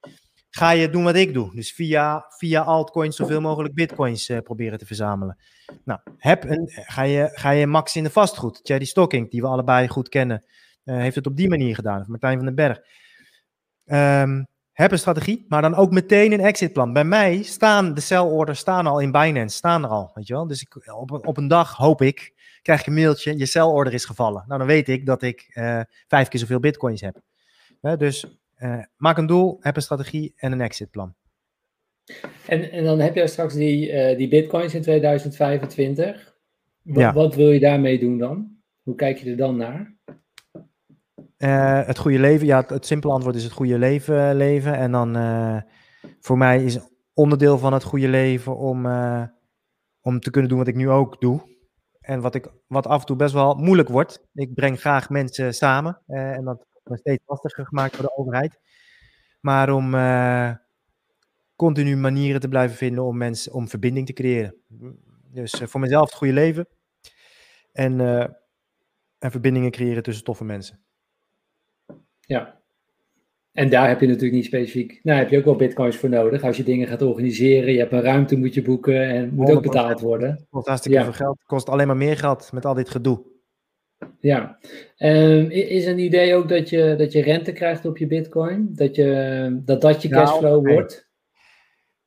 Ga 0.50 0.70
je 0.70 0.90
doen 0.90 1.04
wat 1.04 1.14
ik 1.14 1.34
doe? 1.34 1.54
Dus 1.54 1.72
via, 1.72 2.24
via 2.28 2.62
altcoins 2.62 3.16
zoveel 3.16 3.40
mogelijk 3.40 3.74
bitcoins 3.74 4.28
uh, 4.28 4.38
proberen 4.38 4.78
te 4.78 4.86
verzamelen. 4.86 5.38
Nou, 5.84 6.00
heb 6.16 6.44
een, 6.44 6.68
ga, 6.68 7.02
je, 7.02 7.30
ga 7.32 7.50
je 7.50 7.66
max 7.66 7.96
in 7.96 8.04
de 8.04 8.10
vastgoed? 8.10 8.60
Jerry 8.62 8.84
Stocking, 8.84 9.30
die 9.30 9.40
we 9.40 9.46
allebei 9.46 9.88
goed 9.88 10.08
kennen, 10.08 10.44
uh, 10.84 10.96
heeft 10.96 11.14
het 11.14 11.26
op 11.26 11.36
die 11.36 11.48
manier 11.48 11.74
gedaan. 11.74 12.00
Of 12.00 12.06
Martijn 12.06 12.36
van 12.36 12.46
den 12.46 12.54
Berg. 12.54 12.80
Um, 13.84 14.46
heb 14.82 14.92
een 14.92 14.98
strategie, 14.98 15.44
maar 15.48 15.62
dan 15.62 15.74
ook 15.74 15.90
meteen 15.90 16.32
een 16.32 16.40
exitplan. 16.40 16.92
Bij 16.92 17.04
mij 17.04 17.42
staan 17.42 17.94
de 17.94 18.00
sellorders 18.00 18.58
staan 18.58 18.86
al 18.86 19.00
in 19.00 19.12
Binance, 19.12 19.56
staan 19.56 19.84
er 19.84 19.90
al, 19.90 20.10
weet 20.14 20.26
je 20.26 20.34
wel. 20.34 20.46
Dus 20.46 20.62
ik, 20.62 20.94
op, 20.94 21.26
op 21.26 21.36
een 21.36 21.48
dag 21.48 21.76
hoop 21.76 22.02
ik, 22.02 22.32
krijg 22.62 22.84
je 22.84 22.90
een 22.90 22.96
mailtje, 22.96 23.38
je 23.38 23.46
sellorder 23.46 23.92
is 23.92 24.04
gevallen. 24.04 24.44
Nou, 24.46 24.58
dan 24.58 24.68
weet 24.68 24.88
ik 24.88 25.06
dat 25.06 25.22
ik 25.22 25.50
uh, 25.54 25.80
vijf 26.08 26.28
keer 26.28 26.40
zoveel 26.40 26.60
bitcoins 26.60 27.00
heb. 27.00 27.20
Dus 27.98 28.24
uh, 28.58 28.82
maak 28.96 29.18
een 29.18 29.26
doel, 29.26 29.56
heb 29.60 29.76
een 29.76 29.82
strategie 29.82 30.32
en 30.36 30.52
een 30.52 30.60
exitplan. 30.60 31.14
En, 32.46 32.70
en 32.70 32.84
dan 32.84 33.00
heb 33.00 33.14
jij 33.14 33.26
straks 33.26 33.54
die, 33.54 34.16
die 34.16 34.28
bitcoins 34.28 34.74
in 34.74 34.82
2025. 34.82 36.36
Wat, 36.82 36.96
ja. 36.96 37.12
wat 37.12 37.34
wil 37.34 37.50
je 37.50 37.60
daarmee 37.60 37.98
doen 37.98 38.18
dan? 38.18 38.56
Hoe 38.82 38.94
kijk 38.94 39.18
je 39.18 39.30
er 39.30 39.36
dan 39.36 39.56
naar? 39.56 39.96
Uh, 41.38 41.86
het 41.86 41.98
goede 41.98 42.18
leven, 42.18 42.46
ja, 42.46 42.64
het, 42.66 42.86
simpele 42.86 43.12
antwoord 43.12 43.36
is 43.36 43.44
het 43.44 43.52
goede 43.52 43.78
leven 43.78 44.36
leven. 44.36 44.74
En 44.74 44.92
dan 44.92 45.16
uh, 45.16 45.60
voor 46.20 46.38
mij 46.38 46.64
is 46.64 46.78
onderdeel 47.14 47.58
van 47.58 47.72
het 47.72 47.82
goede 47.82 48.08
leven 48.08 48.56
om, 48.56 48.86
om 50.00 50.20
te 50.20 50.30
kunnen 50.30 50.50
doen 50.50 50.58
wat 50.58 50.68
ik 50.68 50.74
nu 50.74 50.90
ook 50.90 51.20
doe. 51.20 51.56
En 52.00 52.20
wat, 52.20 52.34
ik, 52.34 52.52
wat 52.66 52.86
af 52.86 53.00
en 53.00 53.06
toe 53.06 53.16
best 53.16 53.34
wel 53.34 53.54
moeilijk 53.54 53.88
wordt. 53.88 54.26
Ik 54.34 54.54
breng 54.54 54.80
graag 54.80 55.10
mensen 55.10 55.54
samen. 55.54 56.02
en 56.06 56.44
dat 56.44 56.66
wordt 56.82 57.00
steeds 57.00 57.22
lastiger 57.26 57.66
gemaakt 57.66 57.92
door 57.92 58.02
de 58.02 58.16
overheid. 58.16 58.58
Maar 59.40 59.70
om 59.70 59.90
continu 61.56 61.96
manieren 61.96 62.40
te 62.40 62.48
blijven 62.48 62.76
vinden 62.76 63.04
om, 63.04 63.16
mensen, 63.16 63.52
om 63.52 63.68
verbinding 63.68 64.06
te 64.06 64.12
creëren. 64.12 64.54
Dus 65.32 65.62
voor 65.64 65.80
mezelf 65.80 66.04
het 66.04 66.18
goede 66.18 66.32
leven. 66.32 66.68
En, 67.72 68.00
en 69.18 69.30
verbindingen 69.30 69.70
creëren 69.70 70.02
tussen 70.02 70.24
toffe 70.24 70.44
mensen. 70.44 70.86
Ja. 72.28 72.56
En 73.52 73.68
daar 73.68 73.88
heb 73.88 74.00
je 74.00 74.06
natuurlijk 74.06 74.34
niet 74.34 74.44
specifiek, 74.44 75.00
nou 75.02 75.18
heb 75.18 75.30
je 75.30 75.38
ook 75.38 75.44
wel 75.44 75.56
bitcoins 75.56 75.96
voor 75.96 76.08
nodig. 76.08 76.42
Als 76.42 76.56
je 76.56 76.62
dingen 76.62 76.88
gaat 76.88 77.02
organiseren, 77.02 77.72
je 77.72 77.78
hebt 77.78 77.92
een 77.92 78.02
ruimte 78.02 78.36
moet 78.36 78.54
je 78.54 78.62
boeken 78.62 79.02
en 79.02 79.34
moet 79.34 79.50
ook 79.50 79.62
betaald 79.62 80.00
worden. 80.00 80.46
Kost 80.50 80.66
hartstikke 80.66 80.98
ja. 80.98 81.04
veel 81.04 81.12
geld. 81.12 81.38
Het 81.38 81.46
kost 81.46 81.68
alleen 81.68 81.86
maar 81.86 81.96
meer 81.96 82.16
geld 82.16 82.52
met 82.52 82.64
al 82.64 82.74
dit 82.74 82.90
gedoe. 82.90 83.22
Ja, 84.20 84.58
um, 84.98 85.50
is 85.50 85.86
een 85.86 85.98
idee 85.98 86.34
ook 86.34 86.48
dat 86.48 86.68
je, 86.68 86.94
dat 86.98 87.12
je 87.12 87.22
rente 87.22 87.52
krijgt 87.52 87.84
op 87.84 87.98
je 87.98 88.06
bitcoin? 88.06 88.68
Dat 88.74 88.94
je, 88.94 89.60
dat, 89.64 89.80
dat 89.80 90.02
je 90.02 90.08
cashflow 90.08 90.64
nou, 90.64 90.72
wordt? 90.74 91.10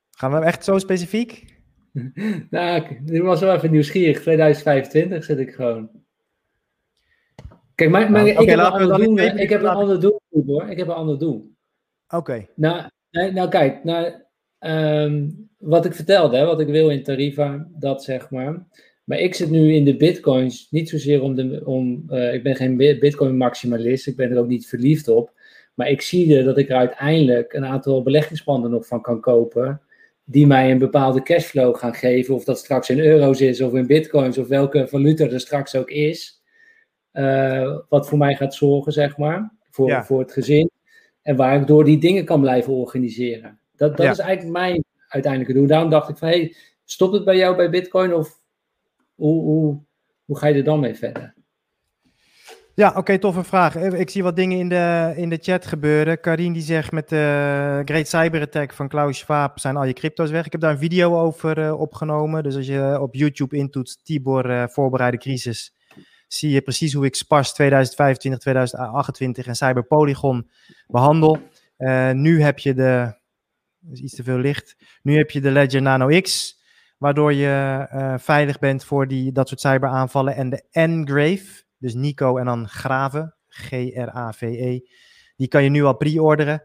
Gaan 0.09 0.31
we 0.31 0.45
echt 0.45 0.63
zo 0.63 0.77
specifiek? 0.77 1.45
nou, 2.49 2.83
dit 3.03 3.21
was 3.21 3.39
wel 3.39 3.55
even 3.55 3.71
nieuwsgierig. 3.71 4.19
2025 4.21 5.23
zit 5.23 5.39
ik 5.39 5.53
gewoon. 5.53 5.89
Kijk, 7.81 7.93
maar, 7.93 8.11
maar 8.11 8.27
ik, 8.27 8.37
heb 8.37 8.59
een 8.59 8.59
ander 8.59 8.97
doel, 8.97 9.17
ik 9.17 9.49
heb 9.49 9.61
een 9.61 9.67
ander 9.67 9.99
doel, 9.99 10.21
hoor. 10.45 10.69
Ik 10.69 10.77
heb 10.77 10.87
een 10.87 10.93
ander 10.93 11.19
doel. 11.19 11.51
Oké. 12.15 12.47
Nou, 12.55 12.89
nou, 13.11 13.49
kijk, 13.49 13.83
nou, 13.83 14.13
um, 14.59 15.49
wat 15.57 15.85
ik 15.85 15.93
vertelde, 15.93 16.37
hè, 16.37 16.45
wat 16.45 16.59
ik 16.59 16.67
wil 16.67 16.89
in 16.89 17.03
Tarifa, 17.03 17.67
dat 17.71 18.03
zeg 18.03 18.29
maar. 18.29 18.67
Maar 19.03 19.19
ik 19.19 19.35
zit 19.35 19.49
nu 19.49 19.73
in 19.73 19.85
de 19.85 19.97
bitcoins 19.97 20.67
niet 20.69 20.89
zozeer 20.89 21.21
om 21.21 21.35
de. 21.35 21.61
Om, 21.65 22.03
uh, 22.09 22.33
ik 22.33 22.43
ben 22.43 22.55
geen 22.55 22.77
bitcoin 22.77 23.37
maximalist, 23.37 24.07
ik 24.07 24.15
ben 24.15 24.31
er 24.31 24.37
ook 24.39 24.47
niet 24.47 24.67
verliefd 24.67 25.07
op. 25.07 25.33
Maar 25.73 25.89
ik 25.89 26.01
zie 26.01 26.37
er 26.37 26.43
dat 26.43 26.57
ik 26.57 26.69
er 26.69 26.75
uiteindelijk 26.75 27.53
een 27.53 27.65
aantal 27.65 28.03
beleggingspanden 28.03 28.71
nog 28.71 28.87
van 28.87 29.01
kan 29.01 29.21
kopen. 29.21 29.81
Die 30.23 30.47
mij 30.47 30.71
een 30.71 30.77
bepaalde 30.77 31.23
cashflow 31.23 31.75
gaan 31.75 31.93
geven. 31.93 32.35
Of 32.35 32.43
dat 32.43 32.59
straks 32.59 32.89
in 32.89 32.99
euro's 32.99 33.41
is, 33.41 33.61
of 33.61 33.73
in 33.73 33.87
bitcoins, 33.87 34.37
of 34.37 34.47
welke 34.47 34.87
valuta 34.87 35.25
er 35.25 35.39
straks 35.39 35.75
ook 35.75 35.89
is. 35.89 36.40
Uh, 37.13 37.77
wat 37.89 38.07
voor 38.07 38.17
mij 38.17 38.35
gaat 38.35 38.53
zorgen, 38.53 38.91
zeg 38.91 39.17
maar, 39.17 39.53
voor, 39.69 40.05
voor 40.05 40.19
het 40.19 40.31
gezin. 40.31 40.71
En 41.21 41.35
waar 41.35 41.61
ik 41.61 41.67
door 41.67 41.83
die 41.83 41.97
dingen 41.97 42.25
kan 42.25 42.41
blijven 42.41 42.73
organiseren. 42.73 43.59
Dat, 43.75 43.97
dat 43.97 44.11
is 44.11 44.19
eigenlijk 44.19 44.57
mijn 44.57 44.83
uiteindelijke 45.07 45.53
doel. 45.53 45.67
Daarom 45.67 45.89
dacht 45.89 46.09
ik 46.09 46.17
van, 46.17 46.27
hey, 46.27 46.55
stopt 46.85 47.13
het 47.13 47.23
bij 47.23 47.37
jou 47.37 47.55
bij 47.55 47.69
Bitcoin 47.69 48.13
of 48.13 48.39
hoe, 49.15 49.41
hoe, 49.41 49.79
hoe 50.25 50.37
ga 50.37 50.47
je 50.47 50.55
er 50.55 50.63
dan 50.63 50.79
mee 50.79 50.95
verder? 50.95 51.33
Ja, 52.75 52.89
oké, 52.89 52.97
okay, 52.99 53.17
toffe 53.17 53.43
vraag. 53.43 53.75
Ik 53.75 54.09
zie 54.09 54.23
wat 54.23 54.35
dingen 54.35 54.57
in 54.57 54.69
de, 54.69 55.13
in 55.15 55.29
de 55.29 55.37
chat 55.41 55.65
gebeuren. 55.65 56.19
Karin 56.19 56.53
die 56.53 56.61
zegt 56.61 56.91
met 56.91 57.09
de 57.09 57.81
Great 57.85 58.07
Cyber 58.07 58.41
Attack 58.41 58.73
van 58.73 58.87
Klaus 58.87 59.17
Schwab 59.17 59.59
zijn 59.59 59.77
al 59.77 59.83
je 59.83 59.93
crypto's 59.93 60.31
weg. 60.31 60.45
Ik 60.45 60.51
heb 60.51 60.61
daar 60.61 60.71
een 60.71 60.77
video 60.77 61.19
over 61.19 61.57
uh, 61.57 61.79
opgenomen. 61.79 62.43
Dus 62.43 62.55
als 62.55 62.67
je 62.67 62.97
op 63.01 63.15
YouTube 63.15 63.57
intoetst 63.57 64.05
Tibor 64.05 64.49
uh, 64.49 64.67
voorbereide 64.67 65.17
crisis, 65.17 65.73
zie 66.33 66.49
je 66.49 66.61
precies 66.61 66.93
hoe 66.93 67.05
ik 67.05 67.15
Spars 67.15 67.53
2025, 67.53 68.41
2028 68.41 69.47
en 69.47 69.55
Cyberpolygon 69.55 70.49
behandel. 70.87 71.39
Uh, 71.77 72.11
nu 72.11 72.41
heb 72.41 72.59
je 72.59 72.73
de, 72.73 73.15
is 73.91 73.99
iets 73.99 74.15
te 74.15 74.23
veel 74.23 74.37
licht, 74.37 74.75
nu 75.01 75.17
heb 75.17 75.31
je 75.31 75.41
de 75.41 75.51
Ledger 75.51 75.81
Nano 75.81 76.21
X, 76.21 76.59
waardoor 76.97 77.33
je 77.33 77.87
uh, 77.93 78.13
veilig 78.17 78.59
bent 78.59 78.83
voor 78.83 79.07
die, 79.07 79.31
dat 79.31 79.47
soort 79.47 79.59
cyberaanvallen. 79.59 80.35
En 80.35 80.49
de 80.49 80.63
Engrave, 80.71 81.63
dus 81.77 81.93
Nico 81.93 82.37
en 82.37 82.45
dan 82.45 82.67
Graven, 82.67 83.35
G-R-A-V-E, 83.47 84.79
die 85.35 85.47
kan 85.47 85.63
je 85.63 85.69
nu 85.69 85.83
al 85.83 85.97
pre-orderen. 85.97 86.63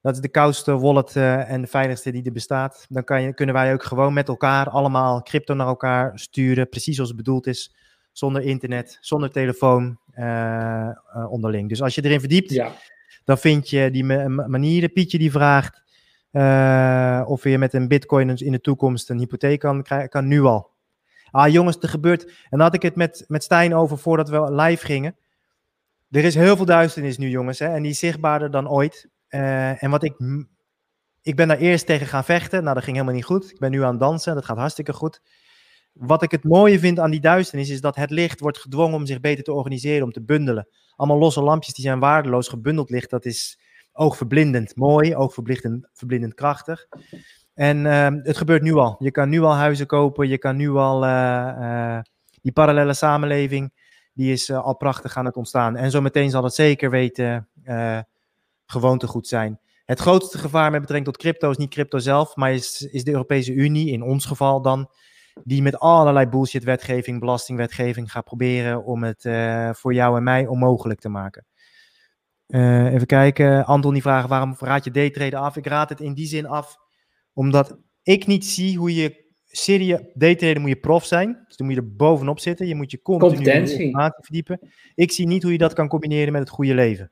Dat 0.00 0.14
is 0.14 0.20
de 0.20 0.28
koudste 0.28 0.78
wallet 0.78 1.14
uh, 1.14 1.50
en 1.50 1.60
de 1.60 1.66
veiligste 1.66 2.10
die 2.10 2.24
er 2.24 2.32
bestaat. 2.32 2.86
Dan 2.88 3.04
kan 3.04 3.22
je, 3.22 3.34
kunnen 3.34 3.54
wij 3.54 3.72
ook 3.72 3.82
gewoon 3.82 4.12
met 4.12 4.28
elkaar 4.28 4.68
allemaal 4.68 5.22
crypto 5.22 5.54
naar 5.54 5.66
elkaar 5.66 6.18
sturen, 6.18 6.68
precies 6.68 6.94
zoals 6.94 7.10
het 7.10 7.18
bedoeld 7.18 7.46
is 7.46 7.74
zonder 8.18 8.42
internet, 8.42 8.98
zonder 9.00 9.30
telefoon 9.30 9.98
uh, 10.14 10.24
uh, 11.16 11.32
onderling. 11.32 11.68
Dus 11.68 11.82
als 11.82 11.94
je 11.94 12.04
erin 12.04 12.20
verdiept, 12.20 12.50
ja. 12.50 12.72
dan 13.24 13.38
vind 13.38 13.70
je 13.70 13.90
die 13.90 14.04
manieren. 14.04 14.92
Pietje 14.92 15.18
die 15.18 15.30
vraagt 15.30 15.82
uh, 16.32 17.22
of 17.26 17.44
je 17.44 17.58
met 17.58 17.74
een 17.74 17.88
bitcoin 17.88 18.36
in 18.36 18.52
de 18.52 18.60
toekomst 18.60 19.10
een 19.10 19.18
hypotheek 19.18 19.60
kan 19.60 19.82
krijgen, 19.82 20.08
kan 20.08 20.26
nu 20.26 20.42
al. 20.42 20.70
Ah 21.30 21.52
jongens, 21.52 21.76
er 21.80 21.88
gebeurt, 21.88 22.26
en 22.26 22.32
dan 22.50 22.60
had 22.60 22.74
ik 22.74 22.82
het 22.82 22.96
met, 22.96 23.24
met 23.28 23.42
Stijn 23.42 23.74
over 23.74 23.98
voordat 23.98 24.28
we 24.28 24.54
live 24.54 24.86
gingen. 24.86 25.16
Er 26.10 26.24
is 26.24 26.34
heel 26.34 26.56
veel 26.56 26.64
duisternis 26.64 27.18
nu 27.18 27.28
jongens, 27.28 27.58
hè, 27.58 27.66
en 27.66 27.82
die 27.82 27.90
is 27.90 27.98
zichtbaarder 27.98 28.50
dan 28.50 28.68
ooit. 28.68 29.08
en 29.28 29.90
wat 29.90 30.02
ik, 30.02 30.14
ik 31.22 31.36
ben 31.36 31.48
daar 31.48 31.58
eerst 31.58 31.86
tegen 31.86 32.06
gaan 32.06 32.24
vechten, 32.24 32.62
nou 32.62 32.74
dat 32.74 32.84
ging 32.84 32.96
helemaal 32.96 33.16
niet 33.16 33.24
goed. 33.24 33.50
Ik 33.50 33.58
ben 33.58 33.70
nu 33.70 33.82
aan 33.82 33.90
het 33.90 34.00
dansen, 34.00 34.34
dat 34.34 34.44
gaat 34.44 34.56
hartstikke 34.56 34.92
goed. 34.92 35.20
Wat 35.98 36.22
ik 36.22 36.30
het 36.30 36.44
mooie 36.44 36.78
vind 36.78 36.98
aan 36.98 37.10
die 37.10 37.20
duisternis 37.20 37.70
is 37.70 37.80
dat 37.80 37.96
het 37.96 38.10
licht 38.10 38.40
wordt 38.40 38.58
gedwongen 38.58 38.94
om 38.94 39.06
zich 39.06 39.20
beter 39.20 39.44
te 39.44 39.52
organiseren, 39.52 40.04
om 40.04 40.12
te 40.12 40.22
bundelen. 40.22 40.68
Allemaal 40.96 41.18
losse 41.18 41.42
lampjes 41.42 41.74
die 41.74 41.84
zijn 41.84 41.98
waardeloos. 41.98 42.48
Gebundeld 42.48 42.90
licht, 42.90 43.10
dat 43.10 43.24
is 43.24 43.58
oogverblindend 43.92 44.76
mooi, 44.76 45.16
oogverblindend 45.16 45.88
verblindend 45.92 46.34
krachtig. 46.34 46.86
En 47.54 47.84
uh, 47.84 48.08
het 48.22 48.36
gebeurt 48.36 48.62
nu 48.62 48.74
al. 48.74 48.96
Je 48.98 49.10
kan 49.10 49.28
nu 49.28 49.40
al 49.40 49.54
huizen 49.54 49.86
kopen, 49.86 50.28
je 50.28 50.38
kan 50.38 50.56
nu 50.56 50.70
al 50.70 51.04
uh, 51.04 51.10
uh, 51.60 51.98
die 52.42 52.52
parallele 52.52 52.94
samenleving, 52.94 53.72
die 54.12 54.32
is 54.32 54.48
uh, 54.48 54.64
al 54.64 54.76
prachtig 54.76 55.16
aan 55.16 55.24
het 55.24 55.36
ontstaan. 55.36 55.76
En 55.76 55.90
zometeen 55.90 56.30
zal 56.30 56.44
het 56.44 56.54
zeker 56.54 56.90
weten 56.90 57.48
gewoontegoed 58.66 59.26
zijn. 59.26 59.60
Het 59.84 60.00
grootste 60.00 60.38
gevaar 60.38 60.70
met 60.70 60.80
betrekking 60.80 61.14
tot 61.14 61.22
crypto 61.22 61.50
is 61.50 61.56
niet 61.56 61.70
crypto 61.70 61.98
zelf, 61.98 62.36
maar 62.36 62.52
is, 62.52 62.82
is 62.82 63.04
de 63.04 63.10
Europese 63.10 63.52
Unie, 63.52 63.92
in 63.92 64.02
ons 64.02 64.24
geval 64.24 64.62
dan, 64.62 64.90
die 65.44 65.62
met 65.62 65.78
allerlei 65.78 66.26
bullshit 66.26 66.64
wetgeving, 66.64 67.20
belastingwetgeving 67.20 68.10
gaat 68.12 68.24
proberen 68.24 68.84
om 68.84 69.02
het 69.02 69.24
uh, 69.24 69.70
voor 69.72 69.94
jou 69.94 70.16
en 70.16 70.22
mij 70.22 70.46
onmogelijk 70.46 71.00
te 71.00 71.08
maken. 71.08 71.46
Uh, 72.46 72.92
even 72.92 73.06
kijken, 73.06 73.64
Anton 73.64 73.92
die 73.92 74.02
vraagt 74.02 74.28
waarom 74.28 74.54
raad 74.58 74.84
je 74.84 74.90
daytraden 74.90 75.38
af? 75.38 75.56
Ik 75.56 75.66
raad 75.66 75.88
het 75.88 76.00
in 76.00 76.14
die 76.14 76.26
zin 76.26 76.46
af, 76.46 76.76
omdat 77.32 77.78
ik 78.02 78.26
niet 78.26 78.44
zie 78.44 78.78
hoe 78.78 78.94
je 78.94 79.24
serieus 79.44 80.00
daytraden 80.14 80.60
moet 80.60 80.70
je 80.70 80.76
prof 80.76 81.04
zijn, 81.04 81.44
dus 81.46 81.56
dan 81.56 81.66
moet 81.66 81.76
je 81.76 81.80
er 81.80 81.96
bovenop 81.96 82.40
zitten, 82.40 82.66
je 82.66 82.74
moet 82.74 82.90
je 82.90 83.02
continu 83.02 83.34
Competentie. 83.34 83.96
verdiepen. 84.20 84.60
Ik 84.94 85.12
zie 85.12 85.26
niet 85.26 85.42
hoe 85.42 85.52
je 85.52 85.58
dat 85.58 85.72
kan 85.72 85.88
combineren 85.88 86.32
met 86.32 86.40
het 86.40 86.50
goede 86.50 86.74
leven. 86.74 87.10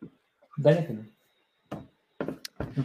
Ben 0.55 0.79
ik 0.79 1.14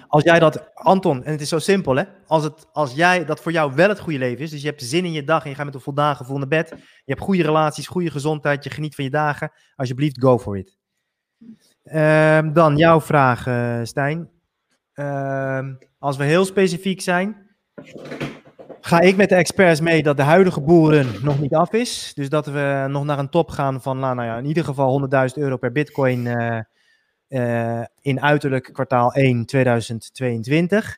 als 0.08 0.24
jij 0.24 0.40
dat, 0.40 0.74
Anton, 0.74 1.24
en 1.24 1.32
het 1.32 1.42
is 1.42 1.50
zo 1.50 1.60
simpel 1.60 1.96
hè, 1.96 2.04
als, 2.28 2.44
het, 2.44 2.68
als 2.72 2.94
jij 2.94 3.26
dat 3.26 3.42
voor 3.42 3.52
jou 3.52 3.74
wel 3.76 3.90
het 3.90 4.00
goede 4.00 4.20
leven 4.20 4.44
is, 4.44 4.50
dus 4.50 4.62
je 4.62 4.68
hebt 4.68 4.84
zin 4.84 5.06
in 5.06 5.12
je 5.12 5.24
dag 5.24 5.44
en 5.44 5.50
je 5.50 5.56
gaat 5.56 5.66
met 5.66 5.76
een 5.76 5.82
voldaan 5.82 6.16
gevoel 6.16 6.38
naar 6.38 6.48
bed, 6.48 6.70
je 6.70 7.12
hebt 7.14 7.22
goede 7.22 7.44
relaties, 7.44 7.88
goede 7.88 8.12
gezondheid, 8.12 8.64
je 8.64 8.70
geniet 8.70 8.96
van 8.96 9.04
je 9.04 9.10
dagen, 9.10 9.52
alsjeblieft, 9.76 10.22
go 10.22 10.40
for 10.40 10.58
it. 10.58 10.78
Um, 11.94 12.54
dan 12.54 12.78
jouw 12.78 13.02
vraag, 13.02 13.48
uh, 13.48 13.80
Stijn. 13.84 14.30
Um, 14.94 15.78
Als 16.00 16.18
we 16.18 16.24
heel 16.24 16.46
specifiek 16.46 17.02
zijn, 17.02 17.36
ga 18.82 19.00
ik 19.00 19.16
met 19.16 19.30
de 19.30 19.36
experts 19.36 19.82
mee 19.82 20.04
dat 20.04 20.18
de 20.18 20.24
huidige 20.24 20.62
boeren 20.62 21.08
nog 21.22 21.40
niet 21.40 21.54
af 21.54 21.74
is. 21.74 22.12
Dus 22.16 22.30
dat 22.30 22.46
we 22.46 22.86
nog 22.90 23.04
naar 23.04 23.20
een 23.20 23.30
top 23.30 23.50
gaan 23.50 23.82
van, 23.82 24.00
nou, 24.00 24.16
nou 24.16 24.28
ja, 24.28 24.38
in 24.38 24.46
ieder 24.46 24.64
geval 24.64 25.10
100.000 25.14 25.34
euro 25.34 25.58
per 25.58 25.72
bitcoin 25.72 26.26
uh, 26.26 26.60
uh, 27.30 27.84
in 28.02 28.22
uiterlijk 28.22 28.70
kwartaal 28.74 29.14
1 29.14 29.46
2022. 29.46 30.98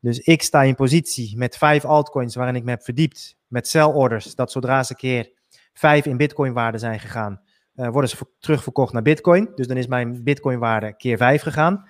Dus 0.00 0.18
ik 0.18 0.42
sta 0.42 0.62
in 0.62 0.74
positie 0.74 1.36
met 1.36 1.56
vijf 1.56 1.84
altcoins 1.84 2.34
waarin 2.34 2.56
ik 2.56 2.64
me 2.64 2.70
heb 2.70 2.82
verdiept 2.82 3.36
met 3.46 3.68
sell 3.68 3.82
orders. 3.82 4.34
Dat 4.34 4.52
zodra 4.52 4.82
ze 4.82 4.94
keer 4.94 5.30
vijf 5.72 6.06
in 6.06 6.16
bitcoin 6.16 6.52
waarde 6.52 6.78
zijn 6.78 7.00
gegaan, 7.00 7.40
uh, 7.74 7.88
worden 7.88 8.10
ze 8.10 8.16
terugverkocht 8.38 8.92
naar 8.92 9.02
bitcoin. 9.02 9.50
Dus 9.54 9.66
dan 9.66 9.76
is 9.76 9.86
mijn 9.86 10.22
bitcoin 10.24 10.58
waarde 10.58 10.96
keer 10.96 11.16
vijf 11.16 11.42
gegaan. 11.42 11.88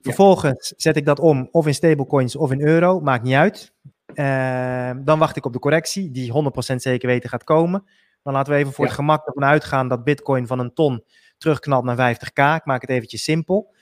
Vervolgens 0.00 0.72
zet 0.76 0.96
ik 0.96 1.04
dat 1.04 1.20
om 1.20 1.48
of 1.50 1.66
in 1.66 1.74
stablecoins 1.74 2.36
of 2.36 2.50
in 2.50 2.60
euro, 2.66 3.00
maakt 3.00 3.22
niet 3.22 3.34
uit. 3.34 3.72
Uh, 4.14 4.90
dan 5.04 5.18
wacht 5.18 5.36
ik 5.36 5.44
op 5.44 5.52
de 5.52 5.58
correctie, 5.58 6.10
die 6.10 6.32
100% 6.72 6.74
zeker 6.76 7.08
weten 7.08 7.28
gaat 7.28 7.44
komen. 7.44 7.84
Dan 8.22 8.32
laten 8.32 8.52
we 8.52 8.58
even 8.58 8.72
voor 8.72 8.84
ja. 8.84 8.90
het 8.90 9.00
gemak 9.00 9.26
ervan 9.26 9.44
uitgaan 9.44 9.88
dat 9.88 10.04
Bitcoin 10.04 10.46
van 10.46 10.58
een 10.58 10.74
ton 10.74 11.04
terugknalt 11.40 11.84
naar 11.84 12.14
50k. 12.16 12.56
Ik 12.56 12.64
maak 12.64 12.80
het 12.80 12.90
eventjes 12.90 13.22
simpel. 13.22 13.74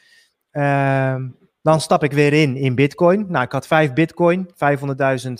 Uh, 0.52 1.16
dan 1.62 1.80
stap 1.80 2.04
ik 2.04 2.12
weer 2.12 2.32
in 2.32 2.56
in 2.56 2.74
Bitcoin. 2.74 3.26
Nou, 3.28 3.44
ik 3.44 3.52
had 3.52 3.66
5 3.66 3.92
Bitcoin, 3.92 4.48
500.000 5.26 5.32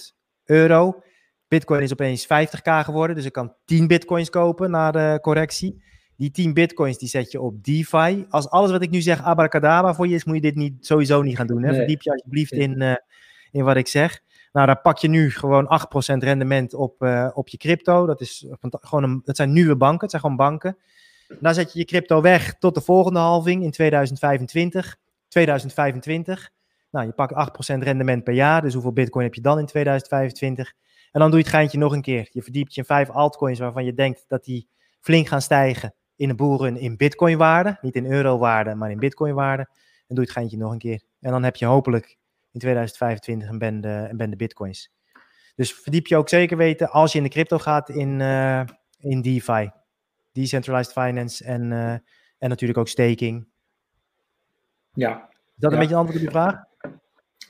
euro. 0.45 1.03
Bitcoin 1.49 1.83
is 1.83 1.93
opeens 1.93 2.25
50k 2.25 2.85
geworden, 2.85 3.17
dus 3.17 3.25
ik 3.25 3.33
kan 3.33 3.55
10 3.65 3.87
Bitcoins 3.87 4.31
kopen 4.31 4.71
na 4.71 4.91
de 4.91 5.19
correctie. 5.21 5.83
Die 6.17 6.31
10 6.31 6.55
Bitcoins 6.55 6.99
die 6.99 7.09
zet 7.09 7.33
je 7.33 7.41
op 7.41 7.65
DeFi. 7.65 8.27
Als 8.29 8.51
alles 8.51 8.71
wat 8.71 8.83
ik 8.83 8.91
nu 8.91 9.01
zeg 9.01 9.23
abracadabra 9.23 9.95
voor 9.95 10.09
je 10.09 10.15
is, 10.15 10.25
moet 10.25 10.35
je 10.35 10.41
dit 10.41 10.55
niet, 10.55 10.87
sowieso 10.87 11.23
niet 11.23 11.37
gaan 11.37 11.47
doen. 11.47 11.63
Hè? 11.63 11.69
Nee. 11.69 11.79
Verdiep 11.79 12.03
je 12.03 12.11
alsjeblieft 12.11 12.53
in, 12.53 12.83
uh, 12.83 12.95
in 13.51 13.65
wat 13.65 13.77
ik 13.77 13.87
zeg. 13.87 14.21
Nou, 14.53 14.67
daar 14.67 14.81
pak 14.81 14.99
je 14.99 15.09
nu 15.09 15.31
gewoon 15.31 15.67
8% 15.67 16.23
rendement 16.23 16.75
op, 16.75 17.03
uh, 17.03 17.31
op 17.35 17.49
je 17.49 17.57
crypto. 17.57 18.07
Dat, 18.07 18.21
is 18.21 18.47
gewoon 18.61 19.05
een, 19.05 19.21
dat 19.25 19.37
zijn 19.37 19.53
nieuwe 19.53 19.77
banken, 19.77 20.01
het 20.01 20.11
zijn 20.11 20.23
gewoon 20.23 20.37
banken. 20.37 20.77
Dan 21.41 21.55
zet 21.55 21.73
je 21.73 21.79
je 21.79 21.85
crypto 21.85 22.21
weg 22.21 22.55
tot 22.59 22.75
de 22.75 22.81
volgende 22.81 23.19
halving 23.19 23.63
in 23.63 23.71
2025. 23.71 24.97
2025. 25.29 26.51
Nou, 26.91 27.07
je 27.07 27.13
pakt 27.13 27.33
8% 27.75 27.83
rendement 27.83 28.25
per 28.25 28.35
jaar. 28.35 28.63
Dus 28.63 28.73
hoeveel 28.73 28.93
bitcoin 28.93 29.25
heb 29.25 29.35
je 29.35 29.41
dan 29.41 29.59
in 29.59 29.67
2025? 29.67 30.73
En 31.13 31.21
dan 31.21 31.31
doe 31.31 31.39
je 31.39 31.45
het 31.45 31.55
geintje 31.55 31.79
nog 31.79 31.93
een 31.93 32.03
keer. 32.03 32.29
Je 32.31 32.43
verdiept 32.43 32.75
je 32.75 32.81
in 32.81 32.87
vijf 32.87 33.11
altcoins 33.11 33.59
waarvan 33.59 33.85
je 33.85 33.95
denkt 33.95 34.25
dat 34.29 34.45
die 34.45 34.69
flink 35.01 35.27
gaan 35.27 35.43
stijgen 35.43 35.95
in 36.17 36.29
de 36.29 36.35
boeren 36.35 36.77
in 36.77 36.97
bitcoin 36.97 37.39
waarde. 37.39 37.79
Niet 37.81 37.95
in 37.95 38.13
euro 38.13 38.39
waarde, 38.39 38.75
maar 38.75 38.91
in 38.91 38.99
bitcoin 38.99 39.35
waarde. 39.35 39.63
En 40.07 40.15
doe 40.15 40.25
je 40.25 40.31
het 40.31 40.31
geintje 40.31 40.57
nog 40.57 40.73
een 40.73 40.79
keer. 40.79 41.03
En 41.21 41.31
dan 41.31 41.43
heb 41.43 41.57
je 41.57 41.67
hopelijk 41.67 42.19
in 42.53 42.61
2025 42.61 43.49
een 43.49 43.59
bende, 43.59 44.09
een 44.17 44.35
bitcoins. 44.37 44.93
Dus 45.55 45.73
verdiep 45.73 46.07
je 46.07 46.17
ook 46.17 46.29
zeker 46.29 46.57
weten 46.57 46.91
als 46.91 47.13
je 47.13 47.19
in 47.19 47.25
de 47.25 47.31
crypto 47.31 47.59
gaat 47.59 47.89
in, 47.89 48.21
uh, 48.21 48.63
in 48.99 49.23
DeFi. 49.23 49.71
Decentralized 50.41 50.93
Finance 50.93 51.45
en, 51.45 51.71
uh, 51.71 51.93
en 52.39 52.49
natuurlijk 52.49 52.79
ook 52.79 52.89
staking. 52.89 53.47
Ja. 54.93 55.29
Is 55.31 55.55
dat 55.57 55.71
ja. 55.71 55.77
een 55.77 55.79
beetje 55.79 55.95
een 55.95 56.01
antwoord 56.01 56.19
op 56.19 56.25
je 56.25 56.31
vraag? 56.31 56.65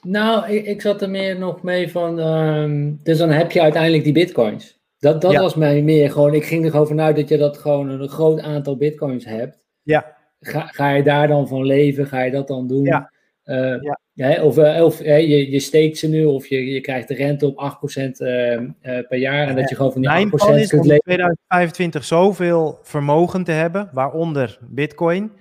Nou, 0.02 0.50
ik, 0.50 0.66
ik 0.66 0.80
zat 0.80 1.02
er 1.02 1.10
meer 1.10 1.38
nog 1.38 1.62
mee 1.62 1.90
van. 1.90 2.18
Um, 2.18 3.00
dus 3.02 3.18
dan 3.18 3.30
heb 3.30 3.52
je 3.52 3.62
uiteindelijk 3.62 4.04
die 4.04 4.12
bitcoins. 4.12 4.80
Dat, 4.98 5.20
dat 5.20 5.32
ja. 5.32 5.40
was 5.40 5.54
mij 5.54 5.82
meer 5.82 6.10
gewoon. 6.10 6.34
Ik 6.34 6.44
ging 6.44 6.64
er 6.64 6.70
gewoon 6.70 6.86
vanuit 6.86 7.16
dat 7.16 7.28
je 7.28 7.36
dat 7.36 7.58
gewoon 7.58 7.88
een 7.88 8.08
groot 8.08 8.40
aantal 8.40 8.76
bitcoins 8.76 9.24
hebt. 9.24 9.58
Ja. 9.82 10.16
Ga, 10.40 10.66
ga 10.66 10.90
je 10.90 11.02
daar 11.02 11.28
dan 11.28 11.48
van 11.48 11.64
leven? 11.64 12.06
Ga 12.06 12.22
je 12.22 12.30
dat 12.30 12.48
dan 12.48 12.66
doen? 12.66 12.84
Ja. 12.84 13.12
Uh, 13.44 13.82
ja. 13.82 13.98
Ja, 14.18 14.42
of 14.42 14.58
of 14.58 14.98
je, 14.98 15.50
je 15.50 15.60
steekt 15.60 15.98
ze 15.98 16.08
nu, 16.08 16.24
of 16.24 16.46
je, 16.46 16.66
je 16.66 16.80
krijgt 16.80 17.08
de 17.08 17.14
rente 17.14 17.46
op 17.46 17.78
8% 17.96 18.00
uh, 18.00 18.52
uh, 18.52 18.68
per 18.82 19.16
jaar. 19.16 19.48
En 19.48 19.56
dat 19.56 19.68
je 19.68 19.74
gewoon 19.74 19.92
van 19.92 20.00
die 20.00 20.10
Mijn 20.10 20.26
8% 20.26 20.30
plan 20.30 20.56
is 20.56 20.68
kunt 20.68 20.82
om 20.82 20.90
in 20.90 21.00
leven. 21.04 21.04
2025 21.04 22.04
zoveel 22.04 22.78
vermogen 22.82 23.44
te 23.44 23.52
hebben, 23.52 23.90
waaronder 23.92 24.58
bitcoin, 24.62 25.32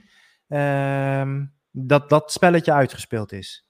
ehm, 0.48 1.46
dat 1.72 2.10
dat 2.10 2.32
spelletje 2.32 2.74
uitgespeeld 2.74 3.32
is. 3.32 3.70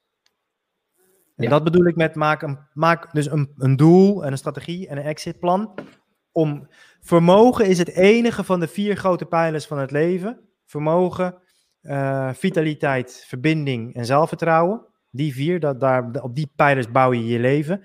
En 1.36 1.43
Ja. 1.43 1.49
dat 1.49 1.64
bedoel 1.64 1.86
ik 1.86 1.95
met 1.95 2.16
maak, 2.16 2.41
een, 2.41 2.60
maak 2.74 3.14
dus 3.14 3.32
een, 3.32 3.51
een 3.58 3.76
doel 3.76 4.26
en 4.26 4.32
een 4.32 4.38
strategie 4.38 4.88
en 4.88 4.97
een 4.97 5.03
exitplan. 5.03 5.74
Om 6.32 6.68
vermogen 7.01 7.66
is 7.66 7.78
het 7.78 7.89
enige 7.89 8.43
van 8.43 8.60
de 8.60 8.68
vier 8.68 8.95
grote 8.95 9.26
pijlers 9.26 9.66
van 9.66 9.78
het 9.78 9.91
leven. 9.91 10.39
Vermogen, 10.66 11.36
eh, 11.82 12.30
vitaliteit, 12.34 13.24
verbinding 13.28 13.95
en 13.95 14.05
zelfvertrouwen. 14.05 14.86
Die 15.18 15.34
vier, 15.34 15.59
dat, 15.59 15.80
daar, 15.80 16.09
op 16.22 16.36
die 16.36 16.51
pijlers 16.55 16.91
bouw 16.91 17.13
je 17.13 17.26
je 17.26 17.39
leven. 17.39 17.84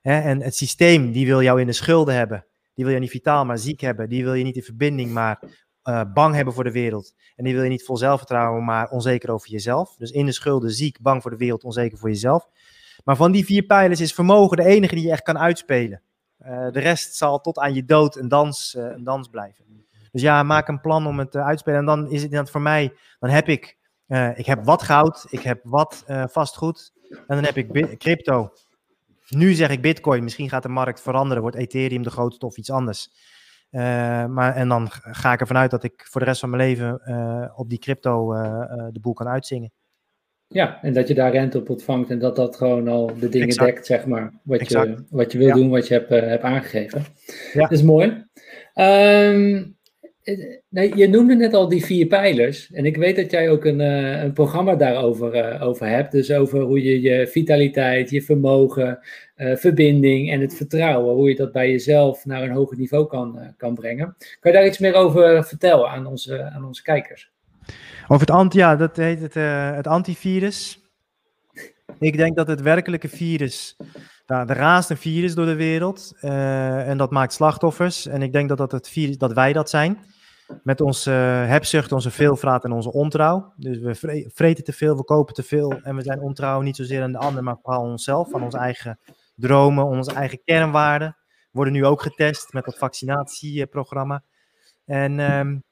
Hè, 0.00 0.20
en 0.20 0.42
het 0.42 0.56
systeem, 0.56 1.12
die 1.12 1.26
wil 1.26 1.42
jou 1.42 1.60
in 1.60 1.66
de 1.66 1.72
schulden 1.72 2.14
hebben. 2.14 2.46
Die 2.74 2.84
wil 2.84 2.94
je 2.94 3.00
niet 3.00 3.10
vitaal, 3.10 3.44
maar 3.44 3.58
ziek 3.58 3.80
hebben. 3.80 4.08
Die 4.08 4.24
wil 4.24 4.34
je 4.34 4.44
niet 4.44 4.56
in 4.56 4.62
verbinding, 4.62 5.10
maar 5.10 5.42
eh, 5.82 6.02
bang 6.14 6.34
hebben 6.34 6.54
voor 6.54 6.64
de 6.64 6.72
wereld. 6.72 7.14
En 7.36 7.44
die 7.44 7.54
wil 7.54 7.62
je 7.62 7.68
niet 7.68 7.84
vol 7.84 7.96
zelfvertrouwen, 7.96 8.64
maar 8.64 8.88
onzeker 8.88 9.30
over 9.30 9.50
jezelf. 9.50 9.96
Dus 9.96 10.10
in 10.10 10.26
de 10.26 10.32
schulden, 10.32 10.70
ziek, 10.70 11.00
bang 11.00 11.22
voor 11.22 11.30
de 11.30 11.36
wereld, 11.36 11.64
onzeker 11.64 11.98
voor 11.98 12.08
jezelf. 12.08 12.48
Maar 13.04 13.16
van 13.16 13.32
die 13.32 13.44
vier 13.44 13.62
pijlers 13.62 14.00
is 14.00 14.14
vermogen 14.14 14.56
de 14.56 14.64
enige 14.64 14.94
die 14.94 15.04
je 15.04 15.10
echt 15.10 15.22
kan 15.22 15.38
uitspelen. 15.38 16.02
Uh, 16.46 16.70
de 16.70 16.80
rest 16.80 17.14
zal 17.14 17.40
tot 17.40 17.58
aan 17.58 17.74
je 17.74 17.84
dood 17.84 18.16
een 18.16 18.28
dans, 18.28 18.74
uh, 18.78 18.84
een 18.84 19.04
dans 19.04 19.28
blijven. 19.28 19.64
Dus 20.12 20.22
ja, 20.22 20.42
maak 20.42 20.68
een 20.68 20.80
plan 20.80 21.06
om 21.06 21.18
het 21.18 21.30
te 21.30 21.42
uitspelen. 21.42 21.78
En 21.78 21.86
dan 21.86 22.06
is 22.06 22.12
het 22.12 22.22
inderdaad 22.22 22.50
voor 22.50 22.60
mij, 22.60 22.92
dan 23.18 23.30
heb 23.30 23.48
ik, 23.48 23.76
uh, 24.08 24.38
ik 24.38 24.46
heb 24.46 24.64
wat 24.64 24.82
goud, 24.82 25.26
ik 25.30 25.40
heb 25.40 25.60
wat 25.62 26.04
uh, 26.08 26.24
vastgoed. 26.28 26.92
En 27.08 27.24
dan 27.26 27.44
heb 27.44 27.56
ik 27.56 27.98
crypto. 27.98 28.52
Nu 29.28 29.52
zeg 29.52 29.70
ik 29.70 29.82
bitcoin, 29.82 30.24
misschien 30.24 30.48
gaat 30.48 30.62
de 30.62 30.68
markt 30.68 31.00
veranderen, 31.00 31.42
wordt 31.42 31.56
Ethereum 31.56 32.02
de 32.02 32.10
grootste 32.10 32.46
of 32.46 32.56
iets 32.56 32.70
anders. 32.70 33.08
Uh, 33.70 33.80
maar, 34.26 34.54
en 34.54 34.68
dan 34.68 34.88
ga 34.90 35.32
ik 35.32 35.40
ervan 35.40 35.56
uit 35.56 35.70
dat 35.70 35.84
ik 35.84 36.06
voor 36.10 36.20
de 36.20 36.26
rest 36.26 36.40
van 36.40 36.50
mijn 36.50 36.62
leven 36.62 37.00
op 37.56 37.68
die 37.68 37.78
crypto 37.78 38.32
de 38.92 39.00
boel 39.00 39.12
kan 39.12 39.28
uitzingen. 39.28 39.72
Ja, 40.46 40.82
en 40.82 40.92
dat 40.92 41.08
je 41.08 41.14
daar 41.14 41.30
rente 41.30 41.58
op 41.58 41.70
ontvangt 41.70 42.10
en 42.10 42.18
dat 42.18 42.36
dat 42.36 42.56
gewoon 42.56 42.88
al 42.88 43.06
de 43.18 43.28
dingen 43.28 43.48
Exact. 43.48 43.66
dekt, 43.74 43.86
zeg 43.86 44.06
maar, 44.06 44.32
wat, 44.42 44.60
Exact. 44.60 44.86
je, 44.86 45.04
wat 45.10 45.32
je 45.32 45.38
wil 45.38 45.46
Ja. 45.46 45.54
doen, 45.54 45.70
wat 45.70 45.88
je 45.88 45.94
hebt, 45.94 46.08
hebt 46.08 46.42
aangegeven. 46.42 47.04
Ja. 47.52 47.60
Dat 47.60 47.70
is 47.70 47.82
mooi. 47.82 48.24
Um, 48.74 49.76
nee, 50.68 50.96
je 50.96 51.08
noemde 51.08 51.34
net 51.34 51.54
al 51.54 51.68
die 51.68 51.84
vier 51.84 52.06
pijlers. 52.06 52.70
En 52.72 52.84
ik 52.84 52.96
weet 52.96 53.16
dat 53.16 53.30
jij 53.30 53.50
ook 53.50 53.64
een, 53.64 53.80
uh, 53.80 54.22
een 54.22 54.32
programma 54.32 54.74
daarover 54.74 55.34
uh, 55.34 55.62
over 55.62 55.88
hebt. 55.88 56.12
Dus 56.12 56.32
over 56.32 56.60
hoe 56.60 56.82
je 56.82 57.00
je 57.00 57.26
vitaliteit, 57.26 58.10
je 58.10 58.22
vermogen, 58.22 58.98
verbinding 59.36 60.30
en 60.30 60.40
het 60.40 60.54
vertrouwen, 60.54 61.14
hoe 61.14 61.28
je 61.28 61.34
dat 61.34 61.52
bij 61.52 61.70
jezelf 61.70 62.24
naar 62.24 62.42
een 62.42 62.50
hoger 62.50 62.76
niveau 62.76 63.06
kan, 63.06 63.54
kan 63.56 63.74
brengen. 63.74 64.16
Kan 64.40 64.52
je 64.52 64.58
daar 64.58 64.66
iets 64.66 64.78
meer 64.78 64.94
over 64.94 65.44
vertellen 65.44 65.88
aan 65.88 66.06
onze, 66.06 66.42
aan 66.42 66.64
onze 66.64 66.82
kijkers? 66.82 67.30
Over 68.02 68.26
het 68.26 68.36
anti, 68.36 68.58
ja, 68.58 68.76
dat 68.76 68.96
heet 68.96 69.20
het, 69.20 69.34
het 69.74 69.86
antivirus. 69.86 70.80
Ik 71.98 72.16
denk 72.16 72.36
dat 72.36 72.46
het 72.46 72.60
werkelijke 72.60 73.08
virus, 73.08 73.76
nou, 74.26 74.48
er 74.48 74.56
raast 74.56 74.90
een 74.90 74.96
virus 74.96 75.34
door 75.34 75.46
de 75.46 75.54
wereld 75.54 76.12
en 76.20 76.98
dat 76.98 77.10
maakt 77.10 77.32
slachtoffers. 77.32 78.06
En 78.06 78.22
ik 78.22 78.32
denk 78.32 78.48
dat, 78.48 78.58
dat, 78.58 78.72
het 78.72 78.88
virus, 78.88 79.18
dat 79.18 79.32
wij 79.32 79.52
dat 79.52 79.70
zijn. 79.70 79.98
Met 80.62 80.80
onze 80.80 81.10
uh, 81.10 81.48
hebzucht, 81.48 81.92
onze 81.92 82.10
veelvraat 82.10 82.64
en 82.64 82.72
onze 82.72 82.92
ontrouw. 82.92 83.52
Dus 83.56 83.78
we 83.78 83.94
vre 83.94 84.30
vreten 84.34 84.64
te 84.64 84.72
veel, 84.72 84.96
we 84.96 85.04
kopen 85.04 85.34
te 85.34 85.42
veel 85.42 85.80
en 85.82 85.96
we 85.96 86.02
zijn 86.02 86.20
ontrouw 86.20 86.60
niet 86.60 86.76
zozeer 86.76 87.02
aan 87.02 87.12
de 87.12 87.18
ander, 87.18 87.42
maar 87.42 87.58
vooral 87.62 87.82
onszelf, 87.82 88.34
aan 88.34 88.42
onze 88.42 88.58
eigen 88.58 88.98
dromen, 89.34 89.84
onze 89.84 90.12
eigen 90.12 90.40
kernwaarden. 90.44 91.16
Worden 91.50 91.72
nu 91.72 91.84
ook 91.84 92.02
getest 92.02 92.52
met 92.52 92.64
dat 92.64 92.78
vaccinatieprogramma. 92.78 94.22
En 94.84 95.18
um, 95.18 95.62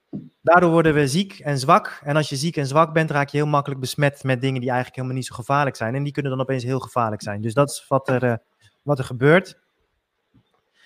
Daardoor 0.42 0.70
worden 0.70 0.94
we 0.94 1.08
ziek 1.08 1.38
en 1.38 1.58
zwak. 1.58 2.00
En 2.04 2.16
als 2.16 2.28
je 2.28 2.36
ziek 2.36 2.56
en 2.56 2.66
zwak 2.66 2.92
bent, 2.92 3.10
raak 3.10 3.28
je 3.28 3.36
heel 3.36 3.46
makkelijk 3.46 3.80
besmet 3.80 4.22
met 4.22 4.40
dingen 4.40 4.60
die 4.60 4.70
eigenlijk 4.70 4.96
helemaal 4.96 5.16
niet 5.16 5.26
zo 5.26 5.34
gevaarlijk 5.34 5.76
zijn. 5.76 5.94
En 5.94 6.02
die 6.02 6.12
kunnen 6.12 6.30
dan 6.32 6.40
opeens 6.40 6.62
heel 6.62 6.80
gevaarlijk 6.80 7.22
zijn. 7.22 7.40
Dus 7.40 7.54
dat 7.54 7.70
is 7.70 7.84
wat 7.88 8.08
er, 8.08 8.24
uh, 8.24 8.34
wat 8.82 8.98
er 8.98 9.04
gebeurt. 9.04 9.58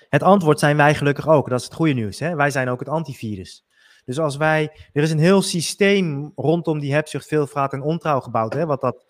Het 0.09 0.23
antwoord 0.23 0.59
zijn 0.59 0.77
wij 0.77 0.95
gelukkig 0.95 1.29
ook. 1.29 1.49
Dat 1.49 1.59
is 1.59 1.65
het 1.65 1.75
goede 1.75 1.93
nieuws. 1.93 2.19
Hè? 2.19 2.35
Wij 2.35 2.51
zijn 2.51 2.69
ook 2.69 2.79
het 2.79 2.89
antivirus. 2.89 3.66
Dus 4.07 4.19
als 4.19 4.37
wij. 4.37 4.71
Er 4.93 5.03
is 5.03 5.11
een 5.11 5.19
heel 5.19 5.43
systeem 5.43 6.33
rondom 6.37 6.79
die 6.79 6.93
hebzucht, 6.93 7.29
veelvraat 7.29 7.73
en 7.73 7.83
ontrouw 7.83 8.21
gebouwd. 8.21 8.53
Hè? 8.53 8.67
Wat 8.67 8.81
dat. 8.81 9.07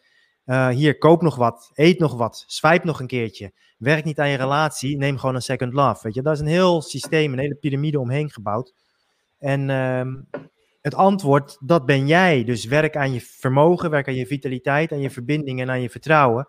Uh, 0.46 0.68
hier, 0.68 0.98
koop 0.98 1.22
nog 1.22 1.36
wat, 1.36 1.70
eet 1.74 1.98
nog 1.98 2.14
wat, 2.14 2.44
swipe 2.46 2.86
nog 2.86 3.00
een 3.00 3.06
keertje. 3.06 3.52
Werk 3.78 4.04
niet 4.04 4.18
aan 4.18 4.28
je 4.28 4.36
relatie, 4.36 4.96
neem 4.96 5.18
gewoon 5.18 5.34
een 5.34 5.42
second 5.42 5.72
love. 5.72 6.00
Weet 6.02 6.14
je? 6.14 6.22
Daar 6.22 6.32
is 6.32 6.40
een 6.40 6.46
heel 6.46 6.82
systeem, 6.82 7.32
een 7.32 7.38
hele 7.38 7.54
piramide 7.54 8.00
omheen 8.00 8.30
gebouwd. 8.30 8.74
En 9.38 9.68
uh, 9.68 10.40
het 10.82 10.94
antwoord, 10.94 11.56
dat 11.60 11.86
ben 11.86 12.06
jij. 12.06 12.44
Dus 12.44 12.64
werk 12.64 12.96
aan 12.96 13.12
je 13.12 13.20
vermogen, 13.20 13.90
werk 13.90 14.08
aan 14.08 14.14
je 14.14 14.26
vitaliteit, 14.26 14.92
aan 14.92 15.00
je 15.00 15.10
verbinding 15.10 15.60
en 15.60 15.70
aan 15.70 15.80
je 15.80 15.90
vertrouwen. 15.90 16.46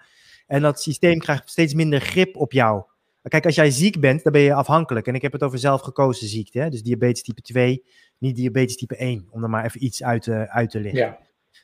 En 0.48 0.62
dat 0.62 0.82
systeem 0.82 1.20
krijgt 1.20 1.50
steeds 1.50 1.74
minder 1.74 2.02
grip 2.02 2.36
op 2.36 2.52
jou. 2.52 2.84
Kijk, 3.22 3.46
als 3.46 3.56
jij 3.56 3.72
ziek 3.72 4.00
bent, 4.00 4.24
dan 4.24 4.32
ben 4.32 4.42
je 4.42 4.54
afhankelijk. 4.54 5.08
En 5.08 5.16
ik 5.16 5.22
heb 5.22 5.32
het 5.32 5.44
over 5.44 5.60
zelfgekozen 5.60 6.28
ziekte. 6.28 6.60
Hè? 6.60 6.70
Dus 6.70 6.84
diabetes 6.84 7.22
type 7.22 7.42
2, 7.42 7.84
niet 8.18 8.36
diabetes 8.36 8.76
type 8.76 8.96
1. 8.96 9.28
Om 9.30 9.44
er 9.44 9.50
maar 9.50 9.66
even 9.66 9.84
iets 9.84 10.04
uit, 10.04 10.26
uh, 10.26 10.44
uit 10.44 10.70
te 10.70 10.80
leggen. 10.80 11.00
Ja. 11.00 11.18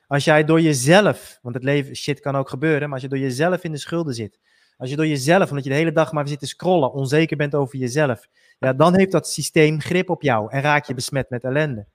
Als 0.07 0.23
jij 0.23 0.43
door 0.43 0.61
jezelf, 0.61 1.39
want 1.41 1.55
het 1.55 1.63
leven, 1.63 1.95
shit 1.95 2.19
kan 2.19 2.35
ook 2.35 2.49
gebeuren, 2.49 2.81
maar 2.81 2.93
als 2.93 3.01
je 3.01 3.07
door 3.07 3.17
jezelf 3.17 3.63
in 3.63 3.71
de 3.71 3.77
schulden 3.77 4.13
zit, 4.13 4.39
als 4.77 4.89
je 4.89 4.95
door 4.95 5.07
jezelf, 5.07 5.49
omdat 5.49 5.63
je 5.63 5.69
de 5.69 5.75
hele 5.75 5.91
dag 5.91 6.11
maar 6.11 6.27
zit 6.27 6.39
te 6.39 6.47
scrollen, 6.47 6.93
onzeker 6.93 7.37
bent 7.37 7.55
over 7.55 7.77
jezelf, 7.77 8.27
ja, 8.59 8.73
dan 8.73 8.97
heeft 8.97 9.11
dat 9.11 9.27
systeem 9.27 9.81
grip 9.81 10.09
op 10.09 10.21
jou 10.21 10.51
en 10.51 10.61
raak 10.61 10.85
je 10.85 10.93
besmet 10.93 11.29
met 11.29 11.43
ellende. 11.43 11.87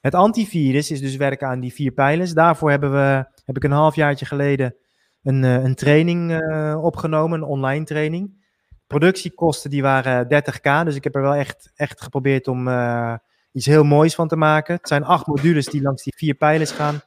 Het 0.00 0.14
antivirus 0.14 0.90
is 0.90 1.00
dus 1.00 1.16
werken 1.16 1.48
aan 1.48 1.60
die 1.60 1.72
vier 1.72 1.92
pijlers. 1.92 2.32
Daarvoor 2.32 2.70
hebben 2.70 2.92
we, 2.92 3.24
heb 3.44 3.56
ik 3.56 3.64
een 3.64 3.70
halfjaartje 3.70 4.26
geleden 4.26 4.74
een, 5.22 5.44
eh, 5.44 5.62
een 5.62 5.74
training 5.74 6.30
uh, 6.30 6.84
opgenomen, 6.84 7.40
een 7.40 7.48
online 7.48 7.84
training. 7.84 8.38
Productiekosten 8.86 9.70
die 9.70 9.82
waren 9.82 10.24
30k, 10.24 10.84
dus 10.84 10.94
ik 10.94 11.04
heb 11.04 11.14
er 11.14 11.22
wel 11.22 11.34
echt, 11.34 11.72
echt 11.74 12.00
geprobeerd 12.00 12.48
om 12.48 12.68
uh, 12.68 13.14
iets 13.52 13.66
heel 13.66 13.84
moois 13.84 14.14
van 14.14 14.28
te 14.28 14.36
maken. 14.36 14.74
Het 14.74 14.88
zijn 14.88 15.04
acht 15.04 15.26
modules 15.26 15.66
die 15.66 15.82
langs 15.82 16.02
die 16.02 16.14
vier 16.16 16.34
pijlers 16.34 16.70
gaan. 16.70 17.00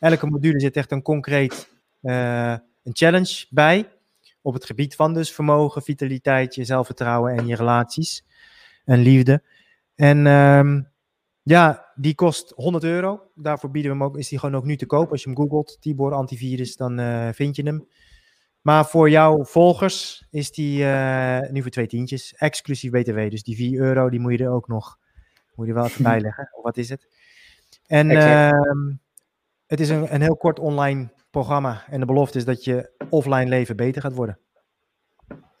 Elke 0.00 0.26
module 0.26 0.60
zit 0.60 0.76
echt 0.76 0.90
een 0.90 1.02
concreet 1.02 1.70
een 2.82 2.94
challenge 2.94 3.46
bij. 3.50 3.88
Op 4.42 4.54
het 4.54 4.64
gebied 4.64 4.94
van 4.94 5.14
dus 5.14 5.32
vermogen, 5.32 5.82
vitaliteit, 5.82 6.54
je 6.54 6.64
zelfvertrouwen 6.64 7.36
en 7.36 7.46
je 7.46 7.56
relaties 7.56 8.24
en 8.84 8.98
liefde. 8.98 9.42
En 9.94 10.26
um, 10.26 10.88
ja, 11.42 11.86
die 11.94 12.14
kost 12.14 12.52
100 12.56 12.84
euro. 12.84 13.30
Daarvoor 13.34 13.70
bieden 13.70 13.90
we 13.90 13.96
hem 13.96 14.06
ook, 14.06 14.18
is 14.18 14.28
die 14.28 14.38
gewoon 14.38 14.54
ook 14.54 14.64
nu 14.64 14.76
te 14.76 14.86
koop. 14.86 15.10
Als 15.10 15.22
je 15.22 15.28
hem 15.28 15.38
googelt, 15.38 15.76
Tibor 15.80 16.12
antivirus, 16.12 16.76
dan 16.76 17.00
uh, 17.00 17.28
vind 17.32 17.56
je 17.56 17.62
hem. 17.62 17.88
Maar 18.60 18.86
voor 18.86 19.10
jouw 19.10 19.44
volgers 19.44 20.26
is 20.30 20.52
die 20.52 20.82
uh, 20.82 21.40
nu 21.50 21.62
voor 21.62 21.70
twee 21.70 21.86
tientjes, 21.86 22.34
exclusief 22.34 22.90
BTW. 22.90 23.30
Dus 23.30 23.42
die 23.42 23.56
4 23.56 23.80
euro, 23.80 24.10
die 24.10 24.20
moet 24.20 24.32
je 24.32 24.44
er 24.44 24.50
ook 24.50 24.68
nog, 24.68 24.98
moet 25.54 25.66
je 25.66 25.72
wel 25.72 25.84
even 25.84 26.02
bijleggen. 26.12 26.48
Of 26.52 26.62
wat 26.62 26.76
is 26.76 26.88
het? 26.88 27.06
En 27.86 28.10
uh, 28.10 28.50
het 29.66 29.80
is 29.80 29.88
een, 29.88 30.14
een 30.14 30.22
heel 30.22 30.36
kort 30.36 30.58
online 30.58 31.08
programma. 31.30 31.84
En 31.90 32.00
de 32.00 32.06
belofte 32.06 32.38
is 32.38 32.44
dat 32.44 32.64
je 32.64 32.90
offline 33.10 33.48
leven 33.48 33.76
beter 33.76 34.02
gaat 34.02 34.14
worden. 34.14 34.38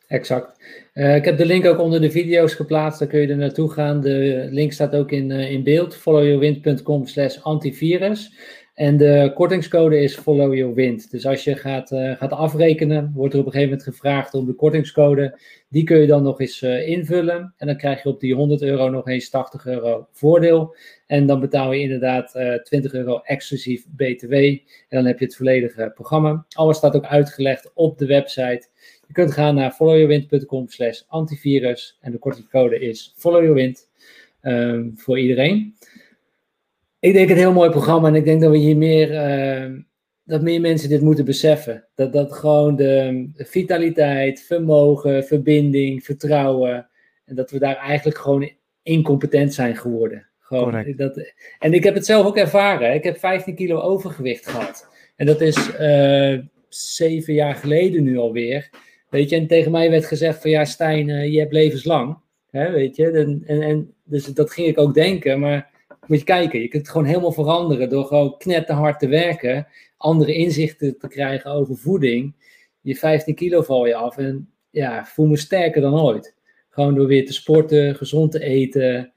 Exact. 0.06 0.60
Uh, 0.94 1.16
ik 1.16 1.24
heb 1.24 1.36
de 1.36 1.46
link 1.46 1.66
ook 1.66 1.78
onder 1.78 2.00
de 2.00 2.10
video's 2.10 2.54
geplaatst, 2.54 2.98
daar 2.98 3.08
kun 3.08 3.20
je 3.20 3.28
er 3.28 3.36
naartoe 3.36 3.70
gaan. 3.70 4.00
De 4.00 4.48
link 4.50 4.72
staat 4.72 4.94
ook 4.94 5.10
in, 5.10 5.30
uh, 5.30 5.50
in 5.50 5.62
beeld, 5.62 5.96
followyourwind.com 5.96 7.06
slash 7.06 7.38
antivirus. 7.38 8.32
En 8.74 8.96
de 8.96 9.32
kortingscode 9.34 10.00
is 10.00 10.16
followyourwind. 10.16 11.10
Dus 11.10 11.26
als 11.26 11.44
je 11.44 11.56
gaat, 11.56 11.90
uh, 11.90 12.16
gaat 12.16 12.32
afrekenen, 12.32 13.12
wordt 13.14 13.34
er 13.34 13.40
op 13.40 13.46
een 13.46 13.52
gegeven 13.52 13.74
moment 13.74 13.94
gevraagd 13.94 14.34
om 14.34 14.46
de 14.46 14.54
kortingscode. 14.54 15.38
Die 15.68 15.84
kun 15.84 15.98
je 15.98 16.06
dan 16.06 16.22
nog 16.22 16.40
eens 16.40 16.62
invullen. 16.62 17.54
En 17.56 17.66
dan 17.66 17.76
krijg 17.76 18.02
je 18.02 18.08
op 18.08 18.20
die 18.20 18.34
100 18.34 18.62
euro 18.62 18.88
nog 18.88 19.08
eens 19.08 19.30
80 19.30 19.66
euro 19.66 20.08
voordeel. 20.12 20.76
En 21.06 21.26
dan 21.26 21.40
betaal 21.40 21.72
je 21.72 21.80
inderdaad 21.80 22.38
20 22.62 22.92
euro 22.94 23.20
exclusief 23.24 23.86
BTW. 23.88 24.32
En 24.32 24.60
dan 24.88 25.04
heb 25.04 25.18
je 25.18 25.24
het 25.24 25.36
volledige 25.36 25.90
programma. 25.94 26.46
Alles 26.48 26.76
staat 26.76 26.96
ook 26.96 27.04
uitgelegd 27.04 27.70
op 27.74 27.98
de 27.98 28.06
website. 28.06 28.68
Je 29.06 29.12
kunt 29.12 29.32
gaan 29.32 29.54
naar 29.54 29.70
followyourwind.com 29.70 30.68
slash 30.68 31.02
antivirus 31.08 31.98
en 32.00 32.12
de 32.12 32.18
kortingcode 32.18 32.80
is 32.80 33.12
followyourwind 33.16 33.88
um, 34.42 34.92
voor 34.96 35.18
iedereen. 35.18 35.74
Ik 37.02 37.12
denk 37.12 37.30
een 37.30 37.36
heel 37.36 37.52
mooi 37.52 37.70
programma 37.70 38.08
en 38.08 38.14
ik 38.14 38.24
denk 38.24 38.40
dat 38.40 38.50
we 38.50 38.56
hier 38.56 38.76
meer, 38.76 39.10
uh, 39.10 39.78
dat 40.24 40.42
meer 40.42 40.60
mensen 40.60 40.88
dit 40.88 41.00
moeten 41.00 41.24
beseffen. 41.24 41.88
Dat, 41.94 42.12
dat 42.12 42.32
gewoon 42.32 42.76
de, 42.76 43.30
vitaliteit, 43.34 44.42
vermogen, 44.42 45.24
verbinding, 45.24 46.04
vertrouwen 46.04 46.88
en 47.24 47.34
dat 47.34 47.50
we 47.50 47.58
daar 47.58 47.76
eigenlijk 47.76 48.18
gewoon 48.18 48.50
incompetent 48.82 49.54
zijn 49.54 49.76
geworden. 49.76 50.28
Gewoon, 50.40 50.94
dat, 50.96 51.32
en 51.58 51.72
ik 51.72 51.84
heb 51.84 51.94
het 51.94 52.06
zelf 52.06 52.26
ook 52.26 52.36
ervaren. 52.36 52.94
Ik 52.94 53.04
heb 53.04 53.18
15 53.18 53.54
kilo 53.54 53.80
overgewicht 53.80 54.46
gehad. 54.48 54.88
En 55.16 55.26
dat 55.26 55.40
is 55.40 55.70
uh, 55.80 56.38
zeven 56.68 57.34
jaar 57.34 57.54
geleden 57.54 58.02
nu 58.02 58.18
alweer. 58.18 58.70
Weet 59.08 59.30
je, 59.30 59.36
en 59.36 59.46
tegen 59.46 59.70
mij 59.70 59.90
werd 59.90 60.04
gezegd 60.04 60.40
van 60.40 60.50
ja, 60.50 60.64
Stijn, 60.64 61.08
uh, 61.08 61.32
je 61.32 61.38
hebt 61.38 61.52
levenslang. 61.52 62.16
Hè, 62.50 62.70
weet 62.70 62.96
je, 62.96 63.10
en, 63.10 63.42
en, 63.46 63.62
en, 63.62 63.94
dus 64.04 64.24
dat 64.24 64.50
ging 64.50 64.68
ik 64.68 64.78
ook 64.78 64.94
denken. 64.94 65.40
Maar 65.40 65.71
moet 66.06 66.18
je 66.18 66.24
kijken, 66.24 66.60
je 66.60 66.68
kunt 66.68 66.82
het 66.82 66.90
gewoon 66.92 67.06
helemaal 67.06 67.32
veranderen 67.32 67.88
door 67.88 68.04
gewoon 68.04 68.36
knetterhard 68.38 68.98
te 68.98 69.08
werken, 69.08 69.66
andere 69.96 70.34
inzichten 70.34 70.98
te 70.98 71.08
krijgen 71.08 71.50
over 71.50 71.76
voeding. 71.76 72.34
Je 72.80 72.96
15 72.96 73.34
kilo 73.34 73.62
val 73.62 73.86
je 73.86 73.94
af 73.94 74.16
en 74.16 74.48
ja, 74.70 75.04
voel 75.04 75.26
me 75.26 75.36
sterker 75.36 75.80
dan 75.80 76.00
ooit. 76.00 76.34
Gewoon 76.70 76.94
door 76.94 77.06
weer 77.06 77.26
te 77.26 77.32
sporten, 77.32 77.94
gezond 77.94 78.30
te 78.30 78.40
eten. 78.40 79.12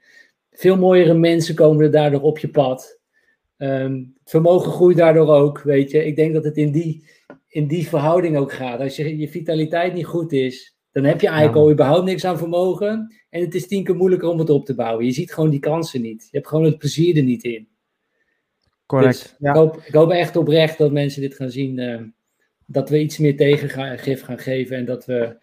Veel 0.52 0.76
mooiere 0.76 1.14
mensen 1.14 1.54
komen 1.54 1.84
er 1.84 1.90
daardoor 1.90 2.22
op 2.22 2.38
je 2.38 2.48
pad. 2.48 3.00
Um, 3.58 4.14
vermogen 4.24 4.72
groeit 4.72 4.96
daardoor 4.96 5.28
ook, 5.28 5.62
weet 5.62 5.90
je. 5.90 6.04
Ik 6.04 6.16
denk 6.16 6.34
dat 6.34 6.44
het 6.44 6.56
in 6.56 6.72
die 6.72 7.04
in 7.56 7.66
die 7.66 7.88
verhouding 7.88 8.36
ook 8.36 8.52
gaat. 8.52 8.80
Als 8.80 8.96
je, 8.96 9.16
je 9.16 9.28
vitaliteit 9.28 9.94
niet 9.94 10.06
goed 10.06 10.32
is, 10.32 10.75
dan 10.96 11.04
heb 11.04 11.20
je 11.20 11.26
eigenlijk 11.26 11.58
al 11.58 11.70
überhaupt 11.70 12.04
niks 12.04 12.24
aan 12.24 12.38
vermogen. 12.38 13.14
En 13.30 13.40
het 13.40 13.54
is 13.54 13.66
tien 13.66 13.84
keer 13.84 13.96
moeilijker 13.96 14.28
om 14.28 14.38
het 14.38 14.50
op 14.50 14.64
te 14.64 14.74
bouwen. 14.74 15.04
Je 15.04 15.12
ziet 15.12 15.32
gewoon 15.32 15.50
die 15.50 15.60
kansen 15.60 16.00
niet. 16.00 16.22
Je 16.22 16.36
hebt 16.36 16.48
gewoon 16.48 16.64
het 16.64 16.78
plezier 16.78 17.16
er 17.16 17.22
niet 17.22 17.44
in. 17.44 17.68
Correct. 18.86 19.20
Dus 19.20 19.36
ja. 19.38 19.50
ik, 19.50 19.56
hoop, 19.56 19.76
ik, 19.76 19.94
hoop, 19.94 20.10
echt 20.10 20.36
oprecht 20.36 20.78
dat 20.78 20.92
mensen 20.92 21.20
dit 21.20 21.34
gaan 21.34 21.50
zien. 21.50 21.78
Uh, 21.78 22.02
dat 22.66 22.88
we 22.88 23.00
iets 23.00 23.18
meer 23.18 23.36
tegengif 23.36 24.22
gaan 24.22 24.38
geven. 24.38 24.76
En 24.76 24.84
dat 24.84 25.04
we 25.04 25.36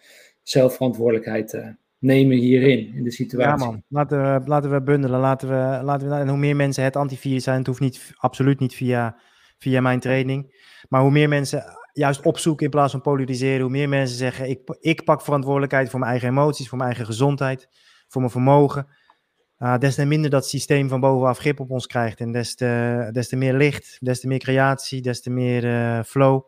zelfverantwoordelijkheid 0.43 1.53
uh, 1.53 1.67
nemen 1.97 2.37
hierin, 2.37 2.93
in 2.95 3.03
de 3.03 3.11
situatie. 3.11 3.65
Ja 3.65 3.71
man, 3.71 3.83
laten 3.87 4.21
we, 4.21 4.47
laten 4.49 4.71
we 4.71 4.81
bundelen. 4.81 5.19
Laten 5.19 5.47
we, 5.47 5.83
laten 5.83 6.09
we, 6.09 6.15
en 6.15 6.27
hoe 6.27 6.37
meer 6.37 6.55
mensen 6.55 6.83
het 6.83 6.95
antivirus 6.95 7.43
zijn, 7.43 7.57
het 7.57 7.67
hoeft 7.67 7.79
niet, 7.79 8.13
absoluut 8.15 8.59
niet 8.59 8.75
via, 8.75 9.17
via 9.57 9.81
mijn 9.81 9.99
training. 9.99 10.61
Maar 10.89 11.01
hoe 11.01 11.11
meer 11.11 11.29
mensen 11.29 11.63
juist 11.93 12.21
opzoeken 12.21 12.65
in 12.65 12.71
plaats 12.71 12.91
van 12.91 13.01
polariseren. 13.01 13.61
Hoe 13.61 13.69
meer 13.69 13.89
mensen 13.89 14.17
zeggen, 14.17 14.49
ik, 14.49 14.77
ik 14.79 15.03
pak 15.03 15.21
verantwoordelijkheid 15.21 15.89
voor 15.89 15.99
mijn 15.99 16.11
eigen 16.11 16.29
emoties, 16.29 16.69
voor 16.69 16.77
mijn 16.77 16.89
eigen 16.89 17.07
gezondheid, 17.07 17.69
voor 18.07 18.21
mijn 18.21 18.33
vermogen. 18.33 18.87
Uh, 19.59 19.77
des 19.77 19.95
te 19.95 20.05
minder 20.05 20.29
dat 20.29 20.47
systeem 20.47 20.89
van 20.89 20.99
bovenaf 20.99 21.37
grip 21.37 21.59
op 21.59 21.71
ons 21.71 21.87
krijgt. 21.87 22.19
En 22.19 22.31
des 22.31 22.55
te, 22.55 23.09
des 23.11 23.27
te 23.27 23.35
meer 23.35 23.53
licht, 23.53 23.97
des 23.99 24.19
te 24.19 24.27
meer 24.27 24.39
creatie, 24.39 25.01
des 25.01 25.21
te 25.21 25.29
meer 25.29 25.63
uh, 25.63 26.03
flow. 26.03 26.45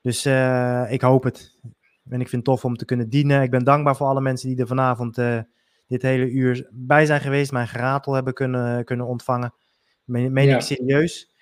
Dus 0.00 0.26
uh, 0.26 0.84
ik 0.88 1.00
hoop 1.00 1.22
het. 1.22 1.58
En 2.08 2.20
ik 2.20 2.28
vind 2.28 2.32
het 2.32 2.44
tof 2.44 2.64
om 2.64 2.76
te 2.76 2.84
kunnen 2.84 3.08
dienen. 3.08 3.42
Ik 3.42 3.50
ben 3.50 3.64
dankbaar 3.64 3.96
voor 3.96 4.06
alle 4.06 4.20
mensen 4.20 4.48
die 4.48 4.58
er 4.58 4.66
vanavond 4.66 5.14
dit 5.86 6.02
hele 6.02 6.30
uur 6.30 6.68
bij 6.70 7.06
zijn 7.06 7.20
geweest. 7.20 7.52
Mijn 7.52 7.68
geratel 7.68 8.12
hebben 8.12 8.34
kunnen, 8.34 8.84
kunnen 8.84 9.06
ontvangen. 9.06 9.54
Meen, 10.04 10.32
meen 10.32 10.46
ja. 10.46 10.56
ik 10.56 10.62
serieus. 10.62 11.33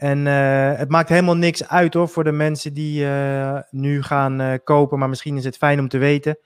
En 0.00 0.26
uh, 0.26 0.72
het 0.76 0.88
maakt 0.88 1.08
helemaal 1.08 1.36
niks 1.36 1.68
uit 1.68 1.94
hoor 1.94 2.08
voor 2.08 2.24
de 2.24 2.32
mensen 2.32 2.74
die 2.74 3.02
uh, 3.02 3.58
nu 3.70 4.02
gaan 4.02 4.40
uh, 4.40 4.54
kopen. 4.64 4.98
Maar 4.98 5.08
misschien 5.08 5.36
is 5.36 5.44
het 5.44 5.56
fijn 5.56 5.78
om 5.78 5.88
te 5.88 5.98
weten. 5.98 6.38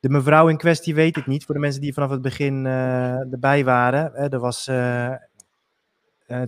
De 0.00 0.08
mevrouw 0.08 0.48
in 0.48 0.56
kwestie 0.56 0.94
weet 0.94 1.16
het 1.16 1.26
niet. 1.26 1.44
Voor 1.44 1.54
de 1.54 1.60
mensen 1.60 1.80
die 1.80 1.92
vanaf 1.92 2.10
het 2.10 2.22
begin 2.22 2.66
erbij 2.66 3.64
waren. 3.64 4.14
er 4.14 4.38
was 4.38 4.64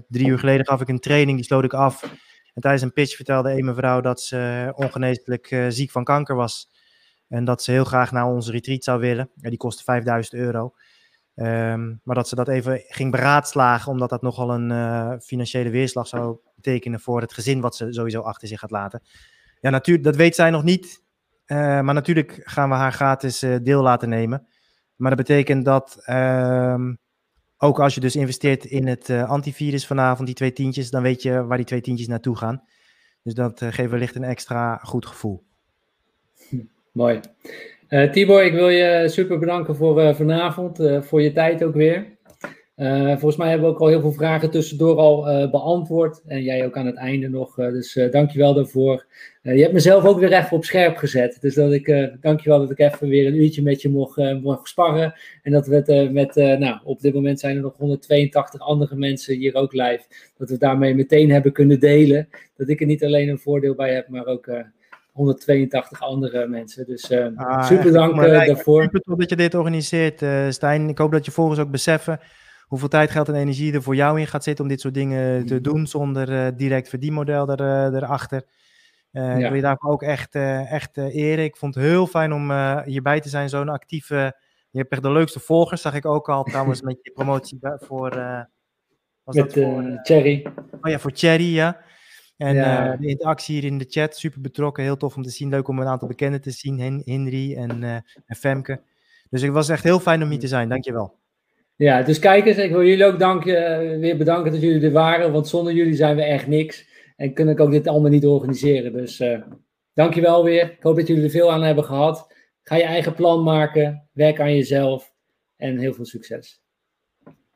drie 0.08 0.26
uur 0.26 0.38
geleden 0.38 0.66
gaf 0.66 0.80
ik 0.80 0.88
een 0.88 0.98
training, 0.98 1.36
die 1.36 1.46
sloot 1.46 1.64
ik 1.64 1.72
af. 1.72 2.02
En 2.54 2.62
tijdens 2.62 2.82
een 2.82 2.92
pitch 2.92 3.16
vertelde 3.16 3.50
een 3.50 3.64
mevrouw 3.64 4.00
dat 4.00 4.20
ze 4.20 4.72
ongeneeslijk 4.76 5.64
ziek 5.68 5.90
van 5.90 6.04
kanker 6.04 6.34
was. 6.34 6.70
En 7.28 7.44
dat 7.44 7.62
ze 7.62 7.70
heel 7.70 7.84
graag 7.84 8.12
naar 8.12 8.26
onze 8.26 8.50
retreat 8.50 8.84
zou 8.84 9.00
willen. 9.00 9.30
Ja, 9.36 9.48
die 9.48 9.58
kostte 9.58 9.82
5000 9.84 10.40
euro. 10.40 10.74
Um, 11.36 12.00
maar 12.04 12.14
dat 12.14 12.28
ze 12.28 12.34
dat 12.34 12.48
even 12.48 12.82
ging 12.86 13.10
beraadslagen, 13.10 13.92
omdat 13.92 14.10
dat 14.10 14.22
nogal 14.22 14.50
een 14.50 14.70
uh, 14.70 15.12
financiële 15.20 15.70
weerslag 15.70 16.06
zou 16.06 16.38
betekenen 16.54 17.00
voor 17.00 17.20
het 17.20 17.32
gezin 17.32 17.60
wat 17.60 17.76
ze 17.76 17.92
sowieso 17.92 18.20
achter 18.20 18.48
zich 18.48 18.60
gaat 18.60 18.70
laten. 18.70 19.02
Ja, 19.60 19.70
natuurlijk, 19.70 20.04
dat 20.04 20.16
weet 20.16 20.34
zij 20.34 20.50
nog 20.50 20.62
niet. 20.62 21.02
Uh, 21.46 21.58
maar 21.58 21.94
natuurlijk 21.94 22.40
gaan 22.44 22.68
we 22.68 22.74
haar 22.74 22.92
gratis 22.92 23.42
uh, 23.42 23.56
deel 23.62 23.82
laten 23.82 24.08
nemen. 24.08 24.46
Maar 24.96 25.16
dat 25.16 25.26
betekent 25.26 25.64
dat 25.64 26.02
um, 26.06 26.98
ook 27.56 27.80
als 27.80 27.94
je 27.94 28.00
dus 28.00 28.16
investeert 28.16 28.64
in 28.64 28.86
het 28.86 29.10
antivirus 29.10 29.86
vanavond, 29.86 30.26
die 30.26 30.36
twee 30.36 30.52
tientjes, 30.52 30.90
dan 30.90 31.02
weet 31.02 31.22
je 31.22 31.44
waar 31.44 31.56
die 31.56 31.66
twee 31.66 31.80
tientjes 31.80 32.08
naartoe 32.08 32.36
gaan. 32.36 32.62
Dus 33.22 33.34
dat 33.34 33.62
geeft 33.62 33.90
wellicht 33.90 34.14
een 34.14 34.24
extra 34.24 34.76
goed 34.76 35.06
gevoel. 35.06 35.44
Hm, 36.48 36.64
mooi. 36.92 37.20
Uh, 37.88 38.10
Tibor, 38.10 38.44
ik 38.44 38.52
wil 38.52 38.68
je 38.68 39.08
super 39.08 39.38
bedanken 39.38 39.76
voor 39.76 40.00
uh, 40.00 40.14
vanavond, 40.14 40.80
uh, 40.80 41.02
voor 41.02 41.22
je 41.22 41.32
tijd 41.32 41.64
ook 41.64 41.74
weer. 41.74 42.06
volgens 43.06 43.36
mij 43.36 43.48
hebben 43.48 43.68
we 43.68 43.74
ook 43.74 43.80
al 43.80 43.88
heel 43.88 44.00
veel 44.00 44.12
vragen 44.12 44.50
tussendoor 44.50 44.96
al 44.96 45.50
beantwoord. 45.50 46.22
En 46.26 46.42
jij 46.42 46.64
ook 46.64 46.76
aan 46.76 46.86
het 46.86 46.96
einde 46.96 47.28
nog. 47.28 47.54
dus 47.54 47.98
dankjewel 48.10 48.54
daarvoor. 48.54 49.06
je 49.42 49.60
hebt 49.60 49.72
mezelf 49.72 50.04
ook 50.04 50.18
weer 50.18 50.32
even 50.32 50.56
op 50.56 50.64
scherp 50.64 50.96
gezet. 50.96 51.38
Dus 51.40 51.54
dat 51.54 51.72
ik, 51.72 52.10
dankjewel 52.20 52.58
dat 52.58 52.70
ik 52.70 52.78
even 52.78 53.08
weer 53.08 53.26
een 53.26 53.42
uurtje 53.42 53.62
met 53.62 53.82
je 53.82 53.88
mocht, 53.88 54.40
mocht 54.42 54.68
sparren. 54.68 55.14
En 55.42 55.52
dat 55.52 55.66
we 55.66 55.74
het 55.74 56.12
met, 56.12 56.34
nou, 56.34 56.78
op 56.84 57.00
dit 57.00 57.14
moment 57.14 57.40
zijn 57.40 57.56
er 57.56 57.62
nog 57.62 57.76
182 57.76 58.60
andere 58.60 58.96
mensen 58.96 59.36
hier 59.36 59.54
ook 59.54 59.72
live. 59.72 60.04
Dat 60.38 60.50
we 60.50 60.58
daarmee 60.58 60.94
meteen 60.94 61.30
hebben 61.30 61.52
kunnen 61.52 61.80
delen. 61.80 62.28
Dat 62.56 62.68
ik 62.68 62.80
er 62.80 62.86
niet 62.86 63.04
alleen 63.04 63.28
een 63.28 63.38
voordeel 63.38 63.74
bij 63.74 63.94
heb, 63.94 64.08
maar 64.08 64.26
ook 64.26 64.46
182 65.14 66.00
andere 66.00 66.46
mensen. 66.46 66.86
Dus 66.86 67.10
uh, 67.10 67.26
ah, 67.36 67.64
super 67.64 67.92
dank 67.92 68.16
uh, 68.16 68.46
daarvoor. 68.46 68.82
Super 68.82 69.00
tof 69.00 69.18
dat 69.18 69.30
je 69.30 69.36
dit 69.36 69.54
organiseert, 69.54 70.22
uh, 70.22 70.50
Stijn. 70.50 70.88
Ik 70.88 70.98
hoop 70.98 71.12
dat 71.12 71.24
je 71.24 71.30
volgers 71.30 71.58
ook 71.58 71.70
beseffen 71.70 72.20
hoeveel 72.64 72.88
tijd, 72.88 73.10
geld 73.10 73.28
en 73.28 73.34
energie 73.34 73.72
er 73.72 73.82
voor 73.82 73.94
jou 73.94 74.20
in 74.20 74.26
gaat 74.26 74.44
zitten 74.44 74.64
om 74.64 74.70
dit 74.70 74.80
soort 74.80 74.94
dingen 74.94 75.46
te 75.46 75.60
doen 75.60 75.86
zonder 75.86 76.56
direct 76.56 76.88
verdienmodel 76.88 77.48
er, 77.48 77.94
erachter. 77.94 78.42
Ik 79.12 79.20
wil 79.20 79.54
je 79.54 79.60
daarvoor 79.60 79.90
ook 79.90 80.02
echt, 80.02 80.34
echt 80.68 80.96
eren. 80.96 81.44
Ik 81.44 81.56
vond 81.56 81.74
het 81.74 81.84
heel 81.84 82.06
fijn 82.06 82.32
om 82.32 82.52
hierbij 82.84 83.20
te 83.20 83.28
zijn, 83.28 83.48
zo'n 83.48 83.68
actieve 83.68 84.36
je 84.70 84.78
hebt 84.78 84.92
echt 84.92 85.02
de 85.02 85.10
leukste 85.10 85.40
volgers, 85.40 85.82
zag 85.82 85.94
ik 85.94 86.06
ook 86.06 86.28
al 86.28 86.42
trouwens 86.52 86.82
met 86.82 86.98
je 87.02 87.10
promotie 87.10 87.58
voor. 87.60 88.10
Was 89.24 89.36
met 89.36 89.44
dat 89.44 89.52
voor, 89.52 89.98
Cherry. 90.02 90.46
Oh 90.80 90.90
ja, 90.90 90.98
voor 90.98 91.10
Cherry, 91.14 91.54
ja. 91.54 91.80
En 92.36 92.54
ja. 92.54 92.96
de 92.96 93.06
interactie 93.06 93.54
hier 93.54 93.64
in 93.64 93.78
de 93.78 93.86
chat, 93.88 94.16
super 94.16 94.40
betrokken. 94.40 94.82
Heel 94.82 94.96
tof 94.96 95.16
om 95.16 95.22
te 95.22 95.30
zien. 95.30 95.48
Leuk 95.48 95.68
om 95.68 95.78
een 95.78 95.86
aantal 95.86 96.08
bekenden 96.08 96.40
te 96.40 96.50
zien. 96.50 97.02
Henry 97.04 97.54
en, 97.56 97.82
en 98.26 98.36
Femke. 98.36 98.80
Dus 99.30 99.42
het 99.42 99.52
was 99.52 99.68
echt 99.68 99.82
heel 99.82 100.00
fijn 100.00 100.22
om 100.22 100.30
hier 100.30 100.38
te 100.38 100.48
zijn. 100.48 100.68
Dankjewel. 100.68 101.14
Ja, 101.76 102.02
dus 102.02 102.18
kijkers, 102.18 102.56
ik 102.56 102.70
wil 102.70 102.84
jullie 102.84 103.04
ook 103.04 103.18
dank, 103.18 103.44
weer 103.44 104.16
bedanken 104.16 104.52
dat 104.52 104.60
jullie 104.60 104.86
er 104.86 104.92
waren. 104.92 105.32
Want 105.32 105.48
zonder 105.48 105.72
jullie 105.72 105.94
zijn 105.94 106.16
we 106.16 106.22
echt 106.22 106.46
niks. 106.46 106.88
En 107.16 107.34
kunnen 107.34 107.54
ik 107.54 107.60
ook 107.60 107.70
dit 107.70 107.86
allemaal 107.86 108.10
niet 108.10 108.26
organiseren. 108.26 108.92
Dus 108.92 109.22
dankjewel 109.92 110.44
weer. 110.44 110.70
Ik 110.70 110.82
hoop 110.82 110.96
dat 110.96 111.06
jullie 111.06 111.24
er 111.24 111.30
veel 111.30 111.52
aan 111.52 111.62
hebben 111.62 111.84
gehad. 111.84 112.34
Ga 112.62 112.76
je 112.76 112.82
eigen 112.82 113.14
plan 113.14 113.42
maken. 113.42 114.08
Werk 114.12 114.40
aan 114.40 114.54
jezelf. 114.54 115.14
En 115.56 115.78
heel 115.78 115.94
veel 115.94 116.04
succes. 116.04 116.62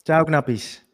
Ciao 0.02 0.24
knappies. 0.24 0.87